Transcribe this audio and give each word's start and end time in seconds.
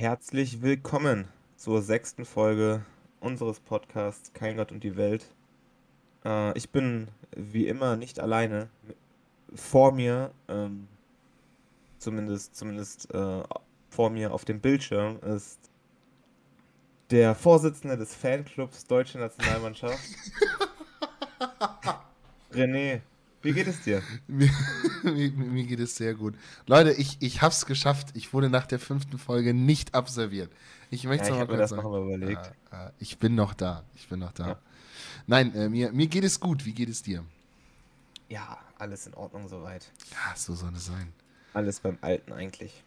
Herzlich 0.00 0.62
willkommen 0.62 1.28
zur 1.56 1.82
sechsten 1.82 2.24
Folge 2.24 2.86
unseres 3.20 3.60
Podcasts 3.60 4.32
Kein 4.32 4.56
Gott 4.56 4.72
und 4.72 4.82
die 4.82 4.96
Welt. 4.96 5.26
Äh, 6.24 6.56
ich 6.56 6.70
bin 6.70 7.08
wie 7.36 7.66
immer 7.66 7.98
nicht 7.98 8.18
alleine. 8.18 8.70
Vor 9.54 9.92
mir, 9.92 10.30
ähm, 10.48 10.88
zumindest, 11.98 12.56
zumindest 12.56 13.12
äh, 13.12 13.42
vor 13.90 14.08
mir 14.08 14.32
auf 14.32 14.46
dem 14.46 14.62
Bildschirm, 14.62 15.18
ist 15.20 15.70
der 17.10 17.34
Vorsitzende 17.34 17.98
des 17.98 18.14
Fanclubs 18.14 18.86
Deutsche 18.86 19.18
Nationalmannschaft. 19.18 20.02
René, 22.54 23.02
wie 23.42 23.52
geht 23.52 23.66
es 23.66 23.80
dir? 23.82 24.02
mir, 24.26 24.50
mir, 25.02 25.30
mir, 25.30 25.64
geht 25.64 25.80
es 25.80 25.96
sehr 25.96 26.14
gut. 26.14 26.34
Leute, 26.66 26.92
ich, 26.92 27.16
ich 27.20 27.42
hab's 27.42 27.66
geschafft. 27.66 28.08
Ich 28.14 28.32
wurde 28.32 28.50
nach 28.50 28.66
der 28.66 28.78
fünften 28.78 29.18
Folge 29.18 29.54
nicht 29.54 29.94
absolviert. 29.94 30.50
Ich 30.90 31.04
möchte 31.04 31.28
ja, 31.28 31.34
ich 31.34 31.40
habe 31.40 31.52
mir 31.52 31.58
das 31.58 31.70
noch 31.70 31.84
mal 31.84 32.02
überlegt. 32.02 32.52
Ja, 32.72 32.88
äh, 32.88 32.90
ich 32.98 33.18
bin 33.18 33.34
noch 33.34 33.54
da. 33.54 33.84
Ich 33.94 34.08
bin 34.08 34.18
noch 34.20 34.32
da. 34.32 34.48
Ja. 34.48 34.58
Nein, 35.26 35.54
äh, 35.54 35.68
mir, 35.68 35.92
mir 35.92 36.06
geht 36.08 36.24
es 36.24 36.40
gut. 36.40 36.66
Wie 36.66 36.72
geht 36.72 36.88
es 36.88 37.02
dir? 37.02 37.24
Ja, 38.28 38.58
alles 38.78 39.06
in 39.06 39.14
Ordnung 39.14 39.48
soweit. 39.48 39.90
Ja, 40.10 40.36
so 40.36 40.54
soll 40.54 40.74
es 40.74 40.86
sein. 40.86 41.12
Alles 41.54 41.80
beim 41.80 41.98
Alten 42.00 42.32
eigentlich. 42.32 42.84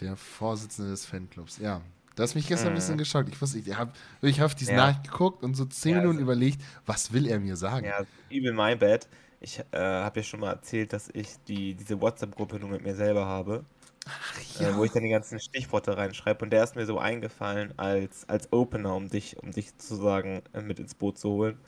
Der 0.00 0.16
Vorsitzende 0.16 0.90
des 0.90 1.06
Fanclubs, 1.06 1.58
ja. 1.58 1.80
Du 2.14 2.22
hast 2.22 2.34
mich 2.34 2.48
gestern 2.48 2.68
mhm. 2.68 2.72
ein 2.72 2.76
bisschen 2.76 2.94
mhm. 2.94 2.98
geschockt. 2.98 3.28
Ich 3.28 3.40
wusste, 3.40 3.58
ich 3.58 3.74
habe 3.74 3.92
ich 4.22 4.40
hab 4.40 4.56
diesen 4.56 4.74
ja. 4.74 4.90
nachgeguckt 4.90 5.42
und 5.42 5.54
so 5.54 5.64
zehn 5.64 5.92
ja, 5.92 5.98
Minuten 5.98 6.18
also, 6.18 6.24
überlegt, 6.24 6.60
was 6.84 7.12
will 7.12 7.26
er 7.26 7.38
mir 7.38 7.56
sagen? 7.56 7.86
Ja, 7.86 8.04
evil 8.28 8.52
my 8.52 8.74
bad. 8.74 9.06
Ich 9.40 9.60
äh, 9.70 9.78
habe 9.78 10.20
ja 10.20 10.24
schon 10.24 10.40
mal 10.40 10.50
erzählt, 10.50 10.92
dass 10.92 11.08
ich 11.12 11.36
die, 11.46 11.74
diese 11.74 12.00
WhatsApp-Gruppe 12.00 12.58
nur 12.58 12.70
mit 12.70 12.82
mir 12.82 12.94
selber 12.94 13.26
habe. 13.26 13.64
Ach, 14.06 14.60
ja. 14.60 14.70
äh, 14.70 14.76
wo 14.76 14.84
ich 14.84 14.92
dann 14.92 15.02
die 15.02 15.10
ganzen 15.10 15.38
Stichworte 15.38 15.96
reinschreibe. 15.96 16.44
Und 16.44 16.50
der 16.50 16.64
ist 16.64 16.76
mir 16.76 16.86
so 16.86 16.98
eingefallen 16.98 17.74
als, 17.76 18.28
als 18.28 18.52
Opener, 18.52 18.94
um 18.94 19.08
dich, 19.08 19.36
um 19.42 19.50
dich 19.50 19.70
sozusagen 19.70 20.42
äh, 20.52 20.62
mit 20.62 20.78
ins 20.78 20.94
Boot 20.94 21.18
zu 21.18 21.30
holen. 21.30 21.58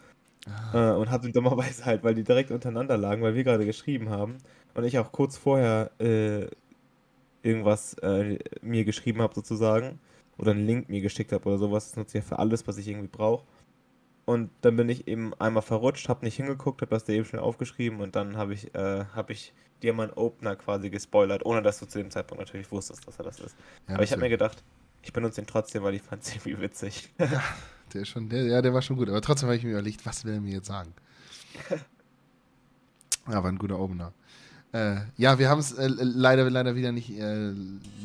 Ah. 0.47 0.93
Äh, 0.93 0.97
und 0.97 1.11
habe 1.11 1.27
ihn 1.27 1.33
dummerweise 1.33 1.85
halt, 1.85 2.03
weil 2.03 2.15
die 2.15 2.25
direkt 2.25 2.51
untereinander 2.51 2.97
lagen, 2.97 3.23
weil 3.23 3.35
wir 3.35 3.45
gerade 3.45 3.67
geschrieben 3.67 4.11
haben. 4.11 4.39
Und 4.75 4.85
ich 4.85 4.99
auch 4.99 5.13
kurz 5.13 5.37
vorher 5.37 5.91
äh, 5.99 6.47
irgendwas 7.43 7.95
äh, 7.95 8.39
mir 8.63 8.85
geschrieben 8.85 9.23
habe, 9.23 9.35
sozusagen 9.35 9.99
oder 10.39 10.53
einen 10.53 10.67
Link 10.67 10.89
mir 10.89 11.01
geschickt 11.01 11.33
habe 11.33 11.49
oder 11.49 11.59
sowas. 11.59 11.89
Das 11.89 11.97
nutze 11.97 12.19
ich 12.19 12.25
ja 12.25 12.29
für 12.29 12.39
alles, 12.39 12.67
was 12.67 12.79
ich 12.79 12.89
irgendwie 12.89 13.09
brauche. 13.09 13.45
Und 14.31 14.49
dann 14.61 14.77
bin 14.77 14.89
ich 14.89 15.09
eben 15.09 15.35
einmal 15.41 15.61
verrutscht, 15.61 16.09
habe 16.09 16.25
nicht 16.25 16.37
hingeguckt, 16.37 16.83
habe 16.83 16.91
das 16.91 17.03
da 17.03 17.13
eben 17.13 17.25
schnell 17.25 17.43
aufgeschrieben 17.43 18.01
und 18.01 18.15
dann 18.15 18.37
habe 18.37 18.55
ich, 18.55 18.73
äh, 18.77 19.05
hab 19.13 19.29
ich 19.29 19.53
dir 19.83 19.93
meinen 19.93 20.13
Opener 20.13 20.55
quasi 20.55 20.89
gespoilert, 20.89 21.45
ohne 21.45 21.63
dass 21.63 21.81
du 21.81 21.87
zu 21.87 21.99
dem 21.99 22.13
Zeitpunkt 22.13 22.41
natürlich 22.41 22.71
wusstest, 22.71 23.09
dass 23.09 23.19
er 23.19 23.25
das 23.25 23.41
ist. 23.41 23.57
Ja, 23.89 23.95
aber 23.95 24.05
ich 24.05 24.13
habe 24.13 24.21
mir 24.21 24.29
gedacht, 24.29 24.63
ich 25.03 25.13
benutze 25.13 25.41
ihn 25.41 25.49
trotzdem, 25.49 25.83
weil 25.83 25.95
ich 25.95 26.03
fand 26.03 26.23
es 26.23 26.29
irgendwie 26.37 26.61
witzig. 26.61 27.13
Ja, 27.19 27.43
der, 27.93 28.05
schon, 28.05 28.29
der, 28.29 28.45
ja, 28.45 28.63
der 28.63 28.73
war 28.73 28.83
schon 28.83 28.97
gut, 28.97 29.09
aber 29.09 29.21
trotzdem 29.21 29.49
habe 29.49 29.57
ich 29.57 29.65
mir 29.65 29.73
überlegt, 29.73 30.07
was 30.07 30.25
will 30.25 30.35
er 30.35 30.41
mir 30.41 30.53
jetzt 30.53 30.69
sagen? 30.69 30.95
ja, 33.29 33.43
war 33.43 33.51
ein 33.51 33.59
guter 33.59 33.81
Opener. 33.81 34.13
Äh, 34.71 34.99
ja, 35.17 35.41
wir 35.41 35.49
haben 35.49 35.59
es 35.59 35.73
äh, 35.73 35.89
leider, 35.89 36.49
leider 36.49 36.77
wieder 36.77 36.93
nicht 36.93 37.11
äh, 37.19 37.53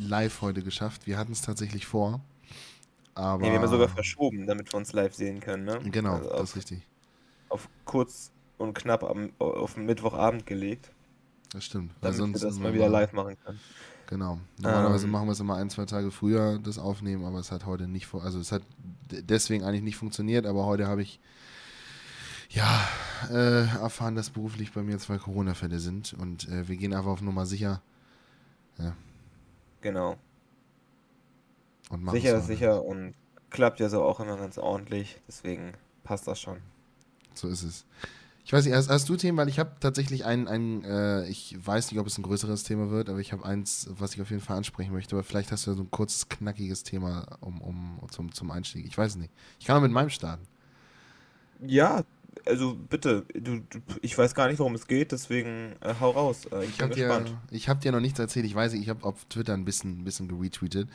live 0.00 0.40
heute 0.40 0.64
geschafft. 0.64 1.06
Wir 1.06 1.18
hatten 1.18 1.30
es 1.30 1.42
tatsächlich 1.42 1.86
vor. 1.86 2.20
Aber 3.16 3.42
nee, 3.42 3.50
wir 3.50 3.58
haben 3.58 3.68
sogar 3.68 3.88
verschoben, 3.88 4.46
damit 4.46 4.72
wir 4.72 4.76
uns 4.76 4.92
live 4.92 5.14
sehen 5.14 5.40
können, 5.40 5.64
ne? 5.64 5.80
Genau, 5.90 6.16
also 6.16 6.30
auf, 6.30 6.40
das 6.40 6.50
ist 6.50 6.56
richtig. 6.56 6.82
Auf 7.48 7.68
kurz 7.86 8.30
und 8.58 8.74
knapp 8.74 9.02
am, 9.04 9.32
auf 9.38 9.76
Mittwochabend 9.78 10.44
gelegt. 10.44 10.90
Das 11.50 11.64
stimmt. 11.64 11.92
Damit 12.02 12.18
sonst 12.18 12.42
wir 12.42 12.48
das 12.48 12.58
mal 12.58 12.74
wieder 12.74 12.90
live 12.90 13.12
machen 13.14 13.36
können. 13.42 13.58
Genau. 14.08 14.38
Normalerweise 14.58 15.06
ähm, 15.06 15.12
machen 15.12 15.28
wir 15.28 15.32
es 15.32 15.40
immer 15.40 15.56
ein, 15.56 15.70
zwei 15.70 15.86
Tage 15.86 16.10
früher, 16.10 16.58
das 16.58 16.78
Aufnehmen, 16.78 17.24
aber 17.24 17.38
es 17.38 17.50
hat 17.50 17.64
heute 17.64 17.88
nicht 17.88 18.12
also 18.14 18.38
es 18.38 18.52
hat 18.52 18.62
deswegen 19.10 19.64
eigentlich 19.64 19.82
nicht 19.82 19.96
funktioniert, 19.96 20.44
aber 20.46 20.66
heute 20.66 20.86
habe 20.86 21.02
ich 21.02 21.18
ja, 22.50 22.88
äh, 23.30 23.66
erfahren, 23.78 24.14
dass 24.14 24.30
beruflich 24.30 24.72
bei 24.72 24.82
mir 24.82 24.98
zwei 24.98 25.18
Corona-Fälle 25.18 25.80
sind 25.80 26.12
und 26.12 26.48
äh, 26.48 26.68
wir 26.68 26.76
gehen 26.76 26.92
einfach 26.92 27.10
auf 27.10 27.22
Nummer 27.22 27.46
sicher. 27.46 27.82
Ja. 28.78 28.94
Genau. 29.80 30.16
Und 31.90 32.10
sicher 32.10 32.36
ist 32.36 32.46
sicher 32.46 32.84
und 32.84 33.14
klappt 33.50 33.80
ja 33.80 33.88
so 33.88 34.02
auch 34.02 34.20
immer 34.20 34.36
ganz 34.36 34.58
ordentlich, 34.58 35.20
deswegen 35.28 35.72
passt 36.04 36.26
das 36.26 36.40
schon. 36.40 36.58
So 37.34 37.48
ist 37.48 37.62
es. 37.62 37.84
Ich 38.44 38.52
weiß 38.52 38.64
nicht, 38.64 38.74
hast, 38.74 38.88
hast 38.88 39.08
du 39.08 39.16
Themen, 39.16 39.36
weil 39.38 39.48
ich 39.48 39.58
habe 39.58 39.72
tatsächlich 39.80 40.24
ein, 40.24 40.46
ein 40.46 40.84
äh, 40.84 41.28
ich 41.28 41.56
weiß 41.58 41.90
nicht, 41.90 41.98
ob 41.98 42.06
es 42.06 42.16
ein 42.16 42.22
größeres 42.22 42.62
Thema 42.62 42.90
wird, 42.90 43.08
aber 43.08 43.18
ich 43.18 43.32
habe 43.32 43.44
eins, 43.44 43.88
was 43.90 44.14
ich 44.14 44.22
auf 44.22 44.30
jeden 44.30 44.40
Fall 44.40 44.56
ansprechen 44.56 44.92
möchte, 44.92 45.16
aber 45.16 45.24
vielleicht 45.24 45.50
hast 45.50 45.66
du 45.66 45.72
ja 45.72 45.76
so 45.76 45.82
ein 45.82 45.90
kurzes, 45.90 46.28
knackiges 46.28 46.84
Thema 46.84 47.26
um, 47.40 47.60
um, 47.60 47.98
zum, 48.08 48.32
zum 48.32 48.52
Einstieg. 48.52 48.86
Ich 48.86 48.96
weiß 48.96 49.12
es 49.12 49.16
nicht. 49.16 49.32
Ich 49.58 49.66
kann 49.66 49.76
auch 49.76 49.82
mit 49.82 49.90
meinem 49.90 50.10
starten. 50.10 50.46
Ja, 51.60 52.04
also 52.44 52.74
bitte, 52.74 53.24
du, 53.34 53.60
du, 53.60 53.80
ich 54.02 54.16
weiß 54.16 54.34
gar 54.34 54.48
nicht, 54.48 54.58
worum 54.58 54.74
es 54.74 54.86
geht, 54.86 55.12
deswegen 55.12 55.74
äh, 55.80 55.94
hau 56.00 56.10
raus. 56.10 56.46
Äh, 56.52 56.64
ich, 56.64 56.70
ich 56.70 56.78
bin 56.78 56.90
gespannt. 56.90 57.28
Dir, 57.28 57.56
ich 57.56 57.68
habe 57.68 57.80
dir 57.80 57.92
noch 57.92 58.00
nichts 58.00 58.18
erzählt. 58.18 58.46
Ich 58.46 58.54
weiß 58.54 58.72
nicht, 58.72 58.82
ich 58.82 58.88
habe 58.88 59.04
auf 59.04 59.24
Twitter 59.26 59.54
ein 59.54 59.64
bisschen, 59.64 60.00
ein 60.00 60.04
bisschen 60.04 60.28
geretweetet. 60.28 60.88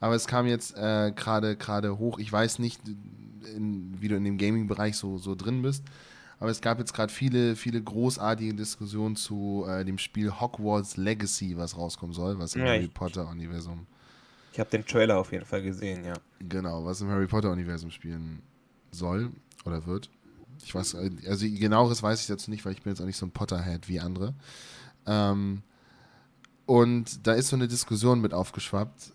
Aber 0.00 0.14
es 0.14 0.26
kam 0.26 0.46
jetzt 0.46 0.76
äh, 0.76 1.12
gerade 1.14 1.56
gerade 1.56 1.98
hoch. 1.98 2.18
Ich 2.18 2.32
weiß 2.32 2.58
nicht, 2.58 2.80
in, 3.54 3.94
wie 4.00 4.08
du 4.08 4.16
in 4.16 4.24
dem 4.24 4.38
Gaming-Bereich 4.38 4.96
so, 4.96 5.18
so 5.18 5.34
drin 5.34 5.62
bist. 5.62 5.84
Aber 6.40 6.50
es 6.50 6.60
gab 6.60 6.78
jetzt 6.78 6.94
gerade 6.94 7.12
viele, 7.12 7.56
viele 7.56 7.82
großartige 7.82 8.54
Diskussionen 8.54 9.16
zu 9.16 9.66
äh, 9.68 9.84
dem 9.84 9.98
Spiel 9.98 10.30
Hogwarts 10.30 10.96
Legacy, 10.96 11.56
was 11.56 11.76
rauskommen 11.76 12.14
soll, 12.14 12.38
was 12.38 12.54
im 12.54 12.62
ja, 12.62 12.68
Harry 12.68 12.88
Potter-Universum. 12.88 13.86
Ich 14.52 14.60
habe 14.60 14.70
den 14.70 14.84
Trailer 14.84 15.18
auf 15.18 15.32
jeden 15.32 15.44
Fall 15.44 15.62
gesehen, 15.62 16.04
ja. 16.04 16.14
Genau, 16.38 16.84
was 16.84 17.00
im 17.00 17.08
Harry 17.08 17.26
Potter-Universum 17.26 17.90
spielen 17.90 18.42
soll 18.92 19.30
oder 19.64 19.84
wird. 19.86 20.10
Ich 20.64 20.74
weiß, 20.74 20.94
also 20.94 21.46
genaueres 21.48 22.02
weiß 22.02 22.20
ich 22.20 22.26
dazu 22.26 22.50
nicht, 22.50 22.64
weil 22.64 22.72
ich 22.72 22.82
bin 22.82 22.92
jetzt 22.92 23.00
auch 23.00 23.06
nicht 23.06 23.16
so 23.16 23.26
ein 23.26 23.30
Potterhead 23.30 23.88
wie 23.88 24.00
andere. 24.00 24.34
Ähm, 25.06 25.62
und 26.66 27.26
da 27.26 27.32
ist 27.32 27.48
so 27.48 27.56
eine 27.56 27.68
Diskussion 27.68 28.20
mit 28.20 28.34
aufgeschwappt, 28.34 29.12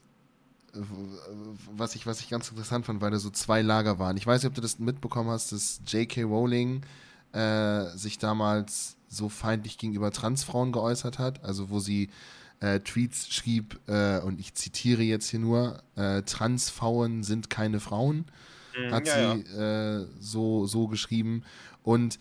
was 1.75 1.93
ich, 1.93 2.07
was 2.07 2.19
ich 2.19 2.29
ganz 2.29 2.49
interessant 2.49 2.85
fand, 2.87 3.01
weil 3.01 3.11
da 3.11 3.19
so 3.19 3.29
zwei 3.29 3.61
Lager 3.61 3.99
waren. 3.99 4.17
Ich 4.17 4.25
weiß 4.25 4.41
nicht, 4.41 4.49
ob 4.49 4.55
du 4.55 4.61
das 4.61 4.79
mitbekommen 4.79 5.29
hast, 5.29 5.51
dass 5.51 5.81
J.K. 5.85 6.23
Rowling 6.23 6.81
äh, 7.31 7.95
sich 7.95 8.17
damals 8.17 8.95
so 9.07 9.29
feindlich 9.29 9.77
gegenüber 9.77 10.11
Transfrauen 10.11 10.71
geäußert 10.71 11.19
hat, 11.19 11.43
also 11.43 11.69
wo 11.69 11.79
sie 11.79 12.09
äh, 12.59 12.79
Tweets 12.79 13.31
schrieb, 13.31 13.79
äh, 13.87 14.19
und 14.19 14.39
ich 14.39 14.55
zitiere 14.55 15.03
jetzt 15.03 15.29
hier 15.29 15.39
nur, 15.39 15.83
äh, 15.95 16.23
Transfrauen 16.23 17.23
sind 17.23 17.49
keine 17.51 17.79
Frauen 17.79 18.25
Mhm, 18.78 18.91
hat 18.91 19.07
ja, 19.07 19.35
sie 19.35 19.44
ja. 19.56 20.01
Äh, 20.01 20.07
so, 20.19 20.66
so 20.66 20.88
geschrieben. 20.88 21.44
Und 21.84 22.19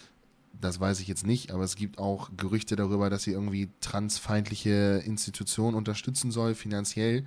das 0.60 0.80
weiß 0.80 1.00
ich 1.00 1.08
jetzt 1.08 1.26
nicht, 1.26 1.50
aber 1.52 1.64
es 1.64 1.76
gibt 1.76 1.98
auch 1.98 2.30
Gerüchte 2.36 2.76
darüber, 2.76 3.10
dass 3.10 3.24
sie 3.24 3.32
irgendwie 3.32 3.68
transfeindliche 3.80 5.02
Institutionen 5.04 5.76
unterstützen 5.76 6.30
soll, 6.30 6.54
finanziell. 6.54 7.26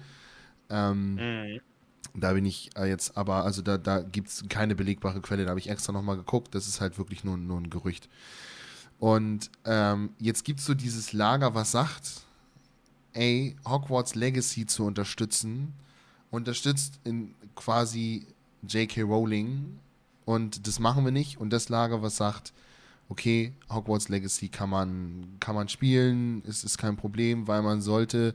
Ähm, 0.70 1.16
mhm. 1.16 1.62
Da 2.14 2.34
bin 2.34 2.46
ich 2.46 2.70
äh, 2.78 2.88
jetzt 2.88 3.18
aber, 3.18 3.44
also 3.44 3.62
da, 3.62 3.78
da 3.78 4.02
gibt 4.02 4.30
es 4.30 4.44
keine 4.48 4.76
belegbare 4.76 5.22
Quelle, 5.22 5.44
da 5.44 5.50
habe 5.50 5.60
ich 5.60 5.70
extra 5.70 5.92
nochmal 5.92 6.16
geguckt, 6.16 6.56
das 6.56 6.68
ist 6.68 6.80
halt 6.80 6.98
wirklich 6.98 7.24
nur, 7.24 7.36
nur 7.38 7.60
ein 7.60 7.70
Gerücht. 7.70 8.08
Und 9.00 9.50
ähm, 9.66 10.12
jetzt 10.20 10.46
gibt 10.46 10.62
es 10.62 10.66
so 10.66 10.74
dieses 10.74 11.12
Lager, 11.12 11.54
was 11.54 11.72
sagt, 11.72 12.22
ey, 13.14 13.58
Hogwarts 13.68 14.16
Legacy 14.16 14.66
zu 14.66 14.86
unterstützen, 14.86 15.74
unterstützt 16.32 17.00
in 17.04 17.36
quasi 17.56 18.28
J.K. 18.68 19.02
Rowling 19.02 19.80
und 20.26 20.68
das 20.68 20.80
machen 20.80 21.06
wir 21.06 21.12
nicht. 21.12 21.40
Und 21.40 21.52
das 21.52 21.70
Lager, 21.70 22.02
was 22.02 22.18
sagt, 22.18 22.54
okay, 23.10 23.54
Hogwarts 23.70 24.10
Legacy 24.10 24.50
kann 24.50 24.70
man, 24.70 25.38
kann 25.40 25.56
man 25.56 25.70
spielen, 25.70 26.44
es 26.48 26.64
ist 26.64 26.78
kein 26.78 26.98
Problem, 26.98 27.48
weil 27.48 27.62
man 27.62 27.82
sollte, 27.82 28.34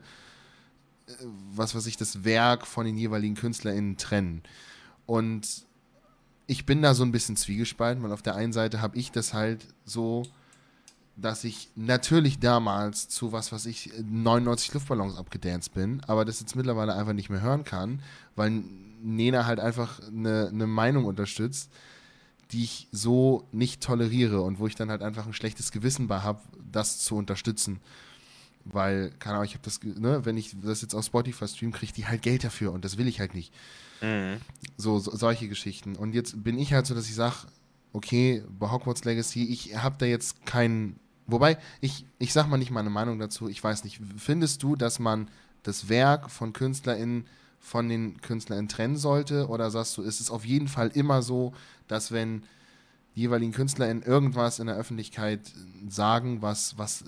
äh, 1.07 1.13
was 1.53 1.75
weiß 1.75 1.85
ich, 1.87 1.97
das 1.97 2.23
Werk 2.23 2.65
von 2.65 2.85
den 2.85 2.97
jeweiligen 2.97 3.35
KünstlerInnen 3.35 3.97
trennen. 3.97 4.41
Und 5.05 5.65
ich 6.47 6.65
bin 6.65 6.81
da 6.81 6.93
so 6.93 7.03
ein 7.03 7.11
bisschen 7.11 7.35
zwiegespalten, 7.35 8.03
weil 8.03 8.13
auf 8.13 8.21
der 8.21 8.35
einen 8.35 8.53
Seite 8.53 8.81
habe 8.81 8.97
ich 8.97 9.11
das 9.11 9.33
halt 9.33 9.65
so, 9.85 10.23
dass 11.17 11.43
ich 11.43 11.69
natürlich 11.75 12.39
damals 12.39 13.09
zu 13.09 13.31
was, 13.31 13.51
was 13.51 13.65
ich 13.65 13.91
99 14.01 14.73
Luftballons 14.73 15.17
abgedanced 15.17 15.73
bin, 15.73 16.01
aber 16.07 16.25
das 16.25 16.39
jetzt 16.39 16.55
mittlerweile 16.55 16.95
einfach 16.95 17.13
nicht 17.13 17.29
mehr 17.29 17.41
hören 17.41 17.63
kann, 17.63 18.01
weil 18.35 18.63
Nena 19.01 19.45
halt 19.45 19.59
einfach 19.59 19.99
eine, 20.07 20.49
eine 20.49 20.67
Meinung 20.67 21.05
unterstützt, 21.05 21.71
die 22.51 22.63
ich 22.63 22.87
so 22.91 23.47
nicht 23.51 23.81
toleriere 23.81 24.41
und 24.41 24.59
wo 24.59 24.67
ich 24.67 24.75
dann 24.75 24.89
halt 24.89 25.01
einfach 25.01 25.25
ein 25.25 25.33
schlechtes 25.33 25.71
Gewissen 25.71 26.07
bei 26.07 26.19
habe, 26.19 26.41
das 26.71 26.99
zu 26.99 27.15
unterstützen. 27.15 27.79
Weil, 28.63 29.11
keine 29.17 29.35
Ahnung, 29.35 29.45
ich 29.45 29.53
habe 29.53 29.63
das, 29.63 29.81
ne, 29.83 30.23
wenn 30.25 30.37
ich 30.37 30.55
das 30.61 30.81
jetzt 30.81 30.93
auf 30.93 31.05
Spotify 31.05 31.47
stream, 31.47 31.71
kriege 31.71 31.85
ich 31.85 31.93
die 31.93 32.05
halt 32.05 32.21
Geld 32.21 32.43
dafür 32.43 32.71
und 32.73 32.85
das 32.85 32.97
will 32.97 33.07
ich 33.07 33.19
halt 33.19 33.33
nicht. 33.33 33.53
Mhm. 34.01 34.37
So, 34.77 34.99
so, 34.99 35.15
solche 35.15 35.47
Geschichten. 35.47 35.95
Und 35.95 36.13
jetzt 36.13 36.43
bin 36.43 36.59
ich 36.59 36.73
halt 36.73 36.85
so, 36.85 36.93
dass 36.93 37.07
ich 37.07 37.15
sage, 37.15 37.47
okay, 37.93 38.43
bei 38.49 38.69
Hogwarts 38.69 39.03
Legacy, 39.03 39.45
ich 39.45 39.77
habe 39.77 39.95
da 39.97 40.05
jetzt 40.05 40.45
keinen. 40.45 40.99
Wobei, 41.27 41.57
ich, 41.79 42.05
ich 42.19 42.33
sag 42.33 42.47
mal 42.47 42.57
nicht 42.57 42.71
meine 42.71 42.89
Meinung 42.89 43.17
dazu, 43.17 43.47
ich 43.47 43.63
weiß 43.63 43.83
nicht, 43.83 44.01
findest 44.17 44.61
du, 44.63 44.75
dass 44.75 44.99
man 44.99 45.29
das 45.63 45.87
Werk 45.87 46.29
von 46.29 46.53
KünstlerInnen 46.53 47.25
von 47.61 47.87
den 47.87 48.19
Künstlern 48.19 48.67
trennen 48.67 48.97
sollte? 48.97 49.47
Oder 49.47 49.71
sagst 49.71 49.95
du, 49.97 50.01
ist 50.01 50.19
es 50.19 50.29
auf 50.29 50.43
jeden 50.43 50.67
Fall 50.67 50.89
immer 50.89 51.21
so, 51.21 51.53
dass 51.87 52.11
wenn 52.11 52.43
die 53.15 53.21
jeweiligen 53.21 53.53
Künstler 53.53 53.89
in 53.89 54.01
irgendwas 54.01 54.59
in 54.59 54.67
der 54.67 54.75
Öffentlichkeit 54.75 55.39
sagen, 55.87 56.41
was, 56.41 56.77
was, 56.77 57.03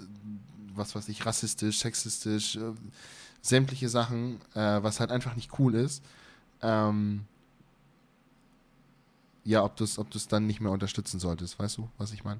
was 0.75 0.95
weiß 0.95 1.09
ich, 1.09 1.25
rassistisch, 1.25 1.79
sexistisch, 1.79 2.55
äh, 2.55 2.73
sämtliche 3.41 3.89
Sachen, 3.89 4.39
äh, 4.53 4.81
was 4.83 4.99
halt 4.99 5.11
einfach 5.11 5.35
nicht 5.35 5.59
cool 5.59 5.75
ist, 5.75 6.03
ähm, 6.61 7.25
ja, 9.43 9.63
ob 9.63 9.75
du 9.75 9.83
es 9.83 9.99
ob 9.99 10.07
dann 10.29 10.47
nicht 10.47 10.61
mehr 10.61 10.71
unterstützen 10.71 11.19
solltest. 11.19 11.59
Weißt 11.59 11.77
du, 11.77 11.89
was 11.97 12.13
ich 12.13 12.23
meine? 12.23 12.39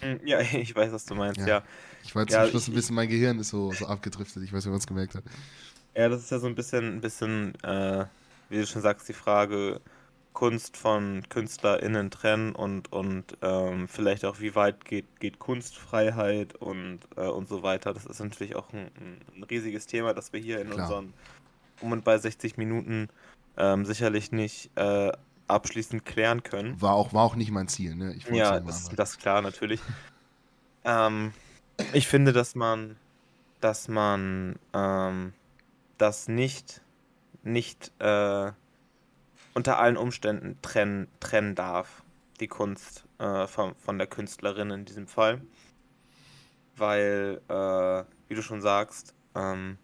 Hm, 0.00 0.20
ja, 0.24 0.40
ich 0.52 0.74
weiß, 0.74 0.92
was 0.92 1.04
du 1.04 1.14
meinst, 1.14 1.40
ja. 1.40 1.46
ja. 1.46 1.62
Ich 2.04 2.14
war 2.14 2.28
ja, 2.28 2.42
zum 2.42 2.50
Schluss 2.50 2.68
ein 2.68 2.74
bisschen, 2.74 2.94
mein 2.94 3.08
Gehirn 3.08 3.38
ist 3.38 3.50
so, 3.50 3.72
so 3.72 3.86
abgedriftet. 3.86 4.42
Ich 4.42 4.52
weiß 4.52 4.66
ob 4.66 4.70
man 4.70 4.80
es 4.80 4.86
gemerkt 4.86 5.14
hat. 5.14 5.24
Ja, 5.94 6.08
das 6.08 6.22
ist 6.22 6.30
ja 6.30 6.38
so 6.38 6.46
ein 6.46 6.54
bisschen, 6.54 6.96
ein 6.96 7.00
bisschen 7.00 7.54
äh, 7.62 8.06
wie 8.48 8.58
du 8.58 8.66
schon 8.66 8.82
sagst, 8.82 9.08
die 9.08 9.14
Frage, 9.14 9.80
Kunst 10.32 10.76
von 10.76 11.22
KünstlerInnen 11.28 12.10
trennen 12.10 12.54
und, 12.54 12.92
und 12.92 13.36
ähm, 13.42 13.86
vielleicht 13.86 14.24
auch, 14.24 14.40
wie 14.40 14.54
weit 14.54 14.84
geht, 14.84 15.20
geht 15.20 15.38
Kunstfreiheit 15.38 16.54
und, 16.54 17.00
äh, 17.16 17.26
und 17.26 17.48
so 17.48 17.62
weiter. 17.62 17.92
Das 17.92 18.06
ist 18.06 18.20
natürlich 18.20 18.56
auch 18.56 18.72
ein, 18.72 18.90
ein 19.34 19.42
riesiges 19.44 19.86
Thema, 19.86 20.14
das 20.14 20.32
wir 20.32 20.40
hier 20.40 20.60
in 20.60 20.70
Klar. 20.70 20.86
unseren 20.86 21.14
um 21.80 21.92
und 21.92 22.04
bei 22.04 22.16
60 22.16 22.56
Minuten 22.56 23.08
ähm, 23.56 23.84
sicherlich 23.84 24.32
nicht 24.32 24.70
äh, 24.76 25.12
abschließend 25.48 26.04
klären 26.04 26.42
können. 26.42 26.80
War 26.80 26.94
auch, 26.94 27.12
war 27.12 27.24
auch 27.24 27.36
nicht 27.36 27.50
mein 27.50 27.68
Ziel, 27.68 27.94
ne? 27.94 28.16
ja, 28.30 28.60
das, 28.60 28.88
das 28.90 29.10
ist 29.12 29.20
klar, 29.20 29.42
natürlich. 29.42 29.80
ähm, 30.84 31.32
ich 31.92 32.06
finde, 32.06 32.32
dass 32.32 32.54
man, 32.54 32.96
dass 33.60 33.88
man 33.88 34.56
ähm, 34.72 35.32
das 35.98 36.28
nicht, 36.28 36.82
nicht 37.42 37.92
äh, 37.98 38.52
unter 39.54 39.78
allen 39.78 39.96
Umständen 39.96 40.58
trennen, 40.62 41.08
trennen 41.20 41.54
darf, 41.54 42.02
die 42.40 42.48
Kunst 42.48 43.04
äh, 43.18 43.46
von, 43.46 43.74
von 43.76 43.98
der 43.98 44.06
Künstlerin 44.06 44.70
in 44.70 44.84
diesem 44.84 45.06
Fall. 45.06 45.40
Weil, 46.76 47.40
äh, 47.48 48.04
wie 48.28 48.34
du 48.34 48.42
schon 48.42 48.62
sagst, 48.62 49.14
ähm, 49.34 49.78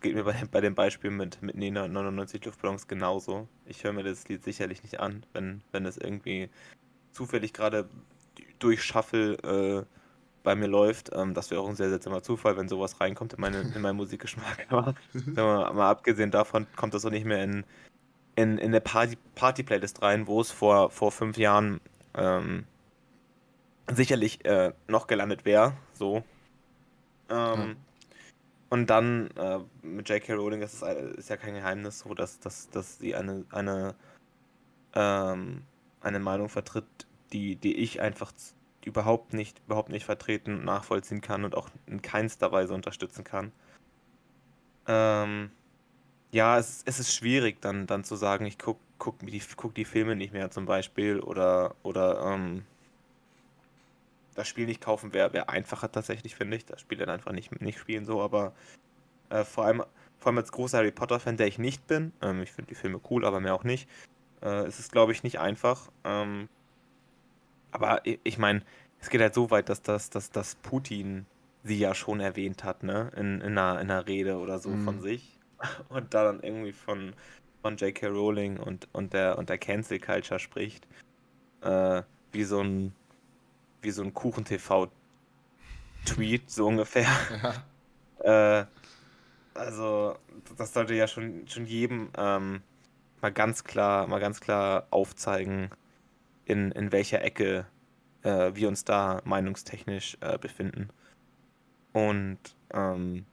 geht 0.00 0.14
mir 0.14 0.24
bei, 0.24 0.34
bei 0.50 0.60
dem 0.60 0.74
Beispiel 0.74 1.10
mit, 1.10 1.42
mit 1.42 1.56
Nena 1.56 1.88
99 1.88 2.44
Luftballons 2.44 2.88
genauso. 2.88 3.48
Ich 3.66 3.84
höre 3.84 3.92
mir 3.92 4.04
das 4.04 4.28
Lied 4.28 4.44
sicherlich 4.44 4.82
nicht 4.82 5.00
an, 5.00 5.24
wenn, 5.32 5.62
wenn 5.72 5.86
es 5.86 5.96
irgendwie 5.96 6.50
zufällig 7.12 7.52
gerade 7.52 7.88
durch 8.58 8.82
Shuffle 8.82 9.34
äh, 9.34 9.84
bei 10.44 10.54
mir 10.54 10.68
läuft. 10.68 11.10
Ähm, 11.12 11.34
das 11.34 11.50
wäre 11.50 11.60
auch 11.60 11.68
ein 11.68 11.74
sehr 11.74 11.88
seltsamer 11.88 12.22
Zufall, 12.22 12.56
wenn 12.56 12.68
sowas 12.68 13.00
reinkommt 13.00 13.32
in, 13.32 13.40
meine, 13.40 13.60
in 13.62 13.80
meinen 13.80 13.96
Musikgeschmack. 13.96 14.66
Aber 14.70 14.94
mal 15.72 15.90
abgesehen 15.90 16.30
davon 16.30 16.68
kommt 16.76 16.94
das 16.94 17.04
auch 17.04 17.10
nicht 17.10 17.24
mehr 17.24 17.42
in, 17.42 17.64
in, 18.36 18.58
in 18.58 18.68
eine 18.68 18.80
Party-Playlist 18.80 20.02
rein, 20.02 20.28
wo 20.28 20.40
es 20.40 20.52
vor, 20.52 20.90
vor 20.90 21.10
fünf 21.10 21.36
Jahren 21.36 21.80
ähm, 22.14 22.64
sicherlich 23.90 24.44
äh, 24.44 24.72
noch 24.86 25.08
gelandet 25.08 25.44
wäre. 25.44 25.72
So. 25.92 26.22
Ähm, 27.28 27.62
hm. 27.62 27.76
Und 28.70 28.90
dann 28.90 29.30
äh, 29.36 29.60
mit 29.82 30.08
J.K. 30.08 30.34
Rowling, 30.34 30.60
das 30.60 30.74
ist, 30.74 30.82
ist, 30.82 31.30
ja 31.30 31.36
kein 31.36 31.54
Geheimnis, 31.54 32.00
so 32.00 32.12
dass, 32.12 32.40
dass, 32.40 32.68
dass 32.70 32.98
sie 32.98 33.14
eine, 33.14 33.44
eine, 33.50 33.94
ähm, 34.94 35.62
eine 36.00 36.18
Meinung 36.18 36.48
vertritt, 36.48 36.84
die, 37.32 37.56
die 37.56 37.76
ich 37.76 38.00
einfach 38.00 38.32
überhaupt 38.86 39.34
nicht, 39.34 39.60
überhaupt 39.66 39.90
nicht 39.90 40.04
vertreten 40.04 40.54
und 40.58 40.64
nachvollziehen 40.64 41.20
kann 41.20 41.44
und 41.44 41.54
auch 41.54 41.68
in 41.86 42.02
keinster 42.02 42.52
Weise 42.52 42.74
unterstützen 42.74 43.24
kann. 43.24 43.52
Ähm, 44.86 45.50
ja, 46.30 46.58
es, 46.58 46.82
es 46.84 47.00
ist 47.00 47.14
schwierig, 47.14 47.60
dann, 47.60 47.86
dann 47.86 48.04
zu 48.04 48.16
sagen, 48.16 48.44
ich 48.46 48.58
gucke 48.58 48.80
guck 48.98 49.18
die, 49.20 49.42
guck 49.56 49.74
die 49.74 49.84
Filme 49.84 50.16
nicht 50.16 50.32
mehr 50.32 50.50
zum 50.50 50.66
Beispiel 50.66 51.20
oder, 51.20 51.74
oder 51.82 52.34
ähm, 52.34 52.64
das 54.34 54.48
Spiel 54.48 54.66
nicht 54.66 54.80
kaufen 54.80 55.12
wäre 55.12 55.32
wär 55.32 55.50
einfacher 55.50 55.90
tatsächlich, 55.90 56.34
finde 56.34 56.56
ich. 56.56 56.64
Das 56.64 56.80
Spiel 56.80 56.98
dann 56.98 57.10
einfach 57.10 57.32
nicht, 57.32 57.60
nicht 57.60 57.78
spielen 57.78 58.04
so, 58.04 58.22
aber 58.22 58.52
äh, 59.30 59.44
vor, 59.44 59.64
allem, 59.64 59.82
vor 60.18 60.28
allem 60.28 60.38
als 60.38 60.52
großer 60.52 60.78
Harry 60.78 60.90
Potter-Fan, 60.90 61.36
der 61.36 61.46
ich 61.46 61.58
nicht 61.58 61.86
bin, 61.86 62.12
ähm, 62.22 62.42
ich 62.42 62.52
finde 62.52 62.70
die 62.70 62.74
Filme 62.74 63.00
cool, 63.10 63.24
aber 63.24 63.40
mehr 63.40 63.54
auch 63.54 63.64
nicht, 63.64 63.88
äh, 64.42 64.66
ist 64.66 64.78
es, 64.78 64.90
glaube 64.90 65.12
ich, 65.12 65.22
nicht 65.22 65.38
einfach. 65.38 65.90
Ähm, 66.04 66.48
aber 67.74 68.00
ich, 68.04 68.38
meine, 68.38 68.62
es 69.00 69.10
geht 69.10 69.20
halt 69.20 69.34
so 69.34 69.50
weit, 69.50 69.68
dass, 69.68 69.82
das, 69.82 70.08
dass, 70.10 70.30
dass 70.30 70.54
Putin 70.56 71.26
sie 71.64 71.78
ja 71.78 71.94
schon 71.94 72.20
erwähnt 72.20 72.64
hat, 72.64 72.82
ne? 72.82 73.10
In, 73.16 73.40
in, 73.40 73.58
einer, 73.58 73.80
in 73.80 73.90
einer 73.90 74.06
Rede 74.06 74.38
oder 74.38 74.58
so 74.58 74.70
mhm. 74.70 74.84
von 74.84 75.00
sich 75.00 75.38
und 75.88 76.14
da 76.14 76.24
dann 76.24 76.40
irgendwie 76.40 76.72
von, 76.72 77.14
von 77.62 77.76
J.K. 77.76 78.06
Rowling 78.06 78.58
und, 78.58 78.88
und, 78.92 79.12
der, 79.12 79.38
und 79.38 79.48
der 79.48 79.58
Cancel 79.58 79.98
Culture 79.98 80.38
spricht, 80.38 80.86
äh, 81.62 82.02
wie 82.32 82.44
so 82.44 82.60
ein 82.60 82.94
wie 83.82 83.90
so 83.90 84.02
ein 84.02 84.14
Kuchen-TV-Tweet, 84.14 86.50
so 86.50 86.66
ungefähr. 86.66 87.08
Ja. 88.24 88.24
äh, 88.60 88.66
also, 89.54 90.16
das 90.56 90.72
sollte 90.72 90.94
ja 90.94 91.06
schon, 91.06 91.46
schon 91.46 91.66
jedem 91.66 92.08
ähm, 92.16 92.62
mal 93.20 93.32
ganz 93.32 93.64
klar, 93.64 94.06
mal 94.06 94.20
ganz 94.20 94.40
klar 94.40 94.86
aufzeigen, 94.90 95.70
in, 96.44 96.70
in 96.72 96.92
welcher 96.92 97.22
Ecke 97.22 97.66
äh, 98.22 98.52
wir 98.54 98.68
uns 98.68 98.84
da 98.84 99.20
meinungstechnisch 99.24 100.16
äh, 100.20 100.38
befinden. 100.38 100.88
Und 101.92 102.38
ähm, 102.72 103.24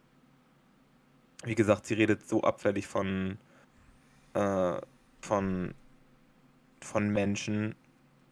wie 1.44 1.56
gesagt, 1.56 1.88
sie 1.88 1.96
redet 1.96 2.28
so 2.28 2.42
abfällig 2.44 2.88
von, 2.88 3.38
äh, 4.34 4.80
von, 5.22 5.74
von 6.82 7.10
Menschen 7.10 7.76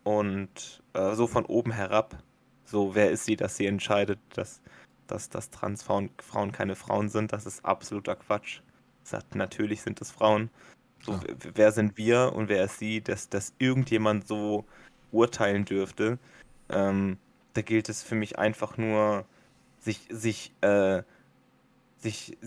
und 0.04 0.84
äh, 0.94 1.16
so 1.16 1.28
von 1.28 1.46
oben 1.46 1.72
herab. 1.72 2.22
So, 2.66 2.94
wer 2.94 3.10
ist 3.10 3.26
sie, 3.26 3.36
dass 3.36 3.58
sie 3.58 3.66
entscheidet, 3.66 4.20
dass, 4.36 4.62
dass, 5.08 5.30
dass 5.30 5.50
Transfrauen 5.50 6.12
Frauen 6.22 6.52
keine 6.52 6.76
Frauen 6.76 7.10
sind? 7.10 7.34
Das 7.34 7.48
ist 7.48 7.66
absoluter 7.66 8.16
Quatsch. 8.16 8.62
Sagt, 9.04 9.34
natürlich 9.34 9.82
sind 9.82 10.00
es 10.02 10.12
Frauen. 10.12 10.52
So, 11.02 11.14
ja. 11.14 11.20
wer 11.54 11.72
sind 11.72 11.98
wir 11.98 12.34
und 12.36 12.50
wer 12.50 12.66
ist 12.66 12.80
sie, 12.80 13.02
dass, 13.02 13.30
dass 13.30 13.54
irgendjemand 13.58 14.28
so 14.28 14.66
urteilen 15.12 15.66
dürfte? 15.66 16.20
Ähm, 16.70 17.18
da 17.54 17.62
gilt 17.62 17.90
es 17.90 18.04
für 18.04 18.16
mich 18.16 18.38
einfach 18.38 18.78
nur, 18.78 19.26
sich, 19.80 20.08
sich, 20.10 20.54
äh, 20.62 21.04
sich 21.98 22.38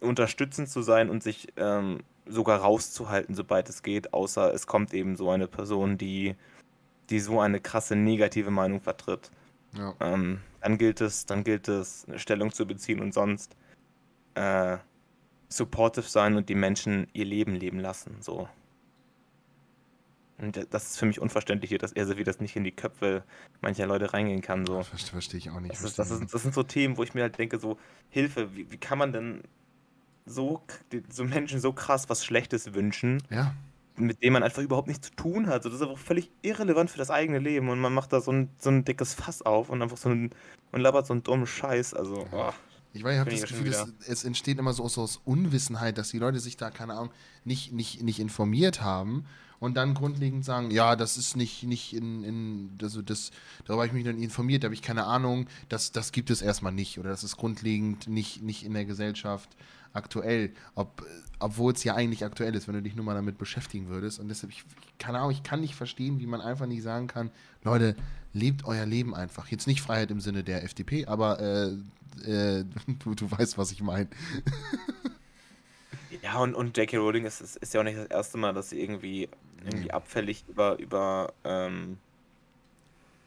unterstützend 0.00 0.68
zu 0.68 0.82
sein 0.82 1.10
und 1.10 1.22
sich 1.22 1.48
ähm, 1.56 2.00
sogar 2.26 2.60
rauszuhalten, 2.60 3.34
sobald 3.34 3.68
es 3.68 3.82
geht, 3.82 4.12
außer 4.12 4.52
es 4.54 4.66
kommt 4.66 4.94
eben 4.94 5.16
so 5.16 5.30
eine 5.30 5.48
Person, 5.48 5.98
die, 5.98 6.36
die 7.10 7.20
so 7.20 7.40
eine 7.40 7.60
krasse 7.60 7.96
negative 7.96 8.50
Meinung 8.50 8.80
vertritt. 8.80 9.30
Ja. 9.76 9.94
Ähm, 10.00 10.40
dann 10.60 10.78
gilt 10.78 11.00
es, 11.00 11.26
dann 11.26 11.44
gilt 11.44 11.68
es, 11.68 12.04
eine 12.06 12.18
Stellung 12.18 12.52
zu 12.52 12.66
beziehen 12.66 13.00
und 13.00 13.14
sonst 13.14 13.56
äh, 14.34 14.78
supportive 15.52 16.08
sein 16.08 16.36
und 16.36 16.48
die 16.48 16.54
Menschen 16.54 17.06
ihr 17.12 17.24
Leben 17.24 17.54
leben 17.54 17.78
lassen. 17.78 18.16
So. 18.20 18.48
Und 20.42 20.66
das 20.70 20.90
ist 20.90 20.98
für 20.98 21.06
mich 21.06 21.20
unverständlich, 21.20 21.76
dass 21.78 21.92
er 21.92 22.06
so 22.06 22.18
wie 22.18 22.24
das 22.24 22.40
nicht 22.40 22.56
in 22.56 22.64
die 22.64 22.72
Köpfe 22.72 23.22
mancher 23.60 23.86
Leute 23.86 24.12
reingehen 24.12 24.40
kann. 24.40 24.66
So. 24.66 24.78
Das 24.78 25.08
verstehe 25.08 25.38
ich 25.38 25.50
auch 25.50 25.60
nicht. 25.60 25.72
Das, 25.72 25.84
ist, 25.84 25.98
das, 25.98 26.10
ist, 26.10 26.34
das, 26.34 26.42
sind 26.42 26.52
so 26.52 26.64
Themen, 26.64 26.96
wo 26.96 27.04
ich 27.04 27.14
mir 27.14 27.22
halt 27.22 27.38
denke, 27.38 27.58
so, 27.60 27.78
Hilfe, 28.10 28.54
wie, 28.56 28.70
wie 28.70 28.76
kann 28.76 28.98
man 28.98 29.12
denn 29.12 29.42
so, 30.26 30.62
so 31.10 31.24
Menschen 31.24 31.60
so 31.60 31.72
krass 31.72 32.08
was 32.08 32.24
Schlechtes 32.24 32.74
wünschen? 32.74 33.22
Ja. 33.30 33.54
Mit 33.96 34.22
dem 34.22 34.32
man 34.32 34.42
einfach 34.42 34.62
überhaupt 34.62 34.88
nichts 34.88 35.10
zu 35.10 35.14
tun 35.14 35.46
hat. 35.46 35.62
So, 35.62 35.68
das 35.68 35.80
ist 35.80 35.86
einfach 35.86 36.02
völlig 36.02 36.30
irrelevant 36.42 36.90
für 36.90 36.98
das 36.98 37.10
eigene 37.10 37.38
Leben 37.38 37.68
und 37.68 37.78
man 37.78 37.92
macht 37.92 38.12
da 38.12 38.20
so 38.20 38.32
ein, 38.32 38.48
so 38.58 38.70
ein 38.70 38.84
dickes 38.84 39.14
Fass 39.14 39.42
auf 39.42 39.68
und 39.68 39.80
einfach 39.80 39.98
so 39.98 40.08
ein, 40.08 40.30
und 40.72 40.80
labert 40.80 41.06
so 41.06 41.12
einen 41.12 41.22
dummen 41.22 41.46
Scheiß. 41.46 41.94
Also, 41.94 42.26
oh. 42.32 42.52
Ich 42.94 43.02
weiß, 43.02 43.14
ich 43.14 43.20
habe 43.20 43.30
das 43.30 43.42
Gefühl, 43.42 43.70
dass 43.70 43.88
es 44.06 44.24
entsteht 44.24 44.58
immer 44.58 44.72
so 44.72 44.84
aus, 44.84 44.98
aus, 44.98 45.20
Unwissenheit, 45.24 45.96
dass 45.98 46.10
die 46.10 46.18
Leute 46.18 46.40
sich 46.40 46.56
da, 46.56 46.70
keine 46.70 46.94
Ahnung, 46.94 47.10
nicht, 47.44 47.72
nicht, 47.72 48.02
nicht 48.02 48.20
informiert 48.20 48.82
haben 48.82 49.24
und 49.60 49.76
dann 49.76 49.94
grundlegend 49.94 50.44
sagen, 50.44 50.70
ja, 50.70 50.96
das 50.96 51.16
ist 51.16 51.36
nicht, 51.36 51.62
nicht 51.62 51.94
in, 51.94 52.24
in 52.24 52.78
also 52.82 53.00
das, 53.00 53.30
darüber 53.64 53.84
habe 53.84 53.86
ich 53.86 54.04
mich 54.04 54.14
nie 54.14 54.24
informiert, 54.24 54.62
da 54.62 54.66
habe 54.66 54.74
ich 54.74 54.82
keine 54.82 55.04
Ahnung, 55.04 55.46
das, 55.68 55.92
das 55.92 56.12
gibt 56.12 56.30
es 56.30 56.42
erstmal 56.42 56.72
nicht 56.72 56.98
oder 56.98 57.10
das 57.10 57.24
ist 57.24 57.36
grundlegend 57.36 58.08
nicht, 58.08 58.42
nicht 58.42 58.64
in 58.64 58.74
der 58.74 58.84
Gesellschaft 58.84 59.56
aktuell, 59.92 60.52
ob, 60.74 61.06
obwohl 61.38 61.72
es 61.72 61.84
ja 61.84 61.94
eigentlich 61.94 62.24
aktuell 62.24 62.54
ist, 62.54 62.68
wenn 62.68 62.74
du 62.74 62.82
dich 62.82 62.94
nur 62.94 63.04
mal 63.04 63.14
damit 63.14 63.38
beschäftigen 63.38 63.88
würdest. 63.88 64.20
Und 64.20 64.28
deshalb, 64.28 64.52
ich, 64.52 64.64
keine 64.98 65.18
Ahnung, 65.18 65.30
ich 65.30 65.42
kann 65.42 65.60
nicht 65.60 65.74
verstehen, 65.74 66.18
wie 66.18 66.26
man 66.26 66.40
einfach 66.40 66.66
nicht 66.66 66.82
sagen 66.82 67.06
kann, 67.06 67.30
Leute, 67.62 67.96
lebt 68.32 68.64
euer 68.64 68.86
Leben 68.86 69.14
einfach. 69.14 69.48
Jetzt 69.48 69.66
nicht 69.66 69.82
Freiheit 69.82 70.10
im 70.10 70.20
Sinne 70.20 70.44
der 70.44 70.64
FDP, 70.64 71.06
aber 71.06 71.40
äh, 71.40 72.30
äh, 72.30 72.64
du, 72.98 73.14
du 73.14 73.30
weißt, 73.30 73.58
was 73.58 73.72
ich 73.72 73.82
meine. 73.82 74.08
ja, 76.22 76.38
und, 76.38 76.54
und 76.54 76.76
J.K. 76.76 76.96
Rowling 76.98 77.24
ist, 77.24 77.40
ist, 77.40 77.56
ist, 77.56 77.74
ja 77.74 77.80
auch 77.80 77.84
nicht 77.84 77.98
das 77.98 78.06
erste 78.06 78.38
Mal, 78.38 78.52
dass 78.52 78.70
sie 78.70 78.80
irgendwie, 78.80 79.28
irgendwie 79.64 79.90
abfällig 79.90 80.44
über, 80.48 80.78
über, 80.78 81.32
ähm, 81.44 81.98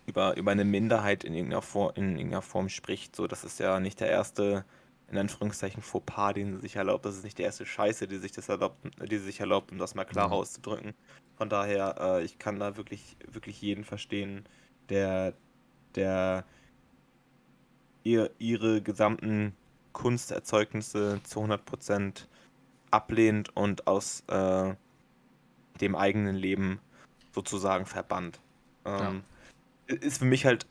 über, 0.05 0.35
über 0.37 0.51
eine 0.51 0.65
Minderheit 0.65 1.23
in 1.23 1.33
irgendeiner, 1.33 1.61
Form, 1.61 1.91
in 1.95 2.17
irgendeiner 2.17 2.41
Form 2.41 2.69
spricht. 2.69 3.15
So, 3.15 3.27
das 3.27 3.43
ist 3.43 3.59
ja 3.59 3.79
nicht 3.79 3.99
der 3.99 4.09
erste 4.09 4.65
in 5.07 5.17
Anführungszeichen 5.17 5.83
Fauxpas, 5.83 6.33
den 6.33 6.55
sie 6.55 6.61
sich 6.61 6.75
erlaubt. 6.77 7.05
Das 7.05 7.15
ist 7.15 7.23
nicht 7.23 7.37
die 7.37 7.43
erste 7.43 7.65
Scheiße, 7.65 8.07
die 8.07 8.17
sich 8.17 8.31
das 8.31 8.49
erlaubt, 8.49 8.77
die 9.07 9.17
sie 9.17 9.25
sich 9.25 9.39
erlaubt, 9.39 9.71
um 9.71 9.77
das 9.77 9.93
mal 9.93 10.05
klar 10.05 10.29
Ja. 10.29 10.31
auszudrücken. 10.31 10.93
Von 11.37 11.49
daher, 11.49 11.95
äh, 11.99 12.23
ich 12.23 12.39
kann 12.39 12.59
da 12.59 12.77
wirklich, 12.77 13.15
wirklich 13.27 13.61
jeden 13.61 13.83
verstehen, 13.83 14.45
der, 14.89 15.33
der 15.95 16.45
ihr, 18.03 18.31
ihre 18.37 18.81
gesamten 18.81 19.55
Kunsterzeugnisse 19.93 21.21
zu 21.23 21.39
100% 21.41 22.25
ablehnt 22.91 23.55
und 23.55 23.87
aus 23.87 24.23
äh, 24.27 24.73
dem 25.81 25.95
eigenen 25.95 26.35
Leben 26.35 26.79
sozusagen 27.33 27.85
verbannt. 27.85 28.39
Ähm, 28.85 29.23
Ist 29.87 30.19
für 30.19 30.25
mich 30.25 30.45
halt 30.45 30.65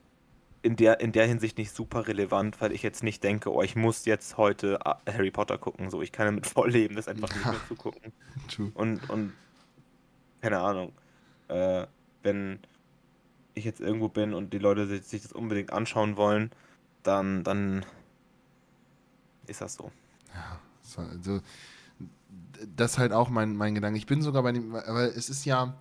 in 0.62 0.76
der, 0.76 1.00
in 1.00 1.12
der 1.12 1.26
Hinsicht 1.26 1.58
nicht 1.58 1.74
super 1.74 2.06
relevant, 2.08 2.60
weil 2.60 2.72
ich 2.72 2.82
jetzt 2.82 3.02
nicht 3.02 3.22
denke, 3.22 3.52
oh, 3.52 3.62
ich 3.62 3.76
muss 3.76 4.06
jetzt 4.06 4.38
heute 4.38 4.84
ah, 4.86 4.98
Harry 5.06 5.30
Potter 5.30 5.58
gucken. 5.58 5.90
So, 5.90 6.00
ich 6.00 6.10
kann 6.12 6.26
damit 6.26 6.46
voll 6.46 6.70
leben, 6.70 6.96
das 6.96 7.08
einfach 7.08 7.28
nicht 7.28 7.44
Ja. 7.44 7.50
mehr 7.52 7.60
zu 7.68 7.74
gucken. 7.74 8.12
Und, 8.74 9.10
und 9.10 9.32
keine 10.40 10.60
Ahnung, 10.60 10.92
äh, 11.48 11.86
wenn 12.22 12.60
ich 13.54 13.64
jetzt 13.64 13.80
irgendwo 13.80 14.08
bin 14.08 14.34
und 14.34 14.52
die 14.52 14.58
Leute 14.58 14.86
sich, 15.02 15.22
das 15.22 15.32
unbedingt 15.32 15.72
anschauen 15.72 16.16
wollen, 16.16 16.50
dann, 17.02 17.44
dann 17.44 17.84
ist 19.46 19.60
das 19.60 19.74
so. 19.74 19.90
Ja, 20.34 20.60
so, 20.82 21.00
also, 21.02 21.40
das 22.76 22.92
ist 22.92 22.98
halt 22.98 23.12
auch 23.12 23.30
mein, 23.30 23.56
mein 23.56 23.74
Gedanke. 23.74 23.98
Ich 23.98 24.06
bin 24.06 24.22
sogar 24.22 24.42
bei 24.42 24.52
dem, 24.52 24.72
weil 24.72 25.08
es 25.08 25.28
ist 25.28 25.44
ja, 25.44 25.74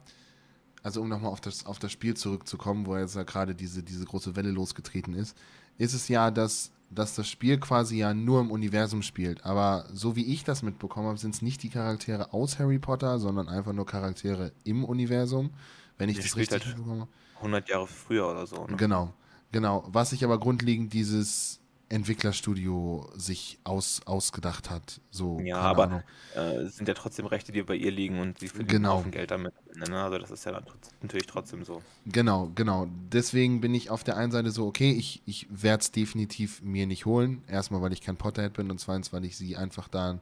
also 0.84 1.02
um 1.02 1.10
nochmal 1.10 1.32
auf 1.32 1.42
das, 1.42 1.66
auf 1.66 1.80
das 1.80 1.92
Spiel 1.92 2.16
zurückzukommen, 2.16 2.86
wo 2.86 2.98
jetzt 2.98 3.16
ja 3.16 3.24
gerade 3.24 3.56
diese, 3.56 3.84
diese 3.84 4.06
große 4.06 4.36
Welle 4.36 4.52
losgetreten 4.52 5.14
ist, 5.14 5.38
ist 5.78 5.94
es 5.94 6.08
ja, 6.08 6.30
dass, 6.30 6.72
dass 6.92 7.16
das 7.16 7.28
Spiel 7.28 7.60
quasi 7.60 7.98
ja 7.98 8.14
nur 8.14 8.42
im 8.42 8.52
Universum 8.52 9.02
spielt. 9.02 9.46
Aber 9.46 9.88
so 9.92 10.16
wie 10.16 10.26
ich 10.26 10.44
das 10.44 10.62
mitbekommen 10.62 11.08
habe, 11.08 11.18
sind 11.18 11.34
es 11.34 11.42
nicht 11.42 11.64
die 11.64 11.70
Charaktere 11.70 12.34
aus 12.34 12.60
Harry 12.60 12.80
Potter, 12.80 13.18
sondern 13.18 13.48
einfach 13.50 13.74
nur 13.74 13.86
Charaktere 13.86 14.52
im 14.64 14.84
Universum. 14.84 15.52
Wenn 15.98 16.10
ich 16.10 16.18
Der 16.18 16.26
das 16.26 16.36
richtig 16.36 16.66
halt 16.66 16.68
mitbekommen 16.68 17.02
habe. 17.02 17.12
100 17.44 17.70
Jahre 17.70 17.88
früher 17.88 18.28
oder 18.28 18.48
so. 18.48 18.66
Ne? 18.68 18.78
Genau, 18.78 19.14
genau. 19.52 19.84
Was 19.88 20.12
sich 20.12 20.24
aber 20.24 20.40
grundlegend 20.40 20.94
dieses 20.94 21.60
Entwicklerstudio 21.90 23.08
sich 23.16 23.60
aus, 23.64 24.02
ausgedacht 24.06 24.72
hat. 24.72 25.00
So, 25.12 25.40
Ja, 25.42 25.58
aber 25.58 26.04
äh, 26.36 26.56
es 26.56 26.78
sind 26.78 26.88
ja 26.88 26.96
trotzdem 26.96 27.28
Rechte, 27.28 27.52
die 27.52 27.62
bei 27.62 27.76
ihr 27.76 27.92
liegen 27.92 28.20
und 28.20 28.40
sie 28.40 28.48
verdienen 28.48 28.68
Genau. 28.68 29.04
Geld 29.12 29.30
damit. 29.30 29.54
Ne? 29.76 30.02
Also 30.02 30.18
das 30.18 30.32
ist 30.32 30.46
ja 30.46 30.60
natürlich 31.02 31.28
trotzdem 31.28 31.64
so. 31.64 31.84
Genau, 32.08 32.50
genau. 32.56 32.88
Deswegen 33.12 33.62
bin 33.62 33.76
ich 33.76 33.92
auf 33.92 34.04
der 34.04 34.18
einen 34.18 34.32
Seite 34.32 34.50
so, 34.50 34.66
okay, 34.66 34.92
ich, 34.92 35.22
ich 35.28 35.48
werde 35.52 35.82
es 35.82 35.92
definitiv 35.92 36.64
mir 36.64 36.88
nicht 36.88 37.06
holen. 37.06 37.44
Erstmal, 37.48 37.82
weil 37.82 37.94
ich 37.94 38.02
kein 38.02 38.18
Potterhead 38.18 38.54
bin 38.54 38.72
und 38.72 38.80
zweitens, 38.80 39.14
weil 39.14 39.24
ich 39.26 39.38
sie 39.38 39.56
einfach 39.56 39.88
da 39.88 40.20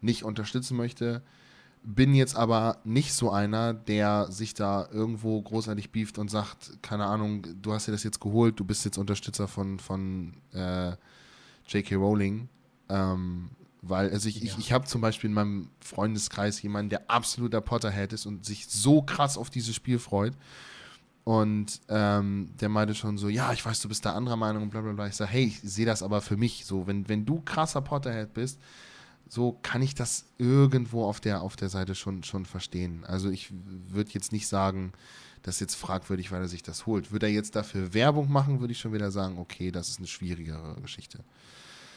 nicht 0.00 0.22
unterstützen 0.24 0.76
möchte. 0.76 1.20
Bin 1.86 2.14
jetzt 2.14 2.34
aber 2.34 2.78
nicht 2.84 3.12
so 3.12 3.30
einer, 3.30 3.74
der 3.74 4.30
sich 4.30 4.54
da 4.54 4.88
irgendwo 4.90 5.40
großartig 5.42 5.92
beeft 5.92 6.16
und 6.18 6.30
sagt, 6.30 6.82
keine 6.82 7.04
Ahnung, 7.04 7.46
du 7.60 7.72
hast 7.74 7.86
dir 7.86 7.92
das 7.92 8.02
jetzt 8.04 8.20
geholt, 8.20 8.58
du 8.58 8.64
bist 8.64 8.84
jetzt 8.86 8.96
Unterstützer 8.96 9.48
von, 9.48 9.78
von 9.78 10.32
äh, 10.54 10.92
J.K. 11.68 11.96
Rowling. 11.96 12.48
Ähm, 12.88 13.50
weil, 13.82 14.10
also 14.10 14.30
ich, 14.30 14.42
ich, 14.42 14.52
Ja. 14.52 14.58
ich 14.58 14.72
habe 14.72 14.86
zum 14.86 15.02
Beispiel 15.02 15.28
in 15.28 15.34
meinem 15.34 15.68
Freundeskreis 15.80 16.62
jemanden, 16.62 16.88
der 16.88 17.10
absoluter 17.10 17.60
Potterhead 17.60 18.14
ist 18.14 18.24
und 18.24 18.46
sich 18.46 18.66
so 18.66 19.02
krass 19.02 19.36
auf 19.36 19.50
dieses 19.50 19.74
Spiel 19.74 19.98
freut. 19.98 20.32
Und 21.24 21.80
ähm, 21.88 22.50
der 22.60 22.68
meinte 22.70 22.94
schon 22.94 23.18
so, 23.18 23.28
ja, 23.28 23.52
ich 23.52 23.64
weiß, 23.64 23.80
du 23.80 23.88
bist 23.88 24.04
da 24.06 24.12
anderer 24.14 24.36
Meinung 24.36 24.62
und 24.64 24.70
bla 24.70 24.80
bla 24.80 24.92
bla. 24.92 25.06
Ich 25.06 25.16
sage, 25.16 25.30
hey, 25.30 25.44
ich 25.44 25.60
sehe 25.60 25.86
das 25.86 26.02
aber 26.02 26.20
für 26.22 26.36
mich 26.36 26.64
so. 26.64 26.86
Wenn, 26.86 27.08
wenn 27.08 27.24
du 27.26 27.40
krasser 27.42 27.80
Potterhead 27.82 28.32
bist, 28.34 28.58
so 29.28 29.58
kann 29.62 29.82
ich 29.82 29.94
das 29.94 30.26
irgendwo 30.38 31.04
auf 31.04 31.20
der, 31.20 31.42
auf 31.42 31.56
der 31.56 31.68
Seite 31.68 31.94
schon, 31.94 32.22
schon 32.22 32.44
verstehen. 32.44 33.04
Also 33.04 33.30
ich 33.30 33.50
würde 33.88 34.10
jetzt 34.12 34.32
nicht 34.32 34.46
sagen, 34.46 34.92
das 35.42 35.56
ist 35.56 35.60
jetzt 35.60 35.74
fragwürdig, 35.74 36.32
weil 36.32 36.40
er 36.42 36.48
sich 36.48 36.62
das 36.62 36.86
holt. 36.86 37.12
Würde 37.12 37.26
er 37.26 37.32
jetzt 37.32 37.56
dafür 37.56 37.92
Werbung 37.94 38.30
machen, 38.30 38.60
würde 38.60 38.72
ich 38.72 38.78
schon 38.78 38.92
wieder 38.92 39.10
sagen, 39.10 39.38
okay, 39.38 39.70
das 39.70 39.88
ist 39.88 39.98
eine 39.98 40.06
schwierigere 40.06 40.76
Geschichte. 40.80 41.20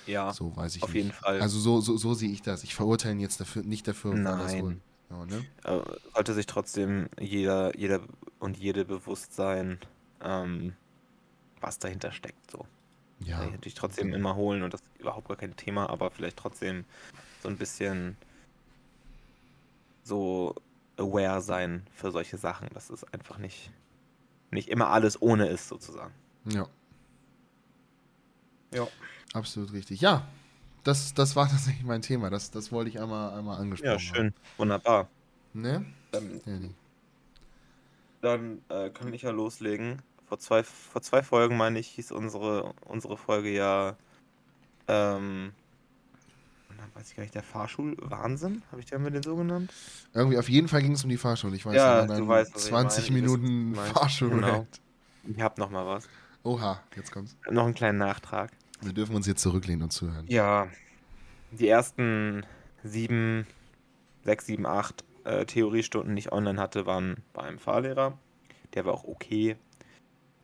Ja, 0.06 0.34
So 0.34 0.56
weiß 0.56 0.76
ich 0.78 0.84
auf 0.84 0.90
nicht. 0.90 1.04
jeden 1.04 1.12
Fall. 1.12 1.42
Also 1.42 1.60
so, 1.60 1.82
so, 1.82 1.98
so 1.98 2.14
sehe 2.14 2.32
ich 2.32 2.42
das. 2.42 2.64
Ich 2.64 2.76
verurteile 2.76 3.16
ihn 3.16 3.20
jetzt 3.20 3.40
dafür, 3.40 3.64
nicht 3.64 3.88
dafür, 3.88 4.14
er 4.14 4.46
es 4.46 4.54
Nein. 4.54 4.62
holt. 4.64 4.78
Ja, 5.10 5.26
ne? 5.26 5.46
äh, 5.64 5.82
sollte 6.14 6.34
sich 6.34 6.46
trotzdem 6.46 7.08
jeder, 7.20 7.78
jeder 7.78 8.02
und 8.40 8.58
jede 8.58 8.84
bewusst 8.86 9.34
sein, 9.34 9.80
ähm, 10.22 10.74
was 11.62 11.80
dahinter 11.80 12.12
steckt. 12.12 12.52
So. 12.52 12.66
Ja. 13.20 13.44
Ja. 13.44 13.50
Natürlich 13.52 13.74
trotzdem 13.76 14.14
immer 14.14 14.36
holen 14.36 14.64
und 14.64 14.74
das 14.74 14.82
ist 14.82 15.00
überhaupt 15.00 15.28
gar 15.28 15.38
kein 15.38 15.56
Thema, 15.56 15.90
aber 15.90 16.12
vielleicht 16.12 16.38
trotzdem 16.38 16.86
so 17.42 17.50
ein 17.50 17.58
bisschen 17.58 18.16
so 20.04 20.56
aware 20.98 21.42
sein 21.42 21.86
für 21.94 22.12
solche 22.12 22.38
Sachen, 22.38 22.70
dass 22.74 22.90
es 22.90 23.04
einfach 23.14 23.38
nicht, 23.38 23.72
nicht 24.52 24.70
immer 24.70 24.90
alles 24.90 25.22
ohne 25.22 25.48
ist, 25.48 25.68
sozusagen. 25.68 26.14
ja. 26.46 26.68
Ja. 28.74 28.86
Absolut 29.34 29.72
richtig. 29.72 30.02
Ja, 30.02 30.28
das, 30.84 31.14
das 31.14 31.36
war 31.38 31.48
tatsächlich 31.50 31.86
mein 31.86 32.02
Thema. 32.02 32.30
Das, 32.30 32.52
das 32.52 32.72
wollte 32.72 32.90
ich 32.90 33.00
einmal, 33.00 33.38
einmal 33.38 33.60
angesprochen 33.62 33.92
Ja, 33.92 34.00
schön. 34.00 34.34
Wunderbar. 34.58 35.08
haben. 35.54 35.62
Ne? 35.62 35.86
Ähm, 36.14 36.42
Ja, 36.46 36.54
nee. 36.60 36.72
dann 38.22 38.62
äh, 38.70 38.90
kann 38.90 39.14
ich 39.14 39.22
ja 39.22 39.32
loslegen. 39.32 40.02
Vor 40.28 40.40
zwei, 40.40 40.64
vor 40.64 41.02
zwei 41.02 41.24
Folgen, 41.24 41.56
meine 41.58 41.80
ich, 41.80 41.88
hieß 41.88 42.12
unsere, 42.12 42.74
unsere 42.86 43.18
Folge 43.18 43.50
ja, 43.50 43.96
ähm, 44.88 45.54
weiß 46.98 47.10
ich 47.12 47.16
gar 47.16 47.24
nicht, 47.24 47.36
der 47.36 47.44
Fahrschul-Wahnsinn? 47.44 48.64
Habe 48.72 48.82
ich 48.82 48.88
den 48.88 49.24
so 49.24 49.36
genannt? 49.36 49.72
Irgendwie, 50.14 50.38
auf 50.38 50.50
jeden 50.50 50.68
Fall 50.68 50.82
ging 50.82 50.94
es 50.94 51.04
um 51.04 51.10
die 51.10 51.18
Fahrschule. 51.18 51.56
Ich 51.56 51.66
weiß, 51.66 51.76
Ja, 51.76 52.10
war 52.10 52.18
du 52.18 52.28
weißt, 52.28 52.56
was 52.56 52.64
ich 52.64 52.70
20 52.70 53.10
meine. 53.12 53.22
Minuten. 53.22 53.76
Fahrschule. 53.76 54.36
Genau. 54.36 54.68
Ich 55.28 55.42
hab 55.42 55.58
noch 55.58 55.70
mal 55.70 55.86
was. 55.86 56.10
Oha, 56.44 56.82
jetzt 56.96 57.12
kommt's. 57.12 57.38
Noch 57.50 57.66
einen 57.66 57.74
kleinen 57.74 57.98
Nachtrag. 58.00 58.52
Wir 58.82 58.94
dürfen 58.94 59.16
uns 59.16 59.28
jetzt 59.28 59.42
zurücklehnen 59.42 59.84
und 59.84 59.92
zuhören. 59.92 60.26
Ja, 60.28 60.68
die 61.52 61.68
ersten 61.68 62.46
sieben, 62.84 63.46
sechs, 64.24 64.46
sieben, 64.46 64.66
acht 64.66 65.04
äh, 65.24 65.46
Theoriestunden, 65.46 66.16
die 66.16 66.22
ich 66.22 66.32
online 66.32 66.60
hatte, 66.60 66.86
waren 66.86 67.24
bei 67.34 67.44
einem 67.44 67.60
Fahrlehrer. 67.60 68.18
Der 68.74 68.86
war 68.86 68.94
auch 68.94 69.04
okay. 69.04 69.56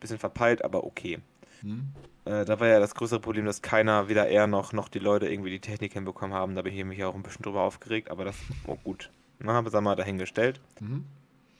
Bisschen 0.04 0.18
verpeilt, 0.18 0.62
aber 0.62 0.84
okay. 0.84 1.18
Hm? 1.62 1.88
Äh, 2.26 2.44
da 2.44 2.60
war 2.60 2.68
ja 2.68 2.78
das 2.78 2.94
größere 2.94 3.20
Problem, 3.20 3.46
dass 3.46 3.62
keiner, 3.62 4.06
weder 4.10 4.28
er 4.28 4.46
noch, 4.46 4.74
noch 4.74 4.90
die 4.90 4.98
Leute 4.98 5.28
irgendwie 5.28 5.48
die 5.48 5.60
Technik 5.60 5.94
hinbekommen 5.94 6.36
haben. 6.36 6.54
Da 6.54 6.60
bin 6.60 6.74
ich 6.74 6.84
mich 6.84 7.02
auch 7.04 7.14
ein 7.14 7.22
bisschen 7.22 7.42
drüber 7.42 7.62
aufgeregt, 7.62 8.10
aber 8.10 8.26
das 8.26 8.36
war 8.66 8.76
gut. 8.76 9.10
Na, 9.38 9.54
haben 9.54 9.64
wir 9.64 9.72
es 9.72 9.80
mal 9.80 9.96
dahingestellt. 9.96 10.60
Mhm. 10.78 11.06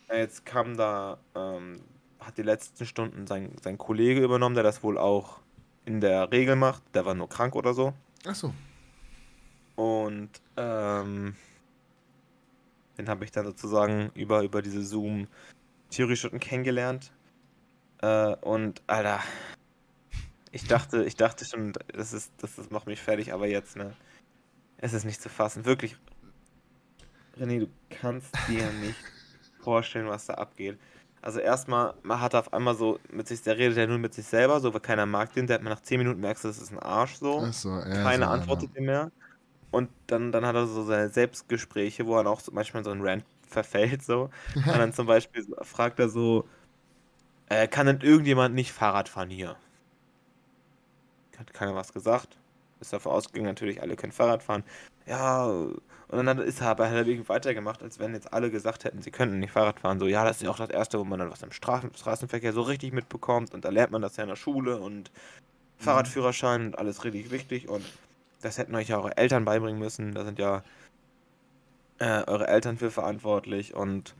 Äh, 0.09 0.19
Jetzt 0.19 0.45
kam 0.45 0.77
da, 0.77 1.17
ähm, 1.35 1.81
hat 2.21 2.37
die 2.37 2.43
letzten 2.43 2.85
Stunden 2.85 3.27
sein, 3.27 3.57
sein 3.63 3.79
Kollege 3.79 4.23
übernommen, 4.23 4.55
der 4.55 4.65
das 4.65 4.83
wohl 4.83 4.99
auch 4.99 5.41
in 5.87 6.03
der 6.03 6.31
Regel 6.31 6.55
macht. 6.55 6.83
Der 6.93 7.07
war 7.07 7.15
nur 7.15 7.31
krank 7.31 7.57
oder 7.57 7.73
so. 7.73 7.95
Achso. 8.27 8.53
Und 9.77 10.29
ähm, 10.59 11.35
den 12.99 13.09
habe 13.09 13.25
ich 13.25 13.33
dann 13.33 13.47
sozusagen 13.47 14.11
über, 14.15 14.43
über 14.43 14.61
diese 14.61 14.85
Zoom-Theoriestunden 14.85 16.41
kennengelernt. 16.41 17.11
Äh, 18.05 18.37
und 18.43 18.83
Alter, 18.87 19.21
ich 20.53 20.67
dachte, 20.67 21.05
ich 21.05 21.17
dachte 21.17 21.45
schon, 21.47 21.73
das 21.89 22.13
ist, 22.13 22.33
das, 22.39 22.57
das 22.57 22.71
macht 22.71 22.87
mich 22.87 23.01
fertig, 23.01 23.33
aber 23.33 23.47
jetzt, 23.47 23.77
ne? 23.77 23.95
Es 24.77 24.93
ist 24.93 25.05
nicht 25.05 25.23
zu 25.23 25.31
fassen. 25.31 25.65
Wirklich. 25.65 25.97
René, 27.39 27.61
du 27.61 27.69
kannst 27.89 28.31
dir 28.47 28.71
nicht 28.81 28.99
vorstellen, 29.61 30.07
was 30.09 30.27
da 30.27 30.35
abgeht. 30.35 30.79
Also 31.23 31.41
erstmal, 31.41 31.95
man 32.03 32.21
hat 32.21 32.35
auf 32.35 32.53
einmal 32.53 32.75
so 32.75 33.01
mit 33.11 33.27
sich, 33.27 33.41
der 33.41 33.57
redet 33.57 33.79
ja 33.79 33.87
nur 33.87 33.97
mit 33.97 34.13
sich 34.13 34.27
selber, 34.27 34.61
so, 34.61 34.75
weil 34.75 34.81
keiner 34.81 35.07
mag 35.07 35.33
den, 35.33 35.47
der 35.47 35.55
hat 35.55 35.63
man 35.63 35.73
nach 35.73 35.81
10 35.81 35.97
Minuten 35.99 36.21
merkst 36.21 36.45
das 36.45 36.61
ist 36.61 36.71
ein 36.71 36.79
Arsch 36.79 37.15
so 37.15 37.39
Achso, 37.41 37.79
ja. 37.79 37.85
keiner 38.03 38.27
so, 38.27 38.33
antwortet 38.33 38.77
ihm 38.77 38.85
mehr. 38.85 39.11
Und 39.71 39.89
dann, 40.09 40.31
dann 40.31 40.45
hat 40.45 40.55
er 40.55 40.67
so 40.67 40.85
seine 40.85 41.09
Selbstgespräche, 41.09 42.07
wo 42.07 42.17
er 42.19 42.27
auch 42.27 42.41
so 42.41 42.53
manchmal 42.53 42.85
so 42.85 42.91
ein 42.91 43.01
Rant 43.01 43.25
verfällt, 43.49 44.03
so. 44.03 44.29
Und 44.55 44.67
dann 44.79 44.93
zum 44.93 45.07
Beispiel 45.07 45.43
so- 45.43 45.57
fragt 45.63 45.99
er 45.99 46.11
so, 46.11 46.47
äh, 47.49 47.69
kann 47.69 47.87
denn 47.87 48.01
irgendjemand 48.01 48.55
nicht 48.55 48.73
Fahrrad 48.73 49.09
fahren 49.09 49.31
hier? 49.31 49.57
Hat 51.39 51.53
keiner 51.53 51.75
was 51.75 51.93
gesagt. 51.93 52.37
Ist 52.81 52.93
davon 52.93 53.13
ausgegangen, 53.13 53.47
natürlich, 53.47 53.83
alle 53.83 53.97
können 53.97 54.13
Fahrrad 54.13 54.43
fahren. 54.43 54.65
Ja, 55.07 55.47
und 55.47 55.83
dann 56.09 56.29
hat- 56.29 56.39
ist 56.41 56.61
er 56.61 56.69
aber 56.69 56.87
er 56.87 57.07
irgendwie 57.07 57.29
weitergemacht, 57.29 57.83
als 57.83 57.99
wenn 57.99 58.15
jetzt 58.15 58.33
alle 58.33 58.51
gesagt 58.51 58.85
hätten, 58.85 59.03
sie 59.03 59.11
könnten 59.11 59.39
nicht 59.41 59.53
Fahrrad 59.53 59.81
fahren. 59.81 59.99
So, 59.99 60.07
ja, 60.07 60.25
das 60.25 60.37
ist 60.37 60.43
ja 60.43 60.51
auch 60.51 60.57
das 60.59 60.71
Erste, 60.71 60.99
wo 60.99 61.05
man 61.05 61.19
dann 61.19 61.31
was 61.31 61.43
im 61.43 61.53
Straßen 61.53 61.95
Straßenverkehr 61.95 62.53
so 62.53 62.63
richtig 62.63 62.93
mitbekommt. 62.93 63.55
Und 63.55 63.65
da 63.65 63.71
lernt 63.71 63.93
man 63.93 64.03
das 64.03 64.17
ja 64.17 64.25
in 64.25 64.29
der 64.29 64.37
Schule 64.37 64.79
und 64.79 65.11
Fahrradführerschein 65.79 66.67
und 66.67 66.79
alles 66.79 67.05
richtig 67.05 67.31
wichtig. 67.31 67.69
Und 67.69 67.85
das 68.43 68.59
hätten 68.59 68.75
euch 68.75 68.89
ja 68.89 68.99
eure 68.99 69.17
Eltern 69.17 69.45
beibringen 69.45 69.79
müssen. 69.81 70.13
Da 70.15 70.25
sind 70.25 70.39
ja 70.39 70.63
äh, 71.99 72.23
eure 72.27 72.49
Eltern 72.49 72.79
für 72.79 72.91
verantwortlich. 72.91 73.75
Und 73.75 74.15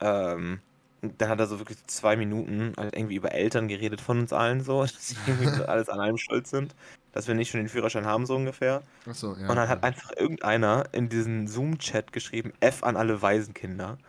ähm, 0.00 0.60
dann 1.00 1.28
hat 1.28 1.38
er 1.38 1.46
so 1.46 1.58
wirklich 1.58 1.84
zwei 1.86 2.16
Minuten 2.16 2.72
halt 2.76 2.94
irgendwie 2.94 3.16
über 3.16 3.32
Eltern 3.32 3.68
geredet 3.68 4.00
von 4.00 4.18
uns 4.20 4.32
allen 4.32 4.62
so, 4.62 4.82
dass 4.82 5.08
sie 5.08 5.16
irgendwie 5.26 5.62
alles 5.66 5.88
an 5.88 6.00
allem 6.00 6.18
schuld 6.18 6.46
sind, 6.46 6.74
dass 7.12 7.28
wir 7.28 7.34
nicht 7.34 7.50
schon 7.50 7.60
den 7.60 7.68
Führerschein 7.68 8.06
haben, 8.06 8.26
so 8.26 8.36
ungefähr. 8.36 8.82
Ach 9.08 9.14
so, 9.14 9.36
ja. 9.36 9.48
Und 9.48 9.56
dann 9.56 9.68
hat 9.68 9.84
einfach 9.84 10.10
irgendeiner 10.16 10.84
in 10.92 11.08
diesen 11.08 11.46
Zoom-Chat 11.46 12.12
geschrieben, 12.12 12.52
F 12.60 12.82
an 12.82 12.96
alle 12.96 13.22
Waisenkinder. 13.22 13.98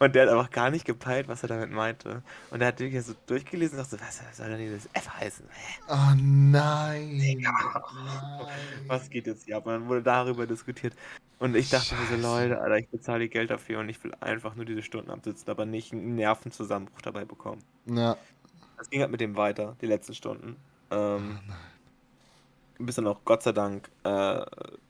Und 0.00 0.14
der 0.14 0.24
hat 0.24 0.30
einfach 0.30 0.50
gar 0.50 0.70
nicht 0.70 0.84
gepeilt, 0.84 1.28
was 1.28 1.44
er 1.44 1.48
damit 1.48 1.70
meinte. 1.70 2.22
Und 2.50 2.60
er 2.60 2.68
hat 2.68 2.80
wirklich 2.80 3.04
so 3.04 3.14
durchgelesen 3.26 3.78
und 3.78 3.84
dachte 3.84 3.96
so, 3.96 4.02
was 4.04 4.36
soll 4.36 4.48
denn 4.48 4.58
dieses 4.58 4.88
F 4.92 5.08
heißen? 5.08 5.46
Oh 5.88 6.14
nein. 6.16 7.38
Ja. 7.38 7.52
nein. 8.40 8.48
Was 8.88 9.08
geht 9.08 9.28
jetzt 9.28 9.44
hier 9.44 9.58
ab? 9.58 9.66
Und 9.66 9.72
dann 9.72 9.88
wurde 9.88 10.02
darüber 10.02 10.44
diskutiert. 10.46 10.94
Und 11.38 11.54
ich 11.56 11.68
dachte 11.68 11.94
mir 11.96 12.06
so, 12.06 12.16
Scheiße. 12.16 12.16
Leute, 12.16 12.60
Alter, 12.60 12.78
ich 12.78 12.88
bezahle 12.90 13.20
die 13.20 13.30
Geld 13.30 13.50
dafür 13.50 13.80
und 13.80 13.88
ich 13.88 14.02
will 14.04 14.14
einfach 14.20 14.54
nur 14.54 14.64
diese 14.64 14.82
Stunden 14.82 15.10
absitzen, 15.10 15.50
aber 15.50 15.66
nicht 15.66 15.92
einen 15.92 16.14
Nervenzusammenbruch 16.14 17.02
dabei 17.02 17.24
bekommen. 17.24 17.64
Ja. 17.86 18.16
Das 18.76 18.88
ging 18.90 19.00
halt 19.00 19.10
mit 19.10 19.20
dem 19.20 19.36
weiter, 19.36 19.76
die 19.80 19.86
letzten 19.86 20.14
Stunden. 20.14 20.56
Ähm, 20.90 21.40
Oh 21.40 21.42
nein. 21.46 21.74
bis 22.78 22.96
dann 22.96 23.06
auch 23.06 23.24
Gott 23.24 23.42
sei 23.42 23.52
Dank 23.52 23.90
äh, 24.04 24.44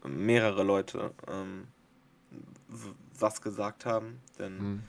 mehrere 0.06 0.62
Leute 0.62 1.14
ähm, 1.28 1.68
was 3.18 3.40
gesagt 3.40 3.86
haben, 3.86 4.22
denn 4.38 4.58
Hm. 4.58 4.88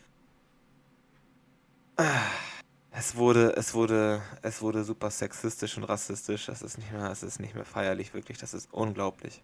es 2.92 3.16
wurde, 3.16 3.56
es 3.58 3.74
wurde, 3.74 4.22
es 4.42 4.62
wurde 4.62 4.84
super 4.84 5.12
sexistisch 5.12 5.78
und 5.78 5.84
rassistisch. 5.84 6.46
Das 6.48 6.62
ist 6.62 6.78
nicht 6.78 6.92
mehr, 6.92 7.10
es 7.12 7.24
ist 7.24 7.40
nicht 7.40 7.56
mehr 7.56 7.66
feierlich, 7.66 8.14
wirklich. 8.14 8.38
Das 8.38 8.54
ist 8.54 8.72
unglaublich. 8.74 9.44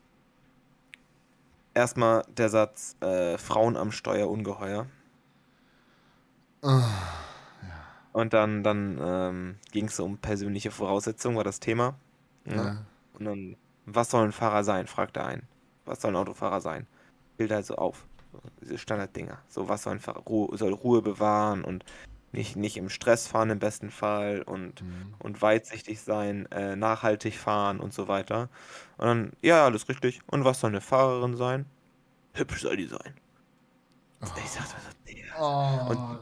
Erstmal 1.73 2.23
der 2.27 2.49
Satz, 2.49 2.95
äh, 3.01 3.37
Frauen 3.37 3.77
am 3.77 3.91
Steuer 3.91 4.29
ungeheuer. 4.29 4.87
Ah, 6.61 6.83
Und 8.11 8.33
dann, 8.33 8.63
dann 8.63 8.99
ähm, 9.01 9.55
ging 9.71 9.85
es 9.85 9.99
um 9.99 10.17
persönliche 10.17 10.69
Voraussetzungen, 10.71 11.37
war 11.37 11.43
das 11.43 11.59
Thema. 11.59 11.95
Ne? 12.45 12.55
ja. 12.55 12.85
Und 13.17 13.25
dann, 13.25 13.55
was 13.85 14.09
soll 14.11 14.25
ein 14.25 14.31
Fahrer 14.31 14.63
sein? 14.63 14.87
fragt 14.87 15.15
der 15.15 15.25
ein. 15.25 15.43
Was 15.85 16.01
soll 16.01 16.11
ein 16.11 16.17
Autofahrer 16.17 16.61
sein? 16.61 16.87
Bildet 17.37 17.55
halt 17.55 17.65
so 17.65 17.75
auf. 17.75 18.05
Diese 18.61 18.77
Standarddinger. 18.77 19.39
So, 19.49 19.67
was 19.67 19.83
soll 19.83 19.93
ein 19.93 19.99
Fahrer? 19.99 20.19
Ruhe, 20.21 20.57
soll 20.57 20.73
Ruhe 20.73 21.01
bewahren 21.01 21.63
und 21.63 21.83
nicht, 22.33 22.55
nicht 22.55 22.77
im 22.77 22.89
Stress 22.89 23.27
fahren 23.27 23.49
im 23.49 23.59
besten 23.59 23.89
Fall 23.91 24.41
und, 24.43 24.81
Hm. 24.81 25.13
und 25.19 25.41
weitsichtig 25.41 26.01
sein, 26.01 26.45
äh, 26.51 26.75
nachhaltig 26.75 27.35
fahren 27.37 27.79
und 27.79 27.93
so 27.93 28.07
weiter. 28.07 28.49
Und 28.97 29.05
dann, 29.07 29.31
ja, 29.41 29.65
alles 29.65 29.89
richtig. 29.89 30.21
Und 30.27 30.45
was 30.45 30.59
soll 30.61 30.69
eine 30.71 30.81
Fahrerin 30.81 31.35
sein? 31.37 31.65
Hübsch 32.35 32.61
soll 32.61 32.77
die 32.77 32.87
sein. 32.87 33.15
Oh. 34.21 34.27
Ich 34.45 34.51
dachte 34.53 34.75
mir 34.75 34.81
so, 34.81 34.91
Digga. 35.07 35.33
Oh, 35.39 36.17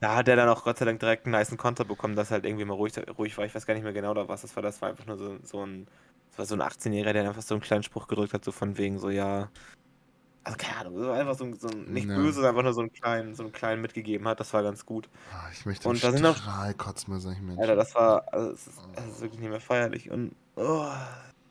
Da 0.00 0.14
hat 0.16 0.28
er 0.28 0.36
dann 0.36 0.48
auch 0.48 0.64
Gott 0.64 0.78
sei 0.78 0.84
Dank 0.84 1.00
direkt 1.00 1.26
einen 1.26 1.34
niceen 1.36 1.58
Konter 1.58 1.84
bekommen, 1.84 2.16
dass 2.16 2.30
halt 2.30 2.44
irgendwie 2.44 2.64
mal 2.64 2.74
ruhig, 2.74 2.92
ruhig 3.18 3.36
war. 3.36 3.44
Ich 3.44 3.54
weiß 3.54 3.66
gar 3.66 3.74
nicht 3.74 3.82
mehr 3.82 3.92
genau, 3.92 4.14
da 4.14 4.28
was 4.28 4.42
das 4.42 4.54
war. 4.56 4.62
Das 4.62 4.80
war 4.82 4.90
einfach 4.90 5.06
nur 5.06 5.18
so, 5.18 5.38
so 5.42 5.64
ein, 5.66 5.86
das 6.30 6.38
war 6.38 6.46
so 6.46 6.54
ein 6.54 6.62
18-Jähriger, 6.62 7.12
der 7.12 7.28
einfach 7.28 7.42
so 7.42 7.54
einen 7.54 7.60
kleinen 7.62 7.82
Spruch 7.82 8.06
gedrückt 8.08 8.32
hat, 8.34 8.44
so 8.44 8.52
von 8.52 8.78
wegen 8.78 8.98
so, 8.98 9.10
ja. 9.10 9.50
Also 10.42 10.56
keine 10.56 10.76
Ahnung, 10.78 10.98
so 10.98 11.10
einfach 11.10 11.34
so, 11.34 11.44
ein- 11.44 11.58
so 11.58 11.68
ein, 11.68 11.92
nicht 11.92 12.08
Ja. 12.08 12.16
böse, 12.16 12.34
sondern 12.34 12.50
einfach 12.50 12.62
nur 12.62 12.72
so 12.72 12.80
einen 12.80 12.92
kleinen, 12.92 13.34
so 13.34 13.42
einen 13.42 13.52
kleinen 13.52 13.82
mitgegeben 13.82 14.26
hat. 14.26 14.40
Das 14.40 14.52
war 14.54 14.62
ganz 14.62 14.86
gut. 14.86 15.08
Ah, 15.32 15.48
ich 15.52 15.66
möchte 15.66 15.86
Und 15.88 16.02
da 16.02 16.10
sind 16.12 16.22
noch- 16.22 16.40
kotzen 16.78 17.12
bei 17.12 17.18
solchen 17.20 17.44
Menschen. 17.44 17.60
Alter, 17.60 17.76
das 17.76 17.94
war, 17.94 18.24
also 18.32 18.52
es 18.52 18.66
ist, 18.66 18.78
es 18.96 19.06
ist 19.06 19.20
wirklich 19.20 19.40
nicht 19.40 19.50
mehr 19.50 19.60
feierlich 19.60 20.10
und, 20.10 20.34
oh, 20.56 20.86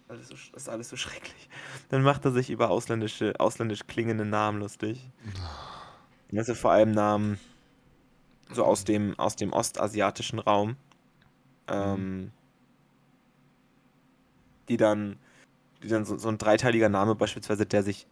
alles 0.07 0.27
so, 0.29 0.33
das 0.53 0.63
ist 0.63 0.69
alles 0.69 0.89
so 0.89 0.95
schrecklich. 0.95 1.49
Dann 1.89 2.01
macht 2.01 2.25
er 2.25 2.31
sich 2.31 2.49
über 2.49 2.71
ausländische, 2.71 3.33
ausländisch 3.39 3.85
klingende 3.85 4.25
Namen 4.25 4.59
lustig. 4.59 5.07
Das 6.31 6.47
sind 6.47 6.57
vor 6.57 6.71
allem 6.71 6.91
Namen 6.91 7.39
so 8.51 8.63
aus 8.65 8.85
dem, 8.85 9.17
aus 9.19 9.35
dem 9.35 9.53
ostasiatischen 9.53 10.39
Raum. 10.39 10.77
Ähm, 11.67 12.31
die 14.67 14.77
dann, 14.77 15.17
die 15.83 15.87
dann 15.87 16.05
so, 16.05 16.17
so 16.17 16.29
ein 16.29 16.39
dreiteiliger 16.39 16.89
Name 16.89 17.13
beispielsweise, 17.15 17.67
der 17.67 17.83
sich, 17.83 18.07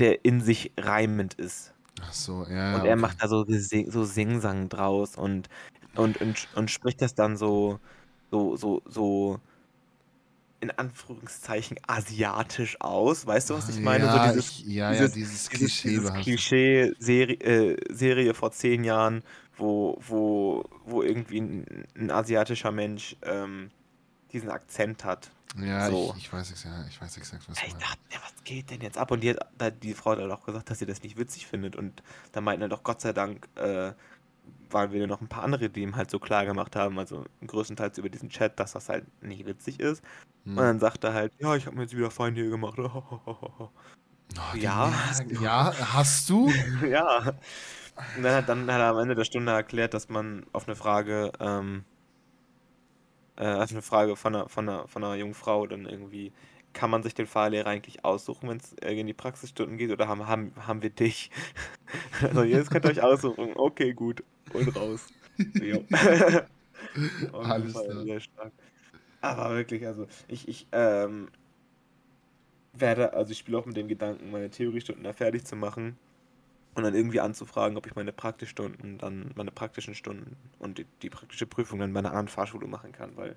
der 0.00 0.24
in 0.24 0.40
sich 0.40 0.72
reimend 0.78 1.34
ist. 1.34 1.74
Ach 2.00 2.12
so, 2.12 2.46
ja. 2.48 2.76
Und 2.76 2.84
er 2.86 2.92
okay. 2.92 2.96
macht 2.96 3.22
da 3.22 3.28
so, 3.28 3.44
so 3.46 4.04
Singsang 4.04 4.68
draus 4.68 5.16
und, 5.16 5.48
und, 5.96 6.20
und, 6.20 6.48
und 6.54 6.70
spricht 6.70 7.02
das 7.02 7.14
dann 7.14 7.36
so, 7.36 7.80
so, 8.30 8.56
so, 8.56 8.82
so 8.86 9.40
in 10.60 10.70
Anführungszeichen 10.72 11.78
asiatisch 11.86 12.80
aus. 12.80 13.26
Weißt 13.26 13.50
du, 13.50 13.54
was 13.54 13.68
ich 13.68 13.80
meine? 13.80 14.04
Ja, 14.06 14.26
so 14.26 14.32
dieses, 14.32 14.50
ich, 14.50 14.66
ja, 14.66 14.90
dieses- 14.90 15.08
ja, 15.10 15.14
dieses 15.14 15.30
dieses, 15.30 15.50
Klischee. 15.50 15.88
dieses 15.88 16.04
behaftet. 16.04 16.24
Klischee-Serie 16.24 17.36
äh, 17.40 17.94
Serie 17.94 18.34
vor 18.34 18.50
zehn 18.52 18.84
Jahren, 18.84 19.22
wo, 19.56 19.98
wo, 20.06 20.64
wo 20.84 21.02
irgendwie 21.02 21.40
ein, 21.40 21.84
ein 21.96 22.10
asiatischer 22.10 22.72
Mensch 22.72 23.16
ähm, 23.22 23.70
diesen 24.32 24.50
Akzent 24.50 25.04
hat. 25.04 25.30
Ja, 25.56 25.90
so. 25.90 26.12
ich, 26.16 26.24
ich 26.24 26.32
weiß 26.32 26.50
es 26.50 26.64
ja, 26.64 26.84
ich 26.88 27.00
weiß 27.00 27.16
exakt, 27.16 27.48
was 27.48 27.62
Ich 27.62 27.74
dachte, 27.74 27.98
ja, 28.12 28.18
was 28.22 28.44
geht 28.44 28.70
denn 28.70 28.80
jetzt 28.80 28.98
ab? 28.98 29.10
Und 29.10 29.20
die, 29.20 29.30
hat, 29.30 29.38
da, 29.56 29.70
die 29.70 29.94
Frau 29.94 30.12
hat 30.12 30.18
halt 30.18 30.30
auch 30.30 30.44
gesagt, 30.44 30.70
dass 30.70 30.78
sie 30.78 30.86
das 30.86 31.02
nicht 31.02 31.16
witzig 31.16 31.46
findet. 31.46 31.74
Und 31.74 32.02
da 32.32 32.40
meinten 32.40 32.62
halt 32.62 32.72
auch 32.72 32.82
Gott 32.82 33.00
sei 33.00 33.12
Dank, 33.12 33.48
äh, 33.56 33.92
waren 34.70 34.92
wir 34.92 35.06
noch 35.06 35.20
ein 35.20 35.28
paar 35.28 35.44
andere, 35.44 35.70
die 35.70 35.82
ihm 35.82 35.96
halt 35.96 36.10
so 36.10 36.18
klar 36.18 36.44
gemacht 36.44 36.76
haben, 36.76 36.98
also 36.98 37.24
größtenteils 37.46 37.96
über 37.96 38.10
diesen 38.10 38.28
Chat, 38.28 38.60
dass 38.60 38.72
das 38.72 38.88
halt 38.88 39.06
nicht 39.22 39.46
witzig 39.46 39.80
ist. 39.80 40.02
Hm. 40.44 40.58
Und 40.58 40.64
dann 40.64 40.80
sagt 40.80 41.04
er 41.04 41.14
halt, 41.14 41.32
ja, 41.38 41.56
ich 41.56 41.66
habe 41.66 41.76
mir 41.76 41.82
jetzt 41.82 41.96
wieder 41.96 42.10
Feinde 42.10 42.42
hier 42.42 42.50
gemacht. 42.50 42.78
Oh, 44.36 44.56
ja. 44.56 44.90
Nerven. 44.90 45.42
Ja, 45.42 45.72
hast 45.94 46.28
du? 46.28 46.52
ja. 46.86 47.34
Und 48.16 48.22
dann 48.22 48.34
hat, 48.34 48.48
dann 48.48 48.70
hat 48.70 48.78
er 48.78 48.90
am 48.90 48.98
Ende 48.98 49.14
der 49.14 49.24
Stunde 49.24 49.52
erklärt, 49.52 49.94
dass 49.94 50.10
man 50.10 50.44
auf 50.52 50.66
eine 50.66 50.76
Frage, 50.76 51.32
ähm, 51.40 51.84
äh, 53.38 53.54
auf 53.54 53.70
eine 53.70 53.82
Frage 53.82 54.16
von 54.16 54.34
einer, 54.34 54.48
von, 54.48 54.68
einer, 54.68 54.88
von 54.88 55.04
einer 55.04 55.14
jungen 55.14 55.34
Frau 55.34 55.66
dann 55.66 55.86
irgendwie, 55.86 56.32
kann 56.72 56.90
man 56.90 57.02
sich 57.02 57.14
den 57.14 57.26
Fahrlehrer 57.26 57.68
eigentlich 57.68 58.04
aussuchen, 58.04 58.48
wenn 58.48 58.58
es 58.58 58.72
in 58.72 59.06
die 59.06 59.14
Praxisstunden 59.14 59.78
geht, 59.78 59.90
oder 59.90 60.08
haben, 60.08 60.26
haben, 60.26 60.52
haben 60.66 60.82
wir 60.82 60.90
dich? 60.90 61.30
also 62.22 62.42
jetzt 62.42 62.70
könnt 62.70 62.84
ihr 62.84 62.90
euch 62.90 63.02
aussuchen. 63.02 63.52
Okay, 63.54 63.92
gut. 63.92 64.22
Und 64.52 64.76
raus. 64.76 65.06
Alles 67.32 67.72
klar. 67.72 68.04
Sehr 68.04 68.20
stark. 68.20 68.52
Aber 69.20 69.56
wirklich, 69.56 69.86
also 69.86 70.06
ich, 70.28 70.48
ich 70.48 70.66
ähm, 70.72 71.28
werde, 72.72 73.12
also 73.14 73.32
ich 73.32 73.38
spiele 73.38 73.58
auch 73.58 73.66
mit 73.66 73.76
dem 73.76 73.88
Gedanken, 73.88 74.30
meine 74.30 74.50
Theoriestunden 74.50 75.04
da 75.04 75.12
fertig 75.12 75.44
zu 75.44 75.56
machen 75.56 75.96
und 76.74 76.82
dann 76.84 76.94
irgendwie 76.94 77.20
anzufragen, 77.20 77.76
ob 77.76 77.86
ich 77.86 77.94
meine 77.96 78.12
Praktikstunden, 78.12 78.98
dann 78.98 79.32
meine 79.34 79.50
praktischen 79.50 79.94
Stunden 79.94 80.36
und 80.58 80.78
die, 80.78 80.86
die 81.02 81.10
praktische 81.10 81.46
Prüfung 81.46 81.78
dann 81.80 81.92
bei 81.92 81.98
einer 82.00 82.10
anderen 82.10 82.28
Fahrschule 82.28 82.66
machen 82.66 82.92
kann, 82.92 83.16
weil 83.16 83.36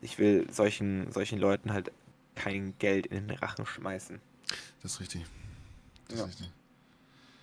ich 0.00 0.18
will 0.18 0.46
solchen, 0.52 1.10
solchen 1.12 1.38
Leuten 1.38 1.72
halt 1.72 1.90
kein 2.36 2.78
Geld 2.78 3.06
in 3.06 3.28
den 3.28 3.38
Rachen 3.38 3.66
schmeißen. 3.66 4.20
Das 4.82 4.92
ist 4.92 5.00
richtig. 5.00 5.26
Das 6.08 6.18
Ja. 6.18 6.24
ist 6.24 6.30
richtig. 6.30 6.52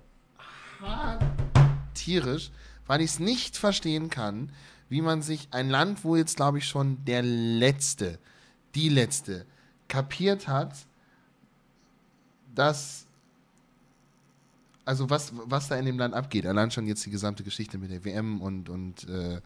tierisch, 1.93 2.51
weil 2.85 3.01
ich 3.01 3.11
es 3.11 3.19
nicht 3.19 3.57
verstehen 3.57 4.09
kann, 4.09 4.51
wie 4.89 5.01
man 5.01 5.21
sich 5.21 5.47
ein 5.51 5.69
Land, 5.69 6.03
wo 6.03 6.15
jetzt, 6.15 6.37
glaube 6.37 6.59
ich, 6.59 6.67
schon 6.67 7.03
der 7.05 7.23
Letzte, 7.23 8.19
die 8.75 8.89
Letzte, 8.89 9.45
kapiert 9.87 10.47
hat, 10.47 10.75
dass 12.53 13.07
also 14.87 15.09
was, 15.09 15.33
was 15.35 15.67
da 15.67 15.75
in 15.75 15.85
dem 15.85 15.99
Land 15.99 16.13
abgeht, 16.13 16.45
allein 16.45 16.71
schon 16.71 16.87
jetzt 16.87 17.05
die 17.05 17.09
gesamte 17.09 17.43
Geschichte 17.43 17.77
mit 17.77 17.91
der 17.91 18.05
WM 18.05 18.41
und, 18.41 18.69
und 18.69 19.07
äh, 19.09 19.41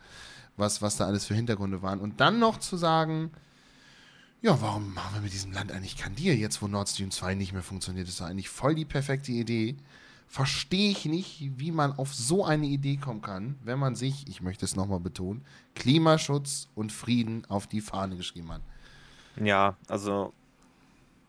was, 0.58 0.82
was 0.82 0.98
da 0.98 1.06
alles 1.06 1.26
für 1.26 1.34
Hintergründe 1.36 1.82
waren. 1.82 2.00
Und 2.00 2.20
dann 2.20 2.40
noch 2.40 2.60
zu 2.60 2.78
sagen, 2.78 3.32
ja, 4.42 4.60
warum 4.60 4.94
machen 4.94 5.16
wir 5.16 5.22
mit 5.22 5.34
diesem 5.34 5.52
Land 5.52 5.72
eigentlich 5.72 5.96
Deal, 6.18 6.36
jetzt 6.36 6.62
wo 6.62 6.68
Nord 6.68 6.90
Stream 6.90 7.12
2 7.12 7.36
nicht 7.36 7.54
mehr 7.54 7.62
funktioniert? 7.62 8.08
Ist 8.08 8.20
doch 8.20 8.26
eigentlich 8.26 8.50
voll 8.50 8.74
die 8.74 8.86
perfekte 8.86 9.32
Idee. 9.32 9.78
Verstehe 10.28 10.92
ich 10.92 11.06
nicht, 11.06 11.52
wie 11.58 11.72
man 11.72 11.92
auf 11.92 12.14
so 12.14 12.46
eine 12.46 12.66
Idee 12.66 12.98
kommen 12.98 13.22
kann, 13.22 13.58
wenn 13.64 13.78
man 13.78 13.96
sich, 13.96 14.28
ich 14.28 14.42
möchte 14.42 14.66
es 14.66 14.76
nochmal 14.76 15.00
betonen, 15.00 15.46
Klimaschutz 15.76 16.70
und 16.74 16.92
Frieden 16.92 17.46
auf 17.50 17.68
die 17.68 17.82
Fahne 17.82 18.16
geschrieben 18.16 18.52
hat. 18.52 18.62
Ja, 19.36 19.76
also 19.88 20.34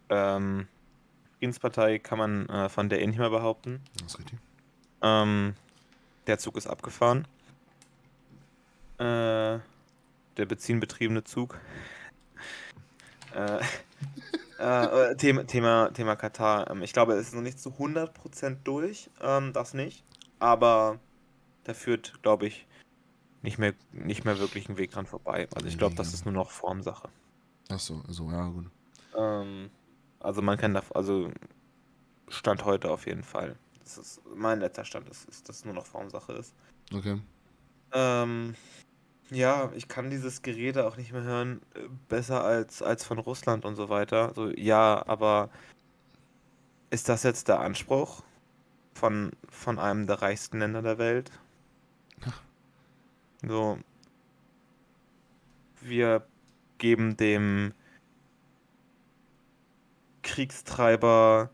ähm, 0.08 0.68
Friedenspartei 1.38 1.98
kann 1.98 2.18
man 2.18 2.48
äh, 2.48 2.68
von 2.68 2.88
der 2.88 3.02
eh 3.02 3.06
nicht 3.06 3.18
mehr 3.18 3.30
behaupten. 3.30 3.80
Das 3.94 4.12
ist 4.12 4.18
richtig. 4.20 4.38
Ähm, 5.02 5.54
der 6.28 6.38
Zug 6.38 6.56
ist 6.56 6.68
abgefahren. 6.68 7.26
Äh, 9.02 9.58
der 10.36 10.46
benzinbetriebene 10.46 11.24
Zug. 11.24 11.58
äh, 13.34 13.58
äh, 14.58 15.16
Thema, 15.16 15.44
Thema, 15.44 15.90
Thema 15.92 16.14
Katar. 16.14 16.70
Ähm, 16.70 16.82
ich 16.82 16.92
glaube, 16.92 17.14
es 17.14 17.28
ist 17.28 17.34
noch 17.34 17.42
nicht 17.42 17.58
zu 17.58 17.70
100% 17.70 18.58
durch, 18.62 19.10
ähm, 19.20 19.52
das 19.52 19.74
nicht. 19.74 20.04
Aber 20.38 21.00
da 21.64 21.74
führt, 21.74 22.22
glaube 22.22 22.46
ich, 22.46 22.66
nicht 23.42 23.58
mehr, 23.58 23.74
nicht 23.90 24.24
mehr 24.24 24.38
wirklich 24.38 24.68
ein 24.68 24.76
Weg 24.76 24.92
dran 24.92 25.06
vorbei. 25.06 25.48
Also 25.52 25.66
ich 25.66 25.78
glaube, 25.78 25.96
das 25.96 26.14
ist 26.14 26.24
nur 26.24 26.34
noch 26.34 26.52
Formsache. 26.52 27.08
Ach 27.70 27.80
so, 27.80 28.02
so 28.06 28.30
ja, 28.30 28.46
gut. 28.46 28.66
Ähm, 29.18 29.70
also 30.20 30.42
man 30.42 30.58
kann 30.58 30.74
da, 30.74 30.82
also 30.94 31.28
Stand 32.28 32.64
heute 32.64 32.88
auf 32.92 33.06
jeden 33.06 33.24
Fall. 33.24 33.56
Das 33.80 33.98
ist 33.98 34.20
mein 34.32 34.60
letzter 34.60 34.84
Stand, 34.84 35.08
ist, 35.08 35.28
ist 35.28 35.48
dass 35.48 35.64
nur 35.64 35.74
noch 35.74 35.86
Formsache 35.86 36.34
ist. 36.34 36.54
Okay. 36.94 37.20
Ähm, 37.92 38.54
ja, 39.30 39.70
ich 39.74 39.88
kann 39.88 40.10
dieses 40.10 40.42
Gerede 40.42 40.86
auch 40.86 40.96
nicht 40.96 41.12
mehr 41.12 41.22
hören, 41.22 41.62
äh, 41.74 41.80
besser 42.08 42.44
als, 42.44 42.82
als 42.82 43.04
von 43.04 43.18
Russland 43.18 43.64
und 43.64 43.76
so 43.76 43.88
weiter. 43.88 44.32
So, 44.34 44.50
ja, 44.50 45.02
aber 45.06 45.50
ist 46.90 47.08
das 47.08 47.22
jetzt 47.22 47.48
der 47.48 47.60
Anspruch 47.60 48.22
von, 48.94 49.32
von 49.48 49.78
einem 49.78 50.06
der 50.06 50.20
reichsten 50.22 50.58
Länder 50.58 50.82
der 50.82 50.98
Welt? 50.98 51.30
So, 53.44 53.78
wir 55.80 56.24
geben 56.78 57.16
dem 57.16 57.74
Kriegstreiber 60.22 61.50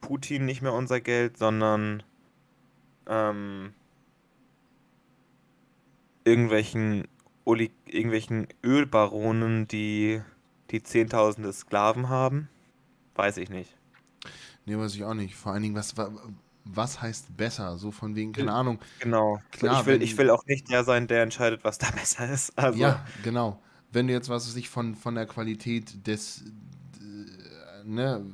Putin 0.00 0.44
nicht 0.44 0.62
mehr 0.62 0.72
unser 0.72 1.00
Geld, 1.00 1.36
sondern 1.36 2.02
ähm, 3.06 3.74
irgendwelchen, 6.30 7.08
Oli 7.44 7.72
irgendwelchen 7.86 8.46
Ölbaronen, 8.64 9.66
die 9.66 10.22
die 10.70 10.82
Zehntausende 10.82 11.52
Sklaven 11.52 12.08
haben? 12.08 12.48
Weiß 13.16 13.36
ich 13.36 13.50
nicht. 13.50 13.76
Nee, 14.64 14.78
weiß 14.78 14.94
ich 14.94 15.04
auch 15.04 15.14
nicht. 15.14 15.34
Vor 15.34 15.52
allen 15.52 15.62
Dingen, 15.62 15.74
was, 15.74 15.94
was 16.64 17.02
heißt 17.02 17.36
besser? 17.36 17.76
So 17.78 17.90
von 17.90 18.14
wegen, 18.14 18.32
keine 18.32 18.52
Ahnung. 18.52 18.78
Genau. 19.00 19.40
Klar, 19.50 19.80
ich, 19.80 19.86
will, 19.86 20.02
ich 20.02 20.16
will 20.16 20.30
auch 20.30 20.44
nicht 20.46 20.70
der 20.70 20.84
sein, 20.84 21.08
der 21.08 21.22
entscheidet, 21.22 21.64
was 21.64 21.78
da 21.78 21.90
besser 21.94 22.30
ist. 22.30 22.56
Also. 22.58 22.78
Ja, 22.78 23.04
genau. 23.22 23.60
Wenn 23.92 24.06
du 24.06 24.12
jetzt, 24.12 24.28
was 24.28 24.46
weiß 24.46 24.56
ich, 24.56 24.68
von, 24.68 24.94
von 24.94 25.16
der 25.16 25.26
Qualität 25.26 26.06
des, 26.06 26.44
ne, 27.84 28.24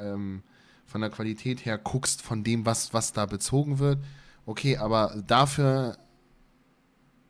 ähm, 0.00 0.42
von 0.86 1.02
der 1.02 1.10
Qualität 1.10 1.66
her 1.66 1.76
guckst, 1.76 2.22
von 2.22 2.42
dem, 2.42 2.64
was, 2.64 2.94
was 2.94 3.12
da 3.12 3.26
bezogen 3.26 3.78
wird, 3.78 3.98
okay, 4.46 4.78
aber 4.78 5.22
dafür, 5.26 5.98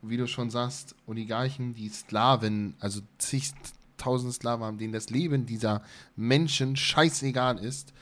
wie 0.03 0.17
du 0.17 0.27
schon 0.27 0.49
sagst, 0.49 0.95
Oligarchen, 1.07 1.73
die 1.73 1.89
Sklaven, 1.89 2.75
also 2.79 3.01
zigtausend 3.17 4.33
Sklaven 4.33 4.65
haben, 4.65 4.77
denen 4.77 4.93
das 4.93 5.09
Leben 5.09 5.45
dieser 5.45 5.81
Menschen 6.15 6.75
scheißegal 6.75 7.57
ist, 7.57 7.93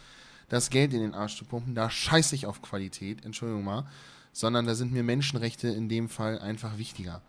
das 0.49 0.69
Geld 0.69 0.93
in 0.93 0.99
den 0.99 1.13
Arsch 1.13 1.37
zu 1.37 1.45
pumpen, 1.45 1.75
da 1.75 1.89
scheiße 1.89 2.35
ich 2.35 2.45
auf 2.45 2.61
Qualität, 2.61 3.23
Entschuldigung 3.23 3.63
mal, 3.63 3.85
sondern 4.33 4.65
da 4.65 4.75
sind 4.75 4.91
mir 4.91 5.03
Menschenrechte 5.03 5.67
in 5.69 5.87
dem 5.87 6.09
Fall 6.09 6.39
einfach 6.39 6.77
wichtiger. 6.77 7.21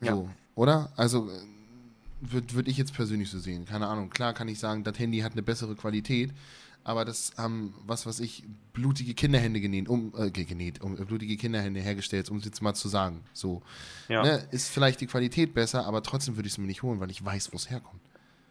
So, 0.00 0.06
ja. 0.06 0.34
oder? 0.54 0.92
Also 0.96 1.30
würde 2.20 2.54
würd 2.54 2.68
ich 2.68 2.76
jetzt 2.76 2.94
persönlich 2.94 3.30
so 3.30 3.38
sehen. 3.38 3.66
Keine 3.66 3.88
Ahnung. 3.88 4.10
Klar 4.10 4.32
kann 4.32 4.48
ich 4.48 4.58
sagen, 4.58 4.84
das 4.84 4.98
Handy 4.98 5.20
hat 5.20 5.32
eine 5.32 5.42
bessere 5.42 5.74
Qualität, 5.74 6.32
aber 6.84 7.04
das 7.04 7.32
haben, 7.36 7.74
was 7.86 8.06
weiß 8.06 8.20
ich, 8.20 8.44
blutige 8.72 9.14
Kinderhände 9.14 9.60
genäht, 9.60 9.88
um, 9.88 10.12
äh, 10.16 10.30
genäht, 10.30 10.80
um 10.80 11.00
äh, 11.00 11.04
blutige 11.04 11.36
Kinderhände 11.36 11.80
hergestellt, 11.80 12.30
um 12.30 12.38
es 12.38 12.44
jetzt 12.44 12.60
mal 12.60 12.74
zu 12.74 12.88
sagen. 12.88 13.22
So. 13.32 13.62
Ja. 14.08 14.22
Ne, 14.22 14.48
ist 14.50 14.68
vielleicht 14.68 15.00
die 15.00 15.06
Qualität 15.06 15.54
besser, 15.54 15.86
aber 15.86 16.02
trotzdem 16.02 16.36
würde 16.36 16.46
ich 16.46 16.54
es 16.54 16.58
mir 16.58 16.66
nicht 16.66 16.82
holen, 16.82 17.00
weil 17.00 17.10
ich 17.10 17.24
weiß, 17.24 17.52
wo 17.52 17.56
es 17.56 17.70
herkommt. 17.70 18.00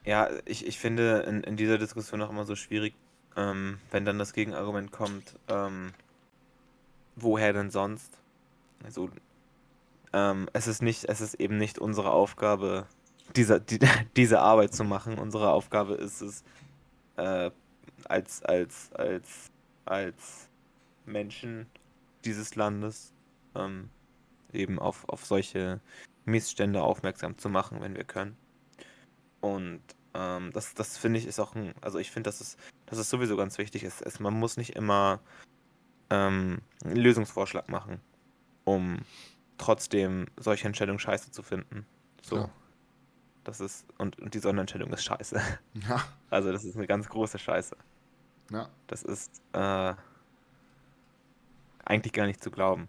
Ja, 0.05 0.29
ich, 0.45 0.65
ich 0.65 0.79
finde 0.79 1.19
in, 1.27 1.43
in 1.43 1.57
dieser 1.57 1.77
Diskussion 1.77 2.21
auch 2.21 2.29
immer 2.29 2.45
so 2.45 2.55
schwierig, 2.55 2.93
ähm, 3.35 3.77
wenn 3.91 4.05
dann 4.05 4.17
das 4.17 4.33
Gegenargument 4.33 4.91
kommt, 4.91 5.35
ähm, 5.47 5.93
woher 7.15 7.53
denn 7.53 7.69
sonst? 7.69 8.17
Also, 8.83 9.09
ähm, 10.13 10.49
es 10.53 10.67
ist 10.67 10.81
nicht, 10.81 11.05
es 11.05 11.21
ist 11.21 11.35
eben 11.35 11.57
nicht 11.57 11.79
unsere 11.79 12.11
Aufgabe, 12.11 12.87
diese, 13.35 13.61
die, 13.61 13.79
diese 14.15 14.39
Arbeit 14.39 14.73
zu 14.73 14.83
machen. 14.83 15.19
Unsere 15.19 15.51
Aufgabe 15.51 15.95
ist 15.95 16.21
es, 16.21 16.43
äh, 17.17 17.51
als, 18.05 18.43
als, 18.43 18.91
als, 18.93 19.51
als 19.85 20.49
Menschen 21.05 21.67
dieses 22.25 22.55
Landes 22.55 23.13
ähm, 23.55 23.89
eben 24.53 24.79
auf, 24.79 25.07
auf 25.09 25.25
solche 25.25 25.79
Missstände 26.25 26.81
aufmerksam 26.81 27.37
zu 27.37 27.49
machen, 27.49 27.81
wenn 27.81 27.95
wir 27.95 28.03
können. 28.03 28.37
Und 29.39 29.81
ähm, 30.13 30.51
das, 30.53 30.73
das 30.73 30.97
finde 30.97 31.19
ich 31.19 31.25
ist 31.25 31.39
auch 31.39 31.55
ein, 31.55 31.73
also 31.81 31.99
ich 31.99 32.11
finde, 32.11 32.27
dass 32.27 32.41
es, 32.41 32.57
dass 32.85 32.99
es 32.99 33.09
sowieso 33.09 33.37
ganz 33.37 33.57
wichtig 33.57 33.83
ist. 33.83 34.01
Es, 34.01 34.19
man 34.19 34.33
muss 34.33 34.57
nicht 34.57 34.75
immer 34.75 35.19
ähm, 36.09 36.61
einen 36.83 36.95
Lösungsvorschlag 36.95 37.69
machen, 37.69 37.99
um 38.65 38.99
trotzdem 39.57 40.27
solche 40.37 40.67
Entscheidungen 40.67 40.99
scheiße 40.99 41.31
zu 41.31 41.43
finden. 41.43 41.85
So. 42.21 42.37
Ja. 42.37 42.49
Das 43.43 43.59
ist, 43.59 43.85
und, 43.97 44.19
und 44.19 44.33
die 44.33 44.39
Sonderentscheidung 44.39 44.91
ist 44.93 45.03
scheiße. 45.03 45.41
Ja. 45.87 46.03
Also 46.29 46.51
das 46.51 46.63
ist 46.63 46.75
eine 46.75 46.87
ganz 46.87 47.09
große 47.09 47.39
Scheiße. 47.39 47.75
Ja. 48.51 48.69
Das 48.87 49.03
ist 49.03 49.41
äh, 49.53 49.93
eigentlich 51.85 52.13
gar 52.13 52.27
nicht 52.27 52.43
zu 52.43 52.51
glauben. 52.51 52.87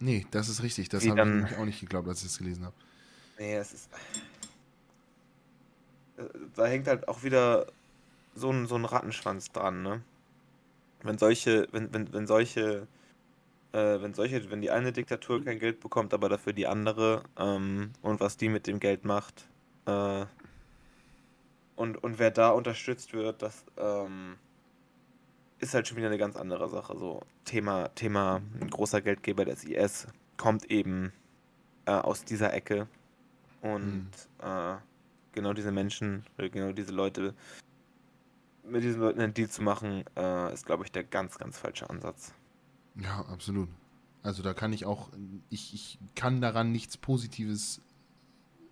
Nee, 0.00 0.26
das 0.30 0.48
ist 0.48 0.62
richtig. 0.62 0.88
Das 0.88 1.06
habe 1.06 1.46
ich 1.48 1.56
auch 1.56 1.64
nicht 1.64 1.80
geglaubt, 1.80 2.08
als 2.08 2.22
ich 2.22 2.28
es 2.28 2.38
gelesen 2.38 2.64
habe. 2.64 2.74
Nee, 3.38 3.56
es 3.56 3.72
ist. 3.72 3.90
Äh, 6.16 6.22
da 6.56 6.66
hängt 6.66 6.88
halt 6.88 7.06
auch 7.06 7.22
wieder 7.22 7.66
so 8.34 8.50
ein, 8.50 8.66
so 8.66 8.76
ein 8.76 8.84
Rattenschwanz 8.84 9.52
dran, 9.52 9.82
ne? 9.82 10.02
Wenn 11.02 11.18
solche, 11.18 11.68
wenn, 11.72 11.92
wenn, 11.92 12.12
wenn 12.12 12.26
solche, 12.26 12.86
äh, 13.72 14.00
wenn 14.00 14.14
solche, 14.14 14.50
wenn 14.50 14.60
die 14.60 14.70
eine 14.70 14.92
Diktatur 14.92 15.44
kein 15.44 15.58
Geld 15.58 15.80
bekommt, 15.80 16.12
aber 16.14 16.28
dafür 16.28 16.52
die 16.52 16.66
andere, 16.66 17.22
ähm, 17.38 17.92
und 18.02 18.20
was 18.20 18.36
die 18.36 18.48
mit 18.48 18.66
dem 18.66 18.80
Geld 18.80 19.04
macht, 19.04 19.48
äh, 19.90 20.26
und, 21.76 21.96
und 22.02 22.18
wer 22.18 22.30
da 22.30 22.50
unterstützt 22.50 23.12
wird, 23.14 23.42
das 23.42 23.64
ähm, 23.78 24.36
ist 25.58 25.74
halt 25.74 25.88
schon 25.88 25.96
wieder 25.96 26.08
eine 26.08 26.18
ganz 26.18 26.36
andere 26.36 26.68
Sache. 26.68 26.96
So, 26.98 27.22
Thema, 27.44 27.88
Thema 27.94 28.42
ein 28.60 28.68
großer 28.68 29.00
Geldgeber 29.00 29.44
des 29.44 29.64
IS 29.64 30.06
kommt 30.36 30.70
eben 30.70 31.12
äh, 31.86 31.92
aus 31.92 32.24
dieser 32.24 32.52
Ecke. 32.52 32.86
Und 33.62 34.10
mhm. 34.10 34.46
äh, 34.46 34.76
genau 35.32 35.52
diese 35.52 35.72
Menschen, 35.72 36.24
genau 36.36 36.72
diese 36.72 36.92
Leute, 36.92 37.34
mit 38.64 38.82
diesen 38.82 39.00
Leuten 39.00 39.20
einen 39.20 39.34
Deal 39.34 39.48
zu 39.48 39.62
machen, 39.62 40.04
äh, 40.16 40.52
ist, 40.52 40.66
glaube 40.66 40.84
ich, 40.84 40.92
der 40.92 41.04
ganz, 41.04 41.38
ganz 41.38 41.58
falsche 41.58 41.88
Ansatz. 41.88 42.32
Ja, 42.96 43.24
absolut. 43.30 43.68
Also 44.22 44.42
da 44.42 44.52
kann 44.52 44.72
ich 44.72 44.84
auch, 44.84 45.08
ich, 45.48 45.72
ich 45.74 45.98
kann 46.14 46.40
daran 46.40 46.72
nichts 46.72 46.96
Positives 46.96 47.80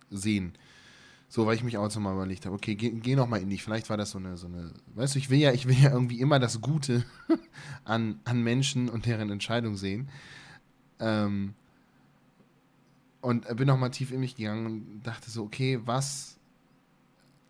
sehen. 0.09 0.53
So, 1.31 1.45
weil 1.45 1.55
ich 1.55 1.63
mich 1.63 1.77
auch 1.77 1.83
jetzt 1.83 1.95
nochmal 1.95 2.15
überlegt 2.15 2.47
habe, 2.47 2.55
okay, 2.55 2.73
geh, 2.73 2.89
geh 2.89 3.15
nochmal 3.15 3.41
in 3.41 3.51
dich. 3.51 3.63
Vielleicht 3.63 3.89
war 3.91 3.97
das 3.97 4.11
so 4.11 4.17
eine, 4.17 4.35
so 4.35 4.47
eine, 4.47 4.73
weißt 4.95 5.13
du, 5.13 5.19
ich 5.19 5.29
will 5.29 5.37
ja, 5.37 5.51
ich 5.51 5.67
will 5.67 5.77
ja 5.77 5.91
irgendwie 5.91 6.19
immer 6.19 6.39
das 6.39 6.59
Gute 6.59 7.05
an, 7.85 8.19
an 8.25 8.41
Menschen 8.41 8.89
und 8.89 9.05
deren 9.05 9.29
Entscheidung 9.29 9.77
sehen. 9.77 10.09
Ähm, 10.99 11.53
und 13.21 13.45
bin 13.55 13.67
nochmal 13.67 13.91
tief 13.91 14.11
in 14.11 14.21
mich 14.21 14.35
gegangen 14.35 14.65
und 14.65 15.03
dachte 15.03 15.29
so, 15.29 15.43
okay, 15.43 15.79
was 15.85 16.39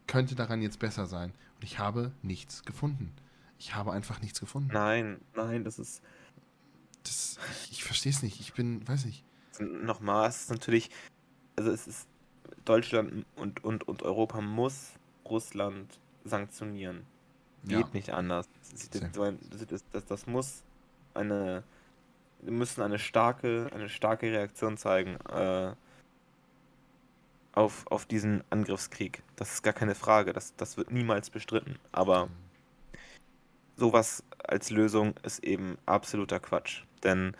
könnte 0.07 0.35
daran 0.35 0.61
jetzt 0.61 0.79
besser 0.79 1.05
sein? 1.05 1.31
Und 1.55 1.63
ich 1.63 1.79
habe 1.79 2.11
nichts 2.21 2.65
gefunden. 2.65 3.13
Ich 3.59 3.75
habe 3.75 3.93
einfach 3.93 4.21
nichts 4.21 4.39
gefunden. 4.39 4.71
Nein, 4.73 5.21
nein, 5.35 5.63
das 5.63 5.79
ist. 5.79 6.01
Das, 7.03 7.37
ich 7.65 7.71
ich 7.73 7.83
verstehe 7.83 8.11
es 8.11 8.23
nicht. 8.23 8.39
Ich 8.39 8.53
bin, 8.53 8.85
weiß 8.87 9.05
nicht. 9.05 9.23
Nochmal, 9.59 10.29
es 10.29 10.43
ist 10.43 10.49
natürlich. 10.49 10.89
Also, 11.55 11.71
es 11.71 11.87
ist. 11.87 12.07
Deutschland 12.65 13.25
und, 13.35 13.63
und, 13.63 13.87
und 13.87 14.03
Europa 14.03 14.41
muss 14.41 14.93
Russland 15.25 15.99
sanktionieren. 16.23 17.05
Geht 17.63 17.79
Ja. 17.79 17.89
nicht 17.93 18.09
anders. 18.11 18.47
Das, 18.71 19.83
das, 19.91 20.05
das, 20.05 20.27
muss 20.27 20.63
eine. 21.13 21.63
Wir 22.41 22.53
müssen 22.53 22.81
eine 22.81 22.99
starke, 22.99 23.69
eine 23.73 23.89
starke 23.89 24.27
Reaktion 24.27 24.77
zeigen 24.77 25.17
äh, 25.29 25.73
auf, 27.53 27.85
auf 27.87 28.05
diesen 28.05 28.43
Angriffskrieg. 28.49 29.23
Das 29.35 29.53
ist 29.53 29.63
gar 29.63 29.73
keine 29.73 29.95
Frage. 29.95 30.31
Das, 30.31 30.55
das 30.55 30.77
wird 30.77 30.91
niemals 30.91 31.29
bestritten. 31.29 31.77
Aber 31.91 32.29
sowas 33.75 34.23
als 34.43 34.69
Lösung 34.69 35.15
ist 35.23 35.43
eben 35.43 35.77
absoluter 35.85 36.39
Quatsch. 36.39 36.83
Denn 37.03 37.35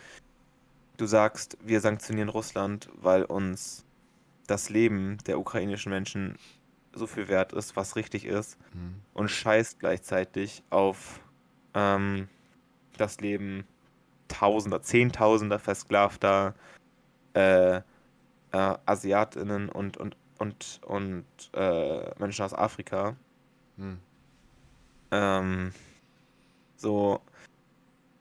du 0.97 1.05
sagst, 1.05 1.57
wir 1.61 1.79
sanktionieren 1.79 2.29
Russland, 2.29 2.89
weil 2.95 3.23
uns 3.23 3.85
das 4.49 4.69
Leben 4.69 5.17
der 5.27 5.39
ukrainischen 5.39 5.91
Menschen 5.91 6.37
so 6.93 7.07
viel 7.07 7.27
wert 7.27 7.53
ist, 7.53 7.75
was 7.75 7.95
richtig 7.95 8.25
ist, 8.25 8.57
Hm. 8.71 8.95
und 9.13 9.29
scheißt 9.29 9.79
gleichzeitig 9.79 10.63
auf 10.69 11.21
ähm, 11.73 12.27
das 12.97 13.19
Leben 13.21 13.65
Tausender, 14.27 14.81
Zehntausender 14.83 15.59
versklavter 15.59 16.53
äh, 17.33 17.77
äh, 17.77 17.81
Asiatinnen 18.51 19.69
und, 19.69 19.97
und, 19.97 20.15
und, 20.37 20.81
und 20.85 21.25
äh, 21.53 22.19
Menschen 22.19 22.45
aus 22.45 22.53
Afrika. 22.53 23.15
Hm. 23.77 23.99
Ähm, 25.11 25.73
so, 26.75 27.21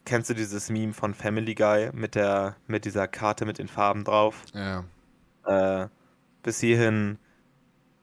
kennst 0.04 0.30
du 0.30 0.34
dieses 0.34 0.70
Meme 0.70 0.94
von 0.94 1.14
Family 1.14 1.54
Guy 1.54 1.90
mit 1.92 2.14
der, 2.14 2.56
mit 2.66 2.84
dieser 2.84 3.06
Karte 3.08 3.44
mit 3.44 3.58
den 3.58 3.68
Farben 3.68 4.04
drauf? 4.04 4.42
Ja. 4.54 4.84
Äh, 5.44 5.88
bis 6.48 6.60
hierhin, 6.60 7.18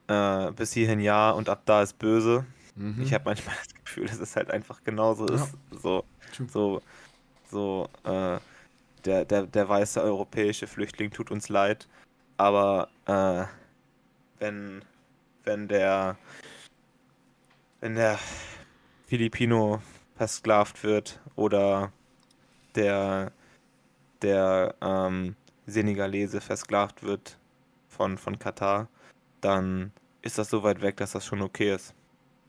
äh, 0.06 0.52
bis 0.52 0.72
hierhin 0.72 1.00
ja 1.00 1.32
und 1.32 1.48
ab 1.48 1.62
da 1.64 1.82
ist 1.82 1.98
böse. 1.98 2.46
Mhm. 2.76 3.02
Ich 3.02 3.12
habe 3.12 3.24
manchmal 3.24 3.56
das 3.64 3.74
Gefühl, 3.84 4.06
dass 4.06 4.20
es 4.20 4.36
halt 4.36 4.52
einfach 4.52 4.84
genauso 4.84 5.26
Ja. 5.26 5.34
ist. 5.34 5.56
So, 5.82 6.04
so, 6.46 6.80
so, 7.50 7.88
äh, 8.04 8.38
der, 9.04 9.24
der, 9.24 9.46
der 9.46 9.68
weiße 9.68 10.00
europäische 10.00 10.68
Flüchtling 10.68 11.10
tut 11.10 11.32
uns 11.32 11.48
leid, 11.48 11.88
aber 12.36 12.88
äh, 13.06 13.46
wenn, 14.38 14.84
wenn 15.42 15.66
der, 15.66 16.16
wenn 17.80 17.96
der 17.96 18.16
Filipino 19.08 19.82
versklavt 20.14 20.84
wird 20.84 21.18
oder 21.34 21.90
der, 22.76 23.32
der 24.22 24.76
ähm, 24.80 25.34
Senegalese 25.66 26.40
versklavt 26.40 27.02
wird 27.02 27.38
von, 27.96 28.18
von 28.18 28.38
Katar, 28.38 28.88
dann 29.40 29.92
ist 30.22 30.38
das 30.38 30.50
so 30.50 30.62
weit 30.62 30.80
weg, 30.80 30.96
dass 30.96 31.12
das 31.12 31.24
schon 31.24 31.42
okay 31.42 31.74
ist. 31.74 31.94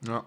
Ja. 0.06 0.26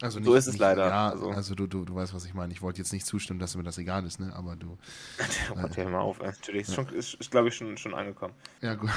Also 0.00 0.22
So 0.22 0.34
ist 0.34 0.46
es 0.46 0.58
leider, 0.58 0.86
Ja, 0.86 1.08
also, 1.10 1.30
also. 1.30 1.54
du, 1.54 1.66
du, 1.66 1.84
du 1.84 1.94
weißt, 1.94 2.14
was 2.14 2.24
ich 2.24 2.34
meine. 2.34 2.52
Ich 2.52 2.62
wollte 2.62 2.78
jetzt 2.78 2.92
nicht 2.92 3.06
zustimmen, 3.06 3.40
dass 3.40 3.56
mir 3.56 3.64
das 3.64 3.78
egal 3.78 4.04
ist, 4.06 4.20
ne? 4.20 4.32
Aber 4.34 4.54
du. 4.54 4.78
Gott, 5.54 5.76
hör 5.76 5.88
mal 5.88 6.00
auf, 6.00 6.20
ey. 6.20 6.26
natürlich. 6.26 6.68
Ist, 6.68 6.74
schon, 6.74 6.88
ist, 6.90 7.14
ist 7.14 7.30
glaube 7.30 7.48
ich, 7.48 7.56
schon, 7.56 7.76
schon 7.76 7.94
angekommen. 7.94 8.34
Ja, 8.60 8.74
gut. 8.76 8.90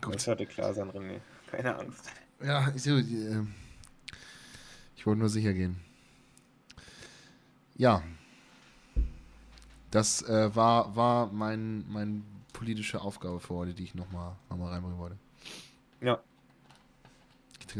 Das 0.00 0.10
gut. 0.10 0.20
sollte 0.20 0.46
klar 0.46 0.72
sein, 0.72 0.90
René. 0.90 1.20
Keine 1.50 1.76
Angst. 1.76 2.10
Ja, 2.42 2.72
ich, 2.74 2.86
äh, 2.86 3.42
ich 4.96 5.06
wollte 5.06 5.20
nur 5.20 5.28
sicher 5.28 5.52
gehen. 5.52 5.78
Ja. 7.76 8.02
Das 9.90 10.22
äh, 10.22 10.54
war, 10.56 10.96
war 10.96 11.30
mein, 11.32 11.84
mein 11.88 12.24
politische 12.52 13.00
Aufgabe 13.00 13.40
für 13.40 13.54
heute, 13.54 13.74
die 13.74 13.84
ich 13.84 13.94
nochmal 13.94 14.36
noch 14.50 14.56
mal 14.56 14.70
reinbringen 14.70 14.98
wollte. 14.98 15.16
Ja. 16.00 16.18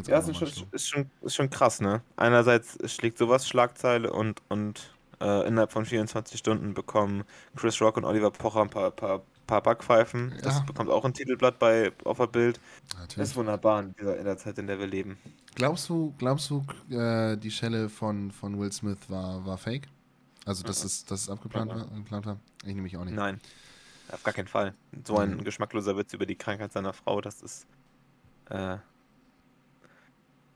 Ja, 0.06 0.18
ist 0.18 0.36
schon, 0.36 0.66
ist, 0.70 0.88
schon, 0.88 1.10
ist 1.20 1.34
schon 1.34 1.50
krass, 1.50 1.80
ne? 1.80 2.02
Einerseits 2.16 2.78
schlägt 2.90 3.18
sowas 3.18 3.46
Schlagzeile 3.46 4.10
und, 4.12 4.40
und 4.48 4.94
äh, 5.20 5.46
innerhalb 5.46 5.72
von 5.72 5.84
24 5.84 6.38
Stunden 6.38 6.72
bekommen 6.72 7.24
Chris 7.56 7.80
Rock 7.82 7.98
und 7.98 8.04
Oliver 8.04 8.30
Pocher 8.30 8.62
ein 8.62 8.70
paar, 8.70 8.90
paar, 8.90 9.22
paar 9.46 9.62
Backpfeifen. 9.62 10.32
Das 10.42 10.58
Ja. 10.58 10.60
bekommt 10.64 10.88
auch 10.88 11.04
ein 11.04 11.12
Titelblatt 11.12 11.58
bei 11.58 11.92
auf 12.04 12.16
der 12.18 12.26
Bild. 12.28 12.58
Das 12.88 13.00
Natürlich. 13.00 13.30
ist 13.30 13.36
wunderbar 13.36 13.80
in, 13.82 13.94
dieser, 13.98 14.16
in 14.16 14.24
der 14.24 14.38
Zeit, 14.38 14.56
in 14.58 14.66
der 14.66 14.78
wir 14.78 14.86
leben. 14.86 15.18
Glaubst 15.56 15.88
du, 15.90 16.14
glaubst 16.16 16.48
du, 16.48 16.64
äh, 16.90 17.36
die 17.36 17.50
Schelle 17.50 17.90
von, 17.90 18.30
von 18.30 18.58
Will 18.58 18.72
Smith 18.72 18.98
war, 19.08 19.44
war 19.44 19.58
fake? 19.58 19.88
Also, 20.46 20.62
dass 20.64 20.80
Mhm. 20.80 20.86
es, 20.86 21.04
dass 21.04 21.20
es 21.22 21.28
abgeplant 21.28 21.70
Mhm. 21.70 21.76
war, 21.76 21.86
geplant 21.88 22.26
war? 22.26 22.40
Ich 22.62 22.68
nehme 22.68 22.82
mich 22.82 22.96
auch 22.96 23.04
nicht. 23.04 23.14
Nein, 23.14 23.40
auf 24.12 24.22
gar 24.22 24.34
keinen 24.34 24.48
Fall. 24.48 24.74
So 25.06 25.18
ein 25.18 25.36
Mhm. 25.36 25.44
geschmackloser 25.44 25.96
Witz 25.96 26.12
über 26.12 26.26
die 26.26 26.36
Krankheit 26.36 26.72
seiner 26.72 26.92
Frau, 26.92 27.20
das 27.20 27.42
ist 27.42 27.66
äh, 28.50 28.76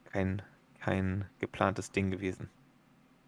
kein, 0.04 0.42
kein 0.80 1.24
geplantes 1.40 1.90
Ding 1.92 2.10
gewesen. 2.10 2.48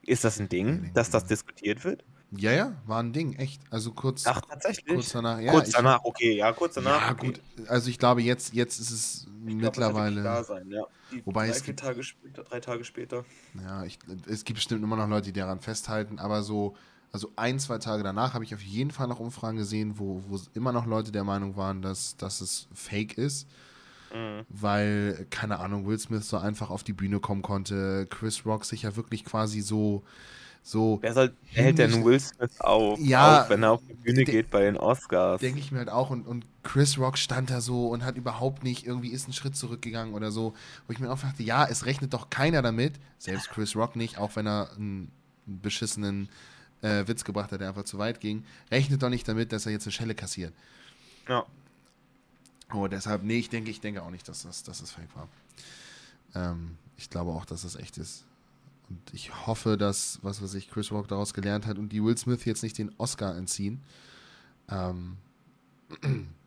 Ist 0.03 0.25
das 0.25 0.38
ein 0.41 0.49
Ding, 0.49 0.83
Ding, 0.83 0.93
dass 0.95 1.11
das 1.11 1.27
diskutiert 1.27 1.85
wird? 1.85 2.05
Ja, 2.31 2.53
ja, 2.53 2.73
war 2.87 3.03
ein 3.03 3.12
Ding, 3.14 3.35
echt. 3.35 3.62
Also 3.71 3.93
kurz, 3.93 4.27
Ach, 4.27 4.41
tatsächlich? 4.43 4.95
kurz 4.95 5.12
danach. 5.12 5.41
Ja, 5.41 5.51
kurz 5.53 5.69
ich, 5.69 5.75
danach, 5.75 6.01
okay, 6.05 6.37
ja, 6.37 6.53
kurz 6.53 6.75
danach. 6.75 7.07
Ja, 7.07 7.12
okay. 7.12 7.27
gut. 7.57 7.69
Also 7.71 7.88
ich 7.88 7.99
glaube, 7.99 8.21
jetzt, 8.23 8.53
jetzt 8.53 8.79
ist 8.81 8.91
es 8.91 9.27
Ich 9.47 9.59
glaub, 9.59 9.73
mittlerweile. 9.77 10.21
klar 10.21 10.45
sein, 10.45 10.71
ja. 10.71 10.85
Wobei 11.25 11.47
drei, 11.47 11.57
es 11.57 11.62
gibt- 11.62 11.81
Tage 11.81 12.03
später, 12.03 12.43
drei 12.45 12.61
Tage 12.61 12.85
später. 12.85 13.25
Ja, 13.62 13.83
ich, 13.85 13.99
es 14.27 14.45
gibt 14.45 14.57
bestimmt 14.59 14.83
immer 14.83 14.97
noch 14.97 15.09
Leute, 15.09 15.33
die 15.33 15.41
daran 15.41 15.61
festhalten, 15.61 16.19
aber 16.19 16.43
so, 16.43 16.77
also 17.12 17.31
ein, 17.37 17.59
zwei 17.59 17.79
Tage 17.79 18.03
danach 18.03 18.35
habe 18.35 18.44
ich 18.44 18.55
auf 18.55 18.62
jeden 18.62 18.90
Fall 18.90 19.09
noch 19.09 19.21
Umfragen 19.21 19.57
gesehen, 19.57 19.99
wo, 19.99 20.23
wo 20.29 20.38
immer 20.55 20.73
noch 20.73 20.87
Leute 20.87 21.12
der 21.12 21.25
Meinung 21.25 21.57
waren, 21.57 21.83
dass, 21.83 22.16
dass 22.16 22.40
es 22.40 22.68
fake 22.75 23.16
ist, 23.18 23.47
Mhm. 24.14 24.47
weil, 24.49 25.27
keine 25.29 25.59
Ahnung, 25.61 25.87
Will 25.87 25.99
Smith 25.99 26.27
so 26.27 26.38
einfach 26.38 26.71
auf 26.71 26.83
die 26.83 26.94
Bühne 26.94 27.21
kommen 27.21 27.42
konnte, 27.42 28.07
Chris 28.09 28.47
Rock 28.47 28.64
sich 28.64 28.83
ja 28.83 28.97
wirklich 28.97 29.23
quasi 29.25 29.61
so, 29.61 30.03
so, 30.62 30.99
Wer, 31.03 31.12
soll, 31.12 31.33
hält 31.53 31.79
denn 31.79 32.05
Will 32.05 32.18
Smith 32.18 32.59
auf, 32.61 32.99
Ja, 32.99 33.42
auf, 33.42 33.51
wenn 33.51 33.62
er 33.62 33.73
auf 33.73 33.83
die 33.87 33.92
Bühne 33.94 34.25
geht 34.25 34.51
bei 34.51 34.62
den 34.62 34.79
Oscars? 34.79 35.40
denke 35.42 35.61
ich 35.61 35.73
mir 35.73 35.79
halt 35.79 35.90
auch, 35.90 36.09
und, 36.09 36.27
und 36.27 36.47
Chris 36.62 36.99
Rock 36.99 37.18
stand 37.18 37.51
da 37.51 37.61
so 37.61 37.88
und 37.88 38.03
hat 38.05 38.16
überhaupt 38.16 38.64
nicht, 38.64 38.87
irgendwie 38.87 39.09
ist 39.11 39.25
einen 39.25 39.35
Schritt 39.35 39.57
zurückgegangen 39.57 40.14
oder 40.14 40.31
so, 40.31 40.55
wo 40.87 40.92
ich 40.92 41.01
mir 41.01 41.11
auch 41.12 41.21
dachte, 41.21 41.42
ja, 41.42 41.66
es 41.66 41.85
rechnet 41.85 42.14
doch 42.14 42.31
keiner 42.31 42.62
damit, 42.62 42.94
selbst 43.18 43.51
Chris 43.51 43.77
Rock 43.77 43.94
nicht, 43.94 44.16
auch 44.18 44.37
wenn 44.37 44.47
er 44.47 44.71
einen 44.77 45.11
beschissenen 45.47 46.29
äh, 46.83 47.07
Witz 47.07 47.25
gebracht 47.25 47.53
hat, 47.53 47.61
der 47.61 47.69
einfach 47.69 47.85
zu 47.85 47.99
weit 47.99 48.21
ging, 48.21 48.45
rechnet 48.71 49.03
doch 49.03 49.11
nicht 49.11 49.27
damit, 49.27 49.53
dass 49.53 49.67
er 49.67 49.73
jetzt 49.73 49.87
eine 49.87 49.93
Schelle 49.93 50.14
kassiert. 50.14 50.53
Ja. 51.29 51.45
Oh, 52.73 52.87
deshalb, 52.87 53.23
nee, 53.23 53.38
ich 53.38 53.49
denke, 53.49 53.71
ich 53.71 53.81
denke 53.81 54.03
auch 54.03 54.11
nicht, 54.11 54.29
dass 54.29 54.43
das, 54.43 54.62
dass 54.62 54.81
das 54.81 54.91
fake 54.93 55.14
war. 55.17 55.29
Ähm, 56.35 56.77
ich 56.97 57.09
glaube 57.11 57.31
auch, 57.31 57.45
dass 57.45 57.62
das 57.62 57.77
echt 57.77 57.97
ist. 57.99 58.25
Und 58.88 59.01
ich 59.12 59.47
hoffe, 59.47 59.77
dass, 59.77 60.19
was 60.23 60.43
weiß 60.43 60.55
ich, 60.55 60.71
Chris 60.71 60.91
Rock 60.93 61.09
daraus 61.09 61.35
gelernt 61.35 61.67
hat 61.67 61.79
und 61.79 61.91
die 61.91 62.03
Will 62.03 62.17
Smith 62.17 62.45
jetzt 62.45 62.62
nicht 62.62 62.79
den 62.79 62.95
Oscar 62.99 63.37
entziehen. 63.37 63.83
Ähm, 64.71 65.17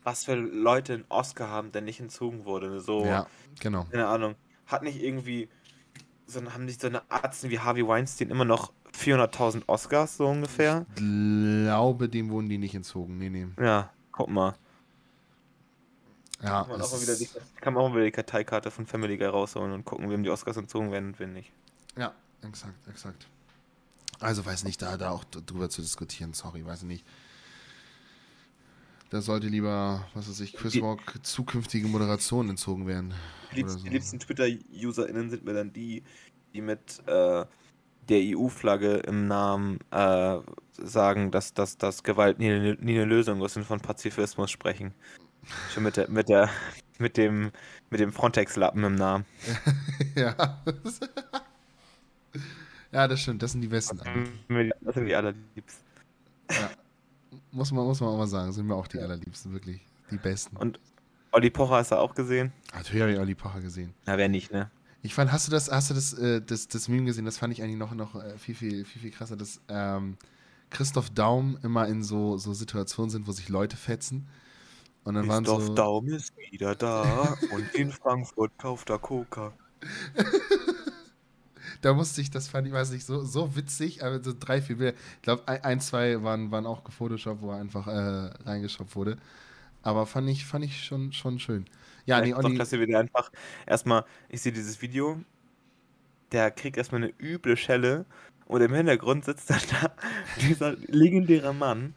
Was 0.04 0.24
für 0.24 0.34
Leute 0.34 0.94
einen 0.94 1.04
Oscar 1.08 1.48
haben, 1.48 1.72
der 1.72 1.82
nicht 1.82 2.00
entzogen 2.00 2.44
wurde. 2.44 2.80
So, 2.80 3.04
Ja, 3.04 3.26
genau. 3.60 3.84
keine 3.84 4.06
Ahnung. 4.06 4.34
Hat 4.66 4.82
nicht 4.82 5.00
irgendwie, 5.02 5.48
so, 6.26 6.42
haben 6.52 6.64
nicht 6.64 6.80
so 6.80 6.86
eine 6.88 7.08
Arzten 7.10 7.50
wie 7.50 7.58
Harvey 7.58 7.86
Weinstein 7.86 8.30
immer 8.30 8.44
noch 8.44 8.72
400.000 8.94 9.62
Oscars, 9.66 10.16
so 10.16 10.26
ungefähr? 10.28 10.86
Ich 10.90 10.96
glaube, 10.96 12.08
dem 12.08 12.30
wurden 12.30 12.48
die 12.48 12.58
nicht 12.58 12.74
entzogen. 12.74 13.18
Nee, 13.18 13.30
nee. 13.30 13.46
Ja, 13.60 13.90
guck 14.12 14.28
mal. 14.28 14.54
Ja, 16.42 16.62
Kann 16.62 16.70
man, 16.70 16.82
auch 16.82 16.92
mal 16.92 17.00
wieder 17.00 17.16
die, 17.16 17.28
kann 17.60 17.72
man 17.74 17.82
auch 17.84 17.88
mal 17.88 17.94
wieder 17.96 18.06
die 18.06 18.10
Karteikarte 18.12 18.70
von 18.72 18.84
Family 18.86 19.16
Guy 19.16 19.28
rausholen 19.28 19.72
und 19.72 19.84
gucken, 19.84 20.10
wem 20.10 20.24
die 20.24 20.30
Oscars 20.30 20.56
entzogen 20.56 20.90
werden 20.90 21.08
und 21.10 21.20
wem 21.20 21.32
nicht. 21.32 21.52
ja, 21.96 22.12
exakt, 22.42 22.88
exakt. 22.88 23.28
Also 24.18 24.44
weiß 24.44 24.64
nicht, 24.64 24.80
da, 24.82 24.96
da 24.96 25.10
auch 25.10 25.24
drüber 25.24 25.68
zu 25.68 25.82
diskutieren, 25.82 26.32
sorry, 26.32 26.64
weiß 26.64 26.82
ich 26.82 26.88
nicht. 26.88 27.06
Da 29.10 29.20
sollte 29.20 29.46
lieber, 29.48 30.06
was 30.14 30.28
weiß 30.28 30.40
ich, 30.40 30.54
Chris 30.54 30.80
Rock 30.80 31.00
zukünftige 31.22 31.86
Moderation 31.86 32.48
entzogen 32.48 32.86
werden. 32.86 33.14
Die 33.52 33.56
liebsten, 33.56 33.74
Oder 33.74 33.78
so. 33.78 33.84
die 33.84 33.90
liebsten 33.90 34.18
Twitter-UserInnen 34.20 35.30
sind 35.30 35.44
mir 35.44 35.52
dann 35.54 35.72
die, 35.72 36.02
die 36.54 36.60
mit 36.60 37.02
äh, 37.06 37.44
der 38.08 38.18
EU-Flagge 38.36 38.96
im 38.98 39.26
Namen 39.28 39.78
äh, 39.90 40.38
sagen, 40.78 41.30
dass, 41.30 41.54
dass, 41.54 41.78
dass 41.78 42.02
Gewalt 42.02 42.38
nie, 42.38 42.50
eine- 42.50 42.74
nie 42.74 42.94
eine 42.96 43.04
Lösung 43.04 43.42
ist 43.44 43.56
und 43.56 43.64
von 43.64 43.80
Pazifismus 43.80 44.50
sprechen. 44.50 44.92
Schon 45.72 45.82
mit 45.84 45.96
der, 45.96 46.08
mit 46.08 46.28
der, 46.28 46.48
mit 46.98 47.16
dem, 47.16 47.50
mit 47.90 48.00
dem 48.00 48.12
Frontex-Lappen 48.12 48.82
im 48.84 48.94
Namen. 48.94 49.24
ja. 50.14 50.34
ja, 52.92 53.08
das 53.08 53.20
stimmt, 53.20 53.42
das 53.42 53.52
sind 53.52 53.60
die 53.60 53.68
besten. 53.68 53.98
Das 54.82 54.94
sind 54.94 55.06
die 55.06 55.14
allerliebsten. 55.14 55.84
Muss 57.50 57.72
man, 57.72 57.84
muss 57.84 58.00
man 58.00 58.10
auch 58.10 58.18
mal 58.18 58.26
sagen, 58.26 58.52
sind 58.52 58.66
mir 58.66 58.74
auch 58.74 58.86
die 58.86 58.98
allerliebsten, 58.98 59.52
wirklich. 59.52 59.80
Die 60.10 60.16
besten. 60.16 60.56
Und 60.56 60.78
Olli 61.32 61.50
Pocher 61.50 61.76
hast 61.76 61.92
du 61.92 61.96
auch 61.96 62.14
gesehen? 62.14 62.52
Natürlich 62.74 63.02
habe 63.02 63.12
ich 63.12 63.18
Olli 63.18 63.34
Pocher 63.34 63.60
gesehen. 63.60 63.94
Na, 64.06 64.18
wer 64.18 64.28
nicht, 64.28 64.52
ne? 64.52 64.70
Ich 65.02 65.14
fand, 65.14 65.32
hast 65.32 65.48
du 65.48 65.50
das, 65.50 65.70
hast 65.70 65.90
du 65.90 65.94
das, 65.94 66.14
äh, 66.14 66.40
das, 66.40 66.68
das 66.68 66.88
Meme 66.88 67.06
gesehen? 67.06 67.24
Das 67.24 67.38
fand 67.38 67.52
ich 67.52 67.62
eigentlich 67.62 67.76
noch, 67.76 67.92
noch 67.94 68.14
äh, 68.14 68.38
viel, 68.38 68.54
viel, 68.54 68.84
viel, 68.84 69.02
viel 69.02 69.10
krasser, 69.10 69.36
dass 69.36 69.60
ähm, 69.68 70.16
Christoph 70.70 71.10
Daum 71.10 71.58
immer 71.62 71.88
in 71.88 72.02
so, 72.02 72.38
so 72.38 72.54
Situationen 72.54 73.10
sind, 73.10 73.26
wo 73.26 73.32
sich 73.32 73.48
Leute 73.48 73.76
fetzen. 73.76 74.28
Und 75.04 75.14
dann 75.14 75.26
waren 75.28 75.44
Christoph 75.44 75.66
so. 75.66 75.74
Daum 75.74 76.08
ist 76.08 76.32
wieder 76.50 76.76
da 76.76 77.36
und 77.52 77.74
in 77.74 77.90
Frankfurt 77.90 78.56
kauft 78.58 78.90
er 78.90 78.98
Coca. 78.98 79.52
Da 81.82 81.94
musste 81.94 82.20
ich, 82.20 82.30
das 82.30 82.46
fand 82.46 82.66
ich, 82.68 82.72
weiß 82.72 82.92
nicht, 82.92 83.04
so, 83.04 83.24
so 83.24 83.56
witzig, 83.56 84.04
aber 84.04 84.22
so 84.22 84.32
drei, 84.38 84.62
vier 84.62 84.76
Bilder. 84.76 84.96
Ich 85.16 85.22
glaube, 85.22 85.46
ein, 85.48 85.64
ein, 85.64 85.80
zwei 85.80 86.22
waren, 86.22 86.52
waren 86.52 86.64
auch 86.64 86.84
gefotoshoppt, 86.84 87.42
wo 87.42 87.50
er 87.50 87.58
einfach 87.58 87.88
äh, 87.88 88.30
reingeschoppt 88.44 88.94
wurde. 88.94 89.18
Aber 89.82 90.06
fand 90.06 90.28
ich, 90.28 90.46
fand 90.46 90.64
ich 90.64 90.84
schon, 90.84 91.12
schon 91.12 91.40
schön. 91.40 91.66
Ja, 92.06 92.16
Ja, 92.16 92.20
nee, 92.22 92.30
ich 92.30 92.34
doch, 92.34 92.44
Olli, 92.44 92.58
dass 92.58 92.72
wir 92.72 92.80
wieder 92.80 92.98
einfach 92.98 93.30
erstmal, 93.66 94.04
ich 94.28 94.42
sehe 94.42 94.52
dieses 94.52 94.80
Video, 94.82 95.20
der 96.32 96.50
kriegt 96.50 96.76
erstmal 96.76 97.02
eine 97.02 97.12
üble 97.20 97.56
Schelle 97.56 98.06
und 98.46 98.60
im 98.60 98.74
Hintergrund 98.74 99.24
sitzt 99.24 99.50
dann 99.50 99.60
da 99.82 99.94
dieser 100.40 100.72
legendäre 100.88 101.54
Mann, 101.54 101.94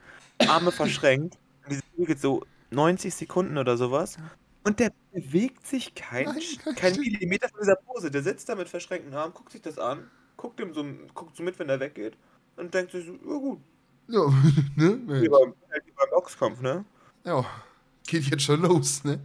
Arme 0.48 0.72
verschränkt, 0.72 1.38
und 1.64 1.72
dieses 1.72 1.84
Video 1.94 2.06
geht 2.06 2.20
so 2.20 2.46
90 2.72 3.14
Sekunden 3.14 3.58
oder 3.58 3.78
sowas 3.78 4.18
und 4.66 4.80
der 4.80 4.92
bewegt 5.14 5.66
sich 5.68 5.94
kein, 5.94 6.26
Nein, 6.26 6.76
kein 6.76 6.94
stimmt. 6.94 7.12
Millimeter 7.12 7.48
von 7.50 7.60
dieser 7.62 7.76
Pose. 7.76 8.10
Der 8.10 8.24
sitzt 8.24 8.50
da 8.50 8.56
mit 8.56 8.68
verschränkten 8.68 9.14
Armen, 9.14 9.32
guckt 9.34 9.52
sich 9.52 9.62
das 9.62 9.78
an, 9.78 10.10
guckt 10.38 10.60
ihm 10.60 10.74
so, 10.74 10.84
guckt 11.14 11.36
so 11.36 11.44
mit, 11.44 11.58
wenn 11.60 11.70
er 11.70 11.80
weggeht 11.80 12.18
und 12.58 12.74
denkt 12.74 12.92
sich 12.92 13.06
so, 13.06 13.14
ja 13.14 13.38
gut, 13.38 13.60
ja, 14.08 14.22
ne? 14.76 15.00
wie 15.22 15.30
beim, 15.30 15.54
wie 15.86 15.92
beim 15.92 16.10
Boxkampf, 16.10 16.62
ne? 16.62 16.84
Ja, 17.24 17.46
geht 18.08 18.24
jetzt 18.24 18.44
schon 18.44 18.62
los, 18.62 19.04
ne? 19.04 19.20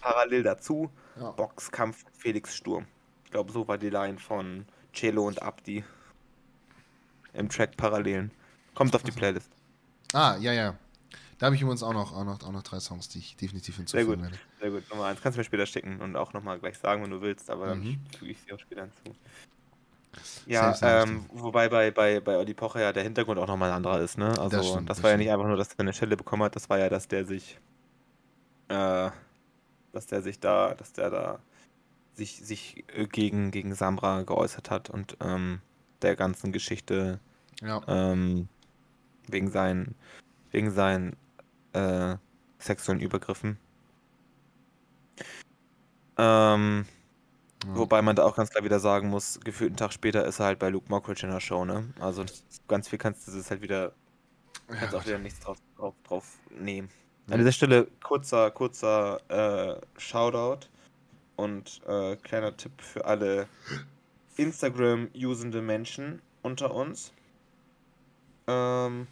Parallel 0.00 0.42
dazu 0.42 0.90
Ja. 1.18 1.30
Boxkampf 1.32 2.04
Felix 2.16 2.56
Sturm. 2.56 2.86
Ich 3.24 3.30
glaube, 3.30 3.52
so 3.52 3.66
war 3.68 3.78
die 3.78 3.90
Line 3.90 4.18
von 4.18 4.66
Celo 4.92 5.26
und 5.26 5.40
Abdi 5.42 5.84
im 7.32 7.48
Track 7.48 7.76
Parallelen. 7.76 8.30
Kommt 8.74 8.94
auf 8.94 9.02
die 9.02 9.12
Playlist. 9.12 9.50
Ah, 10.12 10.36
ja, 10.40 10.52
ja. 10.52 10.74
Da 11.38 11.46
habe 11.46 11.56
ich 11.56 11.62
übrigens 11.62 11.82
auch 11.82 11.92
noch, 11.92 12.12
auch, 12.14 12.24
noch, 12.24 12.42
auch 12.42 12.52
noch 12.52 12.62
drei 12.62 12.80
Songs, 12.80 13.08
die 13.08 13.18
ich 13.18 13.36
definitiv 13.36 13.76
hinzufügen 13.76 14.14
gut. 14.14 14.22
werde. 14.22 14.36
Sehr 14.60 14.70
gut. 14.70 14.90
Nummer 14.90 15.06
eins 15.06 15.20
kannst 15.22 15.36
du 15.36 15.40
mir 15.40 15.44
später 15.44 15.64
schicken 15.66 16.00
und 16.00 16.16
auch 16.16 16.32
nochmal 16.32 16.58
gleich 16.58 16.76
sagen, 16.78 17.02
wenn 17.02 17.10
du 17.10 17.20
willst, 17.20 17.48
aber 17.50 17.68
dann 17.68 17.80
Mhm. 17.80 18.00
füge 18.18 18.32
ich 18.32 18.38
sie 18.42 18.52
auch 18.52 18.58
später 18.58 18.82
hinzu. 18.82 19.16
Ja, 20.46 20.76
ähm, 20.82 21.24
wobei 21.32 21.68
bei, 21.68 21.92
bei, 21.92 22.18
bei 22.20 22.36
Olli 22.36 22.52
Pocher 22.52 22.80
ja 22.80 22.92
der 22.92 23.04
Hintergrund 23.04 23.38
auch 23.38 23.46
nochmal 23.46 23.70
ein 23.70 23.76
anderer 23.76 24.00
ist, 24.00 24.18
ne? 24.18 24.28
Also, 24.30 24.42
Das 24.42 24.50
das, 24.50 24.68
stimmt, 24.68 24.90
das 24.90 25.02
war 25.02 25.10
ja 25.10 25.14
stimmt. 25.14 25.24
nicht 25.24 25.32
einfach 25.32 25.46
nur, 25.46 25.56
dass 25.56 25.72
er 25.72 25.78
eine 25.80 25.92
Schelle 25.92 26.16
bekommen 26.16 26.42
hat, 26.42 26.56
das 26.56 26.68
war 26.68 26.78
ja, 26.78 26.88
dass 26.88 27.06
der 27.06 27.24
sich, 27.24 27.58
äh, 28.68 29.10
dass 29.92 30.06
der 30.06 30.22
sich 30.22 30.40
da, 30.40 30.74
dass 30.74 30.92
der 30.92 31.10
da 31.10 31.40
sich, 32.14 32.36
sich 32.44 32.84
äh, 32.94 33.06
gegen, 33.06 33.50
gegen 33.50 33.74
Samra 33.74 34.22
geäußert 34.22 34.70
hat 34.70 34.90
und 34.90 35.16
ähm, 35.20 35.60
der 36.02 36.16
ganzen 36.16 36.52
Geschichte 36.52 37.20
Ja, 37.62 37.82
ähm, 37.88 38.48
wegen 39.28 39.50
seinen, 39.50 39.94
wegen 40.50 40.70
seinen 40.70 41.16
äh, 41.72 42.16
sexuellen 42.58 43.00
Übergriffen. 43.00 43.58
Ähm, 46.16 46.84
ja. 47.64 47.76
Wobei 47.76 48.02
man 48.02 48.16
da 48.16 48.24
auch 48.24 48.36
ganz 48.36 48.50
klar 48.50 48.64
wieder 48.64 48.80
sagen 48.80 49.08
muss, 49.08 49.40
gefühlt 49.40 49.70
einen 49.70 49.76
Tag 49.76 49.92
später 49.92 50.24
ist 50.24 50.40
er 50.40 50.46
halt 50.46 50.58
bei 50.58 50.68
Luke 50.70 50.88
Mockridge 50.88 51.26
in 51.26 51.32
der 51.32 51.40
Show, 51.40 51.64
ne? 51.64 51.92
Also 52.00 52.24
ganz 52.68 52.88
viel 52.88 52.98
kannst 52.98 53.28
du 53.28 53.32
das 53.32 53.50
halt 53.50 53.62
wieder, 53.62 53.92
ja, 54.68 54.76
kannst 54.76 54.94
auch 54.94 54.98
Gott. 55.00 55.06
wieder 55.06 55.18
nichts 55.18 55.40
drauf, 55.40 55.58
drauf, 55.76 55.94
drauf 56.04 56.38
nehmen. 56.50 56.90
An 57.30 57.38
dieser 57.38 57.52
Stelle 57.52 57.86
kurzer, 58.02 58.50
kurzer 58.50 59.20
äh, 59.28 59.80
Shoutout 60.00 60.66
und 61.36 61.80
äh, 61.86 62.16
kleiner 62.16 62.56
Tipp 62.56 62.72
für 62.82 63.04
alle 63.04 63.46
Instagram-usende 64.36 65.62
Menschen 65.62 66.20
unter 66.42 66.74
uns. 66.74 67.12
Ähm, 68.48 69.06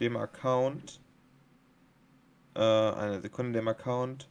dem 0.00 0.16
Account, 0.16 1.00
äh, 2.54 2.60
eine 2.60 3.20
Sekunde, 3.20 3.52
dem 3.52 3.68
Account 3.68 4.28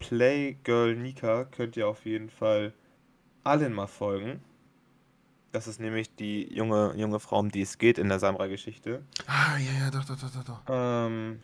Playgirl 0.00 0.96
Nika 0.96 1.44
könnt 1.44 1.76
ihr 1.76 1.86
auf 1.86 2.06
jeden 2.06 2.30
Fall 2.30 2.72
allen 3.44 3.72
mal 3.72 3.86
folgen. 3.86 4.40
Das 5.52 5.66
ist 5.66 5.80
nämlich 5.80 6.14
die 6.14 6.52
junge, 6.52 6.94
junge 6.96 7.20
Frau, 7.20 7.38
um 7.38 7.50
die 7.50 7.62
es 7.62 7.78
geht 7.78 7.98
in 7.98 8.08
der 8.08 8.18
Samra-Geschichte. 8.18 9.02
Ah, 9.26 9.56
ja, 9.58 9.84
ja, 9.84 9.90
doch, 9.90 10.04
doch, 10.04 10.20
doch, 10.20 10.30
doch, 10.30 10.44
doch. 10.44 10.60
Ähm, 10.68 11.40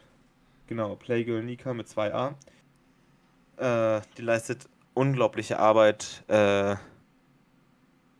genau, 0.66 0.96
Playgirl 0.96 1.42
Nika 1.42 1.72
mit 1.72 1.88
2a. 1.88 2.34
Äh, 3.56 4.02
die 4.18 4.22
leistet 4.22 4.68
unglaubliche 4.92 5.58
Arbeit, 5.58 6.22
äh, 6.28 6.76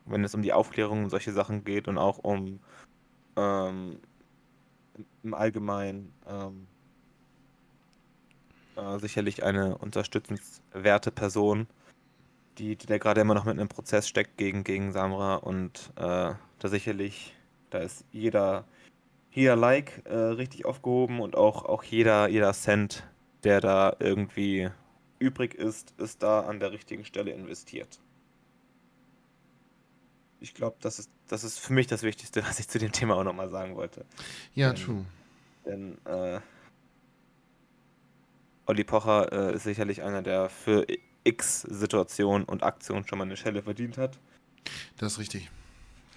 wenn 0.06 0.24
es 0.24 0.34
um 0.34 0.42
die 0.42 0.52
Aufklärung 0.52 1.04
und 1.04 1.10
solche 1.10 1.32
Sachen 1.32 1.64
geht 1.64 1.86
und 1.86 1.98
auch 1.98 2.18
um 2.18 2.60
ähm, 3.36 3.98
im 5.22 5.34
Allgemeinen 5.34 6.12
ähm, 6.26 6.66
äh, 8.76 8.98
sicherlich 8.98 9.42
eine 9.42 9.78
unterstützenswerte 9.78 11.10
Person, 11.10 11.66
die, 12.58 12.76
die 12.76 12.86
da 12.86 12.98
gerade 12.98 13.20
immer 13.20 13.34
noch 13.34 13.44
mit 13.44 13.58
einem 13.58 13.68
Prozess 13.68 14.08
steckt 14.08 14.36
gegen, 14.36 14.64
gegen 14.64 14.92
Samra 14.92 15.36
und 15.36 15.92
äh, 15.96 16.32
da 16.58 16.68
sicherlich, 16.68 17.34
da 17.70 17.78
ist 17.78 18.04
jeder 18.12 18.64
jeder 19.34 19.56
Like 19.56 20.02
äh, 20.04 20.14
richtig 20.14 20.64
aufgehoben 20.64 21.20
und 21.20 21.36
auch, 21.36 21.64
auch 21.64 21.82
jeder, 21.82 22.28
jeder 22.28 22.52
Cent, 22.52 23.04
der 23.42 23.60
da 23.60 23.96
irgendwie 23.98 24.70
übrig 25.18 25.54
ist, 25.54 25.92
ist 25.98 26.22
da 26.22 26.42
an 26.42 26.60
der 26.60 26.70
richtigen 26.70 27.04
Stelle 27.04 27.32
investiert. 27.32 28.00
Ich 30.38 30.54
glaube, 30.54 30.76
das 30.80 31.00
ist, 31.00 31.10
das 31.26 31.42
ist 31.42 31.58
für 31.58 31.72
mich 31.72 31.88
das 31.88 32.02
Wichtigste, 32.04 32.42
was 32.46 32.60
ich 32.60 32.68
zu 32.68 32.78
dem 32.78 32.92
Thema 32.92 33.16
auch 33.16 33.24
nochmal 33.24 33.48
sagen 33.48 33.74
wollte. 33.74 34.04
Ja, 34.54 34.70
Ähm, 34.70 34.76
true. 34.76 35.04
Denn 35.66 35.98
äh, 36.04 36.40
Olli 38.66 38.84
Pocher 38.84 39.32
äh, 39.32 39.56
ist 39.56 39.64
sicherlich 39.64 40.02
einer, 40.02 40.22
der 40.22 40.48
für 40.48 40.86
x 41.24 41.62
Situationen 41.62 42.44
und 42.44 42.62
Aktionen 42.62 43.06
schon 43.06 43.18
mal 43.18 43.24
eine 43.24 43.36
Schelle 43.36 43.62
verdient 43.62 43.98
hat. 43.98 44.18
Das 44.98 45.14
ist 45.14 45.18
richtig. 45.18 45.50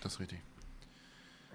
Das 0.01 0.13
ist 0.13 0.19
richtig. 0.19 0.39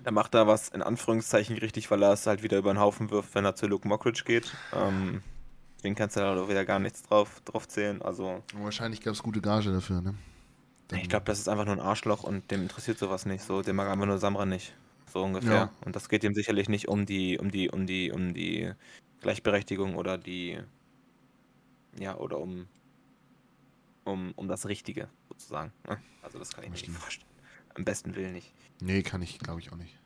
Da 0.04 0.10
macht 0.10 0.34
er 0.34 0.46
was 0.46 0.68
in 0.70 0.82
Anführungszeichen 0.82 1.56
richtig, 1.58 1.90
weil 1.90 2.02
er 2.02 2.12
es 2.12 2.26
halt 2.26 2.42
wieder 2.42 2.58
über 2.58 2.72
den 2.72 2.80
Haufen 2.80 3.10
wirft, 3.10 3.34
wenn 3.34 3.44
er 3.44 3.54
zu 3.54 3.66
Luke 3.68 3.86
Mockridge 3.86 4.24
geht. 4.24 4.52
Ähm, 4.72 5.22
den 5.84 5.94
kannst 5.94 6.16
du 6.16 6.20
da 6.20 6.34
doch 6.34 6.48
wieder 6.48 6.64
gar 6.64 6.78
nichts 6.80 7.02
drauf, 7.02 7.40
drauf 7.44 7.68
zählen. 7.68 8.02
Also, 8.02 8.42
wahrscheinlich 8.54 9.00
gab 9.00 9.14
es 9.14 9.22
gute 9.22 9.40
Gage 9.40 9.70
dafür, 9.72 10.00
ne? 10.00 10.14
Dann- 10.88 10.98
ich 10.98 11.08
glaube, 11.08 11.24
das 11.26 11.38
ist 11.38 11.48
einfach 11.48 11.64
nur 11.64 11.74
ein 11.74 11.80
Arschloch 11.80 12.24
und 12.24 12.50
dem 12.50 12.62
interessiert 12.62 12.98
sowas 12.98 13.26
nicht. 13.26 13.44
So, 13.44 13.62
dem 13.62 13.76
mag 13.76 13.88
einfach 13.88 14.06
nur 14.06 14.18
Samra 14.18 14.44
nicht. 14.44 14.74
So 15.12 15.22
ungefähr. 15.22 15.52
Ja. 15.52 15.72
Und 15.84 15.94
das 15.94 16.08
geht 16.08 16.24
ihm 16.24 16.34
sicherlich 16.34 16.68
nicht 16.68 16.88
um 16.88 17.06
die, 17.06 17.38
um 17.38 17.50
die, 17.50 17.70
um 17.70 17.86
die, 17.86 18.10
um 18.10 18.34
die 18.34 18.72
Gleichberechtigung 19.20 19.94
oder 19.94 20.18
die, 20.18 20.58
ja, 21.98 22.16
oder 22.16 22.38
um, 22.38 22.66
um, 24.04 24.32
um 24.36 24.48
das 24.48 24.66
Richtige, 24.66 25.08
sozusagen. 25.28 25.72
Ne? 25.88 25.98
Also 26.22 26.38
das 26.38 26.52
kann 26.52 26.64
ich 26.64 26.70
mir 26.70 26.76
nicht 26.76 26.90
vorstellen. 26.90 27.28
Am 27.74 27.84
besten 27.84 28.14
Willen 28.14 28.32
nicht. 28.32 28.52
Nee, 28.80 29.02
kann 29.02 29.22
ich, 29.22 29.38
glaube 29.38 29.60
ich, 29.60 29.72
auch 29.72 29.76
nicht. 29.76 29.96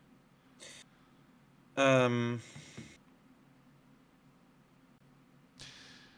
Ähm. 1.77 2.41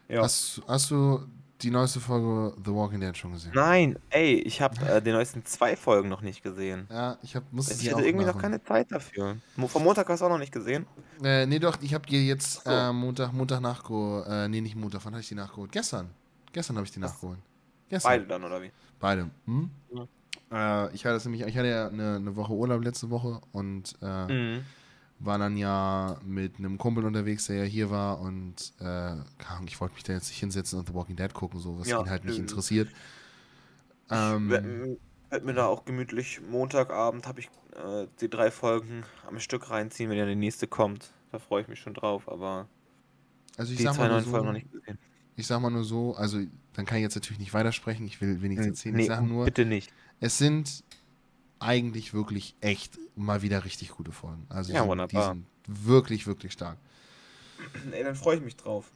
Ja. 0.09 0.23
Hast, 0.23 0.63
hast 0.67 0.91
du 0.91 1.27
die 1.61 1.71
neueste 1.71 2.01
Folge 2.01 2.55
The 2.65 2.73
Walking 2.73 3.01
Dead 3.01 3.17
schon 3.17 3.33
gesehen? 3.33 3.53
Nein, 3.55 3.99
ey, 4.11 4.35
ich 4.37 4.61
habe 4.63 4.81
äh, 4.87 5.03
die 5.03 5.11
neuesten 5.11 5.45
zwei 5.45 5.77
Folgen 5.77 6.09
noch 6.09 6.21
nicht 6.23 6.43
gesehen. 6.43 6.87
Ja, 6.91 7.19
ich 7.23 7.35
hab, 7.37 7.53
musste 7.53 7.75
Ich 7.75 7.81
sie 7.81 7.89
hatte 7.91 7.97
auch 7.97 8.07
irgendwie 8.07 8.25
noch 8.25 8.35
nachholen. 8.37 8.53
keine 8.61 8.65
Zeit 8.65 8.93
dafür. 8.93 9.37
Vom 9.67 9.83
Montag 9.85 10.09
hast 10.09 10.21
du 10.21 10.27
auch 10.27 10.31
noch 10.31 10.39
nicht 10.39 10.53
gesehen? 10.53 10.87
Äh, 11.23 11.47
nee, 11.47 11.59
doch, 11.59 11.77
ich 11.83 11.93
habe 11.95 12.07
die 12.07 12.27
jetzt 12.27 12.65
so. 12.65 12.71
äh, 12.71 12.93
Montag, 12.93 13.33
Montag 13.33 13.61
nachgeholt. 13.61 14.27
Äh, 14.29 14.49
nee, 14.49 14.61
nicht 14.61 14.77
Montag, 14.77 15.05
wann 15.05 15.13
habe 15.15 15.21
ich 15.21 15.29
die 15.29 15.35
nachgeholt? 15.35 15.73
Gestern. 15.73 16.11
Gestern 16.53 16.77
habe 16.77 16.87
ich 16.87 16.93
die 16.93 17.01
nachgeholt. 17.01 17.39
Gestern. 17.89 18.13
Beide 18.13 18.27
dann, 18.27 18.45
oder 18.45 18.63
wie? 18.63 18.71
Beide. 19.01 19.31
Hm? 19.47 19.71
Ja. 19.91 20.07
Äh, 20.51 20.95
ich 20.95 21.05
hatte 21.05 21.15
das 21.15 21.25
nämlich, 21.25 21.43
ich 21.43 21.57
hatte 21.57 21.69
ja 21.69 21.89
eine, 21.89 22.17
eine 22.17 22.37
Woche 22.37 22.53
Urlaub 22.53 22.83
letzte 22.83 23.11
Woche 23.11 23.41
und 23.53 23.95
äh, 24.03 24.29
Mhm. 24.29 24.65
war 25.21 25.39
dann 25.39 25.57
ja 25.57 26.19
mit 26.25 26.59
einem 26.59 26.79
Kumpel 26.79 27.05
unterwegs, 27.05 27.47
der 27.47 27.57
ja 27.57 27.65
hier 27.65 27.91
war 27.91 28.21
und 28.21 28.73
äh, 28.81 29.15
ich 29.67 29.81
wollte 29.81 29.95
mich 29.95 30.05
da 30.05 30.13
jetzt 30.13 30.29
nicht 30.29 30.39
hinsetzen 30.41 30.79
und 30.79 30.89
The 30.89 30.95
Walking 30.95 31.17
Dead 31.17 31.33
gucken, 31.35 31.61
so 31.61 31.79
was 31.79 31.89
Ja, 31.89 32.01
ihn 32.01 32.09
halt 32.11 32.25
nicht 32.25 32.37
nö. 32.37 32.43
interessiert. 32.43 32.89
Ähm, 34.11 34.49
werd, 34.51 34.65
werd 35.31 35.45
mir 35.45 35.55
da 35.55 35.67
auch 35.67 35.85
gemütlich 35.85 36.41
Montagabend 36.41 37.27
habe 37.27 37.41
ich 37.41 37.47
äh, 37.77 38.07
die 38.21 38.31
drei 38.31 38.51
Folgen 38.51 39.05
am 39.27 39.39
Stück 39.41 39.71
reinziehen, 39.71 40.11
wenn 40.11 40.19
ja 40.19 40.27
die 40.27 40.35
nächste 40.37 40.67
kommt. 40.67 41.13
Da 41.33 41.39
freue 41.39 41.63
ich 41.63 41.69
mich 41.69 41.81
schon 41.81 41.95
drauf, 41.95 42.29
aber 42.29 42.69
also 43.57 43.73
ich 43.73 43.79
die 43.79 43.83
sag, 43.83 43.95
zwei 43.95 44.09
mal 44.09 44.09
neuen 44.09 44.25
Folgen 44.27 44.47
noch 44.47 44.53
so, 44.53 44.53
nicht 44.53 44.71
gesehen. 44.71 44.99
Ich 45.39 45.47
sag 45.47 45.61
mal 45.61 45.71
nur 45.71 45.85
so, 45.85 46.15
also 46.17 46.39
dann 46.75 46.85
kann 46.85 46.99
ich 46.99 47.03
jetzt 47.03 47.15
natürlich 47.15 47.39
nicht 47.39 47.55
weitersprechen, 47.55 48.07
ich 48.07 48.21
will, 48.21 48.43
will 48.43 48.49
nichts 48.51 48.67
erzählen, 48.67 48.95
ich 48.97 49.03
Nee, 49.03 49.09
sag 49.09 49.23
nur, 49.25 49.45
bitte 49.45 49.65
nicht. 49.65 49.93
es 50.21 50.37
sind 50.39 50.83
eigentlich 51.61 52.13
wirklich 52.15 52.55
echt 52.61 52.99
mal 53.17 53.43
wieder 53.43 53.65
richtig 53.65 53.91
gute 53.91 54.13
Folgen. 54.13 54.47
Also 54.49 54.73
Ja, 54.73 54.83
die, 54.83 54.89
wunderbar. 54.89 55.35
die 55.35 55.41
sind 55.41 55.87
wirklich, 55.87 56.27
wirklich 56.27 56.53
stark. 56.53 56.77
Ey, 57.91 58.05
dann 58.05 58.15
freue 58.15 58.37
ich 58.37 58.43
mich 58.43 58.57
drauf. 58.57 58.91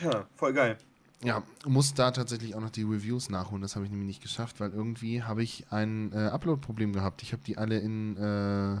Ja, 0.00 0.26
voll 0.36 0.52
geil. 0.52 0.78
Ja, 1.24 1.42
muss 1.66 1.94
da 1.94 2.12
tatsächlich 2.12 2.54
auch 2.54 2.60
noch 2.60 2.70
die 2.70 2.84
Reviews 2.84 3.28
nachholen. 3.28 3.60
Das 3.62 3.74
habe 3.74 3.84
ich 3.84 3.90
nämlich 3.90 4.06
nicht 4.06 4.22
geschafft, 4.22 4.60
weil 4.60 4.70
irgendwie 4.70 5.24
habe 5.24 5.42
ich 5.42 5.66
ein 5.70 6.12
äh, 6.12 6.16
Upload-Problem 6.28 6.92
gehabt. 6.92 7.22
Ich 7.22 7.32
habe 7.32 7.42
die 7.44 7.58
alle 7.58 7.78
in, 7.80 8.16
äh, 8.16 8.80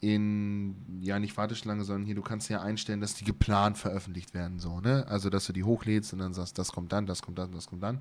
in, 0.00 0.74
ja, 1.02 1.18
nicht 1.18 1.36
Warteschlange, 1.36 1.84
sondern 1.84 2.06
hier, 2.06 2.14
du 2.14 2.22
kannst 2.22 2.48
ja 2.48 2.62
einstellen, 2.62 3.00
dass 3.00 3.14
die 3.14 3.24
geplant 3.24 3.76
veröffentlicht 3.76 4.32
werden, 4.32 4.58
so, 4.58 4.80
ne? 4.80 5.06
Also, 5.08 5.28
dass 5.28 5.46
du 5.46 5.52
die 5.52 5.64
hochlädst 5.64 6.12
und 6.12 6.20
dann 6.20 6.32
sagst, 6.32 6.58
das 6.58 6.72
kommt 6.72 6.92
dann, 6.92 7.06
das 7.06 7.22
kommt 7.22 7.38
dann, 7.38 7.52
das 7.52 7.66
kommt 7.66 7.82
dann. 7.82 8.00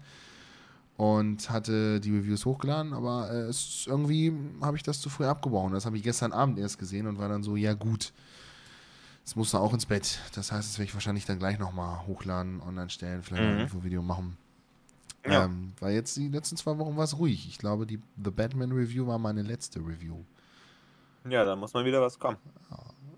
Und 0.95 1.49
hatte 1.49 1.99
die 1.99 2.15
Reviews 2.15 2.45
hochgeladen, 2.45 2.93
aber 2.93 3.31
äh, 3.31 3.41
es 3.43 3.85
irgendwie 3.87 4.33
habe 4.61 4.75
ich 4.75 4.83
das 4.83 4.99
zu 4.99 5.09
früh 5.09 5.25
abgebrochen. 5.25 5.73
Das 5.73 5.85
habe 5.85 5.97
ich 5.97 6.03
gestern 6.03 6.33
Abend 6.33 6.59
erst 6.59 6.77
gesehen 6.77 7.07
und 7.07 7.17
war 7.19 7.29
dann 7.29 7.43
so, 7.43 7.55
ja 7.55 7.73
gut, 7.73 8.11
es 9.25 9.35
muss 9.35 9.55
auch 9.55 9.73
ins 9.73 9.85
Bett. 9.85 10.19
Das 10.35 10.51
heißt, 10.51 10.67
das 10.67 10.77
werde 10.77 10.89
ich 10.89 10.93
wahrscheinlich 10.93 11.25
dann 11.25 11.39
gleich 11.39 11.59
nochmal 11.59 12.05
hochladen, 12.07 12.61
online 12.61 12.89
stellen, 12.89 13.23
vielleicht 13.23 13.43
mhm. 13.43 13.49
ein 13.49 13.59
Info-Video 13.59 14.01
machen. 14.01 14.37
Ja. 15.25 15.45
Ähm, 15.45 15.73
weil 15.79 15.93
jetzt 15.93 16.15
die 16.17 16.29
letzten 16.29 16.57
zwei 16.57 16.77
Wochen 16.77 16.95
war 16.97 17.03
es 17.03 17.17
ruhig. 17.17 17.47
Ich 17.47 17.57
glaube, 17.57 17.85
die 17.85 17.99
The 18.23 18.31
Batman 18.31 18.71
Review 18.71 19.05
war 19.07 19.19
meine 19.19 19.41
letzte 19.41 19.79
Review. 19.79 20.23
Ja, 21.27 21.43
da 21.43 21.55
muss 21.55 21.73
mal 21.73 21.85
wieder 21.85 22.01
was 22.01 22.19
kommen. 22.19 22.37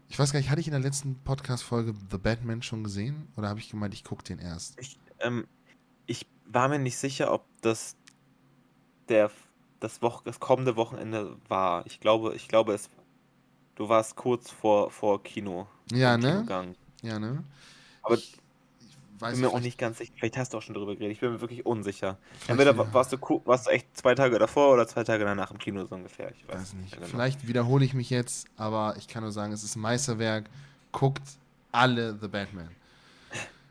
Ich 0.07 0.19
weiß 0.19 0.33
gar 0.33 0.39
nicht, 0.39 0.49
hatte 0.49 0.59
ich 0.59 0.67
in 0.67 0.73
der 0.73 0.81
letzten 0.81 1.15
Podcast-Folge 1.23 1.93
The 2.09 2.17
Batman 2.17 2.61
schon 2.61 2.83
gesehen? 2.83 3.31
Oder 3.37 3.47
habe 3.47 3.59
ich 3.59 3.69
gemeint, 3.69 3.93
ich 3.93 4.03
gucke 4.03 4.23
den 4.23 4.39
erst? 4.39 4.79
Ich, 4.79 4.99
ähm, 5.19 5.47
ich 6.05 6.27
war 6.45 6.67
mir 6.67 6.79
nicht 6.79 6.97
sicher, 6.97 7.31
ob 7.31 7.45
das 7.61 7.95
der 9.07 9.31
das, 9.79 10.01
Woche, 10.01 10.23
das 10.25 10.39
kommende 10.39 10.75
Wochenende 10.75 11.37
war. 11.47 11.85
Ich 11.85 11.99
glaube, 11.99 12.35
ich 12.35 12.47
glaube, 12.47 12.73
es 12.73 12.89
du 13.75 13.89
warst 13.89 14.15
kurz 14.15 14.49
vor, 14.49 14.91
vor 14.91 15.23
Kino. 15.23 15.67
Ja, 15.91 16.17
ne? 16.17 16.31
Kinogang. 16.33 16.75
Ja, 17.01 17.19
ne? 17.19 17.43
Aber 18.03 18.15
ich, 18.15 18.37
ich 19.29 19.33
bin 19.33 19.41
mir 19.41 19.49
auch 19.49 19.59
nicht 19.59 19.77
ganz 19.77 19.97
sicher. 19.97 20.11
Vielleicht 20.15 20.37
hast 20.37 20.53
du 20.53 20.57
auch 20.57 20.61
schon 20.61 20.73
darüber 20.73 20.95
geredet. 20.95 21.13
Ich 21.13 21.19
bin 21.19 21.31
mir 21.31 21.41
wirklich 21.41 21.65
unsicher. 21.65 22.17
Entweder 22.47 22.75
ja. 22.75 22.93
warst, 22.93 23.13
du, 23.13 23.41
warst 23.45 23.67
du 23.67 23.71
echt 23.71 23.95
zwei 23.97 24.15
Tage 24.15 24.39
davor 24.39 24.73
oder 24.73 24.87
zwei 24.87 25.03
Tage 25.03 25.23
danach 25.23 25.51
im 25.51 25.57
Kino 25.57 25.85
so 25.85 25.95
ungefähr. 25.95 26.31
Ich 26.31 26.47
weiß, 26.47 26.55
weiß 26.55 26.73
nicht. 26.75 26.95
Genau. 26.95 27.07
Vielleicht 27.07 27.47
wiederhole 27.47 27.85
ich 27.85 27.93
mich 27.93 28.09
jetzt, 28.09 28.47
aber 28.57 28.95
ich 28.97 29.07
kann 29.07 29.23
nur 29.23 29.31
sagen, 29.31 29.53
es 29.53 29.63
ist 29.63 29.75
ein 29.75 29.81
Meisterwerk. 29.81 30.49
Guckt 30.91 31.23
alle 31.71 32.17
The 32.19 32.27
Batman. 32.27 32.69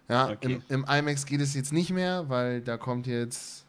Ja, 0.08 0.30
okay. 0.30 0.60
im, 0.68 0.82
im 0.82 0.84
IMAX 0.88 1.24
geht 1.24 1.40
es 1.40 1.54
jetzt 1.54 1.72
nicht 1.72 1.90
mehr, 1.90 2.28
weil 2.28 2.62
da 2.62 2.76
kommt 2.76 3.06
jetzt 3.06 3.64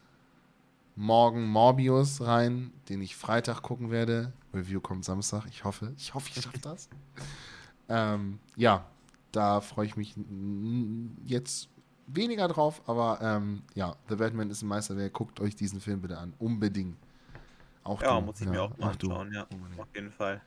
morgen 0.95 1.45
Morbius 1.45 2.21
rein, 2.21 2.71
den 2.89 3.01
ich 3.01 3.15
Freitag 3.15 3.61
gucken 3.61 3.91
werde. 3.91 4.33
Review 4.53 4.81
kommt 4.81 5.05
Samstag. 5.05 5.45
Ich 5.49 5.63
hoffe, 5.63 5.93
ich 5.97 6.13
hoffe, 6.13 6.29
ich 6.33 6.41
schaffe 6.41 6.59
das. 6.59 6.89
ähm, 7.89 8.39
ja, 8.55 8.85
da 9.31 9.61
freue 9.61 9.85
ich 9.85 9.95
mich 9.95 10.15
jetzt 11.25 11.69
weniger 12.07 12.47
drauf, 12.47 12.81
aber 12.87 13.19
ähm, 13.21 13.63
ja, 13.73 13.95
The 14.09 14.15
Batman 14.15 14.49
ist 14.49 14.61
ein 14.61 14.67
Meisterwerk. 14.67 15.13
Guckt 15.13 15.39
euch 15.39 15.55
diesen 15.55 15.79
Film 15.79 16.01
bitte 16.01 16.17
an. 16.17 16.33
Unbedingt. 16.39 16.97
Auch 17.83 18.01
ja, 18.01 18.19
du. 18.19 18.25
muss 18.25 18.39
ich 18.39 18.45
ja, 18.45 18.51
mir 18.51 18.61
auch 18.63 18.77
mal 18.77 18.91
anschauen, 18.91 19.29
du. 19.29 19.35
ja. 19.35 19.47
Auf 19.77 19.87
jeden 19.95 20.11
Fall. 20.11 20.41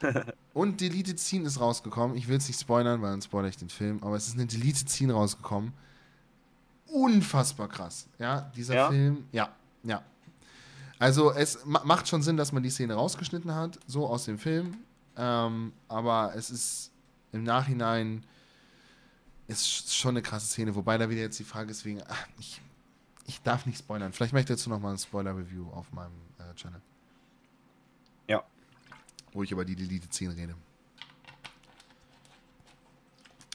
Und 0.54 0.80
Deleted 0.80 1.18
Scene 1.18 1.46
ist 1.46 1.60
rausgekommen. 1.60 2.16
Ich 2.16 2.28
will 2.28 2.36
es 2.36 2.46
nicht 2.46 2.60
spoilern, 2.60 3.02
weil 3.02 3.10
dann 3.10 3.22
spoilere 3.22 3.50
ich 3.50 3.56
den 3.56 3.68
Film, 3.68 4.02
aber 4.02 4.16
es 4.16 4.28
ist 4.28 4.34
eine 4.34 4.46
Deleted 4.46 4.88
Scene 4.88 5.12
rausgekommen. 5.12 5.72
Unfassbar 6.86 7.68
krass. 7.68 8.08
Ja, 8.18 8.50
dieser 8.56 8.74
ja? 8.74 8.88
Film, 8.88 9.24
ja, 9.32 9.50
ja. 9.82 10.02
Also 10.98 11.32
es 11.32 11.64
macht 11.64 12.08
schon 12.08 12.22
Sinn, 12.22 12.36
dass 12.36 12.52
man 12.52 12.62
die 12.62 12.70
Szene 12.70 12.94
rausgeschnitten 12.94 13.54
hat, 13.54 13.78
so 13.86 14.06
aus 14.06 14.24
dem 14.24 14.38
Film. 14.38 14.78
Ähm, 15.16 15.72
aber 15.88 16.32
es 16.34 16.50
ist 16.50 16.92
im 17.32 17.44
Nachhinein 17.44 18.24
ist 19.46 19.94
schon 19.94 20.10
eine 20.10 20.22
krasse 20.22 20.46
Szene, 20.46 20.74
wobei 20.74 20.98
da 20.98 21.08
wieder 21.08 21.20
jetzt 21.20 21.38
die 21.38 21.44
Frage 21.44 21.70
ist 21.70 21.84
wegen, 21.84 22.02
ach, 22.06 22.26
ich, 22.38 22.60
ich 23.26 23.40
darf 23.42 23.66
nicht 23.66 23.78
spoilern. 23.78 24.12
Vielleicht 24.12 24.32
mache 24.32 24.40
ich 24.40 24.46
dazu 24.46 24.68
nochmal 24.68 24.92
ein 24.92 24.98
Spoiler-Review 24.98 25.70
auf 25.70 25.92
meinem 25.92 26.12
äh, 26.38 26.54
Channel. 26.54 26.80
Ja. 28.28 28.44
Wo 29.32 29.42
ich 29.42 29.50
über 29.50 29.64
die 29.64 29.74
Deleted 29.74 30.12
Szene 30.12 30.36
rede. 30.36 30.54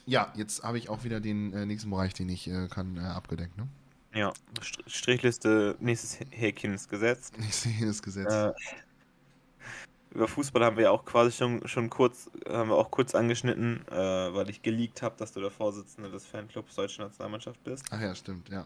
Ja, 0.05 0.33
jetzt 0.35 0.63
habe 0.63 0.77
ich 0.77 0.89
auch 0.89 1.03
wieder 1.03 1.21
den 1.21 1.53
äh, 1.53 1.65
nächsten 1.65 1.89
Bereich, 1.89 2.13
den 2.13 2.27
ich 2.27 2.47
äh, 2.47 2.67
kann, 2.67 2.97
äh, 2.97 3.01
abgedeckt, 3.01 3.55
ne? 3.57 3.67
Ja, 4.15 4.31
Strichliste, 4.85 5.75
nächstes 5.79 6.19
Häkchen 6.29 6.73
ist 6.73 6.87
gesetzt. 6.87 7.35
Nächstes 7.39 7.71
Häkchen 7.71 7.89
ist 7.89 8.03
gesetzt. 8.03 8.55
Äh, 10.13 10.15
über 10.15 10.27
Fußball 10.27 10.63
haben 10.63 10.77
wir 10.77 10.83
ja 10.83 10.91
auch 10.91 11.05
quasi 11.05 11.31
schon, 11.31 11.67
schon 11.67 11.89
kurz, 11.89 12.29
haben 12.47 12.69
wir 12.69 12.75
auch 12.75 12.91
kurz 12.91 13.15
angeschnitten, 13.15 13.85
äh, 13.89 13.95
weil 13.95 14.49
ich 14.49 14.61
geleakt 14.61 15.01
habe, 15.01 15.15
dass 15.17 15.33
du 15.33 15.41
der 15.41 15.51
Vorsitzende 15.51 16.09
des 16.09 16.25
Fanclubs 16.25 16.75
Deutsche 16.75 17.01
Nationalmannschaft 17.01 17.63
bist. 17.63 17.85
Ach 17.91 17.99
ja, 17.99 18.13
stimmt, 18.15 18.49
ja. 18.49 18.65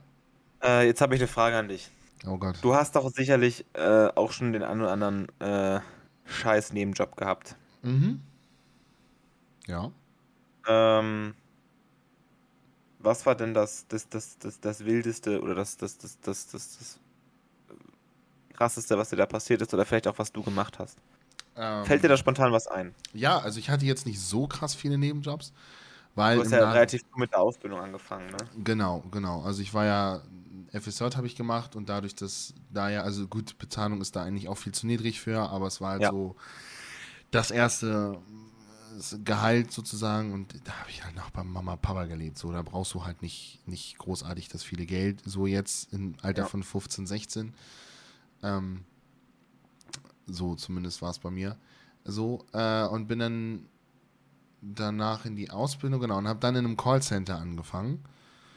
Äh, 0.64 0.88
jetzt 0.88 1.02
habe 1.02 1.16
ich 1.16 1.22
eine 1.22 1.28
Frage 1.28 1.58
an 1.58 1.68
dich. 1.68 1.90
Oh 2.26 2.38
Gott. 2.38 2.58
Du 2.62 2.74
hast 2.74 2.96
doch 2.96 3.10
sicherlich 3.12 3.66
äh, 3.74 4.08
auch 4.16 4.32
schon 4.32 4.54
den 4.54 4.64
einen 4.64 4.82
oder 4.82 4.92
anderen 4.92 5.28
äh, 5.40 5.80
scheiß 6.26 6.74
Nebenjob 6.74 7.16
gehabt. 7.16 7.56
Mhm. 7.84 8.22
Ja. 9.68 9.92
Ähm, 10.68 11.36
was 13.00 13.26
war 13.26 13.36
denn 13.36 13.54
das, 13.54 13.88
das, 13.88 14.10
das, 14.10 14.38
das, 14.40 14.60
das 14.60 14.84
Wildeste 14.84 15.42
oder 15.42 15.54
das, 15.56 15.78
das, 15.78 15.98
das, 15.98 16.20
das, 16.20 16.48
das, 16.48 16.78
das 16.78 17.00
Krasseste, 18.54 18.98
was 18.98 19.10
dir 19.10 19.18
da 19.18 19.28
passiert 19.28 19.62
ist 19.62 19.74
oder 19.74 19.86
vielleicht 19.86 20.08
auch 20.08 20.18
was 20.18 20.32
du 20.32 20.42
gemacht 20.42 20.80
hast? 20.80 20.98
Ähm, 21.58 21.86
Fällt 21.86 22.04
dir 22.04 22.10
da 22.10 22.18
spontan 22.18 22.52
was 22.52 22.68
ein? 22.68 22.94
Ja, 23.14 23.40
also 23.40 23.60
ich 23.60 23.70
hatte 23.70 23.86
jetzt 23.86 24.06
nicht 24.06 24.20
so 24.20 24.48
krass 24.48 24.76
viele 24.76 24.98
Nebenjobs, 24.98 25.54
weil. 26.16 26.38
Du 26.38 26.44
hast 26.44 26.52
ja 26.52 26.62
Nach 26.62 26.74
relativ 26.74 27.02
früh 27.12 27.20
mit 27.22 27.32
der 27.32 27.40
Ausbildung 27.40 27.80
angefangen, 27.80 28.28
ne? 28.28 28.38
Genau, 28.64 29.04
genau. 29.12 29.42
Also 29.42 29.62
ich 29.62 29.74
war 29.74 29.86
ja, 29.86 30.22
FSJ 30.72 31.16
habe 31.16 31.28
ich 31.28 31.36
gemacht 31.36 31.76
und 31.76 31.90
dadurch, 31.90 32.16
dass 32.16 32.54
da 32.72 32.90
ja, 32.90 33.02
also 33.02 33.28
gut, 33.28 33.58
Bezahlung 33.58 34.02
ist 34.02 34.16
da 34.16 34.24
eigentlich 34.24 34.48
auch 34.48 34.58
viel 34.58 34.74
zu 34.74 34.86
niedrig 34.86 35.20
für, 35.20 35.50
aber 35.50 35.68
es 35.68 35.82
war 35.82 35.92
halt 35.92 36.04
ja. 36.04 36.12
so 36.12 36.36
das 37.32 37.52
erste 37.52 38.20
Gehalt 39.24 39.72
sozusagen 39.72 40.34
und 40.34 40.56
da 40.66 40.74
habe 40.74 40.90
ich 40.90 41.04
halt 41.04 41.16
noch 41.16 41.30
bei 41.30 41.44
Mama 41.44 41.76
Papa 41.76 42.06
gelebt. 42.06 42.38
So, 42.38 42.52
da 42.52 42.62
brauchst 42.62 42.94
du 42.94 43.06
halt 43.06 43.22
nicht, 43.22 43.62
nicht 43.68 43.98
großartig 43.98 44.50
das 44.50 44.64
viele 44.64 44.86
Geld. 44.86 45.22
So 45.26 45.46
jetzt 45.46 45.94
im 45.94 46.16
Alter 46.22 46.44
ja. 46.44 46.48
von 46.48 46.64
15, 46.64 47.06
16. 47.06 47.54
Ähm, 48.44 48.86
so 50.28 50.56
zumindest 50.56 51.02
war 51.02 51.12
es 51.12 51.20
bei 51.20 51.32
mir. 51.32 51.58
So, 52.06 52.46
äh, 52.54 52.86
und 52.86 53.08
bin 53.08 53.20
dann 53.20 53.66
danach 54.62 55.26
in 55.26 55.36
die 55.36 55.50
Ausbildung, 55.50 56.00
genau, 56.00 56.18
und 56.18 56.28
habe 56.28 56.40
dann 56.40 56.56
in 56.56 56.66
einem 56.66 56.78
Callcenter 56.78 57.38
angefangen. 57.38 58.04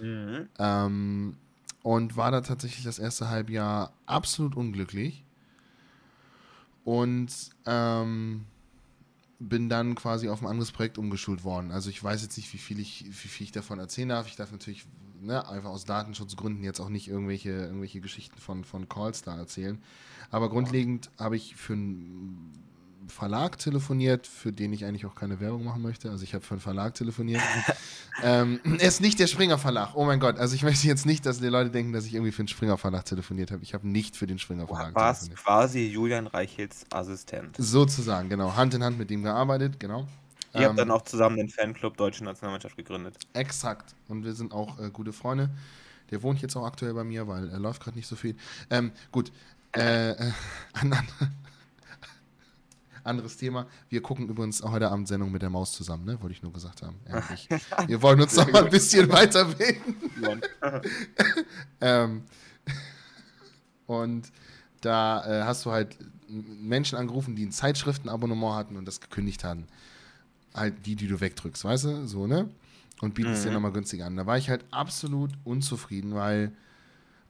Mhm. 0.00 0.48
Ähm, 0.58 1.36
und 1.82 2.16
war 2.16 2.30
da 2.30 2.40
tatsächlich 2.42 2.84
das 2.84 2.98
erste 2.98 3.28
Halbjahr 3.28 3.92
absolut 4.06 4.56
unglücklich. 4.56 5.24
Und 6.84 7.30
ähm, 7.66 8.46
bin 9.38 9.68
dann 9.68 9.94
quasi 9.94 10.28
auf 10.28 10.42
ein 10.42 10.48
anderes 10.48 10.72
Projekt 10.72 10.98
umgeschult 10.98 11.44
worden. 11.44 11.72
Also 11.72 11.88
ich 11.90 12.02
weiß 12.02 12.22
jetzt 12.22 12.36
nicht, 12.36 12.52
wie 12.52 12.58
viel 12.58 12.78
ich, 12.78 13.06
wie 13.06 13.28
viel 13.28 13.44
ich 13.44 13.52
davon 13.52 13.78
erzählen 13.78 14.10
darf. 14.10 14.26
Ich 14.26 14.36
darf 14.36 14.52
natürlich 14.52 14.86
ne, 15.20 15.48
einfach 15.48 15.70
aus 15.70 15.84
Datenschutzgründen 15.84 16.64
jetzt 16.64 16.80
auch 16.80 16.88
nicht 16.88 17.08
irgendwelche, 17.08 17.50
irgendwelche 17.50 18.00
Geschichten 18.00 18.38
von, 18.38 18.64
von 18.64 18.88
Calls 18.88 19.22
da 19.22 19.36
erzählen. 19.36 19.82
Aber 20.30 20.48
grundlegend 20.48 21.10
habe 21.18 21.36
ich 21.36 21.56
für 21.56 21.74
ein 21.74 22.52
Verlag 23.10 23.58
telefoniert, 23.58 24.26
für 24.26 24.52
den 24.52 24.72
ich 24.72 24.84
eigentlich 24.84 25.04
auch 25.04 25.14
keine 25.14 25.40
Werbung 25.40 25.64
machen 25.64 25.82
möchte. 25.82 26.10
Also 26.10 26.24
ich 26.24 26.34
habe 26.34 26.44
für 26.44 26.54
einen 26.54 26.60
Verlag 26.60 26.94
telefoniert. 26.94 27.42
ähm, 28.22 28.60
er 28.64 28.88
ist 28.88 29.00
nicht 29.00 29.18
der 29.18 29.26
Springer 29.26 29.58
Verlag. 29.58 29.94
Oh 29.94 30.04
mein 30.04 30.20
Gott. 30.20 30.38
Also 30.38 30.54
ich 30.54 30.62
möchte 30.62 30.86
jetzt 30.86 31.06
nicht, 31.06 31.26
dass 31.26 31.40
die 31.40 31.48
Leute 31.48 31.70
denken, 31.70 31.92
dass 31.92 32.06
ich 32.06 32.14
irgendwie 32.14 32.32
für 32.32 32.42
den 32.42 32.48
Springer 32.48 32.78
Verlag 32.78 33.04
telefoniert 33.04 33.50
habe. 33.50 33.62
Ich 33.62 33.74
habe 33.74 33.88
nicht 33.88 34.16
für 34.16 34.26
den 34.26 34.38
Springer 34.38 34.66
Verlag 34.66 34.90
du 34.90 34.94
warst 34.94 35.22
telefoniert. 35.24 35.44
quasi 35.44 35.86
Julian 35.86 36.26
Reichels 36.26 36.86
Assistent. 36.90 37.56
Sozusagen, 37.58 38.28
genau. 38.28 38.54
Hand 38.56 38.74
in 38.74 38.84
Hand 38.84 38.98
mit 38.98 39.10
ihm 39.10 39.22
gearbeitet, 39.22 39.80
genau. 39.80 40.06
Ihr 40.54 40.60
ähm, 40.60 40.68
habt 40.68 40.78
dann 40.78 40.90
auch 40.90 41.02
zusammen 41.02 41.36
den 41.36 41.48
Fanclub 41.48 41.96
Deutsche 41.96 42.24
Nationalmannschaft 42.24 42.76
gegründet. 42.76 43.16
Exakt. 43.32 43.94
Und 44.08 44.24
wir 44.24 44.32
sind 44.32 44.52
auch 44.52 44.78
äh, 44.78 44.90
gute 44.90 45.12
Freunde. 45.12 45.50
Der 46.10 46.22
wohnt 46.22 46.42
jetzt 46.42 46.56
auch 46.56 46.64
aktuell 46.64 46.94
bei 46.94 47.04
mir, 47.04 47.28
weil 47.28 47.48
er 47.50 47.58
läuft 47.60 47.82
gerade 47.82 47.96
nicht 47.96 48.08
so 48.08 48.16
viel. 48.16 48.36
Ähm, 48.68 48.92
gut. 49.12 49.30
Äh, 49.76 50.10
äh, 50.10 50.32
anderes 53.04 53.36
Thema. 53.36 53.66
Wir 53.88 54.02
gucken 54.02 54.28
übrigens 54.28 54.62
heute 54.62 54.90
Abend 54.90 55.08
Sendung 55.08 55.30
mit 55.30 55.42
der 55.42 55.50
Maus 55.50 55.72
zusammen, 55.72 56.04
ne? 56.04 56.20
Wollte 56.20 56.34
ich 56.34 56.42
nur 56.42 56.52
gesagt 56.52 56.82
haben. 56.82 56.96
Ehrlich. 57.06 57.48
Wir 57.86 58.02
wollen 58.02 58.20
uns 58.20 58.34
noch 58.36 58.50
mal 58.50 58.64
ein 58.64 58.70
bisschen 58.70 59.10
weiterbilden. 59.10 59.96
ähm, 61.80 62.24
und 63.86 64.32
da 64.80 65.24
äh, 65.24 65.44
hast 65.44 65.64
du 65.64 65.70
halt 65.70 65.96
Menschen 66.28 66.96
angerufen, 66.98 67.36
die 67.36 67.44
ein 67.44 67.52
Zeitschriftenabonnement 67.52 68.54
hatten 68.54 68.76
und 68.76 68.86
das 68.86 69.00
gekündigt 69.00 69.44
hatten. 69.44 69.66
Halt 70.54 70.86
die, 70.86 70.96
die 70.96 71.06
du 71.06 71.20
wegdrückst, 71.20 71.64
weißt 71.64 71.84
du? 71.84 72.06
So, 72.06 72.26
ne? 72.26 72.48
Und 73.00 73.14
bietest 73.14 73.44
mhm. 73.44 73.48
dir 73.48 73.54
nochmal 73.54 73.72
günstiger 73.72 74.06
an. 74.06 74.16
Da 74.16 74.26
war 74.26 74.36
ich 74.36 74.50
halt 74.50 74.64
absolut 74.70 75.30
unzufrieden, 75.44 76.14
weil, 76.14 76.52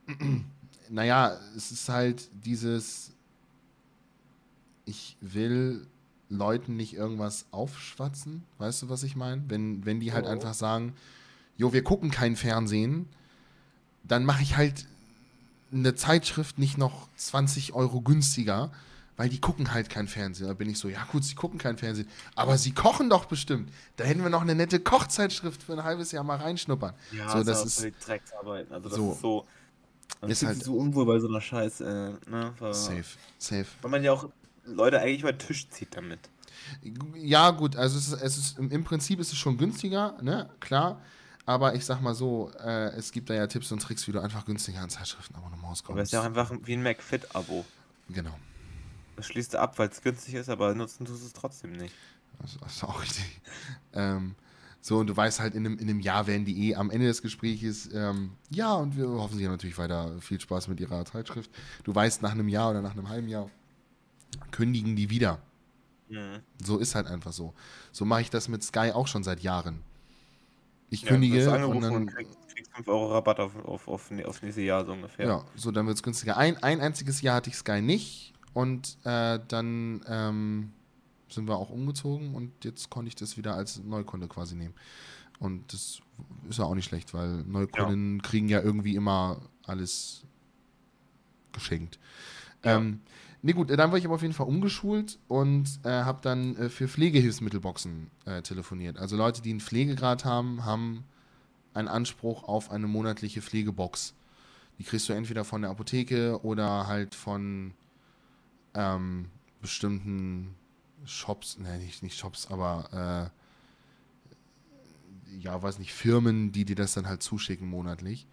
naja, 0.88 1.38
es 1.56 1.70
ist 1.70 1.88
halt 1.88 2.28
dieses, 2.44 3.12
ich 4.84 5.16
will 5.20 5.86
Leuten 6.28 6.76
nicht 6.76 6.94
irgendwas 6.94 7.46
aufschwatzen, 7.50 8.44
weißt 8.58 8.82
du, 8.82 8.88
was 8.88 9.02
ich 9.02 9.16
meine? 9.16 9.42
Wenn, 9.48 9.84
wenn 9.84 10.00
die 10.00 10.12
halt 10.12 10.26
oh. 10.26 10.28
einfach 10.28 10.54
sagen, 10.54 10.94
jo, 11.56 11.72
wir 11.72 11.84
gucken 11.84 12.10
kein 12.10 12.36
Fernsehen, 12.36 13.06
dann 14.04 14.24
mache 14.24 14.42
ich 14.42 14.56
halt 14.56 14.86
eine 15.72 15.94
Zeitschrift 15.94 16.58
nicht 16.58 16.78
noch 16.78 17.08
20 17.16 17.74
Euro 17.74 18.00
günstiger, 18.00 18.72
weil 19.16 19.28
die 19.28 19.40
gucken 19.40 19.72
halt 19.74 19.90
kein 19.90 20.08
Fernsehen. 20.08 20.46
Da 20.48 20.54
bin 20.54 20.68
ich 20.70 20.78
so, 20.78 20.88
ja 20.88 21.04
gut, 21.10 21.24
sie 21.24 21.34
gucken 21.34 21.58
kein 21.58 21.76
Fernsehen, 21.78 22.08
aber 22.34 22.56
sie 22.58 22.72
kochen 22.72 23.10
doch 23.10 23.26
bestimmt. 23.26 23.70
Da 23.96 24.04
hätten 24.04 24.22
wir 24.22 24.30
noch 24.30 24.42
eine 24.42 24.54
nette 24.54 24.80
Kochzeitschrift 24.80 25.62
für 25.62 25.72
ein 25.74 25.84
halbes 25.84 26.12
Jahr 26.12 26.24
mal 26.24 26.36
reinschnuppern. 26.38 26.94
Ja, 27.12 27.28
so, 27.30 27.44
das 27.44 27.62
das 27.64 27.80
ist 27.84 28.06
Drecksarbeit. 28.06 28.70
Also 28.72 28.88
das 28.88 28.96
so. 28.98 29.12
ist 29.12 29.20
so. 29.20 29.46
Man 30.20 30.30
Ist 30.30 30.42
halt- 30.44 30.56
sich 30.56 30.64
so 30.64 30.74
unwohl 30.74 31.06
bei 31.06 31.18
so 31.20 31.28
einer 31.28 31.40
Scheiße, 31.40 32.18
äh, 32.26 32.30
ne? 32.30 32.52
Weil, 32.58 32.74
safe, 32.74 33.04
safe. 33.38 33.66
weil 33.82 33.90
man 33.90 34.02
ja 34.02 34.12
auch 34.12 34.28
Leute 34.64 35.00
eigentlich 35.00 35.20
über 35.20 35.32
den 35.32 35.38
Tisch 35.38 35.68
zieht 35.70 35.96
damit. 35.96 36.18
Ja, 37.14 37.50
gut, 37.50 37.76
also 37.76 37.96
es 37.96 38.08
ist, 38.08 38.20
es 38.22 38.36
ist 38.36 38.58
im 38.58 38.84
Prinzip 38.84 39.18
ist 39.20 39.32
es 39.32 39.38
schon 39.38 39.56
günstiger, 39.56 40.16
ne, 40.20 40.50
klar. 40.60 41.00
Aber 41.46 41.74
ich 41.74 41.84
sag 41.84 42.00
mal 42.00 42.14
so, 42.14 42.50
äh, 42.62 42.90
es 42.96 43.12
gibt 43.12 43.30
da 43.30 43.34
ja 43.34 43.46
Tipps 43.46 43.72
und 43.72 43.80
Tricks, 43.82 44.06
wie 44.06 44.12
du 44.12 44.20
einfach 44.20 44.44
günstiger 44.44 44.80
an 44.80 44.90
Zeitschriftenabonnements 44.90 45.64
Aber 45.64 45.72
es 45.74 45.82
kommst. 45.84 46.02
ist 46.04 46.12
ja 46.12 46.20
auch 46.20 46.24
einfach 46.24 46.52
wie 46.64 46.74
ein 46.74 46.82
McFit-Abo. 46.82 47.64
Genau. 48.10 48.36
Das 49.20 49.26
schließt 49.26 49.52
du 49.52 49.60
ab, 49.60 49.78
weil 49.78 49.90
es 49.90 50.00
günstig 50.00 50.32
ist, 50.32 50.48
aber 50.48 50.74
nutzen 50.74 51.04
tust 51.04 51.20
du 51.20 51.26
es 51.26 51.34
trotzdem 51.34 51.72
nicht. 51.72 51.94
Das, 52.40 52.56
ist 52.72 52.84
auch 52.84 53.02
richtig. 53.02 53.42
Ähm, 53.92 54.34
so, 54.80 54.96
und 54.96 55.08
du 55.08 55.14
weißt 55.14 55.40
halt, 55.40 55.54
in 55.54 55.66
einem, 55.66 55.76
in 55.76 55.90
einem 55.90 56.00
Jahr 56.00 56.26
werden 56.26 56.46
die 56.46 56.70
eh 56.70 56.74
am 56.74 56.90
Ende 56.90 57.06
des 57.06 57.20
Gesprächs, 57.20 57.90
ähm, 57.92 58.30
ja, 58.48 58.72
und 58.72 58.96
wir 58.96 59.10
hoffen, 59.10 59.36
sie 59.36 59.44
haben 59.44 59.52
natürlich 59.52 59.76
weiter 59.76 60.18
viel 60.22 60.40
Spaß 60.40 60.68
mit 60.68 60.80
ihrer 60.80 61.04
Zeitschrift. 61.04 61.50
Du 61.84 61.94
weißt, 61.94 62.22
nach 62.22 62.30
einem 62.30 62.48
Jahr 62.48 62.70
oder 62.70 62.80
nach 62.80 62.92
einem 62.92 63.10
halben 63.10 63.28
Jahr 63.28 63.50
kündigen 64.52 64.96
die 64.96 65.10
wieder. 65.10 65.42
Mhm. 66.08 66.40
So 66.64 66.78
ist 66.78 66.94
halt 66.94 67.06
einfach 67.06 67.34
so. 67.34 67.52
So 67.92 68.06
mache 68.06 68.22
ich 68.22 68.30
das 68.30 68.48
mit 68.48 68.62
Sky 68.64 68.92
auch 68.92 69.06
schon 69.06 69.22
seit 69.22 69.40
Jahren. 69.40 69.82
Ich 70.88 71.02
Ja, 71.02 71.08
kündige 71.08 71.66
und 71.66 71.82
dann. 71.82 71.92
und 71.94 72.06
kriegst, 72.06 72.38
kriegst 72.54 72.72
5 72.74 72.88
Euro 72.88 73.12
Rabatt 73.12 73.38
auf, 73.38 73.54
auf, 73.66 73.86
auf, 73.86 74.10
aufs 74.24 74.42
nächste 74.42 74.62
Jahr 74.62 74.86
so 74.86 74.92
ungefähr. 74.92 75.26
Ja, 75.26 75.44
so 75.56 75.70
dann 75.70 75.86
wird 75.86 75.98
es 75.98 76.02
günstiger. 76.02 76.38
Ein, 76.38 76.56
ein 76.62 76.80
einziges 76.80 77.20
Jahr 77.20 77.34
hatte 77.34 77.50
ich 77.50 77.56
Sky 77.56 77.82
nicht 77.82 78.32
und 78.52 78.98
äh, 79.04 79.38
dann 79.48 80.02
ähm, 80.06 80.72
sind 81.28 81.48
wir 81.48 81.56
auch 81.56 81.70
umgezogen 81.70 82.34
und 82.34 82.64
jetzt 82.64 82.90
konnte 82.90 83.08
ich 83.08 83.16
das 83.16 83.36
wieder 83.36 83.54
als 83.54 83.82
Neukunde 83.82 84.28
quasi 84.28 84.56
nehmen. 84.56 84.74
Und 85.38 85.72
das 85.72 86.00
ist 86.48 86.58
ja 86.58 86.64
auch 86.64 86.74
nicht 86.74 86.84
schlecht, 86.84 87.14
weil 87.14 87.44
Neukunden 87.44 88.20
kriegen 88.20 88.48
ja 88.48 88.60
irgendwie 88.60 88.94
immer 88.94 89.40
alles 89.64 90.24
geschenkt. 91.52 91.98
Ja. 92.64 92.76
Ähm, 92.76 93.00
nee, 93.42 93.52
gut, 93.52 93.70
dann 93.70 93.90
war 93.90 93.98
ich 93.98 94.04
aber 94.04 94.16
auf 94.16 94.22
jeden 94.22 94.34
Fall 94.34 94.46
umgeschult 94.46 95.18
und 95.28 95.80
äh, 95.84 95.88
habe 95.88 96.18
dann 96.22 96.56
äh, 96.56 96.68
für 96.68 96.88
Pflegehilfsmittelboxen 96.88 98.10
äh, 98.26 98.42
telefoniert. 98.42 98.98
Also 98.98 99.16
Leute, 99.16 99.40
die 99.40 99.50
einen 99.50 99.60
Pflegegrad 99.60 100.24
haben, 100.24 100.64
haben 100.64 101.04
einen 101.72 101.88
Anspruch 101.88 102.44
auf 102.44 102.70
eine 102.70 102.86
monatliche 102.86 103.40
Pflegebox. 103.40 104.14
Die 104.78 104.84
kriegst 104.84 105.08
du 105.08 105.12
entweder 105.12 105.44
von 105.44 105.62
der 105.62 105.70
Apotheke 105.70 106.42
oder 106.42 106.86
halt 106.86 107.14
von 107.14 107.72
ähm, 108.74 109.30
bestimmten 109.60 110.54
Shops, 111.04 111.58
ne, 111.58 111.78
nicht, 111.78 112.02
nicht 112.02 112.16
Shops, 112.16 112.46
aber 112.50 113.30
äh, 113.32 113.40
ja, 115.38 115.62
weiß 115.62 115.78
nicht, 115.78 115.92
Firmen, 115.92 116.52
die 116.52 116.64
dir 116.64 116.76
das 116.76 116.94
dann 116.94 117.08
halt 117.08 117.22
zuschicken 117.22 117.68
monatlich. 117.68 118.26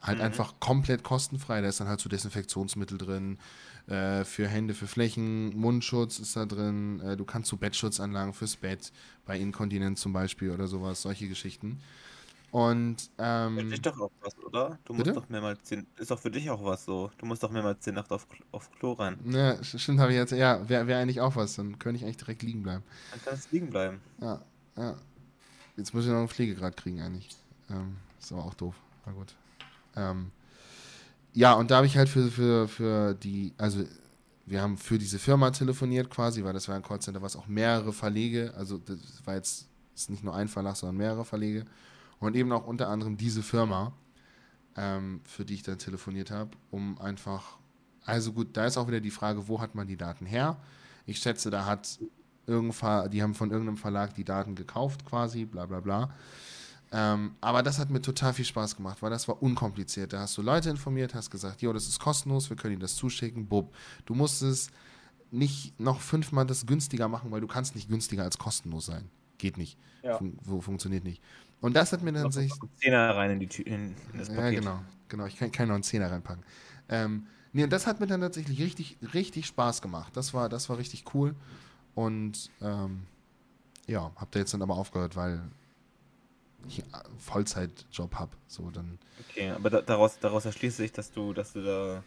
Halt 0.00 0.18
Mhm. 0.18 0.24
einfach 0.24 0.54
komplett 0.60 1.04
kostenfrei. 1.04 1.60
Da 1.60 1.68
ist 1.68 1.80
dann 1.80 1.88
halt 1.88 2.00
so 2.00 2.08
Desinfektionsmittel 2.08 2.98
drin, 2.98 3.38
äh, 3.86 4.24
für 4.24 4.48
Hände, 4.48 4.74
für 4.74 4.86
Flächen, 4.86 5.56
Mundschutz 5.56 6.18
ist 6.18 6.36
da 6.36 6.44
drin, 6.44 7.00
äh, 7.00 7.16
du 7.16 7.24
kannst 7.24 7.50
so 7.50 7.56
Bettschutzanlagen 7.56 8.32
fürs 8.32 8.56
Bett, 8.56 8.92
bei 9.24 9.38
Inkontinenz 9.38 10.00
zum 10.00 10.12
Beispiel 10.12 10.50
oder 10.50 10.66
sowas, 10.66 11.02
solche 11.02 11.28
Geschichten. 11.28 11.80
Und 12.52 13.10
ähm, 13.18 13.58
Für 13.58 13.64
dich 13.64 13.80
doch 13.82 13.98
auch 14.00 14.12
was, 14.20 14.38
oder? 14.38 14.78
Du 14.84 14.94
Bitte? 14.94 15.14
musst 15.14 15.24
doch 15.24 15.28
mehrmals 15.30 15.62
10. 15.64 15.86
Ist 15.96 16.10
doch 16.10 16.18
für 16.20 16.30
dich 16.30 16.50
auch 16.50 16.62
was 16.62 16.84
so. 16.84 17.10
Du 17.18 17.26
musst 17.26 17.42
doch 17.42 17.50
mehrmals 17.50 17.80
10 17.80 17.94
Nacht 17.94 18.12
auf, 18.12 18.28
Klo- 18.28 18.44
auf 18.52 18.70
Klo 18.72 18.92
rein. 18.92 19.18
Ja, 19.24 19.54
st- 19.54 19.78
stimmt, 19.78 20.00
habe 20.00 20.12
ich 20.12 20.18
jetzt. 20.18 20.32
Ja, 20.32 20.68
wäre 20.68 20.86
wär 20.86 20.98
eigentlich 20.98 21.20
auch 21.22 21.34
was. 21.34 21.56
Dann 21.56 21.78
könnte 21.78 21.96
ich 21.98 22.04
eigentlich 22.04 22.18
direkt 22.18 22.42
liegen 22.42 22.62
bleiben. 22.62 22.84
Dann 23.10 23.20
kannst 23.24 23.50
du 23.50 23.56
liegen 23.56 23.70
bleiben. 23.70 24.00
Ja, 24.20 24.42
ja. 24.76 24.96
Jetzt 25.76 25.94
muss 25.94 26.04
ich 26.04 26.10
noch 26.10 26.18
einen 26.18 26.28
Pflegegrad 26.28 26.76
kriegen, 26.76 27.00
eigentlich. 27.00 27.30
Ähm, 27.70 27.96
ist 28.20 28.32
aber 28.32 28.44
auch 28.44 28.54
doof. 28.54 28.74
Na 29.06 29.12
gut. 29.12 29.34
Ähm, 29.96 30.30
ja, 31.34 31.54
und 31.54 31.70
da 31.70 31.76
habe 31.76 31.86
ich 31.86 31.96
halt 31.96 32.08
für, 32.10 32.30
für, 32.30 32.68
für 32.68 33.14
die, 33.14 33.54
also 33.56 33.84
wir 34.46 34.60
haben 34.60 34.76
für 34.76 34.98
diese 34.98 35.18
Firma 35.18 35.50
telefoniert 35.50 36.10
quasi, 36.10 36.44
weil 36.44 36.52
das 36.52 36.68
war 36.68 36.76
ein 36.76 36.82
Callcenter, 36.82 37.22
was 37.22 37.36
auch 37.36 37.46
mehrere 37.46 37.92
Verlege, 37.92 38.52
also 38.56 38.78
das 38.78 38.98
war 39.24 39.34
jetzt 39.36 39.68
ist 39.94 40.10
nicht 40.10 40.24
nur 40.24 40.34
ein 40.34 40.48
Verlag, 40.48 40.76
sondern 40.76 40.96
mehrere 40.96 41.24
Verlege. 41.24 41.64
Und 42.22 42.36
eben 42.36 42.52
auch 42.52 42.66
unter 42.66 42.88
anderem 42.88 43.16
diese 43.16 43.42
Firma, 43.42 43.92
ähm, 44.76 45.20
für 45.24 45.44
die 45.44 45.54
ich 45.54 45.64
dann 45.64 45.78
telefoniert 45.78 46.30
habe, 46.30 46.50
um 46.70 46.98
einfach, 47.00 47.58
also 48.04 48.32
gut, 48.32 48.56
da 48.56 48.64
ist 48.64 48.76
auch 48.76 48.86
wieder 48.86 49.00
die 49.00 49.10
Frage, 49.10 49.48
wo 49.48 49.60
hat 49.60 49.74
man 49.74 49.88
die 49.88 49.96
Daten 49.96 50.24
her? 50.24 50.56
Ich 51.04 51.18
schätze, 51.18 51.50
da 51.50 51.66
hat 51.66 51.98
irgendein 52.46 53.10
die 53.10 53.22
haben 53.22 53.34
von 53.34 53.50
irgendeinem 53.50 53.76
Verlag 53.76 54.14
die 54.14 54.24
Daten 54.24 54.54
gekauft 54.54 55.04
quasi, 55.04 55.44
bla 55.44 55.66
bla 55.66 55.80
bla. 55.80 56.14
Ähm, 56.92 57.34
aber 57.40 57.64
das 57.64 57.80
hat 57.80 57.90
mir 57.90 58.00
total 58.00 58.34
viel 58.34 58.44
Spaß 58.44 58.76
gemacht, 58.76 59.02
weil 59.02 59.10
das 59.10 59.26
war 59.26 59.42
unkompliziert. 59.42 60.12
Da 60.12 60.20
hast 60.20 60.38
du 60.38 60.42
Leute 60.42 60.70
informiert, 60.70 61.14
hast 61.14 61.30
gesagt, 61.30 61.60
jo, 61.60 61.72
das 61.72 61.88
ist 61.88 61.98
kostenlos, 61.98 62.50
wir 62.50 62.56
können 62.56 62.74
ihnen 62.74 62.82
das 62.82 62.94
zuschicken, 62.94 63.48
bub. 63.48 63.74
Du 64.06 64.14
musst 64.14 64.42
es 64.42 64.70
nicht 65.32 65.80
noch 65.80 66.00
fünfmal 66.00 66.46
das 66.46 66.66
günstiger 66.66 67.08
machen, 67.08 67.32
weil 67.32 67.40
du 67.40 67.48
kannst 67.48 67.74
nicht 67.74 67.88
günstiger 67.88 68.22
als 68.22 68.38
kostenlos 68.38 68.86
sein. 68.86 69.08
Geht 69.38 69.56
nicht. 69.56 69.76
Ja. 70.04 70.18
Fun 70.18 70.38
funktioniert 70.60 71.02
nicht. 71.02 71.20
Und 71.62 71.74
das 71.74 71.92
hat 71.92 72.02
mir 72.02 72.12
dann 72.12 72.26
einen 72.26 72.50
Zehner 72.76 73.16
rein 73.16 73.30
in, 73.30 73.40
die 73.40 73.46
Tü 73.46 73.62
in, 73.62 73.94
in 74.12 74.18
das 74.18 74.28
ja, 74.28 74.34
Paket. 74.34 74.58
genau. 74.58 74.80
Genau, 75.08 75.26
ich 75.26 75.36
kann, 75.36 75.52
kann 75.52 75.68
noch 75.68 75.74
einen 75.74 75.84
Zehner 75.84 76.10
reinpacken. 76.10 76.42
Ähm, 76.88 77.26
nee, 77.52 77.62
und 77.62 77.70
das 77.70 77.86
hat 77.86 78.00
mir 78.00 78.06
dann 78.06 78.20
tatsächlich 78.20 78.60
richtig, 78.60 78.96
richtig 79.14 79.46
Spaß 79.46 79.80
gemacht. 79.80 80.16
Das 80.16 80.34
war, 80.34 80.48
das 80.48 80.68
war 80.68 80.78
richtig 80.78 81.14
cool. 81.14 81.34
Und 81.94 82.50
ähm, 82.60 83.06
ja, 83.86 84.10
hab 84.16 84.30
da 84.32 84.40
jetzt 84.40 84.52
dann 84.54 84.62
aber 84.62 84.74
aufgehört, 84.74 85.14
weil 85.14 85.40
ich 86.66 86.82
einen 86.82 87.18
Vollzeitjob 87.18 88.14
habe. 88.16 88.32
So, 88.48 88.70
dann. 88.70 88.98
Okay, 89.30 89.50
aber 89.50 89.70
da, 89.70 89.82
daraus, 89.82 90.18
daraus 90.18 90.44
erschließt 90.44 90.78
sich, 90.78 90.92
dass 90.92 91.12
du, 91.12 91.32
dass 91.32 91.52
du 91.52 91.62
da, 91.62 92.02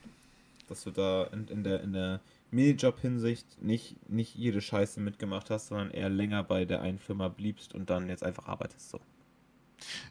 dass 0.68 0.84
du 0.84 0.92
da 0.92 1.26
in, 1.26 1.48
in 1.48 1.64
der, 1.64 1.82
in 1.82 1.94
der 1.94 2.20
Minijob-Hinsicht 2.52 3.62
nicht, 3.62 4.10
nicht 4.10 4.36
jede 4.36 4.62
Scheiße 4.62 5.00
mitgemacht 5.00 5.50
hast, 5.50 5.68
sondern 5.68 5.92
eher 5.92 6.10
länger 6.10 6.44
bei 6.44 6.66
der 6.66 6.82
einen 6.82 7.00
Firma 7.00 7.30
bliebst 7.30 7.74
und 7.74 7.90
dann 7.90 8.10
jetzt 8.10 8.24
einfach 8.24 8.48
arbeitest 8.48 8.90
so. 8.90 9.00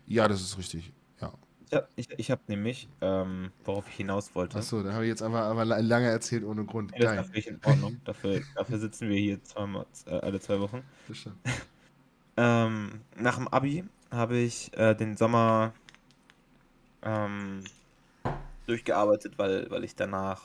Ja, 0.07 0.29
das 0.29 0.41
ist 0.41 0.59
richtig. 0.59 0.93
Ja. 1.21 1.33
Ja, 1.71 1.83
ich, 1.97 2.09
ich 2.11 2.31
habe 2.31 2.43
nämlich, 2.47 2.89
ähm, 3.01 3.51
worauf 3.65 3.89
ich 3.89 3.95
hinaus 3.97 4.35
wollte. 4.35 4.59
Achso, 4.59 4.83
da 4.83 4.93
habe 4.93 5.05
ich 5.05 5.09
jetzt 5.09 5.23
aber, 5.23 5.43
aber 5.43 5.65
la- 5.65 5.79
lange 5.79 6.09
erzählt 6.09 6.45
ohne 6.45 6.65
Grund. 6.65 6.93
Ja, 6.93 6.99
das 6.99 7.11
ist 7.12 7.17
natürlich 7.17 7.47
in 7.49 7.61
Ordnung. 7.65 8.01
Dafür, 8.05 8.43
dafür 8.55 8.79
sitzen 8.79 9.09
wir 9.09 9.19
hier 9.19 9.43
zweimal, 9.43 9.87
äh, 10.07 10.11
alle 10.11 10.41
zwei 10.41 10.61
Wochen. 10.61 10.83
Bestimmt. 11.09 11.37
Ähm, 12.37 13.03
nach 13.17 13.37
dem 13.37 13.47
Abi 13.47 13.85
habe 14.11 14.39
ich 14.39 14.77
äh, 14.77 14.97
den 14.97 15.17
Sommer 15.17 15.73
ähm, 17.03 17.62
durchgearbeitet, 18.67 19.35
weil, 19.39 19.71
weil 19.71 19.85
ich 19.85 19.95
danach, 19.95 20.43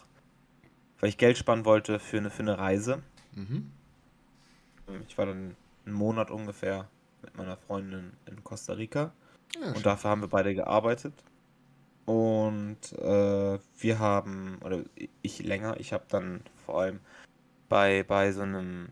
weil 0.99 1.09
ich 1.09 1.17
Geld 1.17 1.37
sparen 1.37 1.65
wollte 1.65 1.97
für 1.99 2.17
eine, 2.17 2.29
für 2.29 2.43
eine 2.43 2.59
Reise. 2.59 3.01
Mhm. 3.33 3.71
Ich 5.07 5.17
war 5.17 5.25
dann 5.25 5.55
einen 5.85 5.95
Monat 5.95 6.31
ungefähr 6.31 6.87
mit 7.21 7.37
meiner 7.37 7.57
Freundin 7.57 8.13
in 8.25 8.43
Costa 8.43 8.73
Rica 8.73 9.11
Ja, 9.59 9.73
und 9.73 9.85
dafür 9.85 10.09
haben 10.11 10.21
wir 10.21 10.29
beide 10.29 10.55
gearbeitet. 10.55 11.13
Und 12.05 12.93
äh, 12.97 13.59
wir 13.77 13.99
haben, 13.99 14.57
oder 14.63 14.79
ich 15.21 15.43
länger, 15.43 15.77
ich 15.79 15.93
habe 15.93 16.05
dann 16.09 16.41
vor 16.65 16.81
allem 16.81 16.99
bei, 17.67 18.03
bei 18.03 18.31
so 18.31 18.41
einem 18.41 18.89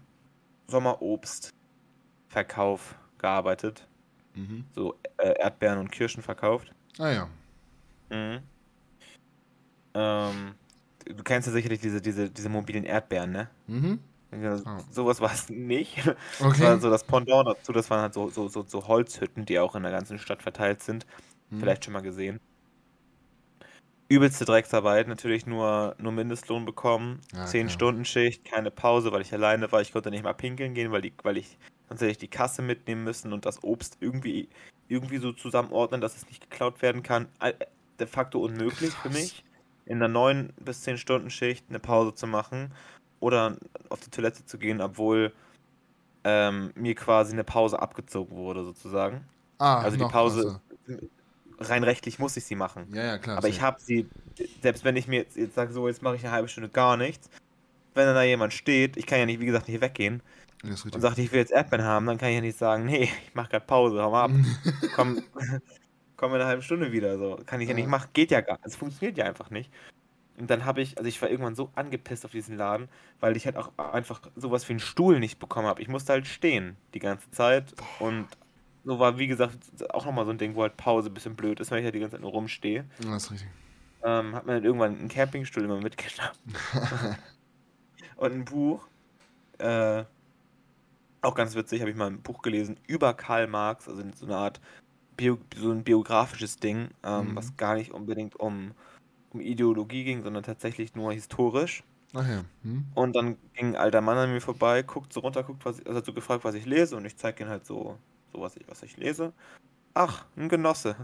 Sommerobstverkauf 0.67 2.95
gearbeitet. 3.17 3.87
mhm. 4.35 4.65
so 4.75 4.95
äh, 5.17 5.33
Erdbeeren 5.39 5.79
und 5.79 5.91
Kirschen 5.91 6.21
verkauft. 6.21 6.71
Ah 6.99 7.09
ja. 7.09 7.27
Mhm. 8.09 8.41
Ähm, 9.95 10.53
du 11.05 11.23
kennst 11.23 11.47
ja 11.47 11.53
sicherlich 11.53 11.79
diese, 11.79 11.99
diese, 12.01 12.29
diese 12.29 12.49
mobilen 12.49 12.83
Erdbeeren, 12.83 13.31
ne? 13.31 13.49
Mhm. 13.65 13.99
Ja, 14.31 14.55
Ah. 14.65 14.79
Sowas 14.91 15.21
war 15.21 15.31
es 15.33 15.49
nicht. 15.49 15.97
Das 16.05 16.15
Okay. 16.41 16.63
war 16.63 16.79
so 16.79 16.89
das 16.89 17.03
Pendant 17.03 17.47
dazu, 17.47 17.71
das 17.71 17.89
waren 17.89 18.01
halt 18.01 18.13
so, 18.13 18.29
so, 18.29 18.47
so, 18.49 18.63
so 18.67 18.87
Holzhütten, 18.87 19.45
die 19.45 19.59
auch 19.59 19.75
in 19.75 19.83
der 19.83 19.91
ganzen 19.91 20.19
Stadt 20.19 20.41
verteilt 20.43 20.83
sind. 20.83 21.05
Mhm. 21.49 21.59
Vielleicht 21.59 21.85
schon 21.85 21.93
mal 21.93 22.01
gesehen. 22.01 22.39
Übelste 24.09 24.45
Drecksarbeit, 24.45 25.07
natürlich 25.09 25.45
nur, 25.45 25.95
nur 25.99 26.13
Mindestlohn 26.13 26.63
bekommen. 26.65 27.19
Ja, 27.33 27.45
Zehn. 27.45 27.69
Stunden 27.69 28.05
Schicht, 28.05 28.45
keine 28.45 28.71
Pause, 28.71 29.11
weil 29.11 29.21
ich 29.21 29.33
alleine 29.33 29.69
war. 29.71 29.81
Ich 29.81 29.91
konnte 29.91 30.09
nicht 30.11 30.23
mal 30.23 30.33
pinkeln 30.33 30.73
gehen, 30.73 30.91
weil, 30.93 31.01
die, 31.01 31.13
weil 31.23 31.35
ich 31.37 31.57
sonst 31.89 32.01
hätte 32.01 32.11
ich 32.11 32.17
die 32.17 32.29
Kasse 32.29 32.61
mitnehmen 32.61 33.03
müssen 33.03 33.33
und 33.33 33.45
das 33.45 33.63
Obst 33.63 33.97
irgendwie, 33.99 34.47
irgendwie 34.87 35.17
so 35.17 35.33
zusammenordnen, 35.33 35.99
dass 35.99 36.15
es 36.15 36.25
nicht 36.27 36.49
geklaut 36.49 36.81
werden 36.81 37.03
kann. 37.03 37.27
All- 37.39 37.55
De 37.99 38.05
facto 38.07 38.39
unmöglich 38.39 38.91
für 38.91 39.09
Krass. 39.09 39.13
mich, 39.13 39.43
in 39.87 39.97
einer 39.97 40.07
9 40.07 40.53
bis 40.59 40.81
10 40.83 40.99
Stunden 40.99 41.31
Schicht 41.31 41.65
eine 41.67 41.79
Pause 41.79 42.13
zu 42.13 42.27
machen 42.27 42.71
oder 43.19 43.57
auf 43.89 43.99
die 43.99 44.09
Toilette 44.09 44.45
zu 44.45 44.57
gehen, 44.57 44.81
obwohl 44.81 45.33
ähm, 46.23 46.71
mir 46.75 46.95
quasi 46.95 47.33
eine 47.33 47.43
Pause 47.43 47.79
abgezogen 47.81 48.35
wurde, 48.35 48.63
sozusagen. 48.63 49.25
Ah, 49.59 49.79
Also 49.79 49.97
die 49.97 50.05
Pause, 50.05 50.61
krasser. 50.85 50.99
rein 51.59 51.83
rechtlich 51.83 52.19
muss 52.19 52.37
ich 52.37 52.45
sie 52.45 52.55
machen. 52.55 52.87
Ja, 52.93 53.03
ja, 53.03 53.17
klar. 53.17 53.37
Aber 53.37 53.47
ich 53.47 53.61
habe 53.61 53.79
sie, 53.79 54.07
selbst 54.61 54.83
wenn 54.83 54.95
ich 54.95 55.07
mir 55.07 55.21
jetzt, 55.21 55.35
jetzt 55.37 55.55
sage, 55.55 55.73
so, 55.73 55.87
jetzt 55.87 56.01
mache 56.01 56.15
ich 56.15 56.23
eine 56.23 56.31
halbe 56.33 56.47
Stunde 56.47 56.69
gar 56.69 56.97
nichts, 56.97 57.29
wenn 57.93 58.05
dann 58.05 58.15
da 58.15 58.23
jemand 58.23 58.53
steht, 58.53 58.97
ich 58.97 59.05
kann 59.05 59.19
ja 59.19 59.25
nicht, 59.25 59.39
wie 59.39 59.45
gesagt, 59.45 59.67
nicht 59.67 59.81
weggehen 59.81 60.21
und 60.63 61.01
sagt, 61.01 61.17
ich 61.17 61.31
will 61.31 61.39
jetzt 61.39 61.51
Erdbeeren 61.51 61.85
haben, 61.85 62.05
dann 62.05 62.17
kann 62.17 62.29
ich 62.29 62.35
ja 62.35 62.41
nicht 62.41 62.57
sagen, 62.57 62.85
nee, 62.85 63.09
ich 63.27 63.35
mache 63.35 63.49
gerade 63.49 63.65
Pause, 63.65 64.01
hau 64.01 64.11
mal 64.11 64.25
ab. 64.25 64.31
komm, 64.95 65.21
komm 66.17 66.31
in 66.31 66.35
einer 66.35 66.47
halben 66.47 66.61
Stunde 66.61 66.91
wieder. 66.91 67.17
So. 67.17 67.39
Kann 67.45 67.61
ich 67.61 67.69
ja, 67.69 67.73
ja 67.73 67.81
nicht 67.81 67.89
machen, 67.89 68.09
geht 68.13 68.31
ja 68.31 68.41
gar 68.41 68.59
Es 68.63 68.75
funktioniert 68.75 69.17
ja 69.17 69.25
einfach 69.25 69.49
nicht. 69.49 69.71
Und 70.37 70.49
dann 70.51 70.65
habe 70.65 70.81
ich, 70.81 70.97
also 70.97 71.07
ich 71.07 71.21
war 71.21 71.29
irgendwann 71.29 71.55
so 71.55 71.71
angepisst 71.73 72.23
auf 72.23 72.31
diesen 72.31 72.57
Laden, 72.57 72.89
weil 73.19 73.35
ich 73.35 73.45
halt 73.45 73.57
auch 73.57 73.71
einfach 73.77 74.21
sowas 74.35 74.67
wie 74.69 74.73
einen 74.73 74.79
Stuhl 74.79 75.19
nicht 75.19 75.39
bekommen 75.39 75.67
habe. 75.67 75.81
Ich 75.81 75.87
musste 75.87 76.13
halt 76.13 76.27
stehen 76.27 76.77
die 76.93 76.99
ganze 76.99 77.29
Zeit. 77.31 77.73
Und 77.99 78.27
so 78.85 78.99
war, 78.99 79.17
wie 79.17 79.27
gesagt, 79.27 79.57
auch 79.89 80.05
nochmal 80.05 80.25
so 80.25 80.31
ein 80.31 80.37
Ding, 80.37 80.55
wo 80.55 80.61
halt 80.61 80.77
Pause 80.77 81.09
ein 81.09 81.13
bisschen 81.13 81.35
blöd 81.35 81.59
ist, 81.59 81.71
weil 81.71 81.79
ich 81.79 81.85
halt 81.85 81.95
die 81.95 81.99
ganze 81.99 82.13
Zeit 82.13 82.21
nur 82.21 82.31
rumstehe. 82.31 82.85
Ja, 83.03 83.11
das 83.11 83.25
ist 83.25 83.31
richtig. 83.31 83.49
Ähm, 84.03 84.35
hat 84.35 84.45
man 84.45 84.55
dann 84.55 84.63
irgendwann 84.63 84.99
einen 84.99 85.09
Campingstuhl 85.09 85.63
immer 85.63 85.81
mitgenommen. 85.81 86.37
und 88.17 88.31
ein 88.31 88.45
Buch. 88.45 88.87
Äh, 89.57 90.03
auch 91.21 91.33
ganz 91.33 91.55
witzig, 91.55 91.81
habe 91.81 91.89
ich 91.89 91.97
mal 91.97 92.07
ein 92.07 92.21
Buch 92.21 92.43
gelesen 92.43 92.79
über 92.85 93.15
Karl 93.15 93.47
Marx, 93.47 93.87
also 93.87 94.03
so 94.15 94.25
eine 94.27 94.37
Art 94.37 94.61
Bio, 95.17 95.39
so 95.55 95.71
ein 95.71 95.83
biografisches 95.83 96.57
Ding, 96.57 96.89
ähm, 97.03 97.31
mhm. 97.31 97.35
was 97.35 97.57
gar 97.57 97.73
nicht 97.73 97.91
unbedingt 97.91 98.39
um 98.39 98.71
um 99.37 99.41
Ideologie 99.41 100.03
ging, 100.03 100.23
sondern 100.23 100.43
tatsächlich 100.43 100.95
nur 100.95 101.13
historisch. 101.13 101.83
Ach 102.13 102.27
ja. 102.27 102.43
Hm. 102.63 102.85
Und 102.95 103.15
dann 103.15 103.37
ging 103.53 103.69
ein 103.69 103.75
alter 103.75 104.01
Mann 104.01 104.17
an 104.17 104.31
mir 104.31 104.41
vorbei, 104.41 104.83
guckt 104.83 105.13
so 105.13 105.19
runter, 105.19 105.43
guckt, 105.43 105.65
was 105.65 105.79
ich, 105.79 105.87
also 105.87 105.97
hat 105.99 106.05
so 106.05 106.13
gefragt, 106.13 106.43
was 106.43 106.55
ich 106.55 106.65
lese, 106.65 106.95
und 106.95 107.05
ich 107.05 107.17
zeige 107.17 107.43
ihm 107.43 107.49
halt 107.49 107.65
so, 107.65 107.97
so 108.31 108.41
was, 108.41 108.55
ich, 108.55 108.67
was 108.67 108.83
ich 108.83 108.97
lese. 108.97 109.33
Ach, 109.93 110.25
ein 110.35 110.47
Genosse. 110.47 110.95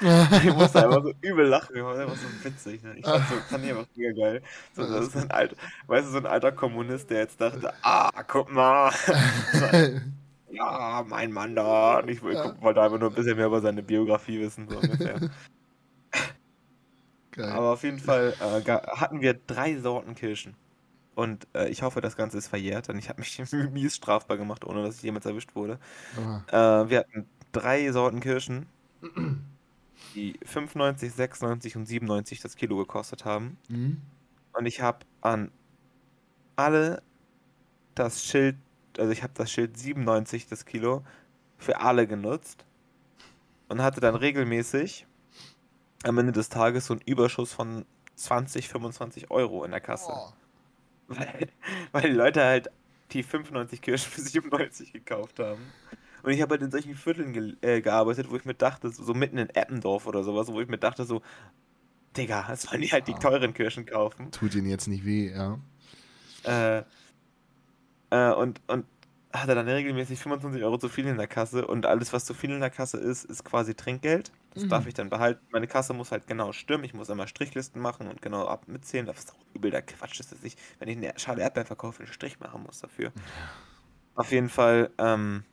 ich 0.44 0.54
musste 0.54 0.84
einfach 0.84 1.02
so 1.02 1.12
übel 1.22 1.46
lachen, 1.46 1.74
das 1.74 1.84
war 1.84 1.98
einfach 1.98 2.16
so 2.16 2.44
witzig. 2.44 2.82
Ne? 2.82 2.96
Ich 2.98 3.04
fand, 3.04 3.26
so, 3.28 3.34
fand 3.48 3.64
ich 3.64 3.70
einfach 3.70 3.86
mega 3.96 4.12
geil. 4.12 4.42
So, 4.74 4.82
das 4.82 5.08
ist 5.08 5.16
ein 5.16 5.30
alter, 5.30 5.56
weißt 5.86 6.08
du, 6.08 6.12
so 6.12 6.18
ein 6.18 6.26
alter 6.26 6.52
Kommunist, 6.52 7.08
der 7.10 7.20
jetzt 7.20 7.40
dachte, 7.40 7.72
ah, 7.82 8.10
guck 8.26 8.52
mal. 8.52 8.92
ja, 10.50 11.04
mein 11.08 11.32
Mann 11.32 11.56
da. 11.56 12.00
Und 12.00 12.08
ich, 12.08 12.18
ich 12.18 12.22
wollte 12.22 12.82
einfach 12.82 12.98
nur 12.98 13.08
ein 13.08 13.14
bisschen 13.14 13.36
mehr 13.36 13.46
über 13.46 13.62
seine 13.62 13.82
Biografie 13.82 14.40
wissen, 14.40 14.68
so 14.68 14.76
ungefähr. 14.76 15.30
Geil. 17.32 17.50
Aber 17.50 17.72
auf 17.72 17.82
jeden 17.82 17.98
Fall 17.98 18.34
äh, 18.40 18.70
hatten 18.70 19.20
wir 19.20 19.34
drei 19.34 19.78
Sorten 19.78 20.14
Kirschen. 20.14 20.54
Und 21.14 21.46
äh, 21.54 21.68
ich 21.68 21.82
hoffe, 21.82 22.00
das 22.00 22.16
Ganze 22.16 22.38
ist 22.38 22.48
verjährt, 22.48 22.88
denn 22.88 22.98
ich 22.98 23.08
habe 23.08 23.20
mich 23.20 23.42
mies 23.72 23.96
strafbar 23.96 24.36
gemacht, 24.36 24.64
ohne 24.64 24.82
dass 24.82 24.96
ich 24.96 25.02
jemals 25.02 25.26
erwischt 25.26 25.54
wurde. 25.54 25.78
Äh, 26.48 26.90
wir 26.90 27.00
hatten 27.00 27.26
drei 27.52 27.90
Sorten 27.90 28.20
Kirschen, 28.20 28.66
die 30.14 30.38
95, 30.44 31.12
96 31.12 31.76
und 31.76 31.86
97 31.86 32.40
das 32.40 32.56
Kilo 32.56 32.76
gekostet 32.76 33.24
haben. 33.24 33.58
Mhm. 33.68 34.00
Und 34.52 34.66
ich 34.66 34.80
habe 34.80 35.00
an 35.22 35.50
alle 36.56 37.02
das 37.94 38.24
Schild, 38.24 38.56
also 38.98 39.10
ich 39.10 39.22
habe 39.22 39.32
das 39.34 39.50
Schild 39.50 39.78
97 39.78 40.46
das 40.48 40.64
Kilo 40.64 41.02
für 41.58 41.80
alle 41.80 42.06
genutzt 42.06 42.66
und 43.68 43.82
hatte 43.82 44.00
dann 44.00 44.14
regelmäßig 44.14 45.06
am 46.06 46.18
Ende 46.18 46.32
des 46.32 46.48
Tages 46.48 46.86
so 46.86 46.94
ein 46.94 47.00
Überschuss 47.04 47.52
von 47.52 47.84
20, 48.16 48.68
25 48.68 49.30
Euro 49.30 49.64
in 49.64 49.70
der 49.70 49.80
Kasse. 49.80 50.12
Oh. 50.12 50.32
Weil, 51.08 51.48
weil 51.92 52.02
die 52.02 52.16
Leute 52.16 52.42
halt 52.42 52.70
die 53.10 53.22
95 53.22 53.82
Kirschen 53.82 54.10
für 54.10 54.20
97 54.20 54.92
gekauft 54.92 55.38
haben. 55.38 55.60
Und 56.22 56.32
ich 56.32 56.40
habe 56.40 56.52
halt 56.52 56.62
in 56.62 56.70
solchen 56.70 56.94
Vierteln 56.94 57.32
ge 57.32 57.56
äh, 57.60 57.80
gearbeitet, 57.80 58.30
wo 58.30 58.36
ich 58.36 58.44
mir 58.44 58.54
dachte, 58.54 58.90
so, 58.90 59.02
so, 59.02 59.12
mitten 59.12 59.38
in 59.38 59.50
Eppendorf 59.50 60.06
oder 60.06 60.22
sowas, 60.22 60.48
wo 60.48 60.60
ich 60.60 60.68
mir 60.68 60.78
dachte, 60.78 61.04
so, 61.04 61.20
Digga, 62.16 62.46
jetzt 62.48 62.70
wollen 62.70 62.82
die 62.82 62.88
halt 62.88 63.08
die 63.08 63.14
teuren 63.14 63.54
Kirschen 63.54 63.86
kaufen. 63.86 64.30
Tut 64.30 64.54
ihnen 64.54 64.68
jetzt 64.68 64.86
nicht 64.86 65.04
weh, 65.04 65.32
ja. 65.32 65.58
Äh, 66.44 66.84
äh, 68.10 68.32
und, 68.34 68.60
und 68.68 68.86
hatte 69.32 69.54
dann 69.54 69.68
regelmäßig 69.68 70.18
25 70.18 70.62
Euro 70.62 70.78
zu 70.78 70.88
viel 70.88 71.06
in 71.06 71.16
der 71.16 71.26
Kasse 71.26 71.66
und 71.66 71.86
alles, 71.86 72.12
was 72.12 72.24
zu 72.24 72.34
viel 72.34 72.50
in 72.50 72.60
der 72.60 72.70
Kasse 72.70 72.98
ist, 72.98 73.24
ist 73.24 73.44
quasi 73.44 73.74
Trinkgeld. 73.74 74.30
Das 74.54 74.64
mhm. 74.64 74.68
darf 74.68 74.86
ich 74.86 74.94
dann 74.94 75.08
behalten. 75.08 75.40
Meine 75.50 75.66
Kasse 75.66 75.94
muss 75.94 76.12
halt 76.12 76.26
genau 76.26 76.52
stimmen. 76.52 76.84
Ich 76.84 76.94
muss 76.94 77.08
immer 77.08 77.26
Strichlisten 77.26 77.80
machen 77.80 78.08
und 78.08 78.20
genau 78.20 78.46
ab 78.46 78.64
mitzählen. 78.66 79.06
Das 79.06 79.18
ist 79.18 79.32
auch 79.32 79.54
übel 79.54 79.70
der 79.70 79.82
Quatsch, 79.82 80.20
dass 80.20 80.32
ich, 80.42 80.56
wenn 80.78 80.88
ich 80.88 80.96
eine 80.96 81.12
Schale 81.18 81.42
Erdbeeren 81.42 81.66
verkaufe, 81.66 82.02
einen 82.02 82.12
Strich 82.12 82.38
machen 82.40 82.62
muss 82.62 82.80
dafür. 82.80 83.06
Ja. 83.06 83.22
Auf 84.14 84.30
jeden 84.30 84.50
Fall 84.50 84.90
ähm, 84.98 85.44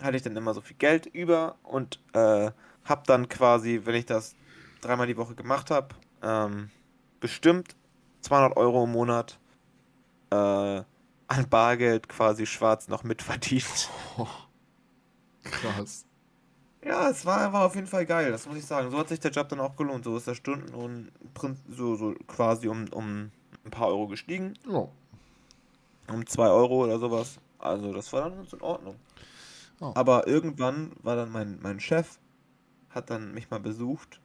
hatte 0.00 0.16
ich 0.16 0.22
dann 0.22 0.36
immer 0.36 0.54
so 0.54 0.60
viel 0.60 0.76
Geld 0.76 1.06
über 1.06 1.56
und 1.64 2.00
äh, 2.12 2.50
habe 2.84 3.02
dann 3.06 3.28
quasi, 3.28 3.80
wenn 3.84 3.94
ich 3.96 4.06
das 4.06 4.36
dreimal 4.80 5.06
die 5.06 5.16
Woche 5.16 5.34
gemacht 5.34 5.70
habe, 5.70 5.94
ähm, 6.22 6.70
bestimmt 7.20 7.74
200 8.20 8.56
Euro 8.56 8.84
im 8.84 8.92
Monat 8.92 9.38
äh, 10.30 10.34
an 10.34 11.48
Bargeld 11.48 12.08
quasi 12.08 12.46
schwarz 12.46 12.88
noch 12.88 13.04
mitverdient. 13.04 13.88
Oh, 14.16 14.28
krass. 15.42 16.06
Ja, 16.84 17.08
es 17.10 17.24
war, 17.24 17.52
war 17.52 17.66
auf 17.66 17.74
jeden 17.76 17.86
Fall 17.86 18.06
geil, 18.06 18.32
das 18.32 18.46
muss 18.46 18.56
ich 18.56 18.66
sagen. 18.66 18.90
So 18.90 18.98
hat 18.98 19.08
sich 19.08 19.20
der 19.20 19.30
Job 19.30 19.48
dann 19.48 19.60
auch 19.60 19.76
gelohnt. 19.76 20.04
So 20.04 20.16
ist 20.16 20.26
der 20.26 20.34
Stundenlohn 20.34 21.10
so, 21.68 21.94
so 21.94 22.14
quasi 22.26 22.68
um, 22.68 22.86
um 22.92 23.30
ein 23.64 23.70
paar 23.70 23.88
Euro 23.88 24.08
gestiegen. 24.08 24.54
Oh. 24.68 24.88
Um 26.08 26.26
zwei 26.26 26.48
Euro 26.48 26.84
oder 26.84 26.98
sowas. 26.98 27.38
Also 27.58 27.92
das 27.92 28.12
war 28.12 28.22
dann 28.22 28.36
ganz 28.36 28.52
in 28.52 28.60
Ordnung. 28.60 28.96
Oh. 29.80 29.92
Aber 29.94 30.26
irgendwann 30.26 30.92
war 31.02 31.14
dann 31.14 31.30
mein, 31.30 31.58
mein 31.62 31.78
Chef, 31.78 32.18
hat 32.90 33.10
dann 33.10 33.32
mich 33.32 33.50
mal 33.50 33.60
besucht. 33.60 34.20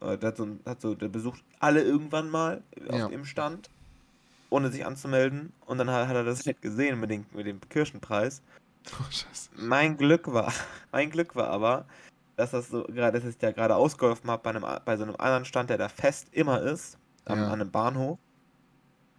Äh, 0.00 0.16
der 0.16 0.28
hat 0.28 0.36
so, 0.38 0.48
hat 0.64 0.80
so, 0.80 0.94
der 0.94 1.08
besucht 1.08 1.44
alle 1.60 1.82
irgendwann 1.82 2.30
mal 2.30 2.62
ja. 2.90 3.04
auf 3.04 3.10
dem 3.10 3.26
Stand 3.26 3.70
ohne 4.48 4.70
sich 4.70 4.86
anzumelden. 4.86 5.52
Und 5.66 5.78
dann 5.78 5.90
hat, 5.90 6.08
hat 6.08 6.16
er 6.16 6.24
das 6.24 6.46
nicht 6.46 6.62
gesehen 6.62 7.00
mit, 7.00 7.10
den, 7.10 7.26
mit 7.32 7.46
dem 7.46 7.60
Kirschenpreis. 7.68 8.42
Oh, 8.90 9.10
scheiße. 9.10 9.50
Mein 9.56 9.96
Glück 9.96 10.32
war, 10.32 10.52
mein 10.92 11.10
Glück 11.10 11.36
war 11.36 11.48
aber, 11.48 11.86
dass 12.36 12.50
das 12.50 12.68
so 12.68 12.84
gerade, 12.84 13.20
dass 13.20 13.28
ich 13.28 13.40
ja 13.40 13.52
gerade 13.52 13.76
ausgeholfen 13.76 14.30
habe 14.30 14.42
bei, 14.42 14.50
einem, 14.50 14.64
bei 14.84 14.96
so 14.96 15.04
einem 15.04 15.16
anderen 15.16 15.44
Stand, 15.44 15.70
der 15.70 15.78
da 15.78 15.88
fest 15.88 16.28
immer 16.32 16.60
ist, 16.62 16.98
am, 17.24 17.38
ja. 17.38 17.46
an 17.46 17.60
einem 17.60 17.70
Bahnhof. 17.70 18.18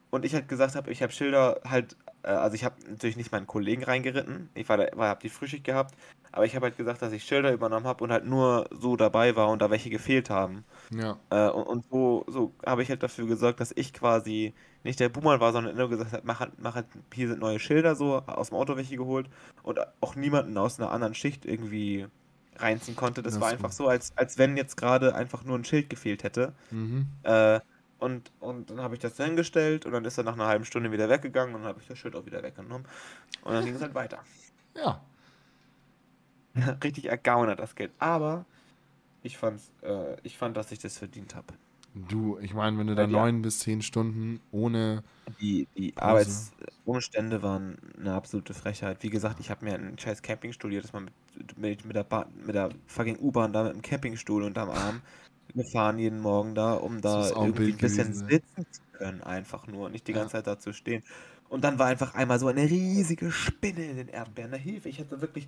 Und 0.10 0.26
ich 0.26 0.34
halt 0.34 0.48
gesagt 0.48 0.76
habe, 0.76 0.92
ich 0.92 1.02
habe 1.02 1.12
Schilder 1.12 1.62
halt, 1.66 1.96
also 2.28 2.56
ich 2.56 2.64
habe 2.64 2.76
natürlich 2.90 3.18
nicht 3.18 3.32
meinen 3.32 3.48
Kollegen 3.48 3.84
reingeritten, 3.84 4.50
ich 4.54 4.68
war, 4.70 4.78
da, 4.78 4.88
war 4.96 5.10
habe 5.10 5.22
die 5.22 5.30
Frühschicht 5.30 5.64
gehabt, 5.64 5.96
aber 6.32 6.46
ich 6.46 6.56
habe 6.56 6.66
halt 6.66 6.78
gesagt, 6.78 7.02
dass 7.02 7.12
ich 7.14 7.24
Schilder 7.24 7.52
übernommen 7.52 7.86
habe 7.86 8.04
und 8.04 8.12
halt 8.12 8.26
nur 8.26 8.68
so 8.72 8.96
dabei 8.96 9.36
war 9.36 9.50
und 9.50 9.62
da 9.62 9.70
welche 9.70 9.90
gefehlt 9.90 10.30
haben. 10.30 10.64
Ja. 10.90 11.18
Äh, 11.30 11.50
und, 11.50 11.64
und 11.64 11.86
so, 11.90 12.26
so 12.28 12.54
habe 12.66 12.82
ich 12.82 12.90
halt 12.90 13.04
dafür 13.04 13.28
gesorgt, 13.28 13.60
dass 13.60 13.72
ich 13.76 13.94
quasi 13.94 14.54
nicht 14.84 15.00
der 15.00 15.10
Boomer 15.10 15.40
war, 15.40 15.54
sondern 15.54 15.76
nur 15.76 15.90
gesagt 15.90 16.12
hat, 16.12 16.26
mach, 16.26 16.40
halt, 16.40 16.54
mach 16.58 16.76
halt, 16.76 16.88
hier 17.14 17.28
sind 17.28 17.40
neue 17.40 17.60
Schilder 17.60 17.96
so, 17.96 18.16
aus 18.26 18.50
dem 18.50 18.58
Auto 18.58 18.76
welche 18.76 18.98
geholt 18.98 19.28
und 19.62 19.80
auch 20.02 20.16
niemanden 20.16 20.58
aus 20.58 20.80
einer 20.80 20.92
anderen 20.92 21.16
Schicht 21.16 21.46
irgendwie 21.46 22.08
reinziehen 22.58 22.96
konnte. 22.96 23.22
Das, 23.22 23.34
das 23.34 23.42
war 23.42 23.50
einfach 23.50 23.70
gut. 23.70 23.78
so, 23.78 23.88
als, 23.88 24.14
als 24.18 24.38
wenn 24.38 24.58
jetzt 24.58 24.78
gerade 24.78 25.16
einfach 25.16 25.44
nur 25.44 25.58
ein 25.58 25.66
Schild 25.66 25.90
gefehlt 25.90 26.24
hätte. 26.24 26.54
Mhm. 26.72 27.08
Äh, 27.24 27.60
und, 28.04 28.32
und 28.42 28.70
dann 28.70 28.82
habe 28.82 28.96
ich 28.96 29.00
das 29.00 29.16
hingestellt 29.16 29.86
und 29.86 29.94
dann 29.94 30.04
ist 30.04 30.18
er 30.18 30.26
nach 30.26 30.34
einer 30.34 30.48
halben 30.48 30.66
Stunde 30.66 30.92
wieder 30.92 31.10
weggegangen 31.10 31.56
und 31.56 31.62
dann 31.62 31.70
habe 31.70 31.82
ich 31.82 31.88
das 31.88 31.98
Schild 31.98 32.16
auch 32.16 32.26
wieder 32.26 32.44
weggenommen. 32.44 32.86
Und 33.44 33.54
dann 33.54 33.64
ging 33.64 33.76
es 33.76 33.82
halt 33.82 33.96
weiter. 33.96 34.20
Ja. 34.76 35.02
Richtig 36.84 37.06
ergaunert 37.06 37.60
das 37.60 37.76
Geld. 37.76 37.92
Aber 38.00 38.46
ich, 39.22 39.38
fand's, 39.38 39.72
äh, 39.82 40.18
ich 40.24 40.38
fand, 40.38 40.58
dass 40.58 40.72
ich 40.74 40.80
das 40.80 40.98
verdient 40.98 41.34
habe. 41.34 41.54
Du, 41.96 42.40
ich 42.40 42.54
meine, 42.54 42.78
wenn 42.78 42.88
du 42.88 42.96
da 42.96 43.08
neun 43.08 43.42
bis 43.42 43.60
zehn 43.60 43.82
Stunden 43.82 44.42
ohne. 44.52 45.04
Die, 45.40 45.68
die 45.78 45.96
Arbeitsumstände 45.96 47.44
waren 47.44 47.78
eine 47.98 48.14
absolute 48.16 48.54
Frechheit. 48.54 48.98
Wie 49.02 49.12
gesagt, 49.12 49.40
ich 49.40 49.50
habe 49.50 49.64
mir 49.64 49.76
einen 49.76 49.98
scheiß 49.98 50.24
Campingstuhl 50.24 50.74
jedes 50.74 50.92
Mal 50.92 51.02
mit, 51.02 51.14
mit, 51.58 51.86
mit, 51.86 51.96
der, 51.96 52.28
mit 52.46 52.56
der 52.56 52.70
fucking 52.88 53.18
U-Bahn 53.20 53.54
da 53.54 53.64
mit 53.64 53.74
dem 53.74 53.82
Campingstuhl 53.82 54.44
unterm 54.44 54.72
Arm 54.72 55.02
gefahren 55.56 56.00
jeden 56.00 56.20
Morgen 56.20 56.56
da, 56.56 56.74
um 56.74 57.02
da 57.02 57.30
irgendwie 57.30 57.72
ein 57.72 57.78
bisschen 57.78 58.12
gewesen, 58.12 58.30
sitzen 58.30 58.66
zu 58.72 58.82
können, 58.94 59.22
einfach 59.22 59.68
nur, 59.68 59.90
nicht 59.90 60.08
die 60.08 60.14
ganze 60.14 60.34
Zeit 60.34 60.48
da 60.48 60.60
zu 60.60 60.74
stehen. 60.74 61.04
Und 61.50 61.64
dann 61.64 61.78
war 61.78 61.88
einfach 61.88 62.16
einmal 62.16 62.40
so 62.40 62.48
eine 62.48 62.64
riesige 62.64 63.32
Spinne 63.32 63.86
in 63.86 63.98
den 63.98 64.08
Erdbeeren. 64.08 64.52
Da 64.52 64.58
Hilfe, 64.58 64.90
ich 64.90 65.00
hatte 65.00 65.22
wirklich. 65.22 65.48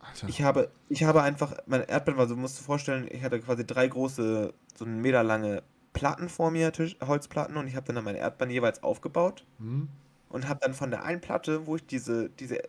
Alter. 0.00 0.28
Ich 0.28 0.42
habe, 0.42 0.70
ich 0.88 1.04
habe 1.04 1.22
einfach, 1.22 1.54
meine 1.66 1.88
Erdbeeren 1.88 2.18
war 2.18 2.28
so, 2.28 2.36
musst 2.36 2.58
du 2.58 2.62
vorstellen, 2.62 3.08
ich 3.10 3.22
hatte 3.22 3.40
quasi 3.40 3.66
drei 3.66 3.88
große, 3.88 4.52
so 4.76 4.84
einen 4.84 5.00
Meter 5.00 5.22
lange 5.24 5.62
Platten 5.92 6.28
vor 6.28 6.50
mir, 6.50 6.72
Tisch, 6.72 6.96
Holzplatten, 7.00 7.56
und 7.56 7.66
ich 7.66 7.74
habe 7.74 7.92
dann 7.92 8.04
meine 8.04 8.18
Erdbeeren 8.18 8.50
jeweils 8.50 8.82
aufgebaut 8.82 9.44
hm. 9.58 9.88
und 10.28 10.48
habe 10.48 10.60
dann 10.62 10.74
von 10.74 10.90
der 10.90 11.04
einen 11.04 11.20
Platte, 11.20 11.66
wo 11.66 11.76
ich 11.76 11.86
diese, 11.86 12.28
diese 12.30 12.62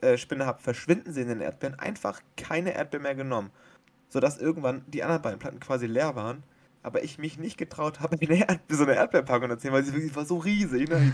äh, 0.00 0.16
Spinne 0.16 0.46
habe 0.46 0.62
verschwinden 0.62 1.12
sehen 1.12 1.24
in 1.24 1.38
den 1.38 1.40
Erdbeeren, 1.40 1.78
einfach 1.78 2.20
keine 2.36 2.74
Erdbeeren 2.74 3.02
mehr 3.02 3.14
genommen 3.16 3.50
sodass 4.08 4.38
irgendwann 4.38 4.82
die 4.86 5.02
anderen 5.02 5.22
beiden 5.22 5.38
Platten 5.38 5.60
quasi 5.60 5.86
leer 5.86 6.16
waren, 6.16 6.42
aber 6.82 7.02
ich 7.04 7.18
mich 7.18 7.38
nicht 7.38 7.58
getraut 7.58 8.00
habe, 8.00 8.16
so 8.68 8.84
eine 8.84 8.94
Erdbeerpackung 8.94 9.48
zu 9.48 9.54
erzählen, 9.54 9.74
weil 9.74 9.84
sie 9.84 9.92
wirklich 9.92 10.14
war 10.16 10.24
so 10.24 10.38
riesig. 10.38 10.88
Ne? 10.88 11.12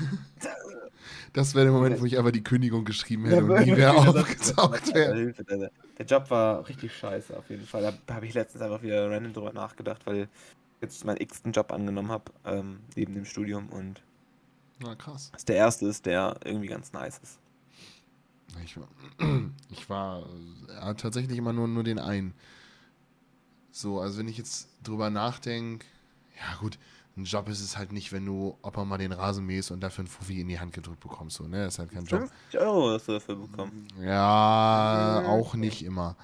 Das 1.33 1.55
wäre 1.55 1.65
der 1.65 1.73
Moment, 1.73 2.01
wo 2.01 2.07
ich 2.07 2.19
aber 2.19 2.33
die 2.33 2.45
Kündigung 2.45 2.85
geschrieben 2.85 3.25
hätte 3.25 3.37
ja, 3.37 3.43
und 3.43 3.67
nie 3.67 3.73
mehr 3.73 3.95
aufgetaucht 3.95 4.95
wäre. 4.95 5.33
Der, 5.33 5.71
der 5.99 6.07
Job 6.07 6.31
war 6.31 6.67
richtig 6.69 6.97
scheiße 6.97 7.37
auf 7.37 7.51
jeden 7.51 7.67
Fall. 7.67 7.95
Da 8.07 8.15
habe 8.15 8.27
ich 8.27 8.35
letztens 8.35 8.63
einfach 8.63 8.83
wieder 8.83 9.11
random 9.11 9.33
drüber 9.33 9.53
nachgedacht, 9.53 10.07
weil 10.07 10.23
ich 10.23 10.29
jetzt 10.81 11.05
meinen 11.05 11.21
x-ten 11.21 11.53
Job 11.53 11.73
angenommen 11.73 12.11
habe, 12.11 12.33
ähm, 12.45 12.81
neben 12.95 13.15
dem 13.15 13.25
Studium 13.25 13.69
und 13.71 14.03
Na, 14.81 14.95
krass. 14.95 15.31
dass 15.33 15.45
der 15.45 15.57
erste 15.57 15.87
ist, 15.87 16.07
der 16.07 16.37
irgendwie 16.45 16.69
ganz 16.69 16.93
nice 16.93 17.19
ist. 17.19 17.39
Ich 18.65 18.77
war, 18.77 18.89
ich 19.71 19.91
war 19.91 20.27
ja, 20.69 20.95
tatsächlich 20.95 21.37
immer 21.37 21.53
nur, 21.53 21.67
nur 21.67 21.83
den 21.83 21.99
einen. 21.99 22.35
So, 23.75 24.01
also 24.01 24.21
wenn 24.21 24.29
ich 24.29 24.39
jetzt 24.39 24.69
drüber 24.85 25.11
nachdenke, 25.11 25.85
ja 26.39 26.61
gut, 26.61 26.79
ein 27.17 27.25
Job 27.25 27.49
ist 27.49 27.61
es 27.61 27.77
halt 27.77 27.91
nicht, 27.91 28.13
wenn 28.13 28.25
du 28.25 28.57
ob 28.63 28.77
man 28.77 28.87
mal 28.87 28.99
den 28.99 29.11
Rasen 29.11 29.45
mähst 29.45 29.73
und 29.73 29.81
dafür 29.81 30.05
ein 30.05 30.07
Fuffi 30.07 30.41
in 30.41 30.47
die 30.47 30.61
Hand 30.61 30.73
gedrückt 30.73 31.01
bekommst. 31.01 31.39
So, 31.39 31.49
ne? 31.49 31.65
Das 31.65 31.75
ist 31.75 31.79
halt 31.81 31.91
kein 31.91 32.07
50 32.07 32.13
Job. 32.13 32.31
50 32.53 32.61
Euro 32.61 32.91
hast 32.93 33.09
du 33.09 33.13
dafür 33.15 33.35
bekommen. 33.35 33.89
Ja, 34.01 35.25
auch 35.27 35.55
nicht 35.55 35.85
immer. 35.85 36.15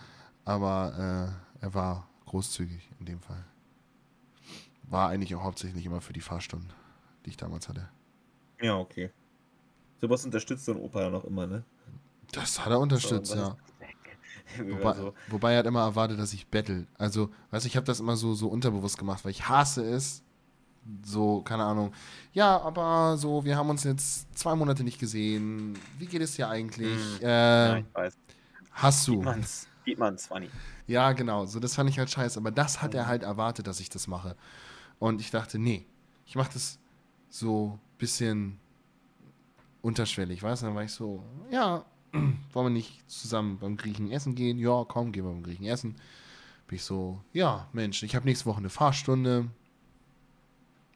Aber 0.45 1.35
äh, 1.61 1.65
er 1.65 1.75
war 1.75 2.09
großzügig 2.27 2.89
in 3.01 3.07
dem 3.07 3.21
Fall. 3.21 3.45
War 4.85 5.09
eigentlich 5.09 5.35
auch 5.35 5.43
hauptsächlich 5.43 5.85
immer 5.85 6.01
für 6.01 6.13
die 6.13 6.21
Fahrstunden, 6.21 6.73
die 7.27 7.31
ich 7.31 7.37
damals 7.37 7.69
hatte. 7.69 7.89
Ja, 8.61 8.79
okay. 8.79 9.11
Sowas 10.01 10.25
unterstützt 10.25 10.69
dein 10.69 10.77
Opa 10.77 11.03
ja 11.03 11.11
noch 11.11 11.25
immer, 11.25 11.49
ne? 11.49 11.65
Das 12.31 12.65
hat 12.65 12.71
er 12.71 12.79
unterstützt, 12.79 13.33
so, 13.33 13.39
ja. 13.39 13.57
Wobei, 14.69 14.95
so. 14.95 15.15
wobei, 15.29 15.53
er 15.53 15.59
hat 15.61 15.67
immer 15.67 15.83
erwartet, 15.83 16.19
dass 16.19 16.33
ich 16.33 16.47
bettel. 16.47 16.87
Also, 16.99 17.31
weißt 17.51 17.65
du, 17.65 17.69
ich 17.69 17.77
habe 17.77 17.87
das 17.87 18.01
immer 18.01 18.17
so, 18.17 18.35
so 18.35 18.49
unterbewusst 18.49 18.99
gemacht, 18.99 19.25
weil 19.25 19.31
ich 19.31 19.49
hasse 19.49 19.85
es, 19.85 20.23
so, 21.05 21.43
keine 21.43 21.65
Ahnung. 21.65 21.93
Ja, 22.33 22.61
aber 22.61 23.17
so, 23.17 23.45
wir 23.45 23.57
haben 23.57 23.71
uns 23.71 23.85
jetzt 23.85 24.27
zwei 24.37 24.55
Monate 24.55 24.83
nicht 24.83 24.99
gesehen. 24.99 25.79
Wie 25.99 26.07
geht 26.07 26.23
es 26.23 26.37
dir 26.37 26.49
eigentlich? 26.49 26.99
Hm. 27.19 27.23
Äh, 27.23 27.27
ja, 27.27 27.77
ich 27.79 27.95
weiß. 27.95 28.17
Hast 28.73 29.09
du? 29.09 29.25
Sieht 29.85 29.99
man's, 29.99 30.27
funny. 30.27 30.49
Ja, 30.87 31.13
genau. 31.13 31.47
So, 31.47 31.61
das 31.61 31.75
fand 31.75 31.91
ich 31.91 31.99
halt 31.99 32.11
scheiße. 32.11 32.39
Aber 32.39 32.51
das 32.51 32.83
hat 32.83 32.95
er 32.95 33.07
halt 33.07 33.23
erwartet, 33.23 33.67
dass 33.67 33.81
ich 33.81 33.91
das 33.91 34.07
mache. 34.07 34.37
Und 34.99 35.21
ich 35.21 35.31
dachte, 35.31 35.59
nee, 35.59 35.87
ich 36.27 36.35
mache 36.37 36.53
das 36.53 36.79
so 37.29 37.73
ein 37.75 37.99
bisschen 37.99 38.61
unterschwellig, 39.83 40.43
weißt 40.43 40.63
du? 40.63 40.67
Dann 40.67 40.75
war 40.75 40.85
ich 40.85 40.93
so, 40.93 41.23
ja, 41.51 41.85
wollen 42.53 42.67
wir 42.67 42.71
nicht 42.71 43.09
zusammen 43.11 43.59
beim 43.59 43.77
Griechen 43.77 44.11
essen 44.11 44.35
gehen? 44.35 44.59
Ja, 44.59 44.85
komm, 44.87 45.13
gehen 45.13 45.25
wir 45.25 45.31
beim 45.31 45.43
Griechen 45.43 45.67
essen. 45.67 45.97
Bin 46.67 46.77
ich 46.77 46.85
so, 46.85 47.21
ja, 47.33 47.69
Mensch, 47.73 48.03
ich 48.03 48.15
habe 48.15 48.27
nächste 48.27 48.47
Woche 48.47 48.59
eine 48.59 48.71
Fahrstunde. 48.71 49.49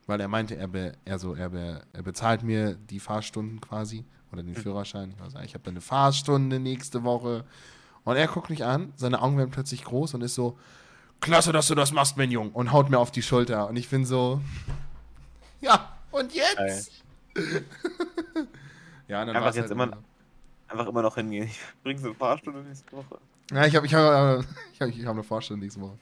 Weil 0.06 0.20
er 0.20 0.28
meinte, 0.28 0.56
er, 0.56 0.68
be, 0.68 0.92
er, 1.04 1.18
so, 1.18 1.34
er, 1.34 1.48
be, 1.50 1.82
er 1.92 2.02
bezahlt 2.02 2.42
mir 2.42 2.74
die 2.74 3.00
Fahrstunden 3.00 3.60
quasi 3.60 4.04
oder 4.32 4.42
den 4.42 4.54
hm. 4.54 4.62
Führerschein. 4.62 5.14
Ich, 5.16 5.22
also, 5.22 5.38
ich 5.38 5.54
habe 5.54 5.70
eine 5.70 5.80
Fahrstunde 5.80 6.60
nächste 6.60 7.04
Woche. 7.04 7.44
Und 8.04 8.16
er 8.16 8.28
guckt 8.28 8.50
mich 8.50 8.64
an, 8.64 8.92
seine 8.96 9.22
Augen 9.22 9.38
werden 9.38 9.50
plötzlich 9.50 9.84
groß 9.84 10.14
und 10.14 10.22
ist 10.22 10.34
so, 10.34 10.58
klasse, 11.20 11.52
dass 11.52 11.68
du 11.68 11.74
das 11.74 11.92
machst, 11.92 12.16
mein 12.16 12.30
Junge. 12.30 12.50
Und 12.50 12.72
haut 12.72 12.90
mir 12.90 12.98
auf 12.98 13.10
die 13.10 13.22
Schulter. 13.22 13.68
Und 13.68 13.76
ich 13.76 13.88
bin 13.88 14.04
so, 14.04 14.42
ja, 15.60 15.96
und 16.10 16.34
jetzt? 16.34 16.92
ja, 19.08 19.22
und 19.22 19.28
dann 19.28 19.42
es 19.42 19.56
jetzt 19.56 19.62
halt 19.62 19.70
immer, 19.70 19.96
einfach 20.74 20.90
immer 20.90 21.02
noch 21.02 21.14
hingehen. 21.14 21.46
Ich 21.46 21.60
bringe 21.82 22.00
so 22.00 22.08
eine 22.08 22.14
Fahrstunde 22.14 22.62
nächste 22.62 22.92
Woche. 22.92 23.18
Ja, 23.50 23.66
ich 23.66 23.76
habe 23.76 23.86
ich 23.86 23.94
hab, 23.94 24.44
ich 24.72 24.80
hab, 24.80 24.88
ich 24.88 25.04
hab 25.04 25.12
eine 25.12 25.22
Fahrstunde 25.22 25.64
nächste 25.64 25.80
Woche. 25.80 25.98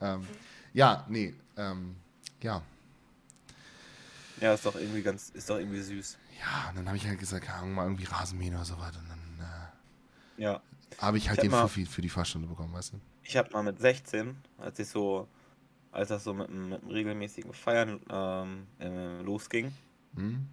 Ähm, 0.00 0.26
ja, 0.72 1.04
nee, 1.08 1.34
ähm, 1.56 1.96
ja. 2.42 2.62
Ja, 4.40 4.54
ist 4.54 4.66
doch 4.66 4.74
irgendwie 4.74 5.02
ganz, 5.02 5.30
ist 5.30 5.48
doch 5.48 5.58
irgendwie 5.58 5.80
süß. 5.80 6.18
Ja, 6.40 6.70
und 6.70 6.78
dann 6.78 6.86
habe 6.86 6.96
ich 6.96 7.06
halt 7.06 7.18
gesagt, 7.18 7.46
ja, 7.46 7.62
mal 7.64 7.84
irgendwie 7.84 8.04
Rasenmähen 8.04 8.54
oder 8.54 8.64
so 8.64 8.78
weiter. 8.78 8.98
Und 8.98 9.08
dann 9.08 9.46
äh, 10.38 10.42
ja. 10.42 10.60
habe 10.98 11.18
ich 11.18 11.28
halt 11.28 11.38
ich 11.38 11.42
den 11.42 11.50
mal, 11.52 11.62
Fuffi 11.62 11.86
für 11.86 12.02
die 12.02 12.08
Fahrstunde 12.08 12.48
bekommen, 12.48 12.72
weißt 12.72 12.94
du? 12.94 13.00
Ich 13.22 13.36
habe 13.36 13.50
mal 13.52 13.62
mit 13.62 13.80
16, 13.80 14.36
als 14.58 14.78
ich 14.78 14.88
so, 14.88 15.28
als 15.92 16.08
das 16.08 16.24
so 16.24 16.34
mit, 16.34 16.50
mit 16.50 16.82
einem 16.82 16.90
regelmäßigen 16.90 17.52
Feiern 17.52 18.00
ähm, 18.10 18.66
äh, 18.80 19.22
losging, 19.22 19.72
hm? 20.16 20.48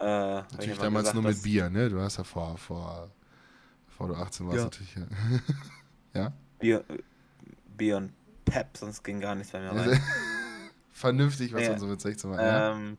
Äh, 0.00 0.04
natürlich 0.04 0.78
damals 0.78 1.10
gesagt, 1.10 1.22
nur 1.22 1.30
mit 1.32 1.42
Bier, 1.42 1.70
ne? 1.70 1.88
Du 1.88 2.00
hast 2.00 2.18
ja 2.18 2.24
vor, 2.24 2.56
vor, 2.56 3.10
vor 3.88 4.08
du 4.08 4.14
18 4.14 4.46
warst 4.46 4.58
ja. 4.58 4.64
natürlich. 4.64 4.94
Ja. 4.94 5.02
ja? 6.14 6.32
Bier, 6.58 6.84
Bier 7.76 7.96
und 7.96 8.12
Pep, 8.44 8.76
sonst 8.76 9.02
ging 9.02 9.20
gar 9.20 9.34
nichts 9.34 9.52
bei 9.52 9.60
mir 9.60 9.70
rein. 9.70 10.00
Vernünftig, 10.92 11.52
was 11.52 11.62
ja. 11.62 11.70
man 11.70 11.78
so 11.78 11.86
mit 11.86 12.00
16 12.00 12.30
war. 12.30 12.38
Ähm, 12.38 12.98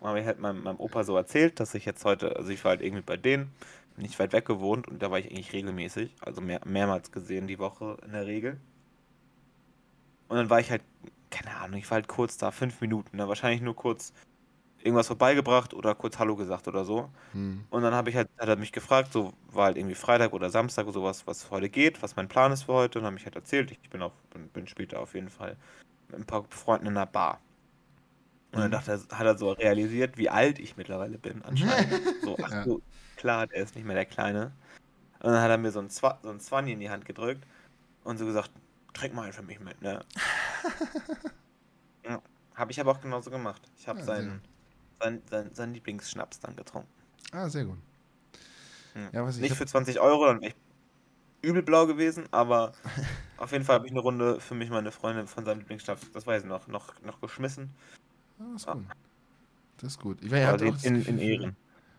ja. 0.00 0.08
habe 0.08 0.20
ich 0.20 0.26
halt 0.26 0.40
meinem, 0.40 0.62
meinem 0.62 0.80
Opa 0.80 1.04
so 1.04 1.16
erzählt, 1.16 1.60
dass 1.60 1.74
ich 1.74 1.84
jetzt 1.84 2.04
heute, 2.04 2.36
also 2.36 2.50
ich 2.50 2.64
war 2.64 2.70
halt 2.70 2.82
irgendwie 2.82 3.02
bei 3.02 3.16
denen, 3.16 3.52
nicht 3.96 4.18
weit 4.18 4.32
weg 4.32 4.46
gewohnt 4.46 4.88
und 4.88 5.02
da 5.02 5.10
war 5.10 5.18
ich 5.18 5.30
eigentlich 5.30 5.52
regelmäßig, 5.52 6.14
also 6.20 6.40
mehr, 6.40 6.60
mehrmals 6.64 7.12
gesehen 7.12 7.46
die 7.46 7.58
Woche 7.58 7.98
in 8.04 8.12
der 8.12 8.26
Regel. 8.26 8.58
Und 10.28 10.36
dann 10.36 10.50
war 10.50 10.60
ich 10.60 10.70
halt, 10.70 10.82
keine 11.30 11.54
Ahnung, 11.56 11.78
ich 11.78 11.90
war 11.90 11.96
halt 11.96 12.08
kurz 12.08 12.38
da, 12.38 12.50
fünf 12.50 12.80
Minuten, 12.80 13.16
ne? 13.16 13.28
wahrscheinlich 13.28 13.60
nur 13.60 13.76
kurz 13.76 14.12
irgendwas 14.84 15.06
vorbeigebracht 15.06 15.72
oder 15.72 15.94
kurz 15.94 16.18
Hallo 16.18 16.36
gesagt 16.36 16.68
oder 16.68 16.84
so. 16.84 17.08
Hm. 17.32 17.64
Und 17.70 17.82
dann 17.82 17.94
habe 17.94 18.10
ich 18.10 18.16
halt, 18.16 18.28
hat 18.38 18.48
er 18.48 18.56
mich 18.56 18.70
gefragt, 18.70 19.12
so 19.12 19.32
war 19.50 19.66
halt 19.66 19.78
irgendwie 19.78 19.94
Freitag 19.94 20.34
oder 20.34 20.50
Samstag 20.50 20.84
oder 20.84 20.92
sowas, 20.92 21.26
was 21.26 21.50
heute 21.50 21.70
geht, 21.70 22.02
was 22.02 22.16
mein 22.16 22.28
Plan 22.28 22.52
ist 22.52 22.64
für 22.64 22.74
heute. 22.74 22.98
Und 22.98 23.04
dann 23.04 23.12
habe 23.12 23.18
ich 23.18 23.24
halt 23.24 23.34
erzählt, 23.34 23.70
ich 23.70 23.88
bin, 23.88 24.02
auf, 24.02 24.12
bin 24.52 24.66
später 24.66 25.00
auf 25.00 25.14
jeden 25.14 25.30
Fall 25.30 25.56
mit 26.08 26.20
ein 26.20 26.26
paar 26.26 26.44
Freunden 26.50 26.86
in 26.86 26.96
einer 26.96 27.06
Bar. 27.06 27.40
Und 28.52 28.60
dann 28.60 28.64
hm. 28.64 28.70
dachte 28.72 28.92
er, 28.92 29.18
hat 29.18 29.26
er 29.26 29.38
so 29.38 29.52
realisiert, 29.52 30.18
wie 30.18 30.28
alt 30.28 30.58
ich 30.58 30.76
mittlerweile 30.76 31.16
bin, 31.16 31.42
anscheinend. 31.42 32.02
so, 32.22 32.36
ach 32.42 32.52
ja. 32.52 32.64
so, 32.64 32.82
klar, 33.16 33.46
er 33.50 33.62
ist 33.62 33.74
nicht 33.74 33.86
mehr 33.86 33.96
der 33.96 34.04
Kleine. 34.04 34.52
Und 35.20 35.32
dann 35.32 35.40
hat 35.40 35.50
er 35.50 35.56
mir 35.56 35.70
so 35.70 35.80
ein, 35.80 35.88
Zwa 35.88 36.18
so 36.22 36.28
ein 36.28 36.40
Zwanni 36.40 36.72
in 36.72 36.80
die 36.80 36.90
Hand 36.90 37.06
gedrückt 37.06 37.46
und 38.04 38.18
so 38.18 38.26
gesagt, 38.26 38.50
trink 38.92 39.14
mal 39.14 39.22
einen 39.22 39.32
für 39.32 39.42
mich 39.42 39.60
mit, 39.60 39.80
ne? 39.80 40.04
ja, 42.04 42.20
habe 42.54 42.70
ich 42.70 42.78
aber 42.78 42.92
auch 42.92 43.00
genauso 43.00 43.30
gemacht. 43.30 43.62
Ich 43.78 43.88
habe 43.88 44.00
ja, 44.00 44.04
seinen 44.04 44.42
sein, 45.00 45.22
sein, 45.30 45.50
sein 45.52 45.74
Lieblingsschnaps 45.74 46.40
dann 46.40 46.56
getrunken. 46.56 46.88
Ah, 47.32 47.48
sehr 47.48 47.64
gut. 47.64 47.78
Hm. 48.94 49.08
Ja, 49.12 49.24
Nicht 49.24 49.50
hab... 49.50 49.58
für 49.58 49.66
20 49.66 50.00
Euro, 50.00 50.26
dann 50.26 50.40
wäre 50.40 50.52
ich 50.52 51.48
übelblau 51.48 51.86
gewesen, 51.86 52.24
aber 52.30 52.72
auf 53.36 53.52
jeden 53.52 53.64
Fall 53.64 53.76
habe 53.76 53.86
ich 53.86 53.92
eine 53.92 54.00
Runde 54.00 54.40
für 54.40 54.54
mich 54.54 54.70
meine 54.70 54.92
Freundin 54.92 55.26
von 55.26 55.44
seinem 55.44 55.58
Lieblingsschnaps, 55.58 56.10
das 56.12 56.26
weiß 56.26 56.42
ich 56.42 56.48
noch, 56.48 56.66
noch, 56.68 57.00
noch 57.02 57.20
geschmissen. 57.20 57.70
Ah, 58.38 58.44
das 58.52 58.62
ist 58.62 58.66
gut. 58.66 58.84
Das 59.78 59.92
ist 59.92 60.00
gut. 60.00 60.18
Ich 60.22 60.30
meine, 60.30 60.48
also 60.48 60.64
in, 60.82 61.04
in 61.04 61.18
Ehren. 61.18 61.56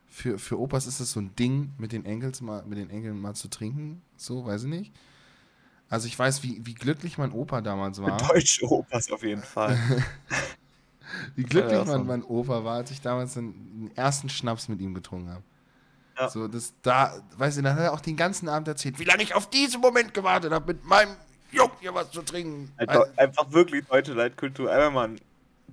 Für, 0.08 0.40
für 0.40 0.60
Opas 0.60 0.88
ist 0.88 1.00
das 1.02 1.12
so 1.12 1.20
ein 1.20 1.36
Ding, 1.36 1.74
mit 1.78 1.92
den 1.92 2.06
Enkels 2.06 2.40
mal, 2.42 2.64
mit 2.66 2.78
den 2.78 2.90
Enkeln 2.90 3.20
mal 3.20 3.34
zu 3.34 3.50
trinken. 3.50 4.02
So, 4.16 4.46
weiß 4.46 4.64
ich 4.64 4.70
nicht. 4.70 4.94
Also 5.90 6.08
ich 6.08 6.18
weiß, 6.18 6.42
wie, 6.44 6.66
wie 6.66 6.74
glücklich 6.74 7.18
mein 7.18 7.32
Opa 7.32 7.62
damals 7.62 8.02
war. 8.02 8.18
Deutsche 8.18 8.66
Opas 8.66 9.12
auf 9.12 9.24
jeden 9.24 9.44
Fall. 9.44 9.78
Wie 11.36 11.44
glücklich 11.44 11.74
ja, 11.74 11.86
mein, 11.86 12.06
mein 12.06 12.24
Opa 12.24 12.64
war, 12.64 12.76
als 12.76 12.92
ich 12.92 13.02
damals 13.02 13.34
den 13.34 13.92
ersten 13.96 14.30
Schnaps 14.30 14.68
mit 14.68 14.82
ihm 14.82 14.94
getrunken 14.94 15.30
habe. 15.30 15.44
Ja. 16.18 16.30
So, 16.30 16.48
das 16.48 16.74
da, 16.82 17.22
weißt 17.38 17.58
du, 17.58 17.62
dann 17.62 17.76
hat 17.76 17.84
er 17.84 17.94
auch 17.94 18.00
den 18.00 18.16
ganzen 18.16 18.48
Abend 18.48 18.68
erzählt, 18.68 19.00
wie 19.00 19.04
lange 19.04 19.24
ich 19.24 19.36
auf 19.36 19.50
diesen 19.50 19.82
Moment 19.82 20.14
gewartet 20.14 20.52
habe, 20.52 20.74
mit 20.74 20.86
meinem 20.86 21.16
Jungen 21.52 21.74
hier 21.80 21.94
was 21.94 22.12
zu 22.12 22.22
trinken. 22.22 22.72
Einfach, 22.78 23.02
also, 23.02 23.12
einfach 23.18 23.52
wirklich 23.52 23.86
deutsche 23.86 24.14
Leitkultur. 24.14 24.72
Einfach 24.72 24.92
mal 24.92 25.10
ein 25.10 25.20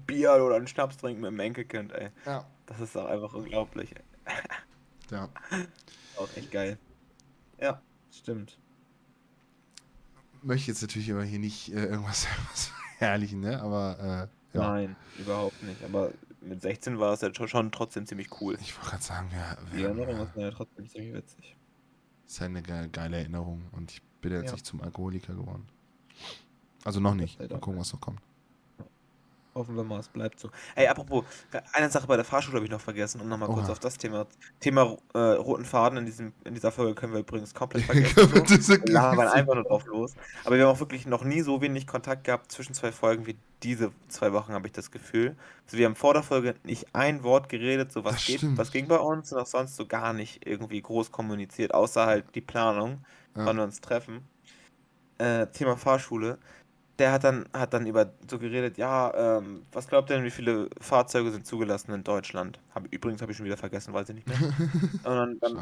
Bier 0.07 0.33
oder 0.35 0.57
einen 0.57 0.67
Schnaps 0.67 0.97
trinken 0.97 1.23
mit 1.23 1.31
dem 1.31 1.41
Enkelkind, 1.41 1.93
ey. 1.93 2.11
Ja. 2.27 2.45
Das 2.67 2.81
ist 2.81 2.97
doch 2.97 3.07
einfach 3.07 3.35
unglaublich, 3.35 3.95
ey. 3.95 4.35
Ja. 5.11 5.29
Auch 6.17 6.29
echt 6.37 6.51
geil. 6.51 6.79
Ja, 7.61 7.81
stimmt. 8.11 8.59
Möchte 10.43 10.71
jetzt 10.71 10.83
natürlich 10.83 11.09
immer 11.09 11.23
hier 11.23 11.39
nicht 11.39 11.73
äh, 11.73 11.87
irgendwas, 11.87 12.27
irgendwas 12.27 12.73
Herrlichen, 12.99 13.41
ne? 13.41 13.61
Aber 13.63 14.29
äh, 14.29 14.42
ja. 14.55 14.61
Nein, 14.61 14.97
überhaupt 15.19 15.63
nicht. 15.63 15.83
Aber 15.85 16.13
mit 16.41 16.63
16 16.63 16.99
war 16.99 17.13
es 17.13 17.21
ja 17.21 17.35
schon, 17.35 17.49
schon 17.49 17.73
trotzdem 17.73 18.07
ziemlich 18.07 18.29
cool. 18.41 18.57
Ich 18.61 18.77
wollte 18.77 18.91
gerade 18.91 19.03
sagen, 19.03 19.31
wir, 19.31 19.77
Die 19.77 19.83
Erinnerung 19.85 20.27
ist 20.27 20.37
ja 20.37 20.51
trotzdem 20.51 20.89
ziemlich 20.89 21.15
witzig. 21.15 21.57
Ist 22.27 22.41
halt 22.41 22.51
eine 22.51 22.63
geile, 22.63 22.89
geile 22.89 23.19
Erinnerung 23.19 23.69
und 23.73 23.93
ich 23.93 24.03
bin 24.21 24.33
jetzt 24.33 24.47
ja. 24.47 24.53
nicht 24.53 24.67
zum 24.67 24.81
Alkoholiker 24.81 25.35
geworden. 25.35 25.67
Also 26.85 27.01
noch 27.01 27.15
nicht. 27.15 27.39
Mal 27.39 27.49
gucken, 27.49 27.79
was 27.79 27.93
noch 27.93 28.01
kommt. 28.01 28.21
Hoffen 29.55 29.77
wir 29.77 29.85
mal, 29.85 30.01
es 30.01 30.09
bleibt 30.09 30.41
so. 30.41 30.49
Ey, 30.75 30.87
apropos, 30.87 31.25
eine 31.75 31.91
Sache 31.91 32.07
bei 32.07 32.17
der 32.17 32.25
Fahrschule 32.25 32.57
habe 32.57 32.65
ich 32.65 32.71
noch 32.71 32.81
vergessen, 32.81 33.21
um 33.21 33.29
nochmal 33.29 33.51
kurz 33.51 33.69
auf 33.69 33.79
das 33.79 33.99
Thema. 33.99 34.27
Thema 34.61 34.97
äh, 35.13 35.19
roten 35.19 35.67
Faden 35.67 35.99
in, 35.99 36.07
diesem, 36.07 36.33
in 36.45 36.55
dieser 36.55 36.73
Folge 36.73 36.95
können 36.95 37.13
wir 37.13 37.21
übrigens 37.21 37.53
komplett 37.53 37.85
vergessen. 37.87 38.63
so. 38.63 38.77
Da 38.77 39.03
haben 39.03 39.19
wir 39.19 39.31
einfach 39.31 39.55
nur 39.55 39.65
drauf 39.65 39.85
los. 39.85 40.15
Aber 40.45 40.57
wir 40.57 40.67
haben 40.67 40.75
auch 40.75 40.81
wirklich 40.81 41.07
noch 41.07 41.23
nie 41.23 41.43
so 41.43 41.61
wenig 41.61 41.87
Kontakt 41.87 42.25
gehabt 42.25 42.51
zwischen 42.51 42.73
zwei 42.73 42.93
Folgen 42.93 43.27
wie 43.27 43.37
diese 43.63 43.93
zwei 44.09 44.33
Wochen, 44.33 44.55
habe 44.55 44.67
ich 44.67 44.73
das 44.73 44.91
Gefühl. 44.91 45.37
Also 45.67 45.77
wir 45.77 45.85
haben 45.85 45.97
vor 45.97 46.15
der 46.15 46.23
Folge 46.23 46.55
nicht 46.65 46.87
ein 46.95 47.23
Wort 47.23 47.51
geredet, 47.51 47.93
so 47.93 48.05
was, 48.05 48.25
geht, 48.25 48.41
was 48.57 48.73
ging 48.73 48.89
bei 48.89 48.99
uns 48.99 49.33
und 49.33 49.39
auch 49.39 49.47
sonst 49.47 49.77
so 49.77 49.87
gar 49.87 50.15
nicht 50.15 50.47
irgendwie 50.47 50.81
groß 50.81 51.13
kommuniziert, 51.13 51.75
außer 51.75 52.07
halt 52.07 52.25
die 52.35 52.41
Planung, 52.41 53.05
ja. 53.37 53.45
wann 53.45 53.57
wir 53.57 53.65
uns 53.65 53.83
treffen. 53.83 54.27
Äh, 55.19 55.47
Thema 55.49 55.77
Fahrschule 55.77 56.39
der 57.03 57.11
hat 57.11 57.25
dann, 57.25 57.47
hat 57.53 57.75
dann 57.75 57.85
über 57.85 58.13
so 58.31 58.39
geredet, 58.39 58.79
ja, 58.79 59.39
ähm, 59.39 59.67
was 59.73 59.89
glaubt 59.89 60.09
ihr 60.09 60.15
denn, 60.15 60.25
wie 60.25 60.31
viele 60.31 60.71
Fahrzeuge 60.81 61.33
sind 61.33 61.45
zugelassen 61.45 61.93
in 61.93 62.05
Deutschland? 62.05 62.61
Hab, 62.73 62.87
übrigens 62.93 63.21
habe 63.21 63.33
ich 63.33 63.39
schon 63.39 63.45
wieder 63.45 63.57
vergessen, 63.57 63.93
weiß 63.93 64.09
ich 64.11 64.15
nicht 64.15 64.29
mehr. 64.29 64.39
Und 65.03 65.05
dann, 65.05 65.41
dann, 65.41 65.55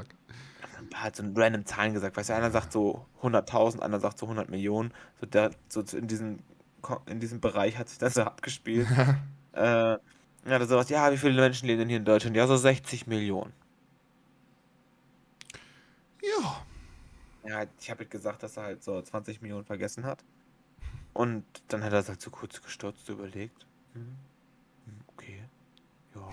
dann 0.74 1.02
hat 1.02 1.16
so 1.16 1.24
random 1.34 1.64
Zahlen 1.64 1.94
gesagt, 1.94 2.14
weißt 2.14 2.28
du, 2.28 2.34
einer 2.34 2.50
sagt 2.50 2.72
so 2.72 3.06
100.000, 3.22 3.80
einer 3.80 4.00
sagt 4.00 4.18
so 4.18 4.26
100 4.26 4.50
Millionen. 4.50 4.92
So, 5.18 5.24
der, 5.24 5.52
so 5.70 5.80
in, 5.96 6.08
diesem, 6.08 6.40
in 7.06 7.20
diesem 7.20 7.40
Bereich 7.40 7.78
hat 7.78 7.88
sich 7.88 7.96
das 7.96 8.12
so 8.14 8.22
abgespielt. 8.22 8.86
äh, 9.54 9.62
ja, 9.62 9.98
da 10.44 10.66
so 10.66 10.76
was, 10.76 10.90
ja, 10.90 11.10
wie 11.10 11.16
viele 11.16 11.40
Menschen 11.40 11.68
leben 11.68 11.78
denn 11.78 11.88
hier 11.88 11.96
in 11.96 12.04
Deutschland? 12.04 12.36
Ja, 12.36 12.46
so 12.46 12.56
60 12.58 13.06
Millionen. 13.06 13.54
Ja. 16.22 16.66
Ja, 17.48 17.64
ich 17.80 17.88
habe 17.88 18.00
halt 18.00 18.10
gesagt, 18.10 18.42
dass 18.42 18.58
er 18.58 18.64
halt 18.64 18.84
so 18.84 19.00
20 19.00 19.40
Millionen 19.40 19.64
vergessen 19.64 20.04
hat. 20.04 20.22
Und 21.12 21.44
dann 21.68 21.82
hat 21.82 21.92
er 21.92 22.06
halt 22.06 22.20
so 22.20 22.30
kurz 22.30 22.62
gestürzt 22.62 23.08
überlegt. 23.08 23.66
Hm, 23.94 24.16
hm, 24.84 25.00
okay, 25.08 25.44
ja. 26.14 26.28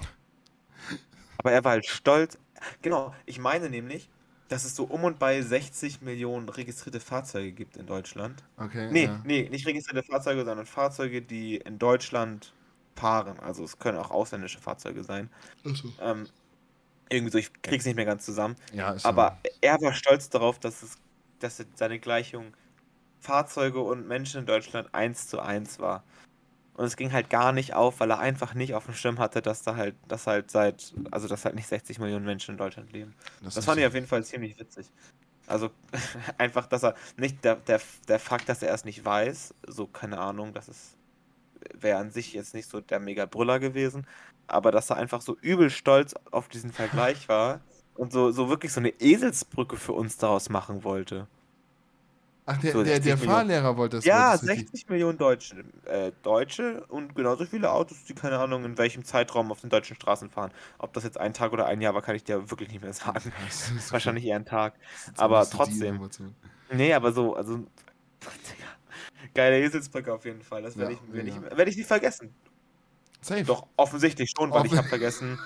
Aber 1.40 1.52
er 1.52 1.64
war 1.64 1.72
halt 1.72 1.86
stolz. 1.86 2.38
Genau, 2.82 3.14
ich 3.26 3.40
meine 3.40 3.70
nämlich, 3.70 4.10
dass 4.50 4.66
es 4.66 4.76
so 4.76 4.86
um 4.86 5.04
und 5.04 5.20
bei 5.20 5.42
60 5.42 6.02
Millionen 6.02 6.50
registrierte 6.50 7.00
Fahrzeuge 7.00 7.52
gibt 7.52 7.78
in 7.78 7.86
Deutschland. 7.86 8.44
Okay. 8.58 8.90
Nee, 8.92 9.06
ja. 9.06 9.22
nee, 9.26 9.50
nicht 9.50 9.68
registrierte 9.68 10.08
Fahrzeuge, 10.10 10.46
sondern 10.46 10.66
Fahrzeuge, 10.66 11.22
die 11.22 11.58
in 11.58 11.80
Deutschland 11.80 12.54
fahren. 12.96 13.40
Also 13.40 13.64
es 13.64 13.78
können 13.78 13.98
auch 13.98 14.12
ausländische 14.12 14.60
Fahrzeuge 14.60 15.04
sein. 15.04 15.30
Achso. 15.66 15.90
Ähm, 16.02 16.28
irgendwie 17.10 17.32
so, 17.32 17.38
ich 17.38 17.52
krieg's 17.62 17.86
nicht 17.86 17.96
mehr 17.96 18.06
ganz 18.06 18.26
zusammen. 18.26 18.56
Ja, 18.74 18.92
ist 18.92 19.06
Aber 19.06 19.38
er 19.62 19.80
war 19.82 19.94
stolz 19.94 20.30
darauf, 20.30 20.60
dass 20.60 20.84
es, 20.84 20.98
dass 21.40 21.64
seine 21.76 22.00
Gleichung 22.00 22.54
Fahrzeuge 23.28 23.82
und 23.82 24.08
Menschen 24.08 24.40
in 24.42 24.46
Deutschland 24.46 24.94
eins 24.94 25.28
zu 25.28 25.40
eins 25.40 25.80
war. 25.80 26.04
Und 26.76 26.86
es 26.86 26.96
ging 26.96 27.12
halt 27.12 27.30
gar 27.30 27.52
nicht 27.52 27.74
auf, 27.74 28.00
weil 28.00 28.12
er 28.12 28.20
einfach 28.20 28.54
nicht 28.54 28.74
auf 28.74 28.86
dem 28.86 28.94
Schirm 28.94 29.20
hatte, 29.20 29.42
dass 29.42 29.64
da 29.64 29.76
halt, 29.76 29.96
dass 30.08 30.28
halt 30.28 30.52
seit, 30.52 30.94
also 31.12 31.28
dass 31.28 31.44
halt 31.44 31.56
nicht 31.56 31.68
60 31.68 32.00
Millionen 32.00 32.26
Menschen 32.26 32.52
in 32.52 32.58
Deutschland 32.58 32.94
leben. 32.94 33.16
Das, 33.44 33.56
Das 33.56 33.66
fand 33.66 33.80
ich 33.80 33.86
auf 33.86 33.96
jeden 33.96 34.08
Fall 34.08 34.24
ziemlich 34.24 34.60
witzig. 34.60 34.88
Also 35.48 35.72
einfach, 36.38 36.68
dass 36.68 36.84
er 36.84 36.96
nicht 37.18 37.44
der, 37.44 37.56
der, 37.56 37.82
der 38.08 38.20
Fakt, 38.20 38.48
dass 38.48 38.62
er 38.62 38.74
es 38.74 38.86
nicht 38.86 39.04
weiß, 39.04 39.56
so 39.68 39.88
keine 39.88 40.20
Ahnung, 40.20 40.54
das 40.54 40.70
ist 40.70 40.98
wäre 41.74 41.98
an 41.98 42.12
sich 42.12 42.34
jetzt 42.34 42.54
nicht 42.54 42.70
so 42.70 42.82
der 42.82 43.00
mega 43.00 43.26
Brüller 43.26 43.60
gewesen, 43.60 44.08
aber 44.48 44.72
dass 44.72 44.90
er 44.90 44.98
einfach 44.98 45.22
so 45.22 45.36
übel 45.42 45.70
stolz 45.70 46.16
auf 46.32 46.48
diesen 46.48 46.72
Vergleich 46.72 47.28
war 47.30 47.62
und 47.96 48.14
so, 48.14 48.32
so 48.32 48.50
wirklich 48.50 48.72
so 48.72 48.80
eine 48.80 48.90
Eselsbrücke 48.90 49.76
für 49.78 49.94
uns 49.94 50.18
daraus 50.18 50.50
machen 50.50 50.84
wollte. 50.84 51.28
Ach, 52.50 52.58
der, 52.58 52.72
so 52.72 52.82
der, 52.84 52.96
60 52.96 53.06
der. 53.06 53.18
Fahrlehrer 53.30 53.76
wollte 53.78 53.98
das 53.98 54.06
ja, 54.06 54.32
wollte 54.32 54.46
das 54.46 54.50
richtig- 54.50 54.70
60 54.72 54.90
Millionen 54.90 55.18
Deutsche, 55.18 55.64
äh, 55.86 56.12
Deutsche 56.24 56.86
und 56.88 57.14
genauso 57.14 57.46
viele 57.46 57.70
Autos, 57.72 58.06
die 58.06 58.16
keine 58.16 58.40
Ahnung 58.40 58.64
in 58.64 58.78
welchem 58.78 59.04
Zeitraum 59.04 59.52
auf 59.52 59.60
den 59.62 59.70
deutschen 59.70 59.96
Straßen 59.98 60.30
fahren. 60.30 60.52
Ob 60.78 60.94
das 60.94 61.04
jetzt 61.04 61.20
ein 61.20 61.34
Tag 61.34 61.52
oder 61.52 61.66
ein 61.66 61.82
Jahr 61.82 61.94
war, 61.94 62.02
kann 62.02 62.16
ich 62.16 62.24
dir 62.24 62.50
wirklich 62.50 62.70
nicht 62.70 62.82
mehr 62.82 62.94
sagen. 62.94 63.32
Das 63.46 63.70
ist 63.78 63.92
Wahrscheinlich 63.92 64.24
eher 64.26 64.38
ein 64.38 64.46
Tag. 64.46 64.76
aber 65.18 65.48
trotzdem. 65.50 66.10
Nee, 66.72 66.94
aber 66.94 67.12
so, 67.12 67.36
also. 67.36 67.66
Geile 69.34 69.60
Eselsbrücke 69.60 70.14
auf 70.14 70.26
jeden 70.26 70.42
Fall. 70.42 70.62
Das 70.64 70.78
werde 70.78 70.94
Ja, 70.94 71.00
ich, 71.06 71.14
werd 71.14 71.28
ich, 71.28 71.58
werd 71.58 71.70
ich 71.70 71.78
nicht 71.78 71.88
vergessen. 71.88 72.34
Safe. 73.22 73.44
Doch, 73.44 73.68
offensichtlich 73.76 74.32
schon, 74.36 74.52
weil 74.52 74.62
ich 74.66 74.68
Offen- 74.72 74.78
habe 74.78 74.88
vergessen, 74.88 75.40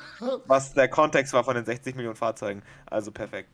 was 0.45 0.73
der 0.73 0.87
Kontext 0.87 1.33
war 1.33 1.43
von 1.43 1.55
den 1.55 1.65
60 1.65 1.95
Millionen 1.95 2.15
Fahrzeugen. 2.17 2.61
Also 2.85 3.11
perfekt. 3.11 3.49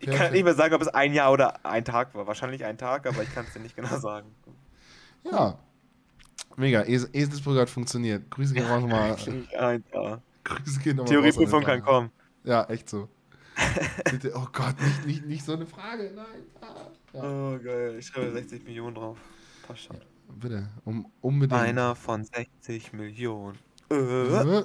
Ich 0.00 0.10
kann 0.10 0.32
nicht 0.32 0.44
mehr 0.44 0.54
sagen, 0.54 0.74
ob 0.74 0.82
es 0.82 0.88
ein 0.88 1.12
Jahr 1.12 1.32
oder 1.32 1.64
ein 1.64 1.84
Tag 1.84 2.14
war. 2.14 2.26
Wahrscheinlich 2.26 2.64
ein 2.64 2.78
Tag, 2.78 3.06
aber 3.06 3.22
ich 3.22 3.34
kann 3.34 3.44
es 3.46 3.52
dir 3.52 3.60
nicht 3.60 3.76
genau 3.76 3.98
sagen. 3.98 4.28
Ja. 5.24 5.58
Mega. 6.56 6.82
Es 6.82 7.08
Eselsbrücke 7.12 7.60
hat 7.60 7.70
funktioniert. 7.70 8.30
Grüße 8.30 8.54
gehen 8.54 8.66
raus 8.66 8.82
nochmal. 8.82 9.16
Ein. 9.58 9.84
Grüße 10.44 10.80
gehen 10.80 10.96
nochmal 10.96 11.12
Theorieprüfung 11.12 11.62
kann 11.62 11.82
kommen. 11.82 12.10
Ja, 12.44 12.64
echt 12.64 12.88
so. 12.88 13.08
Bitte, 14.10 14.32
oh 14.34 14.46
Gott, 14.52 14.80
nicht, 14.80 15.06
nicht, 15.06 15.26
nicht 15.26 15.44
so 15.44 15.52
eine 15.52 15.66
Frage. 15.66 16.12
Nein. 16.14 16.26
Ah, 16.60 16.74
ja. 17.12 17.22
Oh, 17.22 17.58
geil. 17.58 17.96
Ich 17.98 18.06
schreibe 18.06 18.30
60 18.30 18.64
Millionen 18.64 18.94
drauf. 18.94 19.18
Passt 19.66 19.82
schon. 19.84 19.96
Bitte, 20.40 20.68
um, 20.84 21.10
unbedingt. 21.20 21.60
Einer 21.60 21.94
von 21.94 22.24
60 22.24 22.92
Millionen. 22.92 23.58
Äh. 23.90 23.94
Äh. 23.96 24.64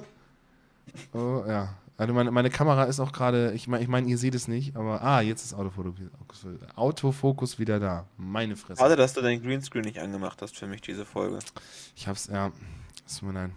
Oh, 1.12 1.44
ja. 1.46 1.76
Also 1.96 2.12
meine, 2.12 2.32
meine 2.32 2.50
Kamera 2.50 2.84
ist 2.84 2.98
auch 2.98 3.12
gerade, 3.12 3.52
ich 3.52 3.68
meine, 3.68 3.82
ich 3.82 3.88
mein, 3.88 4.08
ihr 4.08 4.18
seht 4.18 4.34
es 4.34 4.48
nicht, 4.48 4.76
aber 4.76 5.00
ah, 5.02 5.20
jetzt 5.20 5.44
ist 5.44 5.54
Autofokus, 5.54 6.46
Autofokus 6.74 7.58
wieder 7.60 7.78
da. 7.78 8.06
Meine 8.16 8.56
Fresse. 8.56 8.80
Schade, 8.80 8.96
dass 8.96 9.12
du 9.12 9.20
dein 9.20 9.40
Greenscreen 9.40 9.84
nicht 9.84 10.00
angemacht 10.00 10.42
hast 10.42 10.56
für 10.56 10.66
mich, 10.66 10.80
diese 10.80 11.04
Folge. 11.04 11.38
Ich 11.94 12.08
hab's, 12.08 12.26
ja. 12.26 12.50
Es 13.06 13.18
tut 13.18 13.28
mir 13.28 13.34
leid. 13.34 13.50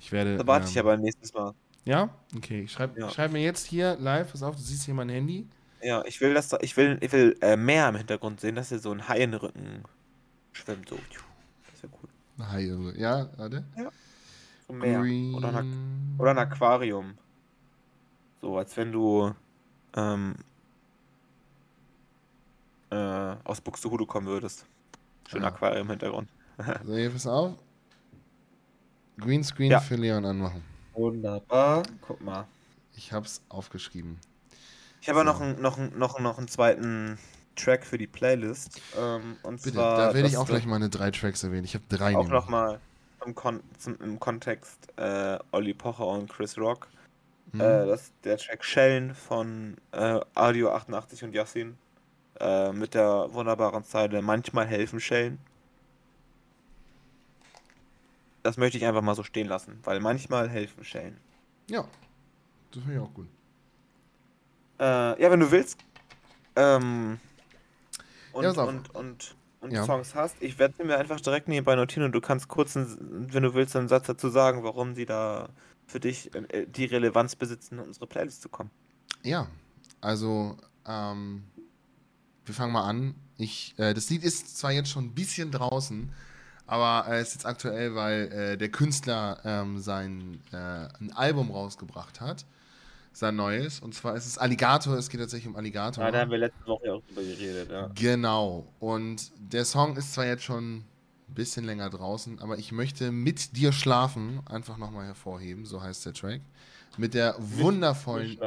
Ich 0.00 0.10
werde. 0.10 0.36
Da 0.38 0.46
warte 0.46 0.64
ähm, 0.64 0.70
ich 0.70 0.78
aber 0.80 0.96
nächstes 0.96 1.32
Mal. 1.32 1.54
Ja? 1.84 2.10
Okay, 2.36 2.62
ich 2.62 2.72
schreibe 2.72 3.00
Ja. 3.00 3.10
schreib 3.10 3.30
mir 3.30 3.42
jetzt 3.42 3.66
hier 3.66 3.96
live, 4.00 4.32
pass 4.32 4.42
auf, 4.42 4.56
du 4.56 4.62
siehst 4.62 4.84
hier 4.84 4.94
mein 4.94 5.08
Handy. 5.08 5.46
Ja, 5.82 6.04
ich 6.04 6.20
will, 6.20 6.34
dass 6.34 6.48
da, 6.48 6.58
ich 6.60 6.76
will, 6.76 6.98
ich 7.00 7.12
will 7.12 7.36
äh, 7.40 7.56
mehr 7.56 7.88
im 7.88 7.96
Hintergrund 7.96 8.40
sehen, 8.40 8.56
dass 8.56 8.68
hier 8.68 8.80
so 8.80 8.90
ein 8.90 9.08
Hai 9.08 9.20
in 9.20 9.30
den 9.30 9.40
Rücken 9.40 9.84
schwimmt. 10.52 10.88
So. 10.88 10.98
Das 11.70 11.82
wäre 11.82 11.92
cool. 12.02 12.46
Hi, 12.46 12.70
also, 12.70 12.90
ja, 12.98 13.30
warte. 13.36 13.64
So 14.70 14.76
mehr. 14.76 15.00
Oder 15.36 15.56
ein, 15.58 16.14
oder 16.18 16.30
ein 16.30 16.38
Aquarium. 16.38 17.14
So, 18.40 18.56
als 18.56 18.76
wenn 18.76 18.92
du 18.92 19.34
ähm, 19.96 20.34
äh, 22.90 22.96
aus 23.44 23.60
Buxtehude 23.60 24.06
kommen 24.06 24.26
würdest. 24.26 24.66
Schön 25.28 25.44
Ah. 25.44 25.48
Aquarium 25.48 25.82
im 25.86 25.90
Hintergrund. 25.90 26.28
So, 26.84 26.94
hier, 26.94 27.10
pass 27.10 27.26
auf. 27.26 27.54
Greenscreen 29.18 29.70
Ja. 29.70 29.80
für 29.80 29.96
Leon 29.96 30.24
anmachen. 30.24 30.62
Wunderbar. 30.94 31.82
Guck 32.02 32.20
mal. 32.22 32.46
Ich 32.94 33.12
hab's 33.12 33.42
aufgeschrieben. 33.48 34.18
Ich 35.00 35.08
habe 35.08 35.18
So. 35.20 35.24
noch, 35.24 35.40
einen, 35.40 35.60
noch, 35.60 35.78
einen, 35.78 35.98
noch, 35.98 36.14
einen- 36.16 36.24
noch 36.24 36.38
einen 36.38 36.48
zweiten 36.48 37.18
Track 37.56 37.84
für 37.86 37.98
die 37.98 38.06
Playlist. 38.06 38.80
Ähm, 38.98 39.36
und 39.42 39.62
Bitte, 39.62 39.74
zwar. 39.76 39.96
da 39.96 40.14
werde 40.14 40.28
ich 40.28 40.36
auch 40.36 40.46
gleich 40.46 40.66
meine 40.66 40.88
drei 40.90 41.10
Tracks 41.10 41.42
erwähnen. 41.42 41.64
Ich 41.64 41.74
habe 41.74 41.84
drei 41.88 42.14
Auch 42.16 42.28
nochmal 42.28 42.80
im, 43.24 43.34
Kon 43.34 43.62
zum, 43.78 44.00
im 44.00 44.18
Kontext 44.18 44.88
äh, 44.96 45.38
Olli 45.52 45.74
Pocher 45.74 46.06
und 46.06 46.30
Chris 46.30 46.58
Rock. 46.58 46.88
Hm? 47.52 47.60
Äh, 47.60 47.86
das, 47.86 48.12
der 48.24 48.38
Track 48.38 48.64
Schellen 48.64 49.14
von 49.14 49.76
äh, 49.92 50.20
Audio 50.34 50.72
88 50.72 51.24
und 51.24 51.34
Yassin. 51.34 51.76
Äh, 52.40 52.72
mit 52.72 52.94
der 52.94 53.28
wunderbaren 53.32 53.84
Zeile 53.84 54.22
Manchmal 54.22 54.66
helfen 54.66 54.98
Schellen. 54.98 55.38
Das 58.42 58.56
möchte 58.56 58.78
ich 58.78 58.86
einfach 58.86 59.02
mal 59.02 59.14
so 59.14 59.22
stehen 59.22 59.46
lassen, 59.46 59.78
weil 59.82 60.00
manchmal 60.00 60.48
helfen 60.48 60.82
Schellen. 60.82 61.20
Ja, 61.68 61.86
das 62.70 62.82
finde 62.82 62.94
ich 62.94 63.00
auch 63.00 63.12
gut. 63.12 63.28
Äh, 64.78 65.22
ja, 65.22 65.30
wenn 65.30 65.40
du 65.40 65.50
willst. 65.50 65.78
Ähm, 66.56 67.20
und, 68.32 68.44
Ja, 68.44 68.62
und, 68.62 68.94
und, 68.94 69.36
und 69.60 69.72
Ja. 69.72 69.84
Songs 69.84 70.14
hast, 70.14 70.36
ich 70.40 70.58
werde 70.58 70.74
sie 70.76 70.84
mir 70.84 70.98
einfach 70.98 71.20
direkt 71.20 71.48
nebenbei 71.48 71.76
notieren 71.76 72.04
und 72.04 72.12
du 72.12 72.20
kannst 72.20 72.48
kurz, 72.48 72.76
einen, 72.76 73.32
wenn 73.32 73.42
du 73.42 73.54
willst, 73.54 73.76
einen 73.76 73.88
Satz 73.88 74.06
dazu 74.06 74.28
sagen, 74.28 74.62
warum 74.64 74.94
sie 74.94 75.06
da 75.06 75.50
für 75.86 76.00
dich 76.00 76.34
äh, 76.34 76.66
die 76.66 76.86
Relevanz 76.86 77.36
besitzen, 77.36 77.78
in 77.78 77.84
unsere 77.84 78.06
Playlist 78.06 78.42
zu 78.42 78.48
kommen. 78.48 78.70
Ja, 79.22 79.48
also 80.00 80.56
ähm, 80.86 81.44
wir 82.44 82.54
fangen 82.54 82.72
mal 82.72 82.88
an. 82.88 83.14
Ich, 83.36 83.74
äh, 83.78 83.94
das 83.94 84.08
Lied 84.10 84.24
ist 84.24 84.58
zwar 84.58 84.72
jetzt 84.72 84.90
schon 84.90 85.06
ein 85.06 85.14
bisschen 85.14 85.50
draußen, 85.50 86.10
aber 86.66 87.08
äh, 87.08 87.20
es 87.20 87.28
ist 87.28 87.34
jetzt 87.34 87.46
aktuell, 87.46 87.94
weil 87.94 88.32
äh, 88.32 88.56
der 88.56 88.70
Künstler 88.70 89.40
ähm, 89.44 89.78
sein 89.78 90.40
äh, 90.52 90.56
ein 90.56 91.12
Album 91.14 91.50
rausgebracht 91.50 92.20
hat, 92.20 92.46
sein 93.12 93.36
neues. 93.36 93.80
Und 93.80 93.94
zwar 93.94 94.14
ist 94.14 94.26
es 94.26 94.38
Alligator. 94.38 94.96
Es 94.96 95.08
geht 95.08 95.20
tatsächlich 95.20 95.48
um 95.48 95.56
Alligator. 95.56 96.04
Ja, 96.04 96.10
da 96.10 96.20
haben 96.20 96.30
wir 96.30 96.38
letzte 96.38 96.66
Woche 96.66 96.92
auch 96.92 97.02
drüber 97.08 97.22
geredet, 97.22 97.70
ja. 97.70 97.90
Genau. 97.94 98.72
Und 98.78 99.32
der 99.38 99.64
Song 99.64 99.96
ist 99.96 100.14
zwar 100.14 100.26
jetzt 100.26 100.44
schon 100.44 100.78
ein 100.78 101.34
bisschen 101.34 101.64
länger 101.64 101.90
draußen, 101.90 102.40
aber 102.40 102.58
ich 102.58 102.72
möchte 102.72 103.12
mit 103.12 103.56
dir 103.56 103.72
schlafen 103.72 104.40
einfach 104.46 104.76
nochmal 104.76 105.06
hervorheben, 105.06 105.64
so 105.66 105.82
heißt 105.82 106.06
der 106.06 106.14
Track. 106.14 106.40
Mit 106.96 107.14
der 107.14 107.34
wundervollen 107.38 108.38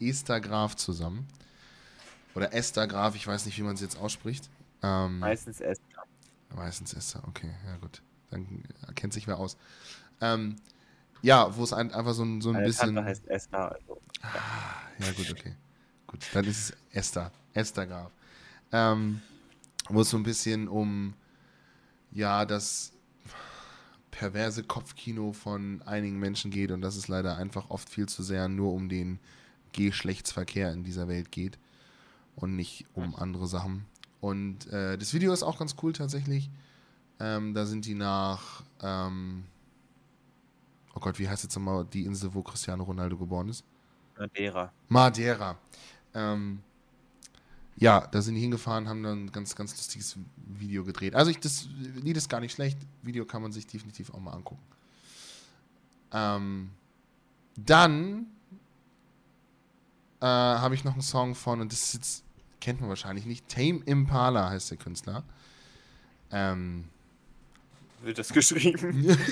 Esther 0.00 0.40
Graf 0.40 0.76
zusammen. 0.76 1.26
Oder 2.34 2.54
Esther 2.54 2.86
Graf, 2.86 3.14
ich 3.14 3.26
weiß 3.26 3.44
nicht, 3.46 3.58
wie 3.58 3.62
man 3.62 3.76
sie 3.76 3.84
jetzt 3.84 3.98
ausspricht. 3.98 4.48
Ähm, 4.82 5.18
Meistens 5.18 5.60
erst. 5.60 5.82
meistens 6.54 6.94
Esther, 6.94 7.22
okay, 7.28 7.50
ja 7.66 7.76
gut. 7.76 8.02
Dann 8.30 8.64
erkennt 8.86 9.12
sich 9.12 9.26
wer 9.26 9.38
aus. 9.38 9.58
Ähm, 10.22 10.56
ja, 11.22 11.56
wo 11.56 11.64
es 11.64 11.72
ein, 11.72 11.92
einfach 11.92 12.14
so 12.14 12.24
ein, 12.24 12.40
so 12.40 12.50
ein 12.50 12.54
Meine 12.54 12.66
bisschen. 12.66 12.94
Tante 12.94 13.04
heißt 13.04 13.28
Esther. 13.28 13.72
Also. 13.72 14.00
Ja, 14.98 15.12
gut, 15.12 15.30
okay. 15.30 15.54
Gut, 16.06 16.20
dann 16.32 16.44
ist 16.44 16.70
es 16.70 16.76
Esther. 16.90 17.32
Esther 17.54 17.86
Graf. 17.86 18.10
Ähm, 18.72 19.22
wo 19.88 20.02
es 20.02 20.10
so 20.10 20.16
ein 20.16 20.22
bisschen 20.22 20.68
um, 20.68 21.14
ja, 22.12 22.44
das 22.44 22.92
perverse 24.10 24.62
Kopfkino 24.62 25.32
von 25.32 25.82
einigen 25.82 26.18
Menschen 26.18 26.50
geht 26.50 26.70
und 26.70 26.82
dass 26.82 26.96
es 26.96 27.08
leider 27.08 27.36
einfach 27.36 27.70
oft 27.70 27.88
viel 27.88 28.06
zu 28.06 28.22
sehr 28.22 28.48
nur 28.48 28.72
um 28.72 28.88
den 28.88 29.18
Geschlechtsverkehr 29.72 30.72
in 30.72 30.84
dieser 30.84 31.08
Welt 31.08 31.32
geht 31.32 31.58
und 32.36 32.56
nicht 32.56 32.86
um 32.94 33.14
andere 33.16 33.46
Sachen. 33.46 33.86
Und 34.20 34.66
äh, 34.70 34.96
das 34.96 35.14
Video 35.14 35.32
ist 35.32 35.42
auch 35.42 35.58
ganz 35.58 35.76
cool 35.82 35.92
tatsächlich. 35.92 36.50
Ähm, 37.18 37.54
da 37.54 37.66
sind 37.66 37.86
die 37.86 37.94
nach, 37.94 38.62
ähm, 38.82 39.44
oh 40.94 41.00
Gott, 41.00 41.18
wie 41.18 41.28
heißt 41.28 41.42
jetzt 41.42 41.54
nochmal 41.56 41.84
die 41.84 42.04
Insel, 42.04 42.32
wo 42.34 42.42
Cristiano 42.42 42.84
Ronaldo 42.84 43.16
geboren 43.16 43.48
ist? 43.48 43.64
Madeira. 44.18 44.72
Madeira. 44.88 45.58
Ähm, 46.14 46.62
ja, 47.76 48.06
da 48.06 48.20
sind 48.20 48.34
die 48.34 48.40
hingefahren, 48.40 48.88
haben 48.88 49.02
dann 49.02 49.24
ein 49.24 49.32
ganz, 49.32 49.56
ganz 49.56 49.76
lustiges 49.76 50.16
Video 50.36 50.84
gedreht. 50.84 51.14
Also 51.14 51.30
ich, 51.30 51.40
das 51.40 51.66
Lied 52.02 52.16
ist 52.16 52.28
gar 52.28 52.40
nicht 52.40 52.52
schlecht. 52.52 52.78
Video 53.02 53.24
kann 53.24 53.42
man 53.42 53.52
sich 53.52 53.66
definitiv 53.66 54.12
auch 54.12 54.20
mal 54.20 54.32
angucken. 54.32 54.62
Ähm, 56.12 56.70
dann 57.56 58.26
äh, 60.20 60.26
habe 60.26 60.74
ich 60.74 60.84
noch 60.84 60.92
einen 60.92 61.02
Song 61.02 61.34
von, 61.34 61.60
und 61.60 61.72
das 61.72 61.82
ist 61.82 61.94
jetzt, 61.94 62.24
kennt 62.60 62.80
man 62.80 62.88
wahrscheinlich 62.88 63.26
nicht, 63.26 63.48
Tame 63.48 63.80
Impala 63.86 64.50
heißt 64.50 64.70
der 64.70 64.78
Künstler. 64.78 65.24
Ähm, 66.30 66.84
Wird 68.02 68.18
das 68.18 68.32
geschrieben? 68.32 69.16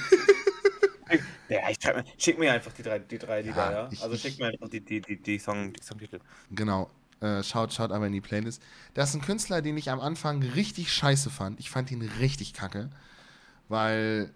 ja, 1.51 1.68
ich 1.68 1.78
schick 2.22 2.38
mir 2.38 2.53
einfach 2.53 2.72
die 2.72 2.82
drei, 2.82 2.98
die 3.01 3.18
drei 3.18 3.42
Lieder, 3.42 3.57
ja. 3.57 3.72
Ja, 3.72 3.88
ich- 3.90 4.03
also 4.03 4.16
schick 4.16 4.38
mir 4.38 4.46
einfach 4.46 4.68
die, 4.68 4.80
die, 4.80 5.01
die, 5.01 5.16
die, 5.20 5.38
Song, 5.38 5.72
die 5.72 5.82
Songtitel. 5.82 6.20
Genau. 6.51 6.90
Äh, 7.20 7.42
schaut, 7.42 7.72
schaut 7.74 7.92
aber 7.92 8.07
in 8.07 8.12
die 8.14 8.20
Playlist. 8.22 8.62
Das 8.94 9.11
ist 9.11 9.16
ein 9.16 9.20
Künstler, 9.20 9.61
den 9.61 9.76
ich 9.76 9.90
am 9.90 10.01
Anfang 10.01 10.42
richtig 10.42 10.92
scheiße 10.92 11.28
fand. 11.28 11.61
Ich 11.61 11.68
fand 11.68 11.90
ihn 11.90 12.01
richtig 12.18 12.55
kacke. 12.55 12.88
Weil, 13.68 14.32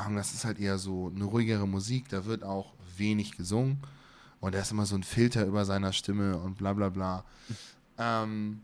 Ahnung, 0.00 0.16
das 0.16 0.32
ist 0.32 0.44
halt 0.44 0.58
eher 0.58 0.78
so 0.78 1.12
eine 1.14 1.24
ruhigere 1.24 1.68
Musik. 1.68 2.08
Da 2.08 2.24
wird 2.24 2.42
auch 2.42 2.72
wenig 2.96 3.36
gesungen. 3.36 3.78
Und 4.40 4.54
da 4.54 4.60
ist 4.60 4.70
immer 4.70 4.86
so 4.86 4.94
ein 4.96 5.02
Filter 5.02 5.44
über 5.44 5.64
seiner 5.64 5.92
Stimme 5.92 6.38
und 6.38 6.56
bla 6.58 6.72
bla 6.72 6.88
bla. 6.88 7.24
Ähm, 7.98 8.60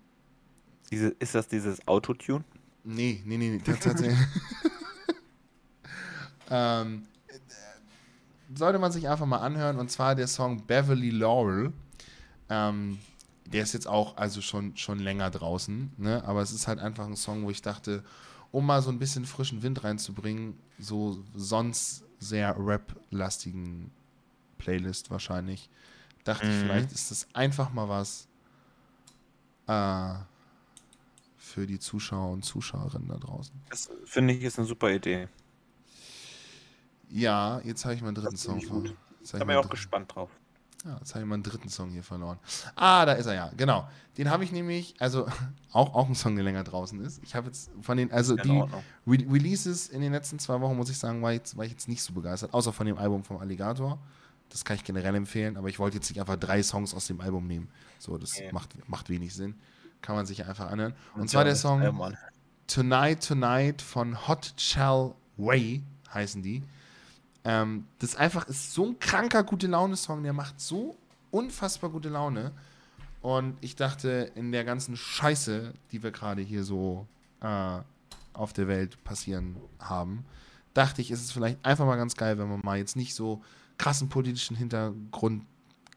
Diese, 0.90 1.08
ist 1.18 1.34
das 1.34 1.48
dieses 1.48 1.88
Autotune? 1.88 2.44
Nee, 2.84 3.22
nee, 3.24 3.38
nee, 3.38 3.48
nee 3.48 3.58
tats- 3.64 3.80
tatsächlich. 3.80 4.18
ähm, 6.50 7.06
äh, 7.28 7.32
sollte 8.54 8.78
man 8.78 8.92
sich 8.92 9.08
einfach 9.08 9.26
mal 9.26 9.38
anhören 9.38 9.78
und 9.78 9.90
zwar 9.90 10.14
der 10.14 10.26
Song 10.28 10.66
Beverly 10.66 11.10
Laurel. 11.10 11.72
Ähm, 12.48 12.98
der 13.46 13.62
ist 13.62 13.74
jetzt 13.74 13.88
auch 13.88 14.16
also 14.16 14.40
schon, 14.40 14.76
schon 14.76 14.98
länger 14.98 15.30
draußen, 15.30 15.92
ne? 15.98 16.22
aber 16.24 16.42
es 16.42 16.52
ist 16.52 16.68
halt 16.68 16.78
einfach 16.78 17.06
ein 17.06 17.16
Song, 17.16 17.44
wo 17.44 17.50
ich 17.50 17.60
dachte, 17.60 18.02
um 18.50 18.66
mal 18.66 18.82
so 18.82 18.90
ein 18.90 18.98
bisschen 18.98 19.26
frischen 19.26 19.62
Wind 19.62 19.84
reinzubringen, 19.84 20.54
so 20.78 21.22
sonst 21.34 22.04
sehr 22.18 22.54
rap-lastigen 22.58 23.90
Playlist 24.58 25.10
wahrscheinlich, 25.10 25.68
dachte 26.24 26.44
ich, 26.46 26.54
Mhm. 26.54 26.60
vielleicht 26.60 26.92
ist 26.92 27.10
das 27.10 27.26
einfach 27.34 27.72
mal 27.72 27.88
was 27.88 28.26
äh, 29.66 30.14
für 31.36 31.66
die 31.66 31.78
Zuschauer 31.78 32.30
und 32.32 32.44
Zuschauerinnen 32.44 33.08
da 33.08 33.16
draußen. 33.16 33.54
Das 33.70 33.90
finde 34.04 34.34
ich 34.34 34.42
ist 34.44 34.58
eine 34.58 34.68
super 34.68 34.90
Idee. 34.90 35.28
Ja, 37.12 37.60
jetzt 37.64 37.84
habe 37.84 37.94
ich 37.94 38.02
meinen 38.02 38.14
dritten 38.14 38.36
Song 38.36 38.60
verloren. 38.60 38.96
Da 39.32 39.38
bin 39.44 39.50
ich, 39.50 39.56
auch 39.56 39.68
gespannt 39.70 40.14
drauf. 40.14 40.30
ja, 40.84 40.96
jetzt 40.98 41.14
habe 41.14 41.22
ich 41.24 41.28
meinen 41.28 41.42
dritten 41.42 41.68
Song 41.68 41.90
hier 41.90 42.02
verloren. 42.02 42.38
Ah, 42.74 43.04
da 43.06 43.12
ist 43.12 43.26
er 43.26 43.34
ja, 43.34 43.50
genau. 43.56 43.86
Den 44.16 44.30
habe 44.30 44.44
ich 44.44 44.52
nämlich, 44.52 44.94
also 44.98 45.26
auch, 45.72 45.94
auch 45.94 46.08
ein 46.08 46.14
Song, 46.14 46.34
der 46.34 46.44
länger 46.44 46.64
draußen 46.64 47.00
ist. 47.00 47.20
Ich 47.22 47.34
habe 47.34 47.48
jetzt 47.48 47.70
von 47.82 47.96
den, 47.96 48.10
also 48.10 48.34
In 48.36 48.42
die. 48.42 48.58
Re 49.06 49.18
Releases 49.32 49.88
in 49.88 50.00
den 50.00 50.12
letzten 50.12 50.38
zwei 50.38 50.60
Wochen, 50.60 50.76
muss 50.76 50.88
ich 50.90 50.98
sagen, 50.98 51.22
war, 51.22 51.32
jetzt, 51.32 51.56
war 51.56 51.64
ich 51.64 51.70
jetzt 51.70 51.86
nicht 51.88 52.02
so 52.02 52.12
begeistert, 52.14 52.52
außer 52.54 52.72
von 52.72 52.86
dem 52.86 52.98
Album 52.98 53.22
vom 53.24 53.36
Alligator. 53.38 53.98
Das 54.48 54.64
kann 54.64 54.76
ich 54.76 54.84
generell 54.84 55.14
empfehlen, 55.14 55.56
aber 55.56 55.68
ich 55.68 55.78
wollte 55.78 55.96
jetzt 55.96 56.10
nicht 56.10 56.20
einfach 56.20 56.36
drei 56.36 56.62
Songs 56.62 56.92
aus 56.94 57.06
dem 57.06 57.20
Album 57.20 57.46
nehmen. 57.46 57.68
So, 57.98 58.18
das 58.18 58.34
Okay. 58.36 58.50
macht, 58.52 58.88
macht 58.88 59.08
wenig 59.08 59.34
Sinn. 59.34 59.54
Kann 60.02 60.16
man 60.16 60.26
sich 60.26 60.44
einfach 60.46 60.70
anhören. 60.70 60.94
Und 61.14 61.22
Ja, 61.22 61.26
zwar 61.28 61.44
der 61.44 61.56
Song 61.56 61.80
ja. 61.82 62.12
Tonight 62.66 63.26
Tonight 63.26 63.82
von 63.82 64.26
Hot 64.28 64.52
Shell 64.56 65.12
Way 65.36 65.82
heißen 66.12 66.42
die. 66.42 66.62
Ähm, 67.44 67.86
das 67.98 68.16
einfach 68.16 68.46
ist 68.48 68.72
so 68.72 68.86
ein 68.86 68.98
kranker 68.98 69.42
gute 69.42 69.66
Laune-Song, 69.66 70.22
der 70.22 70.32
macht 70.32 70.60
so 70.60 70.96
unfassbar 71.30 71.90
gute 71.90 72.08
Laune. 72.08 72.52
Und 73.20 73.56
ich 73.60 73.76
dachte, 73.76 74.30
in 74.34 74.52
der 74.52 74.64
ganzen 74.64 74.96
Scheiße, 74.96 75.72
die 75.90 76.02
wir 76.02 76.10
gerade 76.10 76.42
hier 76.42 76.64
so 76.64 77.06
äh, 77.40 77.78
auf 78.32 78.52
der 78.52 78.68
Welt 78.68 79.02
passieren 79.04 79.56
haben, 79.78 80.24
dachte 80.74 81.00
ich, 81.02 81.10
ist 81.10 81.22
es 81.22 81.32
vielleicht 81.32 81.64
einfach 81.64 81.86
mal 81.86 81.96
ganz 81.96 82.16
geil, 82.16 82.38
wenn 82.38 82.48
man 82.48 82.60
mal 82.62 82.78
jetzt 82.78 82.96
nicht 82.96 83.14
so 83.14 83.42
krassen 83.78 84.08
politischen 84.08 84.56
Hintergrund, 84.56 85.44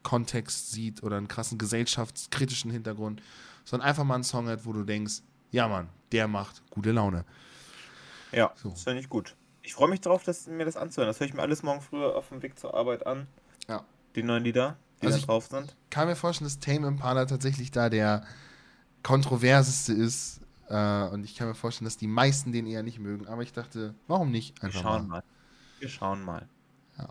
Kontext 0.02 0.70
sieht 0.70 1.02
oder 1.02 1.16
einen 1.16 1.26
krassen 1.26 1.58
gesellschaftskritischen 1.58 2.70
Hintergrund, 2.70 3.20
sondern 3.64 3.88
einfach 3.88 4.04
mal 4.04 4.14
einen 4.14 4.24
Song 4.24 4.46
hat, 4.48 4.64
wo 4.64 4.72
du 4.72 4.84
denkst, 4.84 5.22
ja 5.50 5.66
Mann, 5.66 5.88
der 6.12 6.28
macht 6.28 6.62
gute 6.70 6.92
Laune. 6.92 7.24
Ja, 8.30 8.52
So. 8.54 8.70
das 8.70 8.84
finde 8.84 9.00
ich 9.00 9.08
gut. 9.08 9.34
Ich 9.66 9.74
freue 9.74 9.88
mich 9.88 10.00
drauf, 10.00 10.22
das, 10.22 10.46
mir 10.46 10.64
das 10.64 10.76
anzuhören. 10.76 11.08
Das 11.08 11.18
höre 11.18 11.26
ich 11.26 11.34
mir 11.34 11.42
alles 11.42 11.64
morgen 11.64 11.80
früh 11.80 12.04
auf 12.04 12.28
dem 12.28 12.40
Weg 12.40 12.56
zur 12.56 12.74
Arbeit 12.74 13.04
an. 13.04 13.26
Ja. 13.68 13.84
Die 14.14 14.22
neuen 14.22 14.44
Lieder, 14.44 14.76
die 15.02 15.06
Also 15.06 15.16
da 15.16 15.20
ich- 15.20 15.26
drauf 15.26 15.46
sind. 15.48 15.74
Kann 15.90 16.06
mir 16.06 16.14
vorstellen, 16.14 16.46
dass 16.46 16.60
Tame 16.60 16.86
Impala 16.86 17.26
tatsächlich 17.26 17.72
da 17.72 17.90
der 17.90 18.24
kontroverseste 19.02 19.92
ist. 19.92 20.40
Äh, 20.68 21.08
und 21.08 21.24
ich 21.24 21.34
kann 21.34 21.48
mir 21.48 21.54
vorstellen, 21.56 21.86
dass 21.86 21.96
die 21.96 22.06
meisten 22.06 22.52
den 22.52 22.64
eher 22.66 22.84
nicht 22.84 23.00
mögen. 23.00 23.26
Aber 23.26 23.42
ich 23.42 23.52
dachte, 23.52 23.94
warum 24.06 24.30
nicht? 24.30 24.56
Wir 24.62 24.66
Einfach 24.68 24.82
schauen 24.82 25.08
mal. 25.08 25.16
mal. 25.18 25.22
Wir 25.80 25.88
schauen 25.88 26.22
mal. 26.22 26.48
Ja. 26.98 27.08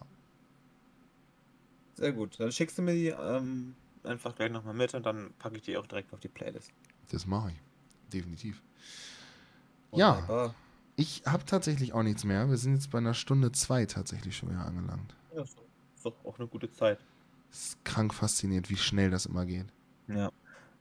Sehr 1.96 2.14
gut. 2.14 2.40
Dann 2.40 2.52
schickst 2.54 2.78
du 2.78 2.82
mir 2.84 2.94
die 2.94 3.08
ähm, 3.10 3.76
einfach 4.06 4.34
gleich 4.34 4.52
nochmal 4.52 4.74
mit 4.74 4.94
und 4.94 5.06
dann 5.06 5.34
packe 5.40 5.58
ich 5.58 5.62
die 5.64 5.78
auch 5.78 5.88
direkt 5.88 6.14
auf 6.14 6.22
die 6.22 6.30
Playlist. 6.30 6.72
Das 7.12 7.26
mache 7.26 7.52
ich. 7.52 7.58
Definitiv. 8.14 8.62
Ja. 9.92 10.54
Ich 10.96 11.24
habe 11.26 11.44
tatsächlich 11.46 11.94
auch 11.94 12.04
nichts 12.04 12.24
mehr. 12.24 12.50
Wir 12.50 12.58
sind 12.58 12.76
jetzt 12.76 12.90
bei 12.92 13.00
einer 13.00 13.14
Stunde 13.14 13.52
zwei 13.52 13.86
tatsächlich 13.86 14.38
schon 14.38 14.50
wieder 14.50 14.66
angelangt. 14.66 15.14
Ja, 15.36 15.42
ist 15.44 15.58
doch- 15.58 15.64
ist 15.96 16.06
doch 16.06 16.14
auch 16.26 16.40
eine 16.40 16.48
gute 16.48 16.72
Zeit. 16.72 17.00
Es 17.52 17.68
ist 17.70 17.86
krank 17.86 18.14
faszinierend, 18.14 18.70
wie 18.70 18.78
schnell 18.78 19.10
das 19.12 19.26
immer 19.26 19.46
geht. 19.46 19.66
Ja. 20.08 20.32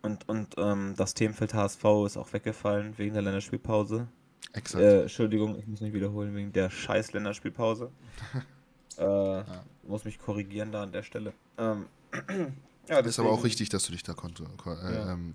Und, 0.02 0.28
und 0.28 0.54
ähm, 0.58 0.94
das 0.96 1.14
Themenfeld 1.14 1.54
HSV 1.54 1.82
ist 2.06 2.16
auch 2.16 2.32
weggefallen 2.32 2.96
wegen 2.98 3.14
der 3.14 3.22
Länderspielpause. 3.22 4.06
Exakt. 4.52 4.82
Äh, 4.84 5.02
Entschuldigung, 5.02 5.58
ich 5.58 5.66
muss 5.66 5.80
nicht 5.80 5.94
wiederholen, 5.94 6.34
wegen 6.34 6.52
der 6.52 6.68
scheiß 6.70 7.12
Länderspielpause. 7.12 7.90
äh, 8.98 9.42
Muss 9.86 10.04
mich 10.04 10.18
korrigieren 10.18 10.70
da 10.72 10.82
an 10.82 10.92
der 10.92 11.02
Stelle. 11.02 11.32
Ähm, 11.58 11.86
ja, 12.88 12.98
ist 13.00 13.18
aber 13.18 13.30
auch 13.30 13.34
deswegen- 13.36 13.42
richtig, 13.42 13.68
dass 13.70 13.84
du 13.86 13.92
dich 13.92 14.02
da 14.02 14.12
konnte, 14.14 14.44
ko 14.58 14.72
äh, 14.74 14.94
Ja. 14.94 15.12
ähm, 15.12 15.34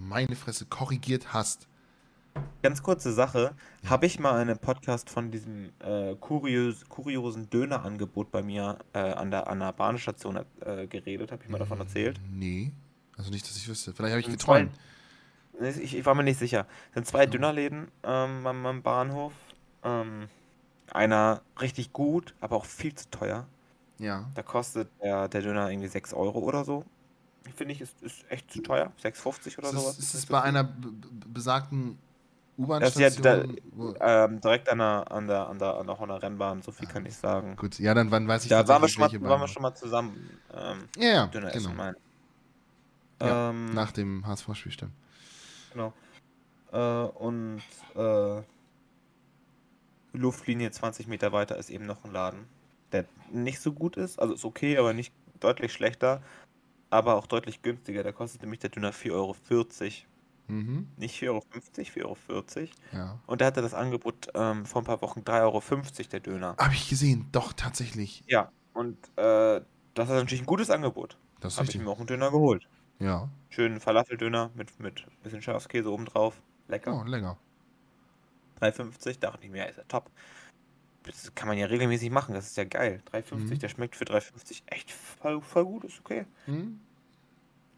meine 0.00 0.36
Fresse 0.36 0.64
korrigiert 0.66 1.32
hast. 1.32 1.66
Ganz 2.62 2.82
kurze 2.82 3.12
Sache. 3.12 3.54
Habe 3.88 4.06
ich 4.06 4.18
mal 4.18 4.38
einen 4.40 4.58
Podcast 4.58 5.10
von 5.10 5.30
diesem 5.30 5.70
äh, 5.78 6.14
kurios, 6.16 6.84
kuriosen 6.88 7.48
Dönerangebot 7.50 8.30
bei 8.32 8.42
mir 8.42 8.78
äh, 8.92 8.98
an, 8.98 9.30
der, 9.30 9.46
an 9.48 9.60
der 9.60 9.72
Bahnstation 9.72 10.40
äh, 10.60 10.86
geredet? 10.88 11.30
Habe 11.30 11.42
ich 11.44 11.48
mal 11.50 11.58
davon 11.58 11.78
erzählt? 11.78 12.20
Nee. 12.30 12.72
Also 13.16 13.30
nicht, 13.30 13.48
dass 13.48 13.56
ich 13.56 13.68
wüsste. 13.68 13.92
Vielleicht 13.92 14.12
habe 14.12 14.20
ich 14.20 14.28
geträumt. 14.28 14.72
Ich, 15.60 15.96
ich 15.96 16.06
war 16.06 16.14
mir 16.14 16.24
nicht 16.24 16.38
sicher. 16.38 16.66
Es 16.90 16.94
sind 16.94 17.06
zwei 17.06 17.20
Ja. 17.24 17.26
Dönerläden 17.26 17.88
ähm, 18.02 18.46
am, 18.46 18.66
am 18.66 18.82
Bahnhof. 18.82 19.32
Ähm, 19.84 20.28
einer 20.92 21.42
richtig 21.60 21.92
gut, 21.92 22.34
aber 22.40 22.56
auch 22.56 22.64
viel 22.64 22.94
zu 22.94 23.08
teuer. 23.10 23.46
Ja. 23.98 24.28
Da 24.34 24.42
kostet 24.42 24.88
der, 25.02 25.28
der 25.28 25.42
Döner 25.42 25.70
irgendwie 25.70 25.88
6 25.88 26.12
Euro 26.14 26.40
oder 26.40 26.64
so. 26.64 26.84
Finde 27.56 27.72
ich, 27.72 27.80
ist, 27.80 28.00
ist 28.02 28.24
echt 28.30 28.50
zu 28.52 28.60
teuer. 28.62 28.92
6,50 29.02 29.58
oder 29.58 29.68
Ist 29.68 29.74
es, 29.74 29.80
sowas. 29.82 29.98
ist 29.98 30.14
es 30.14 30.14
nicht 30.14 30.28
bei 30.30 30.38
so 30.38 30.44
einer 30.44 30.64
b- 30.64 30.88
besagten 32.66 32.80
Das 32.80 32.96
ist 32.96 33.24
ja 33.24 33.42
U-Bahn-Station? 33.42 33.96
Ähm, 34.00 34.40
direkt 34.40 34.68
an 34.68 34.78
der, 34.78 35.10
an 35.10 35.26
der, 35.26 35.48
an 35.48 35.58
der, 35.58 35.74
an 35.74 35.86
der 35.86 35.98
Horner 35.98 36.22
Rennbahn, 36.22 36.62
so 36.62 36.72
viel 36.72 36.88
kann 36.88 37.06
ich 37.06 37.16
sagen. 37.16 37.56
Gut, 37.56 37.78
ja, 37.78 37.94
dann 37.94 38.10
wann 38.10 38.26
weiß 38.26 38.44
ich 38.44 38.50
Da 38.50 38.66
waren 38.66 38.82
wir 38.82 38.88
schon 38.88 39.02
mal, 39.02 39.28
waren 39.28 39.40
wir 39.40 39.48
schon 39.48 39.62
mal 39.62 39.74
zusammen 39.74 40.30
ähm. 40.54 40.88
Ja, 40.96 41.08
ja, 41.08 41.26
Döner 41.26 41.50
genau. 41.50 41.70
essen. 41.70 41.96
Ja, 43.20 43.50
ähm, 43.50 43.74
Nach 43.74 43.92
dem 43.92 44.26
HSV-Spiel, 44.26 44.72
stimmt. 44.72 44.92
Genau. 45.72 45.92
Äh, 46.72 46.78
und 46.78 47.62
äh, 47.94 48.42
Luftlinie 50.12 50.70
20 50.70 51.06
Meter 51.06 51.32
weiter 51.32 51.56
ist 51.56 51.70
eben 51.70 51.86
noch 51.86 52.04
ein 52.04 52.12
Laden, 52.12 52.46
der 52.92 53.06
nicht 53.30 53.60
so 53.60 53.72
gut 53.72 53.96
ist. 53.96 54.18
Also 54.18 54.34
ist 54.34 54.44
okay, 54.44 54.78
aber 54.78 54.92
nicht 54.92 55.12
deutlich 55.40 55.72
schlechter. 55.72 56.22
Aber 56.90 57.16
auch 57.16 57.26
deutlich 57.26 57.60
günstiger. 57.62 58.02
Da 58.02 58.12
kostet 58.12 58.42
nämlich 58.42 58.60
der 58.60 58.70
Döner 58.70 58.92
4,40 58.92 59.12
Euro. 59.12 59.36
Mhm. 60.48 60.88
Nicht 60.96 61.20
4,50 61.22 61.28
Euro, 62.02 62.16
4,40 62.28 62.56
Euro. 62.58 62.68
Ja. 62.92 63.18
Und 63.26 63.40
der 63.40 63.48
hatte 63.48 63.62
das 63.62 63.74
Angebot 63.74 64.28
ähm, 64.34 64.64
vor 64.66 64.82
ein 64.82 64.84
paar 64.84 65.02
Wochen 65.02 65.20
3,50 65.20 65.42
Euro 65.42 66.08
der 66.10 66.20
Döner. 66.20 66.56
Habe 66.58 66.74
ich 66.74 66.88
gesehen, 66.88 67.26
doch, 67.32 67.52
tatsächlich. 67.52 68.24
Ja, 68.26 68.50
und 68.72 68.96
äh, 69.16 69.60
das 69.94 70.08
ist 70.08 70.14
natürlich 70.14 70.42
ein 70.42 70.46
gutes 70.46 70.70
Angebot. 70.70 71.18
Das 71.40 71.58
Habe 71.58 71.68
ich 71.68 71.78
mir 71.78 71.88
auch 71.88 71.98
einen 71.98 72.06
Döner 72.06 72.30
geholt. 72.30 72.68
Ja. 72.98 73.28
Schönen 73.50 73.80
Falafeldöner 73.80 74.50
mit, 74.54 74.78
mit 74.80 75.04
bisschen 75.22 75.42
Schafskäse 75.42 75.90
obendrauf. 75.92 76.40
Lecker. 76.66 77.00
Oh, 77.00 77.04
lecker. 77.04 77.38
3,50, 78.60 79.20
dachte 79.20 79.44
ich 79.44 79.50
mir, 79.50 79.58
ja, 79.58 79.64
ist 79.64 79.78
ja 79.78 79.84
top. 79.84 80.10
Das 81.04 81.34
kann 81.34 81.48
man 81.48 81.56
ja 81.56 81.66
regelmäßig 81.66 82.10
machen, 82.10 82.34
das 82.34 82.48
ist 82.48 82.56
ja 82.56 82.64
geil. 82.64 83.02
3,50, 83.12 83.34
Mhm. 83.54 83.58
der 83.60 83.68
schmeckt 83.68 83.96
für 83.96 84.04
3,50 84.04 84.62
echt 84.66 84.90
voll, 84.90 85.40
voll 85.40 85.64
gut, 85.64 85.84
ist 85.84 86.00
okay. 86.00 86.26
Hm? 86.46 86.80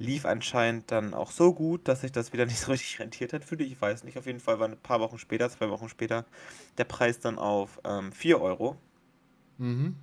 Lief 0.01 0.27
anscheinend 0.27 0.91
dann 0.91 1.15
auch 1.15 1.31
so 1.31 1.55
gut, 1.55 1.87
dass 1.89 2.01
sich 2.03 2.13
das 2.13 2.33
wieder 2.33 2.47
nicht 2.49 2.59
so 2.61 2.73
richtig 2.73 2.99
rentiert 3.01 3.33
hat 3.33 3.45
für 3.45 3.57
dich. 3.57 3.73
Ich 3.73 3.81
weiß 3.81 4.05
nicht. 4.05 4.19
Auf 4.19 4.27
jeden 4.27 4.41
Fall 4.41 4.59
war 4.59 4.69
ein 4.69 4.79
paar 4.79 5.01
Wochen 5.01 5.19
später, 5.19 5.51
zwei 5.51 5.71
Wochen 5.71 5.89
später, 5.89 6.27
der 6.79 6.85
Preis 6.85 7.21
dann 7.21 7.39
auf 7.39 7.81
ähm, 7.85 8.13
4 8.13 8.41
Euro 8.41 8.79
Mhm. 9.59 9.95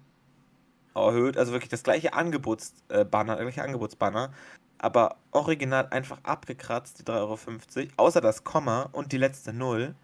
erhöht. 0.95 1.37
Also 1.37 1.51
wirklich 1.51 1.69
das 1.69 1.83
gleiche 1.83 2.13
Angebotsbanner, 2.13 3.39
äh, 3.39 3.41
gleiche 3.43 3.63
Angebotsbanner, 3.63 4.33
aber 4.77 5.17
original 5.31 5.87
einfach 5.91 6.19
abgekratzt, 6.23 6.99
die 6.99 7.03
3,50 7.03 7.77
Euro, 7.83 7.93
außer 7.97 8.21
das 8.21 8.43
Komma 8.43 8.83
und 8.91 9.11
die 9.11 9.17
letzte 9.17 9.53
Null. 9.53 9.95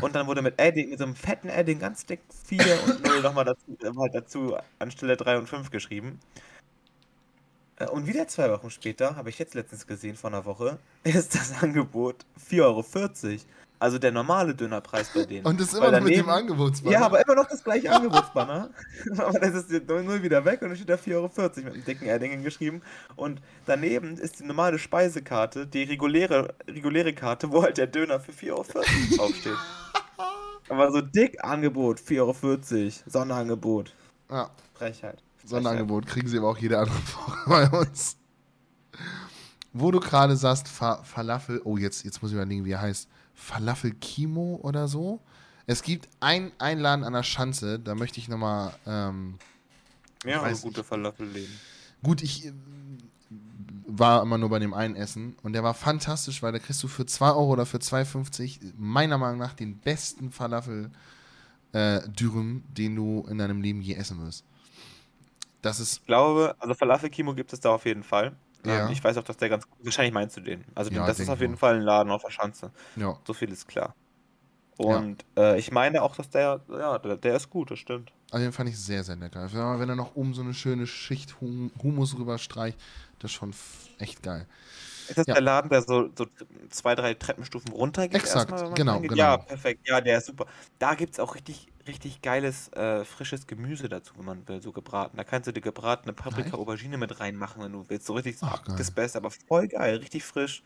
Und 0.00 0.16
dann 0.16 0.26
wurde 0.28 0.42
mit 0.42 0.60
Edding, 0.60 0.90
mit 0.90 0.98
so 0.98 1.04
einem 1.06 1.16
fetten 1.16 1.48
Edding 1.50 1.80
ganz 1.80 2.06
dick 2.06 2.20
4 2.46 2.82
und 2.84 3.00
0 3.02 3.22
nochmal 3.22 3.44
dazu, 3.46 3.76
äh, 3.82 3.92
halt 3.98 4.14
dazu 4.14 4.56
anstelle 4.78 5.16
3 5.16 5.38
und 5.38 5.48
5 5.48 5.70
geschrieben. 5.70 6.20
Äh, 7.76 7.86
Und 7.86 8.06
wieder 8.06 8.28
zwei 8.28 8.50
Wochen 8.50 8.70
später, 8.70 9.16
habe 9.16 9.30
ich 9.30 9.38
jetzt 9.38 9.54
letztens 9.54 9.86
gesehen, 9.86 10.16
vor 10.16 10.30
einer 10.30 10.44
Woche, 10.44 10.78
ist 11.04 11.34
das 11.34 11.62
Angebot 11.62 12.24
4,40 12.50 12.60
Euro. 12.62 12.84
Also 13.80 13.98
der 13.98 14.12
normale 14.12 14.54
Dönerpreis 14.54 15.10
bei 15.12 15.24
denen. 15.24 15.44
Und 15.44 15.60
das 15.60 15.68
ist 15.68 15.74
immer 15.74 15.90
noch 15.90 16.00
mit 16.00 16.16
dem 16.16 16.28
Angebotsbanner. 16.28 16.92
Ja, 16.92 17.04
aber 17.04 17.20
immer 17.22 17.34
noch 17.34 17.48
das 17.48 17.62
gleiche 17.62 17.90
Angebotsbanner. 17.90 18.70
aber 19.18 19.38
das 19.38 19.54
ist 19.54 19.70
0 19.70 20.22
wieder 20.22 20.44
weg 20.44 20.62
und 20.62 20.68
dann 20.68 20.76
steht 20.76 20.88
da 20.88 20.94
4,40 20.94 21.14
Euro 21.14 21.30
mit 21.56 21.66
einem 21.66 21.84
dicken 21.84 22.06
Erdingen 22.06 22.42
geschrieben. 22.42 22.82
Und 23.16 23.42
daneben 23.66 24.16
ist 24.16 24.40
die 24.40 24.44
normale 24.44 24.78
Speisekarte, 24.78 25.66
die 25.66 25.82
reguläre, 25.82 26.54
reguläre 26.66 27.12
Karte, 27.12 27.52
wo 27.52 27.62
halt 27.62 27.76
der 27.76 27.88
Döner 27.88 28.20
für 28.20 28.32
4,40 28.32 28.52
Euro 28.52 28.64
draufsteht. 29.16 29.58
Aber 30.68 30.90
so 30.90 31.02
dick 31.02 31.44
Angebot, 31.44 32.00
4,40 32.00 32.20
Euro, 32.20 32.92
Sonderangebot. 33.06 33.92
Ja, 34.30 34.50
Frechheit. 34.72 35.23
Sonderangebot 35.44 36.06
kriegen 36.06 36.28
sie 36.28 36.38
aber 36.38 36.48
auch 36.48 36.58
jede 36.58 36.78
andere 36.78 36.96
Woche 36.96 37.38
bei 37.48 37.70
uns. 37.70 38.16
Wo 39.72 39.90
du 39.90 40.00
gerade 40.00 40.36
sagst, 40.36 40.68
Fa 40.68 41.02
Falafel, 41.02 41.60
oh, 41.64 41.76
jetzt, 41.76 42.04
jetzt 42.04 42.22
muss 42.22 42.30
ich 42.30 42.36
überlegen, 42.36 42.64
wie 42.64 42.72
er 42.72 42.80
heißt. 42.80 43.08
Falafel 43.34 43.92
Kimo 43.92 44.60
oder 44.62 44.88
so. 44.88 45.20
Es 45.66 45.82
gibt 45.82 46.08
ein, 46.20 46.52
ein 46.58 46.78
Laden 46.78 47.04
an 47.04 47.12
der 47.12 47.22
Schanze, 47.22 47.78
da 47.78 47.94
möchte 47.94 48.20
ich 48.20 48.28
nochmal. 48.28 48.74
Ähm, 48.86 49.38
Mehrere 50.24 50.46
weiß 50.46 50.62
gute 50.62 50.84
Falafelläden. 50.84 51.54
gut, 52.02 52.22
ich 52.22 52.46
äh, 52.46 52.52
war 53.86 54.22
immer 54.22 54.38
nur 54.38 54.48
bei 54.48 54.58
dem 54.58 54.74
einen 54.74 54.96
Essen 54.96 55.36
und 55.42 55.52
der 55.52 55.62
war 55.62 55.74
fantastisch, 55.74 56.42
weil 56.42 56.52
da 56.52 56.58
kriegst 56.58 56.82
du 56.82 56.88
für 56.88 57.06
2 57.06 57.30
Euro 57.30 57.52
oder 57.52 57.66
für 57.66 57.78
2,50 57.78 58.72
meiner 58.76 59.18
Meinung 59.18 59.38
nach 59.38 59.54
den 59.54 59.78
besten 59.78 60.30
Falafel 60.30 60.90
äh, 61.72 62.00
Dürüm, 62.08 62.62
den 62.68 62.96
du 62.96 63.26
in 63.28 63.38
deinem 63.38 63.60
Leben 63.60 63.82
je 63.82 63.94
essen 63.94 64.20
wirst. 64.24 64.44
Das 65.64 65.80
ist 65.80 65.98
Ich 66.00 66.06
glaube, 66.06 66.54
also 66.58 66.74
Falafel-Kimo 66.74 67.34
gibt 67.34 67.52
es 67.52 67.60
da 67.60 67.70
auf 67.74 67.86
jeden 67.86 68.02
Fall. 68.02 68.36
Ja. 68.66 68.86
Ähm, 68.86 68.92
Ich 68.92 69.02
weiß 69.02 69.16
auch, 69.16 69.24
dass 69.24 69.36
der 69.36 69.48
ganz 69.48 69.68
gut 69.68 69.84
Wahrscheinlich 69.84 70.12
meinst 70.12 70.36
du 70.36 70.40
den. 70.40 70.64
Also 70.74 70.90
Ja, 70.90 71.06
das 71.06 71.18
ist 71.18 71.28
auf 71.28 71.40
jeden. 71.40 71.56
Fall 71.56 71.76
ein 71.76 71.82
Laden 71.82 72.12
auf 72.12 72.22
der 72.22 72.30
Schanze. 72.30 72.70
ja. 72.96 73.18
So 73.26 73.32
viel 73.32 73.50
ist 73.50 73.66
klar. 73.66 73.94
Und 74.76 75.24
äh, 75.36 75.58
ich 75.58 75.70
meine 75.70 76.02
auch, 76.02 76.16
dass 76.16 76.28
der, 76.30 76.60
ja, 76.68 76.98
der, 76.98 77.16
der 77.16 77.36
ist 77.36 77.48
gut, 77.48 77.70
das 77.70 77.78
stimmt. 77.78 78.12
Also 78.30 78.44
den 78.44 78.52
fand 78.52 78.68
ich 78.68 78.78
sehr, 78.78 79.04
sehr 79.04 79.16
lecker. 79.16 79.48
Wenn 79.52 79.80
wenn 79.80 79.88
er 79.88 79.94
noch 79.94 80.16
oben 80.16 80.34
so 80.34 80.42
eine 80.42 80.52
schöne 80.52 80.86
Schicht 80.86 81.40
Hum 81.40 81.70
Humus 81.82 82.18
rüber 82.18 82.38
streicht, 82.38 82.78
das 83.20 83.30
ist 83.30 83.36
schon 83.36 83.54
echt 83.98 84.22
geil. 84.22 84.46
Ist 85.06 85.18
das 85.18 85.26
Ja. 85.26 85.34
der 85.34 85.42
Laden, 85.42 85.68
der 85.70 85.82
so, 85.82 86.10
so 86.16 86.26
zwei, 86.70 86.94
drei 86.94 87.14
Treppenstufen 87.14 87.72
runtergeht? 87.72 88.22
Exakt, 88.22 88.50
erstmal, 88.50 88.74
genau, 88.74 89.00
genau. 89.00 89.16
Ja, 89.16 89.36
perfekt. 89.36 89.86
Ja, 89.86 90.00
der 90.00 90.18
ist 90.18 90.26
super. 90.26 90.46
Da 90.78 90.94
gibt 90.94 91.14
es 91.14 91.20
auch 91.20 91.34
richtig, 91.34 91.68
richtig 91.86 92.22
geiles, 92.22 92.72
äh, 92.72 93.04
frisches 93.04 93.46
Gemüse 93.46 93.88
dazu, 93.88 94.14
wenn 94.16 94.24
man 94.24 94.48
will, 94.48 94.62
so 94.62 94.72
gebraten. 94.72 95.16
Da 95.16 95.24
kannst 95.24 95.46
du 95.48 95.52
dir 95.52 95.60
gebratene 95.60 96.12
Paprika, 96.14 96.48
echt? 96.48 96.54
Aubergine 96.56 96.96
mit 96.98 97.20
reinmachen, 97.20 97.62
wenn 97.62 97.72
du 97.72 97.84
willst. 97.88 98.06
So 98.06 98.14
richtig 98.14 98.36
Ach, 98.40 98.64
geil. 98.64 98.76
abgespaced, 98.76 99.16
aber 99.16 99.30
voll 99.48 99.68
geil, 99.68 99.96
richtig 99.96 100.24
frisch. 100.24 100.62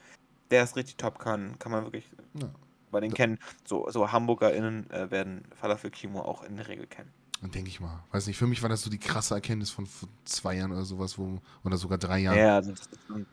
Der 0.51 0.65
ist 0.65 0.77
richtig 0.77 0.97
top, 0.99 1.19
kann, 1.19 1.59
kann 1.59 1.73
man 1.73 1.85
wirklich 1.85 2.07
Ja. 2.35 2.49
bei 2.91 3.01
den 3.01 3.15
kennen. 3.15 3.39
So, 3.67 3.89
so 3.91 4.13
HamburgerInnen 4.13 4.91
äh, 4.91 5.11
werden 5.11 5.49
Falafel-Kimo 5.55 6.21
auch 6.23 6.43
in 6.45 6.57
der 6.57 6.69
Regel 6.69 6.87
kennen. 6.87 7.13
Denke 7.41 7.69
ich 7.69 7.79
mal. 7.79 8.05
Weiß 8.11 8.27
nicht, 8.27 8.37
für 8.37 8.47
mich 8.49 8.63
war 8.63 8.69
das 8.69 8.83
so 8.83 8.91
die 8.91 8.99
krasse 8.99 9.35
Erkenntnis 9.35 9.71
von 9.71 9.89
zwei 10.25 10.55
Jahren 10.57 10.73
oder 10.73 10.85
sowas, 10.85 11.19
wo, 11.19 11.41
oder 11.63 11.77
sogar 11.77 11.99
drei 11.99 12.19
Ja, 12.29 12.57
Jahren. 12.57 12.57
also 12.57 12.73
das 12.73 12.87
ist 12.91 13.01
schon, 13.07 13.27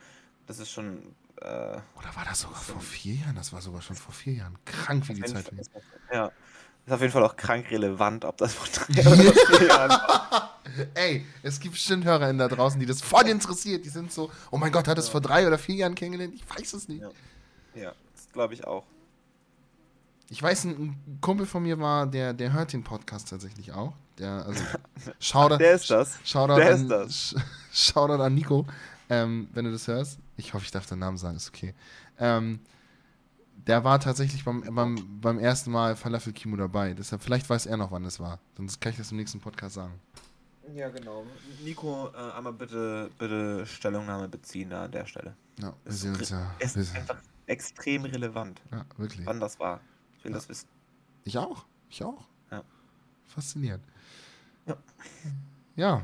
das 0.48 0.60
ist 0.60 0.70
schon 0.72 1.00
äh, 1.42 1.46
Oder 1.46 2.16
war 2.16 2.26
das 2.26 2.42
sogar 2.42 2.60
vor 2.60 2.80
vier 2.82 3.16
Jahren? 3.16 3.36
Das 3.36 3.52
war 3.54 3.62
sogar 3.62 3.82
schon 3.82 3.96
vor 3.96 4.14
vier 4.14 4.34
Jahren. 4.34 4.58
Krank, 4.66 5.08
wie 5.10 5.14
die 5.16 5.22
Zeit 5.24 5.44
vergeht. 5.44 5.62
ist 5.62 5.72
das- 5.74 5.84
Ja. 6.12 6.32
Ist 6.86 6.92
auf 6.94 7.02
jeden 7.02 7.12
Fall 7.14 7.24
auch 7.24 7.36
krank 7.36 7.72
relevant, 7.72 8.26
ob 8.26 8.38
das 8.38 8.54
vor 8.54 8.68
drei 8.68 9.02
oder 9.08 9.34
vier 9.34 9.68
Jahren 9.68 9.90
war. 9.90 10.60
Ey, 10.94 11.26
es 11.42 11.60
gibt 11.60 11.74
bestimmt 11.74 12.06
HörerInnen 12.06 12.38
da 12.38 12.48
draußen, 12.48 12.80
die 12.80 12.86
das 12.86 13.02
voll 13.02 13.28
interessiert. 13.28 13.84
Die 13.86 13.90
sind 13.90 14.12
so, 14.12 14.30
oh 14.52 14.58
mein 14.58 14.72
Gott, 14.72 14.88
hat 14.88 14.98
es 15.00 15.10
vor 15.10 15.20
drei 15.22 15.48
oder 15.48 15.58
vier 15.58 15.76
Jahren 15.76 15.96
kennengelernt? 15.96 16.36
Ich 16.36 16.44
weiß 16.48 16.74
es 16.74 16.88
nicht. 16.88 17.02
Ja. 17.02 17.10
Ja, 17.74 17.92
das 18.14 18.28
glaube 18.32 18.54
ich 18.54 18.66
auch. 18.68 18.86
Ich 20.30 20.42
weiß, 20.42 20.66
ein, 20.66 21.20
Kumpel 21.22 21.46
von 21.46 21.64
mir 21.64 21.80
war, 21.80 22.08
der, 22.08 22.34
der 22.34 22.52
hört 22.54 22.74
den 22.74 22.84
Podcast 22.84 23.30
tatsächlich 23.30 23.72
auch. 23.74 23.94
Der, 24.18 24.46
also, 24.46 24.64
Shoutout, 25.20 25.58
Der 25.58 25.74
ist 25.74 25.90
das. 25.90 26.18
Shoutout, 26.24 26.56
der 26.58 26.74
an, 26.74 26.82
ist 26.82 26.88
das. 26.90 27.12
Sh- 27.12 27.42
Shoutout 27.94 28.24
an 28.24 28.34
Nico, 28.34 28.66
ähm, 29.10 29.48
wenn 29.54 29.66
du 29.66 29.72
das 29.72 29.88
hörst. 29.88 30.20
Ich 30.38 30.54
hoffe, 30.54 30.66
ich 30.66 30.72
darf 30.72 30.86
deinen 30.86 31.00
Namen 31.00 31.18
sagen, 31.18 31.36
ist 31.38 31.50
okay. 31.50 31.74
Ähm, 32.20 32.60
der 33.68 33.84
war 33.84 34.00
tatsächlich 34.00 34.44
beim, 34.44 34.62
beim, 34.76 35.20
beim 35.22 35.40
ersten 35.40 35.72
Mal 35.72 35.96
Falafel 35.96 36.34
Kimo 36.34 36.58
dabei. 36.58 36.94
Deshalb, 36.94 37.22
vielleicht 37.24 37.50
weiß 37.50 37.66
er 37.68 37.78
noch, 37.78 37.92
wann 37.92 38.04
das 38.04 38.20
war. 38.20 38.40
Sonst 38.58 38.80
kann 38.82 38.92
ich 38.92 38.98
das 38.98 39.12
im 39.12 39.18
nächsten 39.18 39.40
Podcast 39.40 39.76
sagen. 39.76 39.94
Ja, 40.74 40.90
genau. 40.90 41.26
Nico, 41.64 42.10
äh, 42.14 42.32
einmal 42.38 42.54
bitte, 42.54 43.10
bitte 43.18 43.66
Stellungnahme 43.66 44.28
beziehen 44.28 44.70
da 44.72 44.86
an 44.86 44.92
der 44.92 45.06
Stelle. 45.06 45.36
Ja, 45.60 45.68
wir 45.68 45.92
Es 45.92 46.02
sehen 46.02 46.16
uns 46.16 46.30
ja. 46.30 46.52
Es 46.60 46.76
ist 46.76 46.96
einfach 46.96 47.18
extrem 47.46 48.04
relevant, 48.06 48.62
ja, 48.72 48.84
wirklich. 48.98 49.26
wann 49.26 49.40
das 49.40 49.60
war. 49.60 49.80
Ich 50.18 50.24
will 50.26 50.32
Ja. 50.32 50.38
das 50.38 50.50
wissen. 50.50 50.68
Ich 51.24 51.38
auch. 51.38 51.66
Ich 51.90 52.04
auch. 52.04 52.28
Ja. 52.52 52.64
Faszinierend. 53.28 53.84
Ja. 54.66 54.78
Ja. 55.76 56.02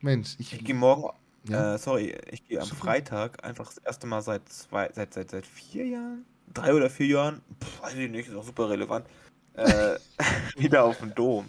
Mensch, 0.00 0.34
ich. 0.38 0.52
Ich 0.52 0.64
gehe 0.64 0.74
morgen, 0.74 1.08
ja. 1.44 1.74
äh, 1.74 1.78
sorry, 1.78 2.16
ich 2.30 2.44
gehe 2.44 2.60
am. 2.60 2.66
Freitag 2.68 3.44
einfach 3.44 3.66
das 3.66 3.78
erste 3.78 4.06
Mal 4.06 4.22
seit 4.22 4.48
zwei, 4.48 4.90
seit, 4.92 5.14
seit, 5.14 5.30
seit 5.30 5.46
vier 5.46 5.86
Jahren, 5.86 6.24
drei 6.52 6.74
oder 6.74 6.90
vier 6.90 7.06
Jahren, 7.06 7.42
pff, 7.62 7.82
weiß 7.82 7.94
ich 7.94 8.10
nicht, 8.10 8.28
ist 8.28 8.34
auch 8.34 8.44
super 8.44 8.68
relevant, 8.70 9.06
äh, 9.54 9.96
wieder 10.56 10.84
auf 10.84 10.98
den 10.98 11.14
Dom. 11.14 11.46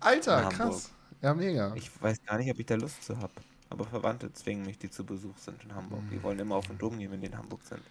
Alter, 0.00 0.48
krass. 0.50 0.90
Ja, 1.20 1.34
mega. 1.34 1.74
Ich 1.74 1.90
weiß 2.00 2.22
gar 2.24 2.38
nicht, 2.38 2.50
ob 2.50 2.58
ich 2.58 2.66
da 2.66 2.76
Lust 2.76 3.02
zu 3.02 3.16
habe. 3.18 3.32
Aber 3.70 3.84
Verwandte 3.84 4.32
zwingen 4.32 4.64
mich, 4.64 4.78
die 4.78 4.88
zu 4.88 5.04
Besuch 5.04 5.36
sind 5.36 5.62
in 5.64 5.74
Hamburg. 5.74 6.02
Mhm. 6.04 6.10
Die 6.10 6.22
wollen 6.22 6.38
immer 6.38 6.54
auf 6.56 6.68
den 6.68 6.78
Dom 6.78 6.98
gehen, 6.98 7.10
wenn 7.10 7.20
die 7.20 7.26
in 7.26 7.36
Hamburg 7.36 7.60
sind. 7.64 7.82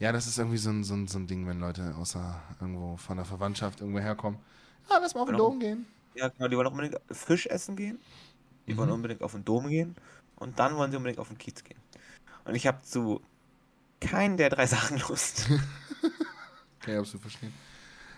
Ja, 0.00 0.10
das 0.12 0.26
ist 0.26 0.38
irgendwie 0.38 0.58
so 0.58 0.70
ein, 0.70 0.82
so, 0.84 0.94
ein, 0.94 1.06
so 1.06 1.18
ein 1.18 1.26
Ding, 1.26 1.46
wenn 1.46 1.60
Leute 1.60 1.94
außer 1.96 2.42
irgendwo 2.60 2.96
von 2.96 3.16
der 3.16 3.24
Verwandtschaft 3.24 3.80
irgendwo 3.80 4.00
herkommen. 4.00 4.40
Ja, 4.90 4.98
lass 4.98 5.14
mal 5.14 5.22
auf 5.22 5.28
den. 5.28 5.38
Dom 5.38 5.60
gehen. 5.60 5.86
Ja, 6.14 6.28
genau, 6.28 6.48
die 6.48 6.56
wollen 6.56 6.66
auch 6.66 6.72
unbedingt 6.72 7.00
Fisch 7.10 7.46
essen 7.46 7.76
gehen. 7.76 7.98
Die 8.66 8.76
wollen 8.76 8.88
Mhm. 8.88 8.94
unbedingt 8.96 9.22
auf 9.22 9.32
den 9.32 9.44
Dom 9.44 9.68
gehen. 9.68 9.94
Und 10.36 10.58
dann 10.58 10.76
wollen 10.76 10.90
sie 10.90 10.96
unbedingt 10.96 11.18
auf 11.20 11.28
den 11.28 11.38
Kiez 11.38 11.62
gehen. 11.64 11.78
Und 12.44 12.54
ich 12.54 12.66
habe 12.66 12.82
zu 12.82 13.20
keinen 14.00 14.36
der 14.36 14.50
drei 14.50 14.66
Sachen 14.66 14.98
Lust. 14.98 15.48
Okay, 16.80 16.96
absolut 16.98 17.22
verstehen. 17.22 17.52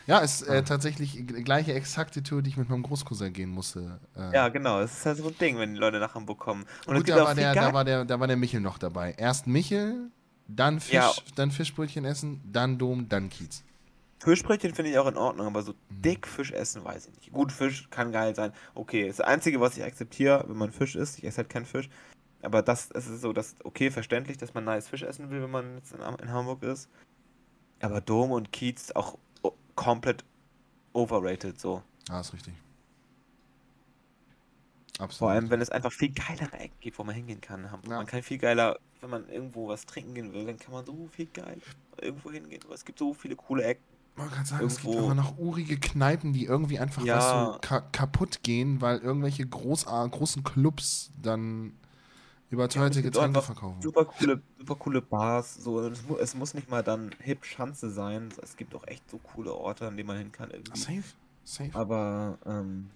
Ja, 0.07 0.19
ist 0.19 0.43
äh, 0.43 0.63
tatsächlich 0.63 1.13
die 1.13 1.25
gleiche 1.27 1.75
exakte 1.75 2.23
Tour, 2.23 2.41
die 2.41 2.51
ich 2.51 2.57
mit 2.57 2.69
meinem 2.69 2.85
Großcousin 2.85 3.33
gehen 3.33 3.51
musste. 3.51 3.99
Äh, 4.17 4.35
ja, 4.35 4.49
genau. 4.49 4.81
Es 4.81 4.99
ist 4.99 5.07
halt 5.07 5.19
so 5.19 5.27
ein 5.27 5.39
Ding, 5.39 5.59
wenn 5.59 5.75
die 5.75 5.81
Leute 5.81 5.99
nach 5.99 6.15
Hamburg 6.15 6.39
kommen. 6.39 6.65
Und 6.87 6.97
Gut, 6.97 7.09
da 7.09 7.25
war, 7.25 7.35
der, 7.35 7.53
da, 7.55 7.73
war 7.73 7.85
der, 7.85 8.05
da 8.05 8.21
war 8.21 8.29
der 8.29 8.37
Michel 8.37 8.61
noch 8.61 8.79
dabei. 8.79 9.15
Erst 9.19 9.49
Michel, 9.49 10.11
dann 10.47 10.79
Fisch, 10.79 10.95
Ja. 10.95 11.11
dann 11.35 11.51
Fischbrötchen 11.51 12.05
essen, 12.05 12.41
dann 12.53 12.79
Dom, 12.79 13.09
dann 13.09 13.31
Kiez. 13.31 13.65
Fischbrötchen 14.19 14.75
finde 14.75 14.91
ich 14.91 14.99
auch 14.99 15.07
in 15.07 15.17
Ordnung, 15.17 15.47
aber 15.47 15.63
so 15.63 15.73
Mhm. 15.73 16.03
dick 16.03 16.27
Fisch 16.27 16.51
essen, 16.53 16.85
weiß 16.85 17.07
ich 17.09 17.17
nicht. 17.17 17.33
Gut, 17.33 17.53
Fisch 17.53 17.89
kann 17.91 18.13
geil 18.13 18.35
sein. 18.35 18.53
Okay, 18.75 19.09
ist 19.09 19.19
das 19.19 19.27
Einzige, 19.27 19.61
was 19.61 19.77
ich 19.77 19.85
akzeptiere, 19.85 20.45
wenn 20.49 20.57
man 20.57 20.73
Fisch 20.73 20.97
isst. 20.97 21.19
Ich 21.19 21.25
esse 21.25 21.39
halt 21.39 21.51
keinen 21.51 21.67
Fisch. 21.67 21.89
Aber 22.43 22.63
das 22.63 22.91
es 22.93 23.07
ist 23.09 23.21
so, 23.21 23.33
dass, 23.33 23.57
okay, 23.65 23.91
verständlich, 23.91 24.37
dass 24.39 24.55
man 24.55 24.65
nice 24.65 24.89
Fisch 24.89 25.03
essen 25.03 25.31
will, 25.31 25.43
wenn 25.43 25.51
man 25.51 25.77
jetzt 25.77 25.93
in, 25.93 26.01
in 26.01 26.31
Hamburg 26.33 26.63
ist. 26.63 26.89
Aber 27.81 28.01
Dom 28.01 28.31
und 28.33 28.53
Kiez 28.53 28.93
auch 28.93 29.19
komplett 29.75 30.25
overrated 30.93 31.61
so. 31.61 31.83
Ah, 32.09 32.21
ist 32.21 32.33
richtig. 32.33 32.55
Absolut. 34.99 35.19
Vor 35.19 35.31
allem, 35.31 35.51
wenn 35.51 35.61
es 35.61 35.69
einfach 35.69 35.93
viel 35.93 36.11
geilere 36.13 36.59
Ecken 36.59 36.81
gibt, 36.81 36.99
wo 36.99 37.05
man 37.05 37.15
hingehen 37.15 37.43
kann. 37.43 37.65
Ja. 37.65 37.79
Man 37.85 38.07
kann 38.07 38.23
viel 38.23 38.39
geiler, 38.39 38.79
wenn 39.03 39.11
man 39.11 39.29
irgendwo 39.29 39.69
was 39.69 39.85
trinken 39.85 40.15
gehen 40.15 40.33
will, 40.33 40.47
dann 40.47 40.59
kann 40.59 40.73
man 40.73 40.87
so 40.87 41.07
viel 41.13 41.27
geil 41.27 41.61
irgendwo 42.01 42.31
hingehen. 42.31 42.63
Aber 42.65 42.75
es 42.75 42.85
gibt 42.85 42.99
so 42.99 43.13
viele 43.13 43.37
coole 43.37 43.65
Ecken. 43.65 43.85
Man 44.17 44.31
kann 44.31 44.45
sagen, 44.47 44.67
es 44.67 44.77
gibt 44.77 44.87
irgendwo- 44.95 45.05
aber 45.07 45.15
noch 45.15 45.37
urige 45.39 45.79
Kneipen, 45.79 46.33
die 46.33 46.45
irgendwie 46.47 46.79
einfach 46.79 47.05
Ja. 47.05 47.17
weißt 47.19 47.57
du, 47.57 47.61
ka 47.69 47.81
kaputt 47.93 48.43
gehen, 48.43 48.81
weil 48.81 48.99
irgendwelche 48.99 49.47
groß, 49.47 49.85
großen 49.87 50.43
Clubs 50.43 51.11
dann 51.21 51.75
überteuerte 52.51 53.01
es 53.01 53.05
gibt 53.05 53.17
auch 53.19 53.23
Getränke 53.23 53.43
verkaufen. 53.43 53.83
super 53.83 54.05
coole, 54.07 54.41
super 54.59 54.75
coole 54.77 55.03
Bars. 55.03 55.57
So, 55.57 55.81
es, 55.81 56.03
mu 56.09 56.17
es 56.17 56.35
muss 56.35 56.55
nicht 56.55 56.71
mal 56.71 56.83
dann 56.83 57.11
hip 57.21 57.45
Schanze 57.45 57.91
sein. 57.91 58.31
Es 58.43 58.57
gibt 58.57 58.75
auch 58.75 58.87
echt 58.87 59.09
so 59.11 59.19
coole 59.19 59.53
Orte, 59.53 59.87
an 59.87 59.97
denen 59.97 60.07
man 60.07 60.17
hin 60.19 60.33
kann. 60.33 60.51
Irgendwie. 60.51 60.79
Safe, 60.79 61.03
safe. 61.45 61.71
Aber, 61.75 62.39
ähm, 62.47 62.89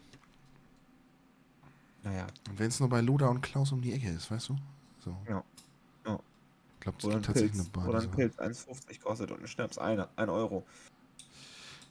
naja, 2.02 2.26
Und 2.48 2.58
wenn 2.58 2.68
es 2.68 2.80
nur 2.80 2.88
bei 2.88 3.02
Luda 3.02 3.28
und 3.28 3.42
Klaus 3.42 3.72
um 3.72 3.82
die 3.82 3.92
Ecke 3.92 4.08
ist, 4.08 4.30
weißt 4.30 4.48
du? 4.50 4.56
So. 5.00 5.14
Ich 5.22 6.84
glaube, 6.84 6.96
Wo 7.02 7.10
dann 7.10 7.22
tatsächlich 7.22 7.52
Pilz, 7.52 7.70
eine 7.76 7.84
wo 7.86 7.92
dann 7.92 8.08
Badewanne. 8.08 8.16
Pilz 8.16 8.38
1,50 8.38 9.00
kostet 9.02 9.30
und 9.32 9.40
ein 9.42 9.46
Schnaps 9.48 9.76
1 9.76 10.08
Euro. 10.16 10.64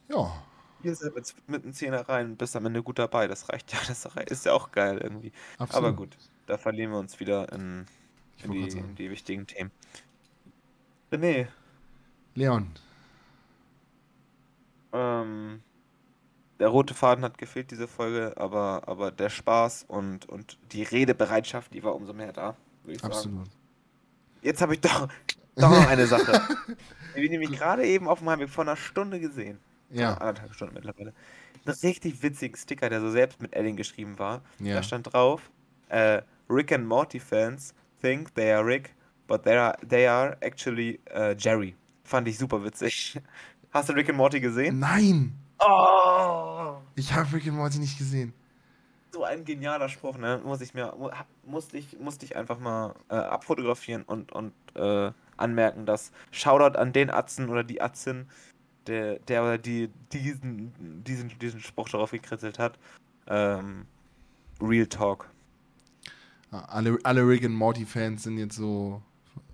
Ja, 0.10 0.44
Hier 0.81 0.91
ist 0.91 1.02
er 1.02 1.11
mit, 1.11 1.34
mit 1.48 1.64
einem 1.64 1.73
Zehner 1.73 2.07
rein 2.10 2.31
und 2.31 2.38
bist 2.38 2.56
am 2.56 2.65
Ende 2.65 2.84
gut 2.84 2.99
dabei. 2.99 3.27
Das 3.27 3.49
reicht 3.49 3.72
ja. 3.73 3.80
Das 3.88 4.06
ist 4.31 4.45
ja 4.45 4.53
auch 4.53 4.72
geil 4.72 4.99
irgendwie. 5.02 5.31
absolut. 5.57 5.88
Aber 5.88 5.95
gut, 5.95 6.18
da 6.48 6.57
verlieren 6.57 6.91
wir 6.91 6.99
uns 6.99 7.19
wieder 7.19 7.52
in, 7.53 7.86
Ich 8.38 8.45
in, 8.45 8.52
die, 8.52 8.69
sagen. 8.72 8.90
in 8.90 8.95
die 8.95 9.10
wichtigen 9.11 9.48
Themen. 9.48 9.72
René, 11.11 11.48
Leon, 12.36 12.72
ähm, 14.94 15.61
der 16.60 16.68
rote 16.68 16.94
Faden 16.94 17.23
hat 17.23 17.38
gefehlt, 17.38 17.72
diese 17.72 17.88
Folge, 17.88 18.34
aber, 18.38 18.84
aber 18.88 19.11
der 19.11 19.30
Spaß 19.30 19.86
und, 19.88 20.27
und 20.27 20.57
die 20.72 20.84
Redebereitschaft, 20.84 21.73
die 21.73 21.84
war 21.84 21.95
umso 21.95 22.14
mehr 22.14 22.34
da, 22.34 22.56
würde 22.84 22.95
ich 22.95 23.02
sagen. 23.02 23.14
absolut. 23.14 23.49
Jetzt 24.41 24.61
habe 24.61 24.73
ich 24.73 24.81
doch, 24.81 25.07
doch 25.56 25.69
noch 25.69 25.88
eine 25.88 26.07
Sache. 26.07 26.31
Die 27.15 27.23
habe 27.26 27.30
nämlich 27.30 27.52
gerade 27.52 27.86
eben 27.86 28.07
auf 28.07 28.19
dem 28.19 28.30
Heimweg 28.30 28.49
vor 28.49 28.64
einer 28.64 28.77
Stunde 28.77 29.19
gesehen. 29.19 29.60
Ja, 29.91 30.14
Anderthalb 30.16 30.53
Stunden 30.53 30.74
mittlerweile. 30.76 31.14
Einen 31.66 31.76
richtig 31.84 32.22
witzigen 32.24 32.56
Sticker, 32.56 32.90
der 32.90 33.02
so 33.02 33.10
selbst 33.10 33.41
mit 33.41 33.53
Edding 33.53 33.76
geschrieben 33.76 34.18
war. 34.20 34.41
ja. 34.60 34.76
Da 34.76 34.84
stand 34.84 35.11
drauf, 35.14 35.49
äh, 35.90 36.22
Rick 36.49 36.72
and 36.72 36.88
Morty 36.88 37.20
fans 37.20 37.74
think 38.02 38.34
they 38.36 38.52
are 38.52 38.66
Rick, 38.66 38.95
but 39.28 39.44
they 39.44 39.57
are, 39.57 39.76
they 39.88 40.07
are 40.07 40.38
actually 40.41 40.99
äh, 41.06 41.36
Jerry. 41.38 41.76
Fand 42.03 42.28
ich 42.28 42.38
super 42.38 42.64
witzig. 42.64 43.20
Hast 43.72 43.90
du 43.90 43.94
Rick 43.94 44.10
and 44.10 44.18
Morty 44.18 44.40
gesehen? 44.40 44.80
Nein! 44.80 45.34
Oh! 45.60 46.78
Ich 46.95 47.14
habe 47.14 47.32
Rick 47.34 47.48
and 47.48 47.57
Morty 47.57 47.78
nicht 47.80 47.98
gesehen. 47.98 48.34
So 49.11 49.24
ein 49.24 49.44
genialer 49.44 49.90
Spruch, 49.90 50.18
ne? 50.18 50.40
Muss 50.44 50.61
ich 50.61 50.74
mir, 50.74 50.94
musste 51.44 51.78
ich, 51.78 51.99
musste 51.99 52.26
ich 52.26 52.36
einfach 52.36 52.60
mal 52.60 52.95
äh, 53.10 53.16
abfotografieren 53.16 54.03
und, 54.03 54.32
und 54.32 54.53
äh, 54.76 55.11
anmerken, 55.38 55.86
dass 55.86 56.11
Shoutout 56.32 56.78
an 56.78 56.94
den 56.94 57.10
Atzen 57.10 57.49
oder 57.49 57.64
die 57.64 57.82
Atzin, 57.82 58.28
der, 58.88 59.19
der 59.19 59.43
oder 59.43 59.57
die 59.57 59.89
diesen, 60.11 60.73
diesen, 61.03 61.38
diesen 61.39 61.60
Spruch 61.60 61.89
darauf 61.89 62.11
gekritzelt 62.11 62.60
hat. 62.60 62.77
Ähm, 63.27 63.85
Real 64.61 64.88
Talk. 64.88 65.30
Ah, 66.51 66.61
Alle, 66.61 66.97
alle 67.03 67.27
Rick 67.27 67.45
and 67.45 67.56
Morty-Fans 67.56 68.23
sind 68.23 68.38
jetzt 68.38 68.56
so 68.56 69.01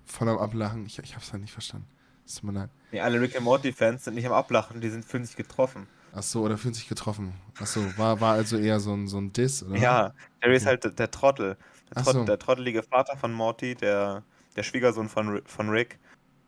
voll 0.05 0.29
am 0.29 0.37
Ablachen. 0.37 0.85
Ich, 0.85 0.97
ich 0.99 1.15
hab's 1.15 1.33
halt 1.33 1.41
nicht 1.41 1.53
verstanden. 1.53 1.87
Es 2.25 2.35
tut 2.35 2.45
mir 2.45 2.59
leid. 2.59 2.69
Nee, 2.91 3.01
alle 3.01 3.19
Rick 3.21 3.35
and 3.35 3.43
Morty 3.43 3.71
Fans 3.71 4.05
sind 4.05 4.15
nicht 4.15 4.25
am 4.25 4.33
Ablachen, 4.33 4.81
die 4.81 4.89
sind 4.89 5.05
fühlen 5.05 5.25
sich 5.25 5.35
getroffen. 5.35 5.87
Ach 6.13 6.23
so, 6.23 6.43
oder 6.43 6.57
fühlen 6.57 6.73
sich 6.73 6.87
getroffen. 6.87 7.33
Ach 7.59 7.67
so, 7.67 7.81
war, 7.97 8.21
war 8.21 8.33
also 8.33 8.57
eher 8.57 8.79
so 8.79 8.93
ein, 8.93 9.07
so 9.07 9.17
ein 9.17 9.33
Diss, 9.33 9.63
oder? 9.63 9.77
Ja, 9.77 10.13
Jerry 10.41 10.55
ist 10.55 10.65
halt 10.65 10.97
der, 10.97 11.11
Trottel. 11.11 11.57
Der, 11.93 12.03
Trott, 12.03 12.13
so. 12.13 12.23
der 12.23 12.39
trottelige 12.39 12.83
Vater 12.83 13.17
von 13.17 13.33
Morty, 13.33 13.75
der, 13.75 14.23
der 14.55 14.63
Schwiegersohn 14.63 15.09
von, 15.09 15.41
von 15.45 15.69
Rick, 15.69 15.99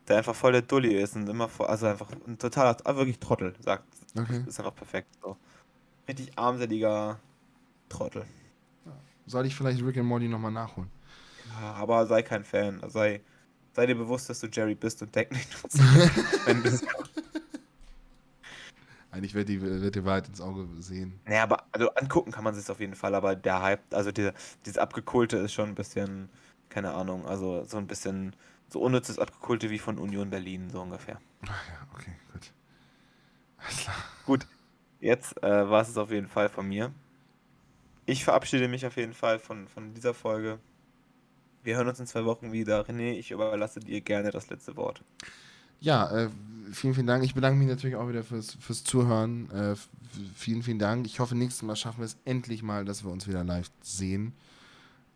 der 0.08 0.18
einfach 0.18 0.34
voll 0.34 0.52
der 0.52 0.62
Dulli 0.62 0.94
ist 0.94 1.16
und 1.16 1.28
immer 1.28 1.48
vor, 1.48 1.68
also 1.68 1.86
einfach 1.86 2.10
ein 2.26 2.38
totaler, 2.38 2.76
ah, 2.84 2.96
wirklich 2.96 3.18
Trottel, 3.18 3.54
sagt. 3.60 3.84
Okay. 4.18 4.42
Ist 4.46 4.58
einfach 4.58 4.74
perfekt. 4.74 5.08
So. 5.22 5.36
Richtig 6.08 6.36
armseliger 6.36 7.18
Trottel. 7.88 8.24
Soll 9.26 9.46
ich 9.46 9.54
vielleicht 9.54 9.82
Rick 9.84 9.98
and 9.98 10.06
Morty 10.06 10.26
nochmal 10.26 10.52
nachholen? 10.52 10.90
Ja, 11.60 11.74
aber 11.74 12.06
sei 12.06 12.22
kein 12.22 12.44
Fan. 12.44 12.80
Sei, 12.88 13.20
sei 13.74 13.86
dir 13.86 13.94
bewusst, 13.94 14.30
dass 14.30 14.40
du 14.40 14.46
Jerry 14.46 14.74
bist 14.74 15.02
und 15.02 15.14
denk 15.14 15.32
nicht 15.32 15.48
wenn 16.46 16.62
du 16.62 16.70
Eigentlich 19.10 19.34
wird 19.34 19.48
die, 19.48 19.60
wird 19.60 19.94
die 19.94 20.04
Wahrheit 20.04 20.28
ins 20.28 20.40
Auge 20.40 20.66
sehen. 20.80 21.18
Naja, 21.26 21.42
aber 21.42 21.64
also 21.72 21.90
angucken 21.94 22.30
kann 22.30 22.44
man 22.44 22.54
sich 22.54 22.70
auf 22.70 22.80
jeden 22.80 22.94
Fall, 22.94 23.14
aber 23.14 23.34
der 23.36 23.62
Hype, 23.62 23.80
also 23.92 24.12
dieser, 24.12 24.32
dieses 24.64 24.78
Abgekohlte 24.78 25.38
ist 25.38 25.52
schon 25.52 25.70
ein 25.70 25.74
bisschen, 25.74 26.28
keine 26.68 26.92
Ahnung, 26.92 27.26
also 27.26 27.64
so 27.64 27.78
ein 27.78 27.86
bisschen 27.86 28.34
so 28.68 28.80
unnützes 28.80 29.18
Abgekohlte 29.18 29.70
wie 29.70 29.78
von 29.78 29.98
Union 29.98 30.30
Berlin, 30.30 30.70
so 30.70 30.80
ungefähr. 30.80 31.20
Ach 31.42 31.68
ja, 31.68 31.86
okay, 31.94 32.12
gut. 32.32 32.52
Alles 33.58 33.78
klar. 33.78 33.96
Gut, 34.26 34.46
jetzt 35.00 35.42
äh, 35.42 35.70
war 35.70 35.82
es 35.82 35.96
auf 35.96 36.10
jeden 36.10 36.28
Fall 36.28 36.48
von 36.48 36.68
mir. 36.68 36.92
Ich 38.06 38.24
verabschiede 38.24 38.68
mich 38.68 38.86
auf 38.86 38.96
jeden 38.96 39.14
Fall 39.14 39.38
von, 39.38 39.68
von 39.68 39.94
dieser 39.94 40.14
Folge. 40.14 40.58
Wir 41.62 41.76
hören 41.76 41.88
uns 41.88 42.00
in 42.00 42.06
zwei 42.06 42.24
Wochen 42.24 42.52
wieder. 42.52 42.86
René, 42.86 43.12
ich 43.12 43.30
überlasse 43.30 43.80
dir 43.80 44.00
gerne 44.00 44.30
das 44.30 44.48
letzte 44.48 44.76
Wort. 44.76 45.02
Ja, 45.80 46.10
äh, 46.10 46.30
vielen, 46.72 46.94
vielen 46.94 47.06
Dank. 47.06 47.24
Ich 47.24 47.34
bedanke 47.34 47.58
mich 47.58 47.68
natürlich 47.68 47.96
auch 47.96 48.08
wieder 48.08 48.22
fürs, 48.22 48.54
fürs 48.60 48.84
Zuhören. 48.84 49.50
Äh, 49.50 49.76
vielen, 50.34 50.62
vielen 50.62 50.78
Dank. 50.78 51.06
Ich 51.06 51.20
hoffe, 51.20 51.34
nächstes 51.34 51.62
Mal 51.62 51.76
schaffen 51.76 51.98
wir 51.98 52.06
es 52.06 52.16
endlich 52.24 52.62
mal, 52.62 52.84
dass 52.84 53.04
wir 53.04 53.10
uns 53.10 53.28
wieder 53.28 53.44
live 53.44 53.70
sehen. 53.82 54.32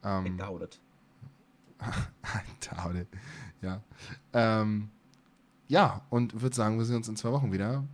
Ähm, 0.05 0.37
Dauert 0.37 0.82
Taude. 2.61 3.07
Ja. 3.61 3.83
Ähm, 4.33 4.91
ja, 5.69 6.03
und 6.11 6.41
würde 6.43 6.55
sagen, 6.55 6.79
wir 6.79 6.85
sehen 6.85 6.97
uns 6.97 7.09
in 7.09 7.17
zwei 7.17 7.33
Wochen 7.33 7.53
wieder. 7.53 7.85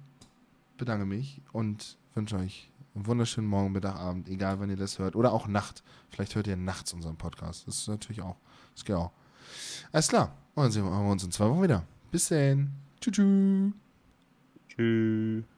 Bedanke 0.76 1.06
mich 1.06 1.42
und 1.52 1.96
wünsche 2.14 2.36
euch 2.36 2.70
einen 2.94 3.06
wunderschönen 3.06 3.48
Morgen, 3.48 3.72
Mittag, 3.72 3.96
Abend, 3.96 4.28
egal 4.28 4.60
wann 4.60 4.70
ihr 4.70 4.76
das 4.76 4.98
hört. 4.98 5.16
Oder 5.16 5.32
auch 5.32 5.46
Nacht. 5.46 5.82
Vielleicht 6.10 6.34
hört 6.34 6.46
ihr 6.46 6.56
nachts 6.56 6.92
unseren 6.92 7.16
Podcast. 7.16 7.66
Das 7.66 7.78
ist 7.78 7.88
natürlich 7.88 8.22
auch. 8.22 8.36
Das 8.74 8.84
geht 8.84 8.96
auch. 8.96 9.12
Alles 9.92 10.08
klar. 10.08 10.34
Und 10.54 10.64
dann 10.64 10.72
sehen 10.72 10.84
wir 10.84 10.90
uns 10.90 11.24
in 11.24 11.32
zwei 11.32 11.48
Wochen 11.48 11.62
wieder. 11.62 11.84
Bis 12.10 12.28
dann. 12.28 12.72
Tschüss. 13.00 13.72
Tschüss. 14.68 15.57